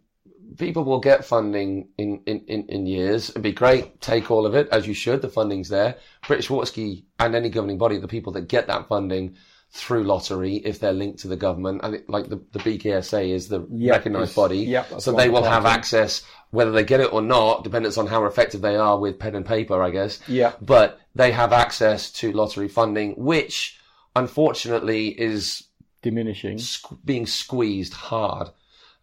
People 0.57 0.83
will 0.83 0.99
get 0.99 1.25
funding 1.25 1.89
in, 1.97 2.21
in, 2.25 2.41
in, 2.47 2.65
in 2.69 2.85
years. 2.85 3.29
It'd 3.31 3.41
be 3.41 3.51
great. 3.51 3.99
Take 4.01 4.29
all 4.31 4.45
of 4.45 4.53
it 4.55 4.67
as 4.71 4.87
you 4.87 4.93
should. 4.93 5.21
The 5.21 5.29
funding's 5.29 5.69
there. 5.69 5.95
British 6.27 6.49
Water 6.49 6.65
Ski 6.67 7.05
and 7.19 7.33
any 7.35 7.49
governing 7.49 7.77
body, 7.77 7.97
the 7.97 8.07
people 8.07 8.33
that 8.33 8.47
get 8.47 8.67
that 8.67 8.87
funding 8.87 9.35
through 9.71 10.03
lottery, 10.03 10.57
if 10.57 10.79
they're 10.79 10.93
linked 10.93 11.17
to 11.19 11.27
the 11.27 11.35
government, 11.35 11.81
and 11.83 11.95
it, 11.95 12.07
like 12.07 12.29
the, 12.29 12.39
the 12.51 12.59
BKSA 12.59 13.29
is 13.33 13.47
the 13.47 13.65
Yeah, 13.71 13.93
recognised 13.93 14.35
body. 14.35 14.59
yep, 14.59 15.01
so 15.01 15.11
they 15.11 15.29
will 15.29 15.43
have 15.43 15.65
access, 15.65 16.21
whether 16.51 16.69
they 16.71 16.83
get 16.83 16.99
it 16.99 17.11
or 17.11 17.23
not, 17.23 17.63
depends 17.63 17.97
on 17.97 18.05
how 18.05 18.23
effective 18.25 18.61
they 18.61 18.75
are 18.75 18.99
with 18.99 19.17
pen 19.17 19.33
and 19.33 19.43
paper, 19.45 19.81
I 19.81 19.89
guess 19.89 20.19
yeah, 20.27 20.51
but 20.61 20.99
they 21.15 21.31
have 21.31 21.51
access 21.53 22.11
to 22.11 22.31
lottery 22.33 22.67
funding, 22.67 23.13
which 23.13 23.79
unfortunately 24.15 25.07
is 25.09 25.63
diminishing. 26.03 26.57
squ- 26.57 26.97
being 27.03 27.25
squeezed 27.25 27.93
hard 27.93 28.49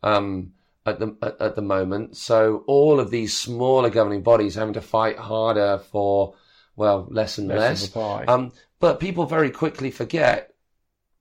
um, 0.05 0.53
at 0.91 0.99
the 1.01 1.17
at, 1.23 1.41
at 1.41 1.57
the 1.57 1.63
moment. 1.63 2.17
So 2.17 2.65
all 2.67 3.01
of 3.01 3.11
these 3.11 3.37
smaller 3.37 3.91
governing 3.91 4.23
bodies 4.23 4.55
having 4.55 4.75
to 4.75 4.81
fight 4.81 5.19
harder 5.19 5.79
for 5.91 6.35
well 6.77 7.07
less 7.11 7.39
and 7.39 7.49
Less 7.49 7.59
less. 7.59 7.85
of 7.85 7.91
a 7.91 7.93
pie. 7.99 8.25
Um, 8.29 8.53
but 8.79 9.01
people 9.01 9.27
very 9.27 9.51
quickly 9.51 9.91
forget 9.91 10.55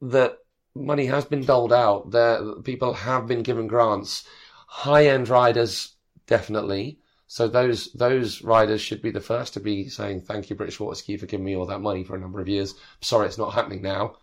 that 0.02 0.38
money 0.76 1.06
has 1.08 1.26
been 1.26 1.44
doled 1.44 1.74
out. 1.74 2.12
There, 2.12 2.56
people 2.64 2.94
have 2.94 3.28
been 3.28 3.44
given 3.44 3.68
grants. 3.68 4.26
High 4.68 5.08
end 5.08 5.28
riders, 5.30 5.94
definitely. 6.28 7.00
So 7.28 7.48
those 7.48 7.92
those 7.94 8.42
riders 8.44 8.82
should 8.82 9.02
be 9.02 9.12
the 9.12 9.22
first 9.22 9.54
to 9.54 9.60
be 9.60 9.88
saying 9.90 10.22
thank 10.22 10.50
you, 10.50 10.56
British 10.56 10.80
Water 10.80 10.96
Ski, 10.96 11.18
for 11.18 11.26
giving 11.28 11.46
me 11.46 11.56
all 11.56 11.68
that 11.68 11.80
money 11.82 12.04
for 12.04 12.16
a 12.16 12.20
number 12.20 12.40
of 12.40 12.48
years. 12.48 12.74
Sorry, 13.02 13.28
it's 13.28 13.38
not 13.38 13.54
happening 13.54 13.82
now. 13.82 14.16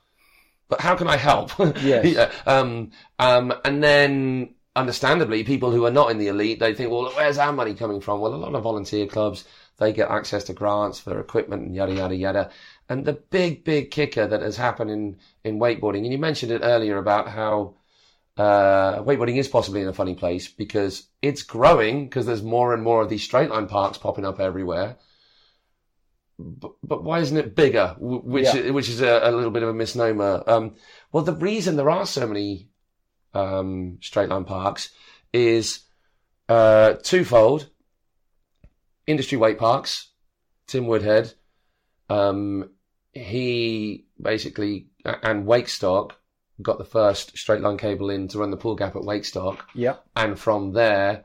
But 0.68 0.80
how 0.80 0.96
can 0.96 1.06
I 1.06 1.16
help? 1.16 1.52
Yes. 1.80 2.04
Yeah, 2.06 2.32
um, 2.44 2.90
um, 3.20 3.54
and 3.64 3.80
then, 3.84 4.55
understandably, 4.76 5.42
people 5.44 5.70
who 5.72 5.84
are 5.86 5.90
not 5.90 6.10
in 6.10 6.18
the 6.18 6.28
elite, 6.28 6.60
they 6.60 6.74
think, 6.74 6.90
well, 6.90 7.10
where's 7.16 7.38
our 7.38 7.52
money 7.52 7.74
coming 7.74 8.00
from? 8.00 8.20
Well, 8.20 8.34
a 8.34 8.36
lot 8.36 8.54
of 8.54 8.62
volunteer 8.62 9.06
clubs, 9.06 9.44
they 9.78 9.92
get 9.92 10.10
access 10.10 10.44
to 10.44 10.52
grants 10.52 11.00
for 11.00 11.18
equipment 11.18 11.62
and 11.62 11.74
yada, 11.74 11.94
yada, 11.94 12.14
yada. 12.14 12.50
And 12.88 13.04
the 13.04 13.14
big, 13.14 13.64
big 13.64 13.90
kicker 13.90 14.26
that 14.26 14.42
has 14.42 14.56
happened 14.56 14.90
in, 14.90 15.16
in 15.44 15.58
wakeboarding, 15.58 16.04
and 16.04 16.12
you 16.12 16.18
mentioned 16.18 16.52
it 16.52 16.62
earlier 16.62 16.98
about 16.98 17.28
how, 17.28 17.74
uh, 18.36 19.02
wakeboarding 19.02 19.38
is 19.38 19.48
possibly 19.48 19.80
in 19.80 19.88
a 19.88 19.92
funny 19.94 20.14
place 20.14 20.46
because 20.48 21.08
it's 21.22 21.42
growing 21.42 22.04
because 22.04 22.26
there's 22.26 22.42
more 22.42 22.74
and 22.74 22.82
more 22.82 23.02
of 23.02 23.08
these 23.08 23.22
straight 23.24 23.50
line 23.50 23.66
parks 23.66 23.98
popping 23.98 24.26
up 24.26 24.38
everywhere. 24.40 24.96
but, 26.38 26.72
but 26.82 27.02
why 27.02 27.20
isn't 27.20 27.36
it 27.36 27.54
bigger? 27.54 27.96
Which 27.98 28.54
Yeah. 28.54 28.70
which 28.70 28.88
is 28.88 29.00
a, 29.00 29.20
a 29.24 29.32
little 29.32 29.50
bit 29.50 29.62
of 29.62 29.70
a 29.70 29.74
misnomer. 29.74 30.42
Um, 30.46 30.74
well, 31.12 31.24
the 31.24 31.32
reason 31.34 31.76
there 31.76 31.90
are 31.90 32.06
so 32.06 32.26
many 32.26 32.68
um, 33.36 33.98
straight 34.00 34.28
line 34.28 34.44
parks 34.44 34.90
is 35.32 35.80
uh, 36.48 36.94
twofold. 37.02 37.68
Industry 39.06 39.38
wake 39.38 39.58
parks. 39.58 40.08
Tim 40.66 40.86
Woodhead, 40.86 41.32
um, 42.10 42.70
he 43.12 44.04
basically 44.20 44.88
and 45.04 45.46
Wakestock 45.46 46.12
got 46.60 46.78
the 46.78 46.84
first 46.84 47.36
straight 47.38 47.60
line 47.60 47.78
cable 47.78 48.10
in 48.10 48.28
to 48.28 48.38
run 48.38 48.50
the 48.50 48.56
pool 48.56 48.74
gap 48.74 48.96
at 48.96 49.02
Wakestock 49.02 49.60
Yeah. 49.74 49.96
and 50.16 50.38
from 50.38 50.72
there 50.72 51.24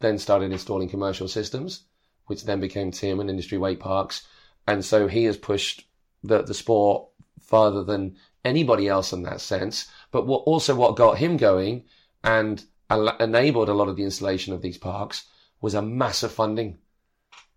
then 0.00 0.18
started 0.18 0.50
installing 0.50 0.88
commercial 0.88 1.28
systems 1.28 1.84
which 2.26 2.44
then 2.44 2.58
became 2.60 2.90
Tim 2.90 3.20
and 3.20 3.30
industry 3.30 3.58
wake 3.58 3.80
parks 3.80 4.26
and 4.66 4.84
so 4.84 5.06
he 5.06 5.24
has 5.24 5.36
pushed 5.36 5.86
the 6.24 6.42
the 6.42 6.54
sport 6.54 7.06
farther 7.40 7.84
than 7.84 8.16
anybody 8.44 8.88
else 8.88 9.12
in 9.12 9.22
that 9.22 9.40
sense 9.40 9.88
but 10.12 10.26
what 10.26 10.42
also 10.44 10.74
what 10.76 10.94
got 10.94 11.18
him 11.18 11.36
going 11.36 11.84
and 12.22 12.64
al- 12.88 13.16
enabled 13.16 13.68
a 13.68 13.74
lot 13.74 13.88
of 13.88 13.96
the 13.96 14.04
installation 14.04 14.52
of 14.54 14.62
these 14.62 14.78
parks 14.78 15.24
was 15.60 15.74
a 15.74 15.82
massive 15.82 16.30
funding 16.30 16.78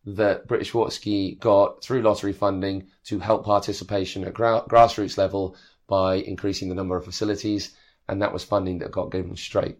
that 0.06 0.48
British 0.48 0.74
Water 0.74 0.92
Ski 0.92 1.36
got 1.36 1.84
through 1.84 2.02
lottery 2.02 2.34
funding 2.34 2.88
to 3.06 3.20
help 3.20 3.44
participation 3.46 4.24
at 4.24 4.34
gra- 4.34 4.64
grassroots 4.70 5.18
level 5.18 5.56
by 5.88 6.16
increasing 6.16 6.70
the 6.70 6.76
number 6.76 6.96
of 6.96 7.06
facilities, 7.06 7.76
and 8.08 8.22
that 8.22 8.34
was 8.34 8.44
funding 8.44 8.80
that 8.80 8.92
got 8.92 9.12
given 9.12 9.36
straight. 9.36 9.78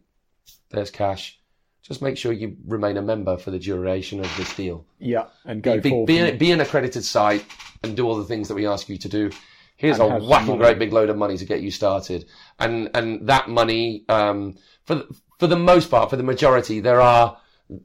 There's 0.70 0.92
cash. 0.92 1.40
Just 1.84 2.02
make 2.02 2.18
sure 2.18 2.32
you 2.34 2.58
remain 2.66 2.98
a 2.98 3.02
member 3.04 3.38
for 3.38 3.52
the 3.52 3.60
duration 3.60 4.20
of 4.20 4.38
this 4.38 4.54
deal. 4.56 4.86
Yeah. 4.98 5.28
And 5.46 5.62
go 5.62 5.80
Be, 5.80 5.90
forth. 5.92 6.08
be, 6.08 6.18
an, 6.18 6.38
be 6.40 6.52
an 6.52 6.60
accredited 6.62 7.04
site 7.04 7.46
and 7.84 7.96
do 7.96 8.08
all 8.08 8.18
the 8.18 8.26
things 8.26 8.48
that 8.48 8.56
we 8.56 8.66
ask 8.66 8.90
you 8.90 8.98
to 8.98 9.10
do. 9.10 9.30
Here's 9.78 10.00
a 10.00 10.08
whacking 10.08 10.58
great 10.58 10.80
big 10.80 10.94
load 10.94 11.10
of 11.10 11.18
money 11.18 11.38
to 11.38 11.46
get 11.46 11.62
you 11.62 11.70
started, 11.70 12.26
and 12.60 12.90
and 12.94 13.28
that 13.28 13.50
money, 13.50 14.06
um, 14.08 14.56
for 14.86 14.96
the, 14.96 15.16
for 15.38 15.48
the 15.48 15.58
most 15.58 15.92
part, 15.92 16.10
for 16.10 16.16
the 16.16 16.24
majority, 16.24 16.80
there 16.80 17.02
are 17.02 17.38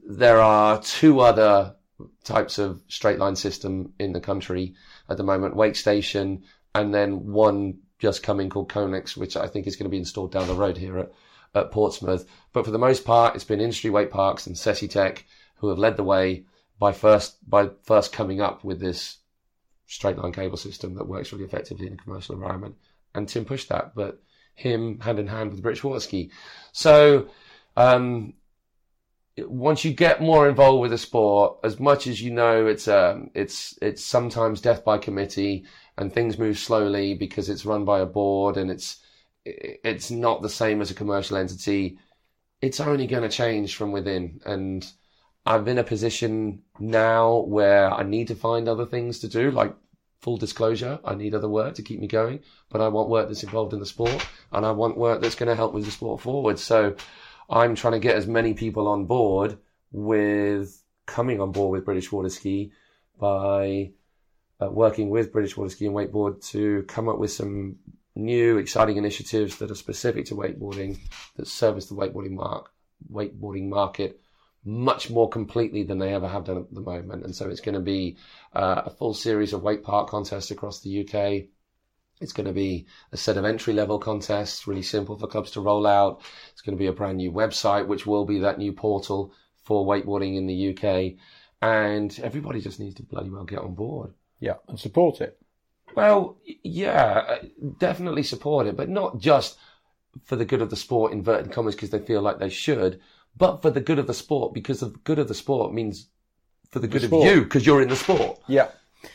there 0.07 0.39
are 0.39 0.81
two 0.81 1.19
other 1.19 1.75
types 2.23 2.57
of 2.57 2.81
straight 2.87 3.19
line 3.19 3.35
system 3.35 3.93
in 3.99 4.13
the 4.13 4.21
country 4.21 4.73
at 5.09 5.17
the 5.17 5.23
moment: 5.23 5.55
Wake 5.55 5.75
Station, 5.75 6.43
and 6.73 6.93
then 6.93 7.25
one 7.25 7.79
just 7.99 8.23
coming 8.23 8.49
called 8.49 8.69
Conex, 8.69 9.17
which 9.17 9.35
I 9.35 9.47
think 9.47 9.67
is 9.67 9.75
going 9.75 9.85
to 9.85 9.89
be 9.89 9.97
installed 9.97 10.31
down 10.31 10.47
the 10.47 10.55
road 10.55 10.77
here 10.77 10.97
at, 10.97 11.11
at 11.53 11.71
Portsmouth. 11.71 12.25
But 12.53 12.65
for 12.65 12.71
the 12.71 12.79
most 12.79 13.05
part, 13.05 13.35
it's 13.35 13.43
been 13.43 13.59
industry 13.59 13.89
wake 13.89 14.11
parks 14.11 14.47
and 14.47 14.55
Sesitec 14.55 15.23
who 15.57 15.67
have 15.67 15.77
led 15.77 15.97
the 15.97 16.03
way 16.03 16.45
by 16.79 16.93
first 16.93 17.37
by 17.47 17.69
first 17.83 18.11
coming 18.11 18.41
up 18.41 18.63
with 18.63 18.79
this 18.79 19.17
straight 19.91 20.17
line 20.17 20.31
cable 20.31 20.57
system 20.57 20.95
that 20.95 21.07
works 21.07 21.33
really 21.33 21.43
effectively 21.43 21.85
in 21.85 21.93
a 21.93 21.97
commercial 21.97 22.33
environment. 22.33 22.75
And 23.13 23.27
Tim 23.27 23.43
pushed 23.43 23.67
that, 23.69 23.93
but 23.93 24.23
him 24.55 24.99
hand 25.01 25.19
in 25.19 25.27
hand 25.27 25.51
with 25.51 25.61
British 25.61 25.83
Water 25.83 25.99
Ski. 25.99 26.31
So 26.71 27.27
um, 27.75 28.33
once 29.37 29.83
you 29.83 29.91
get 29.93 30.21
more 30.21 30.47
involved 30.47 30.81
with 30.81 30.91
the 30.91 30.97
sport, 30.97 31.59
as 31.65 31.77
much 31.77 32.07
as 32.07 32.21
you 32.21 32.31
know, 32.31 32.67
it's 32.67 32.87
um, 32.87 33.31
it's 33.33 33.77
it's 33.81 34.03
sometimes 34.03 34.61
death 34.61 34.85
by 34.85 34.97
committee, 34.97 35.65
and 35.97 36.11
things 36.11 36.39
move 36.39 36.57
slowly 36.57 37.13
because 37.13 37.49
it's 37.49 37.65
run 37.65 37.83
by 37.83 37.99
a 37.99 38.05
board 38.05 38.55
and 38.55 38.71
it's 38.71 39.03
it's 39.43 40.09
not 40.09 40.41
the 40.41 40.49
same 40.49 40.79
as 40.79 40.89
a 40.89 40.95
commercial 40.95 41.35
entity. 41.35 41.97
It's 42.61 42.79
only 42.79 43.07
going 43.07 43.23
to 43.23 43.29
change 43.29 43.75
from 43.75 43.91
within, 43.91 44.39
and 44.45 44.89
I'm 45.45 45.67
in 45.67 45.77
a 45.77 45.83
position 45.83 46.61
now 46.79 47.39
where 47.39 47.91
I 47.91 48.03
need 48.03 48.27
to 48.27 48.35
find 48.35 48.67
other 48.67 48.85
things 48.85 49.19
to 49.19 49.27
do, 49.27 49.51
like 49.51 49.75
full 50.21 50.37
disclosure. 50.37 50.99
I 51.03 51.15
need 51.15 51.33
other 51.33 51.49
work 51.49 51.75
to 51.75 51.81
keep 51.81 51.99
me 51.99 52.07
going, 52.07 52.41
but 52.69 52.81
I 52.81 52.87
want 52.89 53.09
work 53.09 53.27
that's 53.27 53.43
involved 53.43 53.73
in 53.73 53.79
the 53.79 53.85
sport, 53.85 54.25
and 54.51 54.65
I 54.65 54.71
want 54.71 54.97
work 54.97 55.21
that's 55.21 55.35
going 55.35 55.49
to 55.49 55.55
help 55.55 55.73
with 55.73 55.85
the 55.85 55.91
sport 55.91 56.21
forward. 56.21 56.59
So 56.59 56.95
I'm 57.49 57.75
trying 57.75 57.93
to 57.93 57.99
get 57.99 58.15
as 58.15 58.27
many 58.27 58.53
people 58.53 58.87
on 58.87 59.05
board 59.05 59.57
with 59.91 60.83
coming 61.07 61.41
on 61.41 61.51
board 61.51 61.71
with 61.71 61.85
British 61.85 62.11
Water 62.11 62.29
Ski 62.29 62.71
by 63.19 63.91
uh, 64.61 64.69
working 64.69 65.09
with 65.09 65.33
British 65.33 65.57
Water 65.57 65.69
Ski 65.69 65.87
and 65.87 65.95
Wakeboard 65.95 66.45
to 66.51 66.83
come 66.83 67.09
up 67.09 67.17
with 67.17 67.31
some 67.31 67.77
new 68.15 68.57
exciting 68.57 68.97
initiatives 68.97 69.57
that 69.57 69.71
are 69.71 69.75
specific 69.75 70.25
to 70.25 70.35
wakeboarding 70.35 70.99
that 71.37 71.47
service 71.47 71.85
the 71.85 71.95
wakeboarding 71.95 72.31
mark 72.31 72.69
wakeboarding 73.11 73.69
market 73.69 74.19
much 74.63 75.09
more 75.09 75.29
completely 75.29 75.83
than 75.83 75.97
they 75.97 76.13
ever 76.13 76.27
have 76.27 76.45
done 76.45 76.57
at 76.57 76.73
the 76.73 76.81
moment. 76.81 77.23
And 77.23 77.35
so 77.35 77.49
it's 77.49 77.61
going 77.61 77.75
to 77.75 77.81
be 77.81 78.17
uh, 78.53 78.83
a 78.85 78.89
full 78.89 79.13
series 79.13 79.53
of 79.53 79.63
wake 79.63 79.83
park 79.83 80.09
contests 80.09 80.51
across 80.51 80.81
the 80.81 81.01
UK. 81.01 81.47
It's 82.19 82.33
going 82.33 82.45
to 82.45 82.53
be 82.53 82.85
a 83.11 83.17
set 83.17 83.37
of 83.37 83.45
entry 83.45 83.73
level 83.73 83.97
contests, 83.97 84.67
really 84.67 84.83
simple 84.83 85.17
for 85.17 85.27
clubs 85.27 85.51
to 85.51 85.61
roll 85.61 85.87
out. 85.87 86.21
It's 86.51 86.61
going 86.61 86.77
to 86.77 86.79
be 86.79 86.87
a 86.87 86.93
brand 86.93 87.17
new 87.17 87.31
website, 87.31 87.87
which 87.87 88.05
will 88.05 88.25
be 88.25 88.39
that 88.39 88.59
new 88.59 88.73
portal 88.73 89.33
for 89.63 89.85
wakeboarding 89.85 90.37
in 90.37 90.45
the 90.45 90.69
UK. 90.69 91.13
And 91.63 92.17
everybody 92.21 92.61
just 92.61 92.79
needs 92.79 92.95
to 92.95 93.03
bloody 93.03 93.29
well 93.29 93.43
get 93.43 93.59
on 93.59 93.73
board. 93.73 94.13
yeah. 94.39 94.55
And 94.67 94.79
support 94.79 95.21
it. 95.21 95.39
Well, 95.95 96.37
yeah, 96.63 97.23
uh, 97.27 97.37
definitely 97.79 98.23
support 98.23 98.67
it, 98.67 98.77
but 98.77 98.89
not 98.89 99.19
just 99.19 99.57
for 100.23 100.35
the 100.35 100.45
good 100.45 100.61
of 100.61 100.69
the 100.69 100.75
sport, 100.75 101.11
inverted 101.11 101.51
commas, 101.51 101.75
because 101.75 101.89
they 101.89 101.99
feel 101.99 102.21
like 102.21 102.39
they 102.39 102.49
should, 102.49 103.01
but 103.37 103.61
for 103.61 103.71
the 103.71 103.81
good 103.81 103.99
of 103.99 104.07
the 104.07 104.13
sport, 104.13 104.53
because 104.53 104.79
the 104.81 104.89
good 105.03 105.19
of 105.19 105.27
the 105.27 105.33
sport 105.33 105.73
means 105.73 106.07
for 106.69 106.79
the 106.79 106.87
good 106.87 107.03
sport. 107.03 107.27
of 107.27 107.35
you, 107.35 107.43
because 107.43 107.65
you're 107.65 107.81
in 107.81 107.89
the 107.89 107.95
sport. 107.95 108.39
Yeah. 108.47 108.69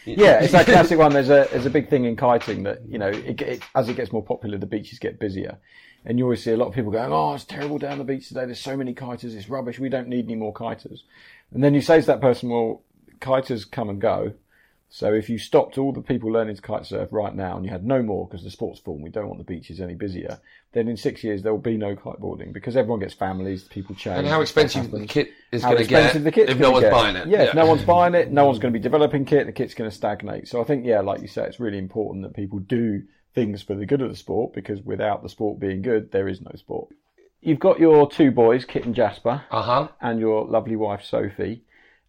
Yeah, 0.05 0.43
it's 0.43 0.53
that 0.53 0.67
classic 0.67 0.99
one. 1.05 1.13
There's 1.13 1.31
a 1.31 1.47
there's 1.51 1.67
a 1.67 1.71
big 1.71 1.89
thing 1.89 2.07
in 2.07 2.17
kiting 2.17 2.65
that 2.65 2.81
you 2.89 2.99
know 2.99 3.09
it, 3.09 3.41
it, 3.41 3.63
as 3.75 3.89
it 3.89 3.95
gets 3.95 4.13
more 4.13 4.23
popular, 4.23 4.59
the 4.59 4.67
beaches 4.67 4.99
get 4.99 5.21
busier, 5.21 5.59
and 6.05 6.19
you 6.19 6.25
always 6.25 6.43
see 6.43 6.51
a 6.51 6.57
lot 6.57 6.67
of 6.67 6.75
people 6.75 6.91
going, 6.91 7.13
"Oh, 7.13 7.35
it's 7.35 7.45
terrible 7.45 7.79
down 7.79 7.99
the 7.99 8.05
beach 8.05 8.29
today. 8.29 8.47
There's 8.47 8.59
so 8.59 8.77
many 8.77 8.95
kiters. 8.95 9.37
It's 9.37 9.49
rubbish. 9.49 9.79
We 9.79 9.89
don't 9.89 10.09
need 10.09 10.25
any 10.25 10.35
more 10.35 10.53
kiters." 10.53 11.01
And 11.53 11.63
then 11.63 11.73
you 11.73 11.81
say 11.81 12.01
to 12.01 12.07
that 12.09 12.21
person, 12.21 12.49
"Well, 12.51 12.83
kiters 13.21 13.71
come 13.71 13.89
and 13.89 14.01
go. 14.01 14.33
So 14.97 15.13
if 15.13 15.29
you 15.29 15.37
stopped 15.37 15.77
all 15.77 15.93
the 15.93 16.01
people 16.01 16.33
learning 16.33 16.57
to 16.57 16.63
kite 16.63 16.87
surf 16.87 17.11
right 17.13 17.35
now, 17.35 17.55
and 17.55 17.67
you 17.67 17.71
had 17.71 17.85
no 17.85 18.03
more 18.03 18.27
because 18.27 18.43
the 18.43 18.51
sport's 18.51 18.81
full, 18.81 18.95
and 18.95 19.03
we 19.03 19.11
don't 19.11 19.27
want 19.27 19.37
the 19.37 19.45
beaches 19.45 19.79
any 19.79 19.95
busier, 19.95 20.41
then 20.73 20.89
in 20.89 20.97
six 20.97 21.23
years 21.23 21.43
there 21.43 21.53
will 21.53 21.61
be 21.61 21.77
no 21.77 21.95
kiteboarding 21.95 22.51
because 22.55 22.79
everyone 22.79 23.01
gets 23.01 23.13
families, 23.13 23.65
people 23.65 23.95
change. 23.95 24.21
And 24.21 24.27
how 24.27 24.41
expensive 24.41 24.91
the 24.91 25.05
kit 25.05 25.33
is 25.53 25.63
going 25.63 25.77
to 25.77 25.85
get 25.85 25.99
expensive 26.01 26.25
the 26.25 26.33
kit's 26.33 26.51
if 26.53 26.59
no 26.59 26.71
one's 26.71 26.85
get. 26.85 26.93
buying 26.93 27.15
it. 27.15 27.29
Yeah, 27.29 27.43
if 27.43 27.55
no 27.55 27.67
one's 27.67 27.85
buying 27.85 28.15
it, 28.15 28.33
no 28.33 28.47
one's 28.47 28.59
going 28.59 28.73
to 28.73 28.79
be 28.79 28.83
developing 28.83 29.27
kit. 29.27 29.45
The 29.45 29.53
kit's 29.53 29.75
going 29.75 29.91
to 29.91 29.95
stagnate. 29.95 30.49
So 30.49 30.63
I 30.63 30.65
think, 30.65 30.87
yeah, 30.87 31.01
like 31.03 31.21
you 31.21 31.29
say, 31.29 31.45
it's 31.45 31.61
really 31.61 31.77
important 31.77 32.23
that 32.25 32.33
people 32.33 32.59
do 32.61 33.03
things 33.35 33.61
for 33.63 33.75
the 33.75 33.85
good 33.85 34.01
of 34.01 34.09
the 34.09 34.17
sport 34.17 34.55
because 34.55 34.81
without 34.81 35.23
the 35.23 35.29
sport 35.29 35.61
being 35.61 35.83
good, 35.83 36.11
there 36.11 36.27
is 36.27 36.41
no 36.41 36.53
sport. 36.55 36.89
You've 37.43 37.61
got 37.61 37.79
your 37.79 38.09
two 38.11 38.31
boys, 38.31 38.65
Kit 38.65 38.87
and 38.87 38.95
Jasper, 38.95 39.43
Uh 39.51 39.63
huh. 39.63 39.89
and 40.01 40.19
your 40.21 40.47
lovely 40.47 40.75
wife 40.77 41.05
Sophie. 41.05 41.65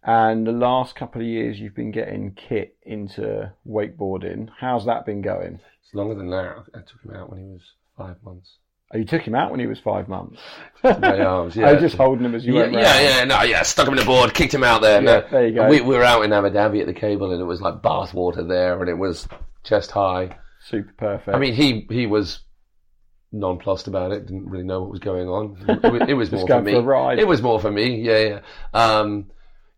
And 0.08 0.46
the 0.46 0.52
last 0.52 0.96
couple 0.96 1.20
of 1.20 1.26
years, 1.26 1.60
you've 1.60 1.74
been 1.74 1.90
getting 1.90 2.32
Kit 2.32 2.78
into 2.82 3.52
wakeboarding. 3.68 4.48
How's 4.58 4.86
that 4.86 5.04
been 5.04 5.20
going? 5.20 5.60
It's 5.84 5.92
longer 5.92 6.14
than 6.14 6.30
that. 6.30 6.64
I 6.74 6.78
took 6.78 7.02
him 7.04 7.14
out 7.14 7.28
when 7.28 7.40
he 7.40 7.44
was 7.44 7.60
five 7.94 8.16
months. 8.24 8.56
Oh, 8.90 8.96
you 8.96 9.04
took 9.04 9.20
him 9.20 9.34
out 9.34 9.50
when 9.50 9.60
he 9.60 9.66
was 9.66 9.78
five 9.80 10.08
months. 10.08 10.40
My 10.82 11.20
arms, 11.20 11.56
yeah. 11.56 11.68
I 11.68 11.72
was 11.74 11.82
just 11.82 11.96
holding 11.96 12.24
him 12.24 12.34
as 12.34 12.42
you 12.46 12.54
yeah, 12.54 12.60
went 12.62 12.76
round. 12.76 12.86
yeah, 12.86 13.18
yeah, 13.18 13.24
no, 13.24 13.42
yeah, 13.42 13.60
stuck 13.60 13.86
him 13.86 13.92
in 13.92 13.98
the 14.00 14.06
board, 14.06 14.32
kicked 14.32 14.54
him 14.54 14.64
out 14.64 14.80
there. 14.80 15.02
no. 15.02 15.22
There 15.30 15.46
you 15.46 15.54
go. 15.54 15.68
We, 15.68 15.82
we 15.82 15.94
were 15.94 16.02
out 16.04 16.22
in 16.24 16.32
Abu 16.32 16.48
Dhabi 16.48 16.80
at 16.80 16.86
the 16.86 16.94
cable 16.94 17.30
and 17.30 17.38
it 17.42 17.44
was 17.44 17.60
like 17.60 17.82
bath 17.82 18.14
water 18.14 18.42
there 18.42 18.80
and 18.80 18.88
it 18.88 18.96
was 18.96 19.28
chest 19.62 19.90
high. 19.90 20.38
Super 20.64 20.94
perfect. 20.96 21.36
I 21.36 21.38
mean, 21.38 21.52
he, 21.52 21.86
he 21.90 22.06
was 22.06 22.40
nonplussed 23.30 23.88
about 23.88 24.12
it, 24.12 24.24
didn't 24.26 24.48
really 24.48 24.64
know 24.64 24.80
what 24.80 24.90
was 24.90 25.00
going 25.00 25.28
on. 25.28 25.58
It, 25.68 25.92
was- 25.92 26.08
it 26.08 26.14
was 26.14 26.32
more 26.32 26.46
for 26.48 26.62
me. 26.62 26.72
a. 26.72 27.10
It 27.18 27.28
was 27.28 27.42
more 27.42 27.60
for 27.60 27.70
me, 27.70 28.00
yeah, 28.00 28.18
yeah. 28.18 28.40
Um, 28.72 29.26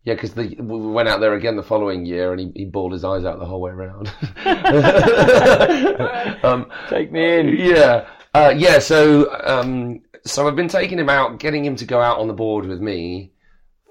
yeah, 0.03 0.15
because 0.15 0.35
we 0.35 0.55
went 0.57 1.07
out 1.09 1.19
there 1.19 1.33
again 1.35 1.55
the 1.55 1.63
following 1.63 2.05
year 2.05 2.31
and 2.31 2.39
he, 2.39 2.51
he 2.55 2.65
bawled 2.65 2.91
his 2.93 3.03
eyes 3.03 3.23
out 3.25 3.39
the 3.39 3.45
whole 3.45 3.61
way 3.61 3.71
around. 3.71 4.07
um, 6.43 6.65
take 6.89 7.11
me 7.11 7.39
in. 7.39 7.47
yeah, 7.57 8.07
uh, 8.33 8.53
yeah. 8.55 8.79
So, 8.79 9.31
um, 9.43 10.01
so 10.25 10.47
I've 10.47 10.55
been 10.55 10.67
taking 10.67 10.97
him 10.99 11.09
out, 11.09 11.39
getting 11.39 11.63
him 11.65 11.75
to 11.77 11.85
go 11.85 12.01
out 12.01 12.19
on 12.19 12.27
the 12.27 12.33
board 12.33 12.65
with 12.65 12.81
me 12.81 13.31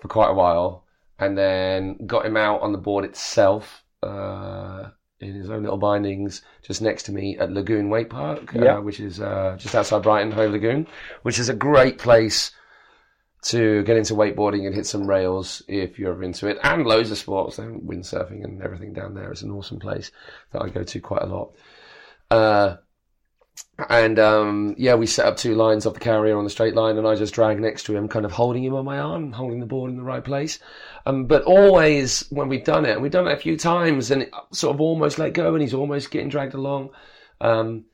for 0.00 0.08
quite 0.08 0.30
a 0.30 0.34
while, 0.34 0.84
and 1.18 1.36
then 1.36 1.98
got 2.06 2.24
him 2.26 2.36
out 2.36 2.60
on 2.62 2.72
the 2.72 2.78
board 2.78 3.04
itself 3.04 3.84
uh, 4.02 4.88
in 5.20 5.34
his 5.34 5.50
own 5.50 5.62
little 5.62 5.78
bindings, 5.78 6.42
just 6.62 6.80
next 6.82 7.02
to 7.04 7.12
me 7.12 7.36
at 7.38 7.52
Lagoon 7.52 7.90
Wake 7.90 8.10
Park, 8.10 8.50
Yeah. 8.54 8.78
uh, 8.78 8.80
which 8.80 9.00
is 9.00 9.20
uh, 9.20 9.56
just 9.58 9.74
outside 9.74 10.02
Brighton, 10.02 10.32
Hove 10.32 10.52
Lagoon, 10.52 10.86
which 11.22 11.38
is 11.38 11.48
a 11.48 11.54
great 11.54 11.98
place 11.98 12.52
to 13.42 13.82
get 13.84 13.96
into 13.96 14.14
wakeboarding 14.14 14.66
and 14.66 14.74
hit 14.74 14.86
some 14.86 15.08
rails 15.08 15.62
if 15.66 15.98
you're 15.98 16.12
ever 16.12 16.22
into 16.22 16.46
it, 16.48 16.58
and 16.62 16.86
loads 16.86 17.10
of 17.10 17.18
sports, 17.18 17.58
and 17.58 17.82
windsurfing 17.82 18.44
and 18.44 18.62
everything 18.62 18.92
down 18.92 19.14
there. 19.14 19.30
It's 19.30 19.42
an 19.42 19.50
awesome 19.50 19.78
place 19.78 20.10
that 20.52 20.62
I 20.62 20.68
go 20.68 20.82
to 20.82 21.00
quite 21.00 21.22
a 21.22 21.26
lot. 21.26 21.54
Uh, 22.30 22.76
and 23.88 24.18
um, 24.18 24.74
yeah, 24.76 24.94
we 24.94 25.06
set 25.06 25.26
up 25.26 25.36
two 25.36 25.54
lines 25.54 25.86
off 25.86 25.94
the 25.94 26.00
carrier 26.00 26.36
on 26.36 26.44
the 26.44 26.50
straight 26.50 26.74
line, 26.74 26.98
and 26.98 27.06
I 27.06 27.14
just 27.14 27.34
drag 27.34 27.58
next 27.60 27.84
to 27.84 27.96
him, 27.96 28.08
kind 28.08 28.26
of 28.26 28.32
holding 28.32 28.62
him 28.62 28.74
on 28.74 28.84
my 28.84 28.98
arm, 28.98 29.32
holding 29.32 29.60
the 29.60 29.66
board 29.66 29.90
in 29.90 29.96
the 29.96 30.02
right 30.02 30.24
place. 30.24 30.58
Um, 31.06 31.26
but 31.26 31.42
always 31.44 32.26
when 32.30 32.48
we've 32.48 32.64
done 32.64 32.84
it, 32.84 32.92
and 32.92 33.02
we've 33.02 33.10
done 33.10 33.26
it 33.26 33.32
a 33.32 33.38
few 33.40 33.56
times, 33.56 34.10
and 34.10 34.28
sort 34.52 34.74
of 34.74 34.80
almost 34.80 35.18
let 35.18 35.32
go, 35.32 35.54
and 35.54 35.62
he's 35.62 35.74
almost 35.74 36.10
getting 36.10 36.28
dragged 36.28 36.54
along. 36.54 36.90
Um, 37.40 37.86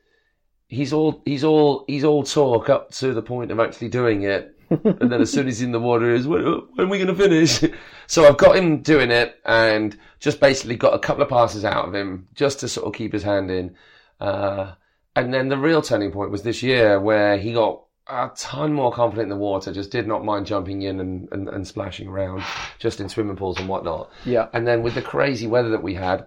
he's 0.69 0.93
all 0.93 1.23
he's 1.25 1.45
all 1.45 1.85
he's 1.87 2.05
all 2.05 2.25
talk 2.25 2.69
up 2.69 2.91
to 2.91 3.15
the 3.15 3.23
point 3.23 3.53
of 3.53 3.61
actually 3.61 3.89
doing 3.89 4.23
it, 4.23 4.56
and 4.71 5.11
then 5.11 5.21
as 5.21 5.33
soon 5.33 5.49
as 5.49 5.59
he's 5.59 5.67
in 5.67 5.73
the 5.73 5.81
water, 5.81 6.15
is 6.15 6.27
when, 6.27 6.43
when 6.45 6.87
are 6.87 6.91
we 6.91 6.99
going 6.99 7.09
to 7.09 7.15
finish? 7.15 7.63
so 8.07 8.27
I've 8.27 8.37
got 8.37 8.57
him 8.57 8.83
doing 8.83 9.11
it, 9.11 9.41
and 9.45 9.97
just 10.21 10.41
basically 10.41 10.77
got 10.77 10.95
a 10.95 10.99
couple 10.99 11.23
of 11.23 11.29
passes 11.29 11.65
out 11.65 11.87
of 11.87 11.95
him 11.95 12.29
just 12.35 12.61
to 12.61 12.69
sort 12.69 12.87
of 12.87 12.95
keep 12.95 13.13
his 13.13 13.23
hand 13.23 13.51
in. 13.51 13.77
Uh, 14.21 14.73
and 15.15 15.33
then 15.33 15.49
the 15.49 15.59
real 15.59 15.83
turning 15.83 16.13
point 16.13 16.31
was 16.31 16.43
this 16.43 16.63
year 16.63 17.01
where 17.01 17.39
he 17.39 17.53
got 17.53 17.83
a 18.09 18.31
ton 18.37 18.73
more 18.73 18.93
confident 18.93 19.25
in 19.25 19.31
the 19.31 19.37
water, 19.37 19.73
just 19.73 19.91
did 19.91 20.07
not 20.07 20.25
mind 20.25 20.47
jumping 20.47 20.83
in 20.83 21.01
and, 21.01 21.29
and, 21.33 21.49
and 21.49 21.67
splashing 21.67 22.09
around 22.09 22.43
just 22.79 23.01
in 23.01 23.09
swimming 23.09 23.37
pools 23.37 23.59
and 23.59 23.69
whatnot. 23.69 24.11
Yeah. 24.25 24.49
And 24.53 24.67
then 24.67 24.83
with 24.83 24.95
the 24.95 25.03
crazy 25.03 25.47
weather 25.47 25.71
that 25.71 25.83
we 25.83 25.95
had, 25.95 26.27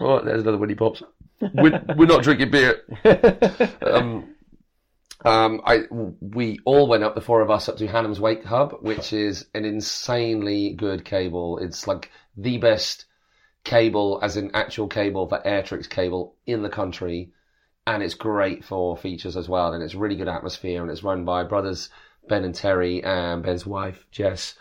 oh, 0.00 0.20
there's 0.22 0.42
another 0.42 0.58
Winnie 0.58 0.74
Pops. 0.74 1.02
We're, 1.40 1.82
we're 1.96 2.06
not 2.06 2.22
drinking 2.22 2.50
beer. 2.50 2.82
Um, 3.82 4.35
um, 5.26 5.60
I, 5.64 5.82
we 5.90 6.60
all 6.64 6.86
went 6.86 7.02
up, 7.02 7.16
the 7.16 7.20
four 7.20 7.40
of 7.40 7.50
us, 7.50 7.68
up 7.68 7.76
to 7.78 7.88
Hannam's 7.88 8.20
Wake 8.20 8.44
Hub, 8.44 8.76
which 8.80 9.12
is 9.12 9.46
an 9.54 9.64
insanely 9.64 10.72
good 10.74 11.04
cable. 11.04 11.58
It's 11.58 11.88
like 11.88 12.12
the 12.36 12.58
best 12.58 13.06
cable, 13.64 14.20
as 14.22 14.36
in 14.36 14.54
actual 14.54 14.86
cable 14.86 15.28
for 15.28 15.44
air 15.44 15.64
tricks 15.64 15.88
cable 15.88 16.36
in 16.46 16.62
the 16.62 16.68
country. 16.68 17.32
And 17.88 18.04
it's 18.04 18.14
great 18.14 18.64
for 18.64 18.96
features 18.96 19.36
as 19.36 19.48
well. 19.48 19.72
And 19.72 19.82
it's 19.82 19.96
really 19.96 20.14
good 20.14 20.28
atmosphere. 20.28 20.80
And 20.80 20.92
it's 20.92 21.02
run 21.02 21.24
by 21.24 21.42
brothers 21.42 21.88
Ben 22.28 22.44
and 22.44 22.54
Terry 22.54 23.02
and 23.02 23.42
Ben's 23.42 23.66
wife, 23.66 24.06
Jess. 24.12 24.54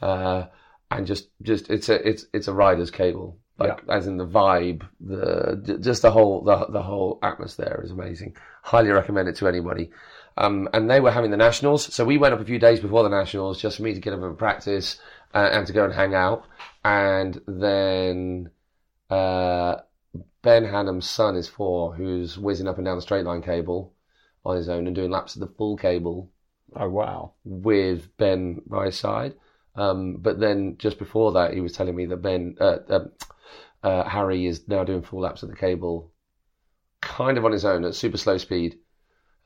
Uh, 0.00 0.44
and 0.88 1.04
just, 1.04 1.30
just, 1.42 1.68
it's 1.68 1.88
a, 1.88 2.08
it's, 2.08 2.26
it's 2.32 2.46
a 2.46 2.52
rider's 2.52 2.92
cable. 2.92 3.38
Like, 3.68 3.82
as 3.88 4.06
in 4.06 4.16
the 4.16 4.26
vibe, 4.26 4.86
the, 5.00 5.78
just 5.80 6.02
the 6.02 6.10
whole, 6.10 6.42
the, 6.42 6.66
the 6.66 6.82
whole 6.82 7.18
atmosphere 7.22 7.80
is 7.84 7.90
amazing. 7.90 8.36
Highly 8.62 8.90
recommend 8.90 9.28
it 9.28 9.36
to 9.36 9.48
anybody. 9.48 9.90
Um, 10.36 10.68
and 10.72 10.90
they 10.90 11.00
were 11.00 11.10
having 11.10 11.30
the 11.30 11.36
nationals. 11.36 11.92
So 11.94 12.04
we 12.04 12.18
went 12.18 12.34
up 12.34 12.40
a 12.40 12.44
few 12.44 12.58
days 12.58 12.80
before 12.80 13.02
the 13.02 13.08
nationals 13.08 13.60
just 13.60 13.76
for 13.76 13.82
me 13.82 13.94
to 13.94 14.00
get 14.00 14.14
a 14.14 14.16
bit 14.16 14.26
of 14.26 14.38
practice 14.38 14.98
uh, 15.34 15.48
and 15.52 15.66
to 15.66 15.72
go 15.72 15.84
and 15.84 15.92
hang 15.92 16.14
out. 16.14 16.46
And 16.84 17.40
then, 17.46 18.50
uh, 19.10 19.76
Ben 20.42 20.64
Hannam's 20.64 21.08
son 21.08 21.36
is 21.36 21.48
four, 21.48 21.94
who's 21.94 22.38
whizzing 22.38 22.66
up 22.66 22.76
and 22.76 22.84
down 22.84 22.96
the 22.96 23.02
straight 23.02 23.24
line 23.24 23.42
cable 23.42 23.94
on 24.44 24.56
his 24.56 24.68
own 24.68 24.86
and 24.86 24.96
doing 24.96 25.10
laps 25.10 25.36
of 25.36 25.40
the 25.40 25.54
full 25.54 25.76
cable 25.76 26.30
Oh 26.74 26.88
wow. 26.88 27.34
with 27.44 28.16
Ben 28.16 28.62
by 28.66 28.86
his 28.86 28.98
side. 28.98 29.34
Um, 29.74 30.16
but 30.16 30.40
then 30.40 30.76
just 30.78 30.98
before 30.98 31.32
that, 31.32 31.54
he 31.54 31.60
was 31.60 31.72
telling 31.72 31.94
me 31.94 32.06
that 32.06 32.16
Ben, 32.22 32.56
uh, 32.60 32.78
um 32.88 33.12
uh, 33.82 34.04
Harry 34.04 34.46
is 34.46 34.66
now 34.68 34.84
doing 34.84 35.02
full 35.02 35.20
laps 35.20 35.42
of 35.42 35.48
the 35.50 35.56
cable, 35.56 36.12
kind 37.00 37.38
of 37.38 37.44
on 37.44 37.52
his 37.52 37.64
own 37.64 37.84
at 37.84 37.94
super 37.94 38.16
slow 38.16 38.38
speed, 38.38 38.78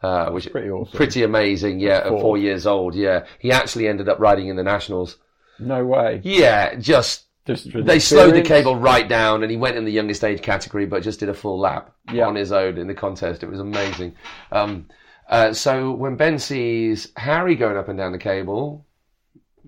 uh, 0.02 0.30
which 0.30 0.50
Pretty 0.50 0.70
awesome. 0.70 0.96
pretty 0.96 1.22
amazing. 1.22 1.80
Yeah, 1.80 1.98
at 1.98 2.08
Four. 2.08 2.20
four 2.20 2.38
years 2.38 2.66
old. 2.66 2.94
Yeah, 2.94 3.24
he 3.38 3.50
actually 3.52 3.88
ended 3.88 4.08
up 4.08 4.18
riding 4.20 4.48
in 4.48 4.56
the 4.56 4.62
nationals. 4.62 5.16
No 5.58 5.84
way. 5.86 6.20
Yeah, 6.22 6.74
just 6.74 7.24
Just 7.46 7.68
they 7.72 7.98
slowed 7.98 8.34
the 8.34 8.42
cable 8.42 8.76
right 8.76 9.08
down, 9.08 9.42
and 9.42 9.50
he 9.50 9.56
went 9.56 9.76
in 9.76 9.84
the 9.84 9.92
youngest 9.92 10.22
age 10.24 10.42
category, 10.42 10.84
but 10.86 11.02
just 11.02 11.20
did 11.20 11.28
a 11.28 11.34
full 11.34 11.58
lap 11.58 11.94
Yeah. 12.12 12.26
on 12.26 12.34
his 12.34 12.52
own 12.52 12.76
in 12.76 12.88
the 12.88 12.94
contest. 12.94 13.42
It 13.42 13.48
was 13.50 13.60
amazing. 13.60 14.16
Um, 14.52 14.86
uh, 15.28 15.52
so 15.54 15.92
when 15.92 16.16
Ben 16.16 16.38
sees 16.38 17.08
Harry 17.16 17.56
going 17.56 17.76
up 17.76 17.88
and 17.88 17.98
down 17.98 18.12
the 18.12 18.18
cable, 18.18 18.85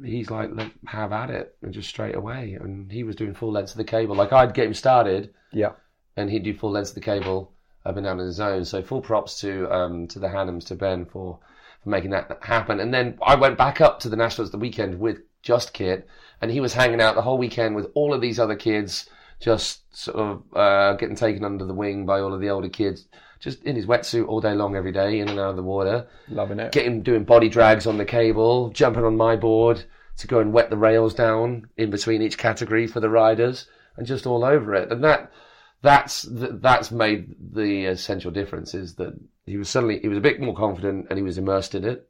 he's 0.05 0.31
like, 0.31 0.51
"Let 0.53 0.71
have 0.87 1.13
at 1.13 1.31
it," 1.31 1.57
and 1.63 1.73
just 1.73 1.89
straight 1.89 2.15
away. 2.15 2.57
And 2.61 2.91
he 2.91 3.03
was 3.05 3.17
doing 3.17 3.35
full 3.35 3.53
lengths 3.53 3.73
of 3.73 3.79
the 3.79 3.85
cable. 3.85 4.15
Like 4.17 4.33
I'd 4.33 4.55
get 4.55 4.67
him 4.67 4.75
started, 4.75 5.35
Yeah. 5.53 5.73
and 6.17 6.31
he'd 6.31 6.43
do 6.45 6.55
full 6.55 6.71
lengths 6.71 6.91
of 6.91 6.95
the 6.97 7.01
cable 7.01 7.53
up 7.85 7.97
and 7.97 8.05
down 8.05 8.21
on 8.21 8.27
his 8.27 8.41
own. 8.41 8.65
So 8.65 8.83
full 8.83 9.01
props 9.01 9.41
to 9.41 9.73
um, 9.75 10.07
to 10.09 10.19
the 10.19 10.29
Hannams 10.29 10.67
to 10.67 10.75
Ben 10.75 11.05
for 11.05 11.39
for 11.83 11.89
making 11.91 12.11
that 12.11 12.39
happen. 12.43 12.81
And 12.81 12.93
then 12.93 13.19
I 13.25 13.35
went 13.37 13.57
back 13.57 13.81
up 13.81 14.01
to 14.01 14.09
the 14.09 14.17
Nationals 14.17 14.51
the 14.51 14.59
weekend 14.59 14.99
with 14.99 15.19
just 15.43 15.73
Kit, 15.73 16.09
and 16.43 16.51
he 16.51 16.61
was 16.61 16.75
hanging 16.75 17.01
out 17.01 17.15
the 17.15 17.23
whole 17.23 17.39
weekend 17.39 17.77
with 17.77 17.89
all 17.95 18.13
of 18.13 18.21
these 18.21 18.41
other 18.41 18.57
kids, 18.57 19.09
just 19.41 19.83
sort 19.97 20.17
of 20.17 20.43
uh, 20.57 20.95
getting 20.95 21.15
taken 21.17 21.45
under 21.45 21.65
the 21.65 21.73
wing 21.75 22.05
by 22.05 22.19
all 22.21 22.35
of 22.35 22.41
the 22.41 22.51
older 22.51 22.69
kids, 22.69 23.07
just 23.39 23.63
in 23.63 23.77
his 23.77 23.87
wetsuit 23.87 24.27
all 24.27 24.41
day 24.41 24.55
long, 24.55 24.77
every 24.77 24.93
day, 24.93 25.21
in 25.21 25.29
and 25.29 25.39
out 25.39 25.51
of 25.51 25.57
the 25.57 25.63
water 25.63 26.07
Loving 26.29 26.61
it. 26.61 26.73
getting 26.73 27.03
doing 27.03 27.25
body 27.25 27.49
drags 27.49 27.87
on 27.87 27.99
the 27.99 28.05
cable, 28.05 28.71
jumping 28.71 29.05
on 29.05 29.17
my 29.17 29.37
board 29.37 29.85
to 30.19 30.27
go 30.27 30.41
and 30.41 30.53
wet 30.53 30.71
the 30.71 30.77
rails 30.77 31.15
down 31.15 31.69
in 31.77 31.91
between 31.91 32.23
each 32.23 32.39
category 32.39 32.87
for 32.87 33.01
the 33.01 33.09
riders, 33.09 33.67
and 33.97 34.07
just 34.07 34.27
all 34.27 34.45
over 34.45 34.75
it. 34.75 34.91
And 34.91 35.03
that 35.05 35.33
that's 35.83 36.27
that's 36.31 36.91
made 36.91 37.35
the 37.53 37.87
essential 37.87 38.31
difference. 38.31 38.75
Is 38.75 38.97
that 38.97 39.15
he 39.47 39.57
was 39.57 39.69
suddenly 39.69 40.01
he 40.01 40.09
was 40.09 40.19
a 40.19 40.23
bit 40.23 40.41
more 40.41 40.57
confident 40.57 41.07
and 41.09 41.19
he 41.19 41.23
was 41.23 41.39
immersed 41.39 41.75
in 41.75 41.85
it, 41.85 42.09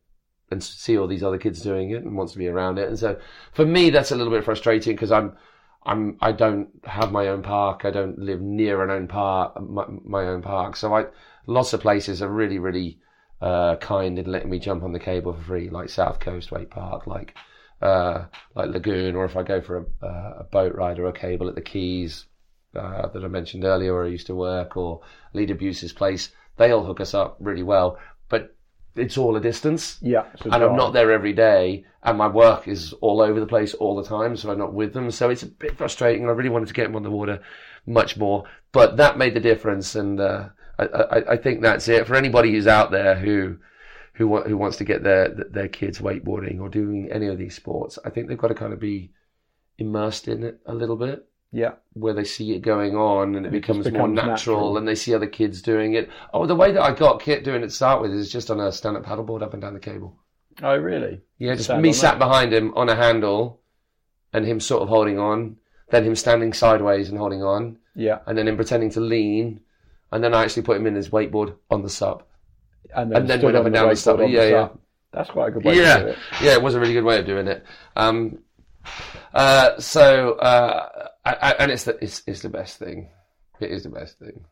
and 0.51 0.63
see 0.63 0.97
all 0.97 1.07
these 1.07 1.23
other 1.23 1.39
kids 1.39 1.61
doing 1.61 1.91
it 1.91 2.03
and 2.03 2.17
wants 2.17 2.33
to 2.33 2.39
be 2.39 2.49
around 2.49 2.79
it. 2.79 2.89
And 2.89 2.99
so 2.99 3.19
for 3.53 3.67
me, 3.67 3.91
that's 3.91 4.11
a 4.11 4.17
little 4.17 4.33
bit 4.33 4.45
frustrating 4.45 4.95
because 4.95 5.13
I'm. 5.13 5.37
I'm, 5.85 6.19
I 6.21 6.33
don't 6.33 6.69
have 6.85 7.13
my 7.13 7.29
own 7.29 7.43
park. 7.43 7.85
I 7.85 7.91
don't 7.91 8.19
live 8.19 8.41
near 8.41 8.83
an 8.83 8.91
own 8.91 9.09
park, 9.09 9.61
my, 9.61 9.85
my 10.05 10.27
own 10.27 10.43
park. 10.43 10.77
So 10.77 10.95
I, 10.95 11.07
lots 11.47 11.73
of 11.73 11.81
places 11.81 12.21
are 12.23 12.29
really, 12.29 12.59
really, 12.59 12.99
uh, 13.41 13.77
kind 13.77 14.19
in 14.19 14.31
letting 14.31 14.51
me 14.51 14.59
jump 14.59 14.83
on 14.83 14.93
the 14.93 14.99
cable 14.99 15.33
for 15.33 15.43
free, 15.43 15.71
like 15.71 15.89
South 15.89 16.21
Coast 16.21 16.51
Wake 16.51 16.71
Park, 16.71 17.07
like 17.07 17.35
uh, 17.81 18.25
like 18.55 18.71
Lagoon, 18.71 19.15
or 19.15 19.25
if 19.25 19.37
I 19.37 19.43
go 19.43 19.61
for 19.61 19.77
a, 19.79 20.07
uh, 20.07 20.35
a 20.41 20.45
boat 20.45 20.75
ride 20.75 20.99
or 20.99 21.07
a 21.07 21.13
cable 21.13 21.49
at 21.49 21.55
the 21.55 21.61
Keys 21.61 22.27
uh, 22.75 23.07
that 23.07 23.25
I 23.25 23.29
mentioned 23.29 23.65
earlier, 23.65 23.95
where 23.95 24.05
I 24.05 24.09
used 24.09 24.27
to 24.27 24.35
work, 24.35 24.77
or 24.77 25.03
Lead 25.33 25.57
Buse's 25.57 25.93
place, 25.93 26.31
they 26.57 26.73
all 26.73 26.85
hook 26.85 27.01
us 27.01 27.15
up 27.15 27.37
really 27.39 27.63
well. 27.63 27.99
It's 28.99 29.19
all 29.19 29.37
a 29.37 29.41
distance, 29.41 29.99
Yeah. 30.03 30.25
and 30.45 30.55
I'm 30.55 30.77
not 30.77 30.93
there 30.93 31.11
every 31.12 31.33
day, 31.33 31.85
and 32.03 32.19
my 32.19 32.29
work 32.29 32.69
is 32.69 32.93
all 33.01 33.20
over 33.20 33.41
the 33.41 33.47
place 33.47 33.75
all 33.75 33.97
the 33.97 34.09
time, 34.09 34.37
so 34.37 34.51
I'm 34.51 34.59
not 34.59 34.75
with 34.75 34.93
them. 34.93 35.11
So 35.11 35.31
it's 35.31 35.43
a 35.43 35.47
bit 35.47 35.77
frustrating. 35.77 36.27
I 36.27 36.33
really 36.33 36.49
wanted 36.49 36.69
to 36.69 36.75
get 36.75 36.85
them 36.85 36.97
on 36.97 37.03
the 37.03 37.11
water 37.11 37.41
much 37.87 38.16
more, 38.16 38.45
but 38.73 38.97
that 38.97 39.19
made 39.19 39.35
the 39.35 39.41
difference, 39.41 39.95
and 39.95 40.20
uh, 40.20 40.49
I, 40.79 40.85
I, 40.85 41.33
I 41.33 41.37
think 41.37 41.62
that's 41.62 41.89
it 41.89 42.07
for 42.07 42.15
anybody 42.15 42.53
who's 42.53 42.66
out 42.66 42.91
there 42.91 43.15
who 43.16 43.57
who 44.15 44.41
who 44.43 44.57
wants 44.57 44.77
to 44.79 44.85
get 44.85 45.03
their 45.05 45.29
their 45.29 45.69
kids 45.69 46.01
wakeboarding 46.01 46.61
or 46.61 46.69
doing 46.69 47.09
any 47.12 47.27
of 47.29 47.39
these 47.39 47.55
sports. 47.55 47.99
I 48.05 48.11
think 48.11 48.29
they've 48.29 48.37
got 48.39 48.49
to 48.49 48.55
kind 48.55 48.73
of 48.73 48.81
be 48.81 49.12
immersed 49.79 50.27
in 50.29 50.43
it 50.43 50.59
a 50.66 50.75
little 50.75 50.97
bit 50.97 51.28
Yeah. 51.51 51.73
where 51.95 52.12
they 52.12 52.25
see 52.25 52.53
it 52.55 52.61
going 52.61 52.95
on 52.97 53.35
and 53.35 53.47
it, 53.47 53.55
It 53.55 53.65
just 53.65 53.79
becomes, 53.83 53.93
more 53.93 54.07
natural, 54.09 54.27
natural. 54.29 54.77
and 54.79 54.87
they 54.87 54.95
see 54.95 55.15
other 55.15 55.27
kids 55.27 55.62
doing 55.62 55.95
it. 55.95 56.11
Oh, 56.35 56.47
the 56.47 56.55
way 56.55 56.73
that 56.73 56.83
I 56.83 56.93
got 56.93 57.20
Kit 57.23 57.43
doing 57.43 57.62
it 57.62 57.66
to 57.69 57.73
start 57.73 58.03
with 58.03 58.12
is 58.12 58.31
just 58.31 58.51
on 58.51 58.61
a 58.61 58.70
stand-up 58.70 59.05
paddleboard 59.05 59.43
up 59.43 59.55
and 59.55 59.62
down 59.62 59.73
the 59.75 59.81
cable. 59.81 60.16
Oh 60.62 60.77
really? 60.77 61.20
Yeah, 61.39 61.55
just 61.55 61.65
Stand 61.66 61.83
me 61.83 61.93
sat 61.93 62.12
that. 62.12 62.19
behind 62.19 62.53
him 62.53 62.75
on 62.75 62.89
a 62.89 62.95
handle 62.97 63.61
and 64.33 64.45
him 64.45 64.61
sort 64.61 64.83
of 64.83 64.89
holding 64.89 65.19
on, 65.19 65.57
then 65.91 66.05
him 66.05 66.15
standing 66.16 66.53
sideways 66.53 67.09
and 67.09 67.19
holding 67.19 67.43
on, 67.43 67.79
Yeah. 67.95 68.19
and 68.27 68.37
then 68.37 68.47
him 68.47 68.57
pretending 68.57 68.91
to 68.91 69.01
lean, 69.01 69.61
and 70.12 70.23
then 70.23 70.35
I 70.35 70.43
actually 70.43 70.62
put 70.65 70.77
him 70.77 70.87
in 70.87 70.95
his 70.95 71.09
wakeboard 71.11 71.55
on 71.70 71.83
the 71.83 71.89
sub. 71.89 72.25
And 72.95 73.12
And 73.15 73.29
then 73.29 73.41
went 73.43 73.57
up 73.57 73.65
and 73.66 73.75
down 73.75 73.89
the 73.89 73.95
the 74.16 74.29
Yeah, 74.29 74.43
yeah. 74.45 74.69
sub. 74.69 74.79
That's 75.12 75.31
quite 75.31 75.49
a 75.49 75.51
good 75.53 75.65
way 75.65 75.75
to 75.75 75.79
do 75.81 75.83
Yeah, 75.87 75.99
it. 76.01 76.19
yeah, 76.43 76.53
it 76.53 76.62
was 76.62 76.75
a 76.75 76.81
really 76.81 76.93
good 76.93 77.05
way 77.05 77.19
of 77.19 77.25
doing 77.27 77.47
it. 77.49 77.65
Um, 77.97 78.39
uh, 79.35 79.78
so, 79.78 80.32
uh, 80.35 81.09
I, 81.24 81.32
I, 81.32 81.51
and 81.60 81.73
it's 81.73 81.85
the 81.85 82.02
it's, 82.02 82.23
it's 82.27 82.43
the 82.43 82.48
best 82.48 82.78
thing. 82.78 83.10
It 83.60 83.70
is 83.70 83.82
the 83.82 83.90
best 83.90 84.19
thing. 84.19 84.44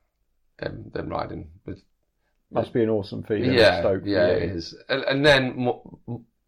Um, 0.62 0.90
than 0.94 1.10
riding 1.10 1.50
with 1.66 1.82
Must 2.50 2.72
be 2.72 2.82
an 2.82 2.88
awesome 2.88 3.22
feeling. 3.24 3.52
yeah, 3.52 3.80
Stoke 3.80 4.04
yeah, 4.06 4.28
it 4.28 4.42
is. 4.44 4.74
And, 4.88 5.04
and 5.04 5.26
then 5.26 5.68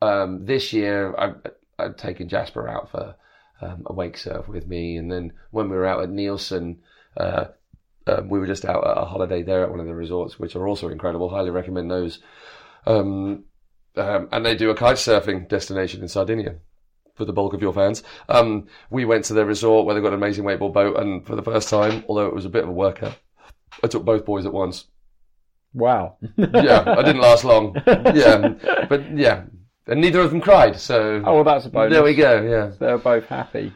um, 0.00 0.46
this 0.46 0.72
year, 0.72 1.14
I've, 1.18 1.34
I've 1.78 1.96
taken 1.96 2.26
Jasper 2.26 2.66
out 2.66 2.90
for 2.90 3.16
um, 3.60 3.82
a 3.84 3.92
wake 3.92 4.16
surf 4.16 4.48
with 4.48 4.66
me, 4.66 4.96
and 4.96 5.12
then 5.12 5.34
when 5.50 5.68
we 5.68 5.76
were 5.76 5.84
out 5.84 6.02
at 6.02 6.08
Neilson, 6.08 6.78
uh, 7.18 7.46
um, 8.06 8.30
we 8.30 8.38
were 8.38 8.46
just 8.46 8.64
out 8.64 8.86
at 8.86 8.96
a 8.96 9.04
holiday 9.04 9.42
there 9.42 9.62
at 9.62 9.70
one 9.70 9.80
of 9.80 9.86
the 9.86 9.94
resorts, 9.94 10.38
which 10.38 10.56
are 10.56 10.66
also 10.66 10.88
incredible. 10.88 11.28
Highly 11.28 11.50
recommend 11.50 11.90
those. 11.90 12.20
Um, 12.86 13.44
um, 13.94 14.28
and 14.32 14.46
they 14.46 14.56
do 14.56 14.70
a 14.70 14.74
kite 14.74 14.96
surfing 14.96 15.50
destination 15.50 16.00
in 16.00 16.08
Sardinia 16.08 16.60
for 17.18 17.26
the 17.26 17.32
bulk 17.34 17.52
of 17.52 17.60
your 17.60 17.74
fans. 17.74 18.02
Um, 18.30 18.68
we 18.88 19.04
went 19.04 19.26
to 19.26 19.34
their 19.34 19.44
resort 19.44 19.84
where 19.84 19.94
they've 19.94 20.02
got 20.02 20.14
an 20.14 20.22
amazing 20.22 20.44
wakeboard 20.44 20.72
boat, 20.72 20.96
and 20.98 21.26
for 21.26 21.36
the 21.36 21.42
first 21.42 21.68
time, 21.68 22.04
although 22.08 22.26
it 22.26 22.34
was 22.34 22.46
a 22.46 22.48
bit 22.48 22.62
of 22.62 22.70
a 22.70 22.72
workout, 22.72 23.16
I 23.84 23.88
took 23.88 24.04
both 24.06 24.24
boys 24.24 24.46
at 24.46 24.52
once 24.52 24.86
Wow. 25.74 26.16
yeah, 26.38 26.82
I 26.86 27.02
didn't 27.02 27.20
last 27.20 27.44
long. 27.44 27.76
Yeah, 27.86 28.86
but 28.88 29.14
yeah, 29.16 29.44
and 29.86 30.00
neither 30.00 30.20
of 30.20 30.30
them 30.30 30.40
cried. 30.40 30.78
So 30.80 31.22
Oh 31.24 31.34
well, 31.34 31.44
that's 31.44 31.66
a 31.66 31.68
bonus. 31.70 31.92
there 31.92 32.02
we 32.02 32.14
go. 32.14 32.40
Yeah, 32.42 32.72
They're 32.78 32.96
both 32.98 33.26
happy. 33.26 33.74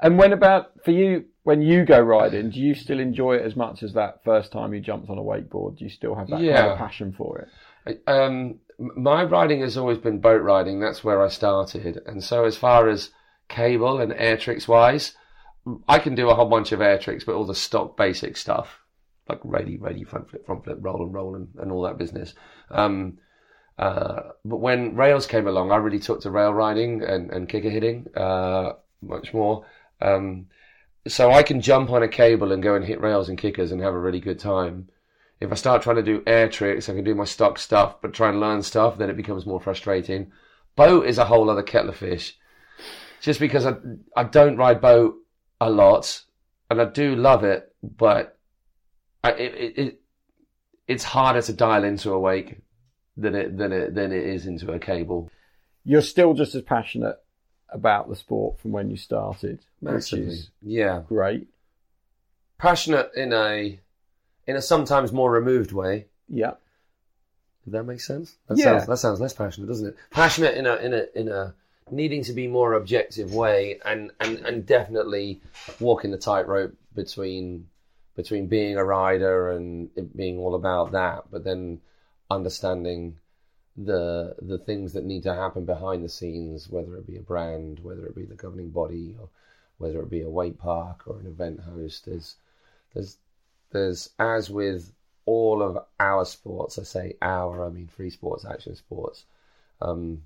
And 0.00 0.18
when 0.18 0.32
about 0.34 0.72
for 0.84 0.90
you? 0.90 1.24
when 1.42 1.62
you 1.62 1.86
go 1.86 1.98
riding, 1.98 2.50
do 2.50 2.60
you 2.60 2.74
still 2.74 3.00
enjoy 3.00 3.36
it 3.36 3.42
as 3.42 3.56
much 3.56 3.82
as 3.82 3.94
that 3.94 4.22
first 4.24 4.52
time 4.52 4.74
you 4.74 4.80
jumped 4.80 5.08
on 5.08 5.16
a 5.16 5.22
wakeboard? 5.22 5.78
Do 5.78 5.84
you 5.84 5.90
still 5.90 6.14
have 6.14 6.28
that 6.28 6.36
kind 6.36 6.70
of 6.72 6.78
passion 6.78 7.14
for 7.16 7.48
it? 7.86 8.02
Um, 8.06 8.58
my 8.80 9.24
riding 9.24 9.60
has 9.60 9.76
always 9.76 9.98
been 9.98 10.20
boat 10.20 10.42
riding. 10.42 10.80
That's 10.80 11.04
where 11.04 11.22
I 11.22 11.28
started. 11.28 12.00
And 12.06 12.24
so, 12.24 12.44
as 12.44 12.56
far 12.56 12.88
as 12.88 13.10
cable 13.48 14.00
and 14.00 14.12
air 14.12 14.36
tricks 14.36 14.66
wise, 14.66 15.14
I 15.88 15.98
can 15.98 16.14
do 16.14 16.30
a 16.30 16.34
whole 16.34 16.48
bunch 16.48 16.72
of 16.72 16.80
air 16.80 16.98
tricks, 16.98 17.24
but 17.24 17.34
all 17.34 17.46
the 17.46 17.54
stock 17.54 17.96
basic 17.96 18.36
stuff, 18.36 18.80
like 19.28 19.40
raley, 19.44 19.76
raley, 19.76 20.04
front 20.04 20.30
flip, 20.30 20.46
front 20.46 20.64
flip, 20.64 20.78
roll 20.80 21.02
and 21.02 21.14
roll, 21.14 21.34
and, 21.34 21.48
and 21.58 21.70
all 21.70 21.82
that 21.82 21.98
business. 21.98 22.34
Um, 22.70 23.18
uh, 23.78 24.32
but 24.44 24.58
when 24.58 24.96
rails 24.96 25.26
came 25.26 25.46
along, 25.46 25.72
I 25.72 25.76
really 25.76 25.98
took 25.98 26.22
to 26.22 26.30
rail 26.30 26.52
riding 26.52 27.02
and, 27.02 27.30
and 27.30 27.48
kicker 27.48 27.70
hitting 27.70 28.06
uh, 28.16 28.72
much 29.02 29.34
more. 29.34 29.66
Um, 30.00 30.46
so 31.06 31.30
I 31.30 31.42
can 31.42 31.60
jump 31.60 31.90
on 31.90 32.02
a 32.02 32.08
cable 32.08 32.52
and 32.52 32.62
go 32.62 32.74
and 32.74 32.84
hit 32.84 33.00
rails 33.00 33.28
and 33.28 33.38
kickers 33.38 33.72
and 33.72 33.80
have 33.80 33.94
a 33.94 33.98
really 33.98 34.20
good 34.20 34.38
time. 34.38 34.88
If 35.40 35.50
I 35.50 35.54
start 35.54 35.82
trying 35.82 35.96
to 35.96 36.02
do 36.02 36.22
air 36.26 36.48
tricks, 36.48 36.88
I 36.88 36.94
can 36.94 37.04
do 37.04 37.14
my 37.14 37.24
stock 37.24 37.58
stuff, 37.58 37.96
but 38.02 38.12
try 38.12 38.28
and 38.28 38.40
learn 38.40 38.62
stuff, 38.62 38.98
then 38.98 39.08
it 39.08 39.16
becomes 39.16 39.46
more 39.46 39.60
frustrating. 39.60 40.32
Boat 40.76 41.06
is 41.06 41.18
a 41.18 41.24
whole 41.24 41.48
other 41.48 41.62
kettle 41.62 41.90
of 41.90 41.96
fish. 41.96 42.36
Just 43.20 43.40
because 43.40 43.66
I, 43.66 43.74
I 44.16 44.24
don't 44.24 44.56
ride 44.56 44.80
boat 44.80 45.16
a 45.60 45.70
lot, 45.70 46.22
and 46.70 46.80
I 46.80 46.84
do 46.84 47.14
love 47.14 47.44
it, 47.44 47.74
but 47.82 48.38
I, 49.22 49.32
it, 49.32 49.54
it, 49.54 49.78
it 49.78 50.00
it's 50.86 51.04
harder 51.04 51.42
to 51.42 51.52
dial 51.52 51.84
into 51.84 52.12
a 52.12 52.18
wake 52.18 52.58
than 53.16 53.34
it 53.34 53.56
than 53.56 53.72
it 53.72 53.94
than 53.94 54.12
it 54.12 54.24
is 54.24 54.46
into 54.46 54.72
a 54.72 54.78
cable. 54.78 55.30
You're 55.84 56.02
still 56.02 56.34
just 56.34 56.54
as 56.54 56.62
passionate 56.62 57.16
about 57.68 58.08
the 58.08 58.16
sport 58.16 58.58
from 58.58 58.72
when 58.72 58.90
you 58.90 58.96
started, 58.96 59.60
which 59.80 60.12
is 60.12 60.50
yeah, 60.62 61.02
great. 61.06 61.48
passionate 62.58 63.10
in 63.14 63.32
a 63.32 63.80
in 64.50 64.56
a 64.56 64.62
sometimes 64.62 65.12
more 65.12 65.30
removed 65.30 65.72
way. 65.72 66.06
Yeah, 66.28 66.54
Did 67.64 67.72
that 67.74 67.84
make 67.84 68.00
sense? 68.00 68.36
That 68.48 68.58
Yeah. 68.58 68.64
sounds 68.64 68.86
that 68.86 68.96
sounds 68.98 69.20
less 69.20 69.32
passionate, 69.32 69.66
doesn't 69.68 69.88
it? 69.88 69.96
Passionate 70.10 70.54
in 70.56 70.66
a 70.66 70.76
in 70.76 70.92
a 70.94 71.06
in 71.14 71.28
a 71.28 71.54
needing 71.90 72.22
to 72.24 72.32
be 72.32 72.46
more 72.46 72.74
objective 72.74 73.34
way, 73.34 73.80
and 73.84 74.10
and 74.20 74.38
and 74.46 74.66
definitely 74.66 75.40
walking 75.78 76.10
the 76.10 76.18
tightrope 76.18 76.74
between 76.94 77.68
between 78.16 78.46
being 78.46 78.76
a 78.76 78.84
rider 78.84 79.50
and 79.50 79.90
it 79.96 80.16
being 80.16 80.38
all 80.38 80.54
about 80.54 80.92
that, 80.92 81.24
but 81.30 81.44
then 81.44 81.80
understanding 82.30 83.16
the 83.76 84.34
the 84.40 84.58
things 84.58 84.92
that 84.94 85.04
need 85.04 85.22
to 85.22 85.34
happen 85.34 85.64
behind 85.64 86.04
the 86.04 86.08
scenes, 86.08 86.68
whether 86.68 86.96
it 86.96 87.06
be 87.06 87.16
a 87.16 87.22
brand, 87.22 87.80
whether 87.80 88.06
it 88.06 88.14
be 88.14 88.24
the 88.24 88.34
governing 88.34 88.70
body, 88.70 89.16
or 89.18 89.28
whether 89.78 90.00
it 90.00 90.10
be 90.10 90.22
a 90.22 90.30
wake 90.30 90.58
park 90.58 91.02
or 91.06 91.18
an 91.20 91.26
event 91.26 91.60
host. 91.60 92.06
There's 92.06 92.36
there's 92.94 93.16
there's 93.70 94.10
as 94.18 94.50
with 94.50 94.92
all 95.26 95.62
of 95.62 95.78
our 95.98 96.24
sports, 96.24 96.78
I 96.78 96.82
say 96.82 97.14
our, 97.22 97.64
I 97.64 97.70
mean 97.70 97.86
free 97.86 98.10
sports, 98.10 98.44
action 98.44 98.74
sports. 98.74 99.24
Um, 99.80 100.22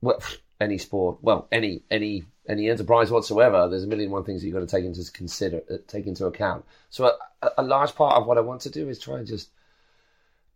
well, 0.00 0.20
any 0.60 0.78
sport, 0.78 1.18
well, 1.22 1.48
any 1.52 1.82
any 1.90 2.24
any 2.48 2.70
enterprise 2.70 3.10
whatsoever. 3.10 3.68
There's 3.68 3.84
a 3.84 3.88
million 3.88 4.06
and 4.06 4.12
one 4.12 4.24
things 4.24 4.40
that 4.40 4.46
you've 4.46 4.54
got 4.54 4.60
to 4.60 4.66
take 4.66 4.84
into 4.84 5.10
consider, 5.12 5.62
uh, 5.70 5.76
take 5.86 6.06
into 6.06 6.26
account. 6.26 6.64
So 6.90 7.12
a, 7.42 7.50
a 7.58 7.62
large 7.62 7.94
part 7.94 8.16
of 8.16 8.26
what 8.26 8.38
I 8.38 8.42
want 8.42 8.60
to 8.62 8.70
do 8.70 8.88
is 8.88 8.98
try 8.98 9.18
and 9.18 9.26
just 9.26 9.50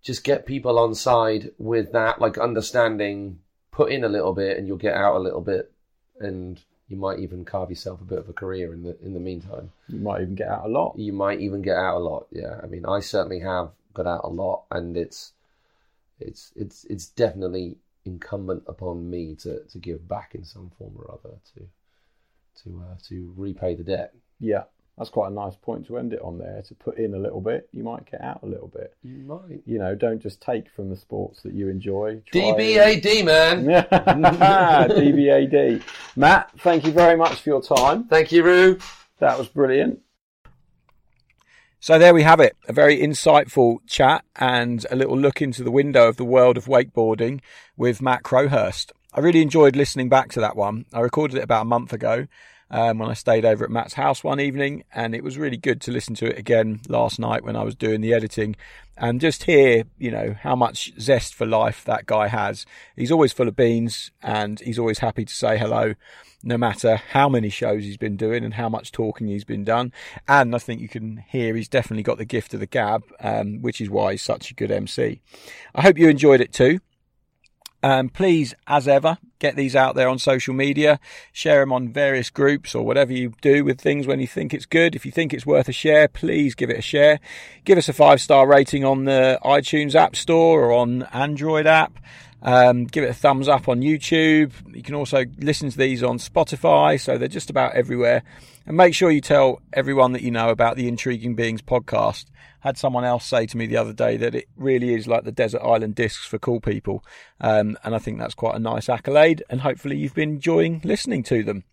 just 0.03 0.25
get 0.25 0.47
people 0.47 0.79
on 0.79 0.95
side 0.95 1.51
with 1.59 1.93
that, 1.93 2.21
like 2.21 2.39
understanding. 2.39 3.41
Put 3.73 3.93
in 3.93 4.05
a 4.05 4.09
little 4.09 4.33
bit, 4.33 4.59
and 4.59 4.67
you'll 4.67 4.77
get 4.77 4.95
out 4.95 5.17
a 5.17 5.21
little 5.21 5.41
bit, 5.41 5.73
and 6.19 6.61
you 6.91 6.97
might 6.97 7.21
even 7.21 7.45
carve 7.45 7.71
yourself 7.71 8.01
a 8.01 8.05
bit 8.05 8.19
of 8.19 8.29
a 8.29 8.33
career 8.33 8.73
in 8.75 8.83
the 8.83 8.99
in 9.01 9.15
the 9.15 9.21
meantime. 9.21 9.71
you 9.89 10.01
might 10.01 10.23
even 10.23 10.35
get 10.35 10.49
out 10.49 10.67
a 10.67 10.69
lot. 10.69 10.99
You 10.99 11.13
might 11.13 11.41
even 11.41 11.63
get 11.63 11.77
out 11.77 11.97
a 11.97 12.05
lot. 12.05 12.27
Yeah, 12.33 12.61
I 12.63 12.67
mean, 12.67 12.85
I 12.85 12.99
certainly 12.99 13.39
have 13.41 13.71
got 13.95 14.09
out 14.09 14.25
a 14.25 14.29
lot, 14.29 14.65
and 14.73 14.97
it's 14.97 15.33
it's 16.19 16.53
it's 16.57 16.85
it's 16.87 17.07
definitely 17.07 17.77
incumbent 18.05 18.65
upon 18.67 19.09
me 19.09 19.37
to 19.37 19.61
to 19.65 19.79
give 19.79 20.09
back 20.09 20.35
in 20.35 20.45
some 20.45 20.73
form 20.77 20.95
or 20.97 21.13
other 21.13 21.37
to 21.55 21.69
to 22.65 22.83
uh, 22.83 22.97
to 23.09 23.33
repay 23.37 23.77
the 23.77 23.85
debt. 23.85 24.13
Yeah, 24.41 24.65
that's 25.01 25.09
quite 25.09 25.33
a 25.33 25.35
nice 25.35 25.57
point 25.57 25.87
to 25.87 25.97
end 25.97 26.13
it 26.13 26.21
on 26.21 26.37
there. 26.37 26.63
To 26.69 26.75
put 26.75 26.99
in 26.99 27.15
a 27.15 27.19
little 27.19 27.41
bit, 27.41 27.71
you 27.73 27.83
might 27.83 28.05
get 28.11 28.21
out 28.21 28.41
a 28.43 28.47
little 28.47 28.69
bit. 28.69 28.95
You 29.03 29.21
might. 29.21 29.63
You 29.65 29.79
know, 29.79 29.95
don't 29.95 30.21
just 30.21 30.43
take 30.43 30.69
from 30.77 30.91
the 30.91 30.97
sports 30.97 31.41
that 31.41 31.55
you 31.55 31.71
enjoy. 31.71 32.21
Try 32.31 32.41
DBAD, 32.43 33.25
man. 33.25 33.65
DBAD. 34.91 35.83
Matt, 36.17 36.51
thank 36.59 36.85
you 36.85 36.93
very 36.93 37.17
much 37.17 37.41
for 37.41 37.49
your 37.49 37.63
time. 37.63 38.09
Thank 38.09 38.31
you, 38.31 38.43
Roo. 38.43 38.79
That 39.21 39.39
was 39.39 39.49
brilliant. 39.49 40.01
So 41.79 41.99
there 41.99 42.13
we 42.13 42.23
have 42.23 42.41
it, 42.41 42.55
a 42.69 42.75
very 42.75 42.99
insightful 42.99 43.79
chat 43.87 44.23
and 44.37 44.85
a 44.91 44.97
little 44.97 45.17
look 45.17 45.41
into 45.41 45.65
the 45.65 45.71
window 45.71 46.09
of 46.09 46.19
the 46.19 46.27
world 46.27 46.59
of 46.59 46.67
wakeboarding 46.67 47.41
with 47.75 48.03
Matt 48.03 48.23
Crowhurst. 48.23 48.93
I 49.15 49.21
really 49.21 49.41
enjoyed 49.41 49.77
listening 49.77 50.11
back 50.11 50.31
to 50.33 50.41
that 50.41 50.57
one. 50.57 50.85
I 50.93 51.01
recorded 51.01 51.39
it 51.39 51.45
about 51.45 51.63
a 51.63 51.65
month 51.65 51.95
ago 51.95 52.27
um, 52.71 52.99
when 52.99 53.11
I 53.11 53.15
stayed 53.15 53.45
over 53.45 53.65
at 53.65 53.71
Matt's 53.71 53.95
house 53.95 54.23
one 54.23 54.41
evening, 54.41 54.85
and 54.95 55.15
it 55.15 55.25
was 55.25 55.39
really 55.39 55.57
good 55.57 55.81
to 55.83 55.93
listen 55.93 56.15
to 56.17 56.27
it 56.27 56.39
again 56.39 56.81
last 56.89 57.19
night 57.19 57.45
when 57.45 57.57
I 57.57 57.63
was 57.63 57.75
doing 57.75 58.01
the 58.01 58.15
editing 58.15 58.57
and 58.97 59.21
just 59.21 59.45
hear, 59.45 59.85
you 59.99 60.11
know, 60.11 60.37
how 60.41 60.55
much 60.55 60.93
zest 61.01 61.35
for 61.35 61.47
life 61.47 61.85
that 61.85 62.07
guy 62.07 62.29
has. 62.29 62.67
He's 62.97 63.11
always 63.11 63.33
full 63.33 63.49
of 63.49 63.57
beans 63.57 64.11
and 64.23 64.61
he's 64.61 64.79
always 64.79 64.99
happy 64.99 65.25
to 65.25 65.35
say 65.35 65.59
hello 65.59 65.95
no 66.43 66.57
matter 66.57 66.97
how 66.97 67.29
many 67.29 67.49
shows 67.49 67.85
he's 67.85 67.97
been 67.97 68.17
doing 68.17 68.45
and 68.45 68.55
how 68.55 68.69
much 68.69 68.93
talking 68.93 69.27
he's 69.27 69.45
been 69.45 69.65
done. 69.65 69.93
And 70.27 70.55
I 70.55 70.59
think 70.59 70.81
you 70.81 70.89
can 70.89 71.19
hear 71.29 71.55
he's 71.55 71.69
definitely 71.69 72.03
got 72.03 72.19
the 72.19 72.25
gift 72.25 72.55
of 72.55 72.61
the 72.61 72.67
gab, 72.67 73.05
um, 73.21 73.61
which 73.61 73.81
is 73.81 73.91
why 73.91 74.13
he's 74.13 74.23
such 74.23 74.51
a 74.51 74.55
good 74.55 74.71
MC. 74.71 75.21
I 75.75 75.83
hope 75.83 75.99
you 75.99 76.09
enjoyed 76.09 76.41
it 76.41 76.53
too. 76.53 76.81
Um, 77.83 78.09
please, 78.11 78.55
as 78.67 78.87
ever, 78.87 79.19
get 79.39 79.57
these 79.57 79.75
out 79.75 79.95
there 79.95 80.09
on 80.09 80.19
social 80.19 80.53
media, 80.53 81.01
share 81.33 81.61
them 81.61 81.73
on 81.73 81.89
various 81.89 82.29
groups 82.29 82.75
or 82.75 82.85
whatever 82.85 83.13
you 83.13 83.33
do 83.41 83.65
with 83.65 83.81
things 83.81 84.07
when 84.07 84.21
you 84.21 84.27
think 84.27 84.53
it's 84.53 84.67
good. 84.67 84.95
If 84.95 85.07
you 85.07 85.13
think 85.13 85.33
it's 85.33 85.47
worth 85.47 85.69
a 85.69 85.73
share, 85.73 86.07
please 86.07 86.55
give 86.55 86.71
it 86.71 86.79
a 86.79 86.83
share. 86.83 87.21
Give 87.65 87.79
us 87.79 87.89
a 87.89 87.95
five 87.95 88.21
star 88.21 88.47
rating 88.47 88.85
on 88.85 89.05
the 89.05 89.39
iTunes 89.45 89.95
App 89.95 90.15
Store 90.15 90.65
or 90.65 90.73
on 90.73 91.05
Android 91.05 91.67
app. 91.67 91.99
Um, 92.43 92.85
give 92.85 93.05
it 93.05 93.11
a 93.11 93.15
thumbs 93.15 93.49
up 93.49 93.69
on 93.69 93.81
YouTube. 93.81 94.53
You 94.75 94.83
can 94.83 94.95
also 94.95 95.25
listen 95.39 95.71
to 95.71 95.77
these 95.77 96.03
on 96.03 96.19
Spotify, 96.19 96.99
so 97.01 97.19
they're 97.19 97.29
just 97.29 97.51
about 97.51 97.75
everywhere. 97.75 98.23
And 98.67 98.77
make 98.77 98.95
sure 98.95 99.11
you 99.11 99.21
tell 99.21 99.61
everyone 99.73 100.13
that 100.13 100.23
you 100.23 100.31
know 100.31 100.49
about 100.49 100.77
the 100.77 100.89
Intriguing 100.89 101.35
Beings 101.35 101.63
podcast. 101.63 102.27
Had 102.61 102.77
someone 102.77 103.05
else 103.05 103.25
say 103.25 103.47
to 103.47 103.57
me 103.57 103.67
the 103.67 103.79
other 103.79 103.93
day 103.95 104.19
that 104.19 104.35
it 104.35 104.47
really 104.57 104.95
is 104.95 105.09
like 105.09 105.25
the 105.25 105.33
Desert 105.33 105.63
Island 105.63 105.95
Discs 105.95 106.27
for 106.27 106.39
cool 106.39 106.61
people. 106.61 107.05
Um, 107.41 107.79
and 107.83 107.95
I 107.95 107.99
think 107.99 108.19
that's 108.19 108.35
quite 108.35 108.55
a 108.55 108.59
nice 108.59 108.89
accolade. 108.89 109.43
And 109.49 109.63
hopefully 109.63 109.97
you've 109.97 110.15
been 110.15 110.35
enjoying 110.35 110.83
listening 110.85 111.23
to 111.25 111.43
them. 111.43 111.65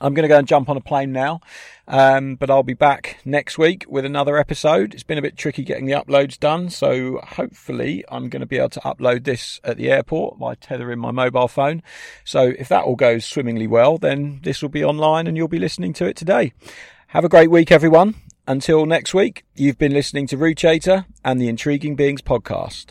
I'm 0.00 0.12
going 0.14 0.24
to 0.24 0.28
go 0.28 0.38
and 0.38 0.46
jump 0.48 0.68
on 0.68 0.76
a 0.76 0.80
plane 0.80 1.12
now, 1.12 1.40
um, 1.86 2.34
but 2.34 2.50
I'll 2.50 2.62
be 2.62 2.74
back 2.74 3.18
next 3.24 3.58
week 3.58 3.84
with 3.88 4.04
another 4.04 4.36
episode. 4.36 4.92
It's 4.92 5.02
been 5.02 5.18
a 5.18 5.22
bit 5.22 5.36
tricky 5.36 5.62
getting 5.62 5.86
the 5.86 5.92
uploads 5.92 6.38
done, 6.38 6.68
so 6.70 7.20
hopefully 7.22 8.04
I'm 8.08 8.28
going 8.28 8.40
to 8.40 8.46
be 8.46 8.58
able 8.58 8.70
to 8.70 8.80
upload 8.80 9.24
this 9.24 9.60
at 9.62 9.76
the 9.76 9.90
airport 9.90 10.38
by 10.38 10.56
tethering 10.56 10.98
my 10.98 11.10
mobile 11.10 11.48
phone. 11.48 11.82
So 12.24 12.52
if 12.58 12.68
that 12.68 12.84
all 12.84 12.96
goes 12.96 13.24
swimmingly 13.24 13.66
well, 13.66 13.98
then 13.98 14.40
this 14.42 14.62
will 14.62 14.68
be 14.68 14.84
online 14.84 15.26
and 15.26 15.36
you'll 15.36 15.48
be 15.48 15.58
listening 15.58 15.92
to 15.94 16.06
it 16.06 16.16
today. 16.16 16.52
Have 17.08 17.24
a 17.24 17.28
great 17.28 17.50
week, 17.50 17.70
everyone. 17.70 18.16
Until 18.46 18.84
next 18.84 19.14
week, 19.14 19.44
you've 19.54 19.78
been 19.78 19.92
listening 19.92 20.26
to 20.26 20.36
Root 20.36 20.64
and 20.64 21.40
the 21.40 21.48
Intriguing 21.48 21.96
Beings 21.96 22.20
podcast. 22.20 22.86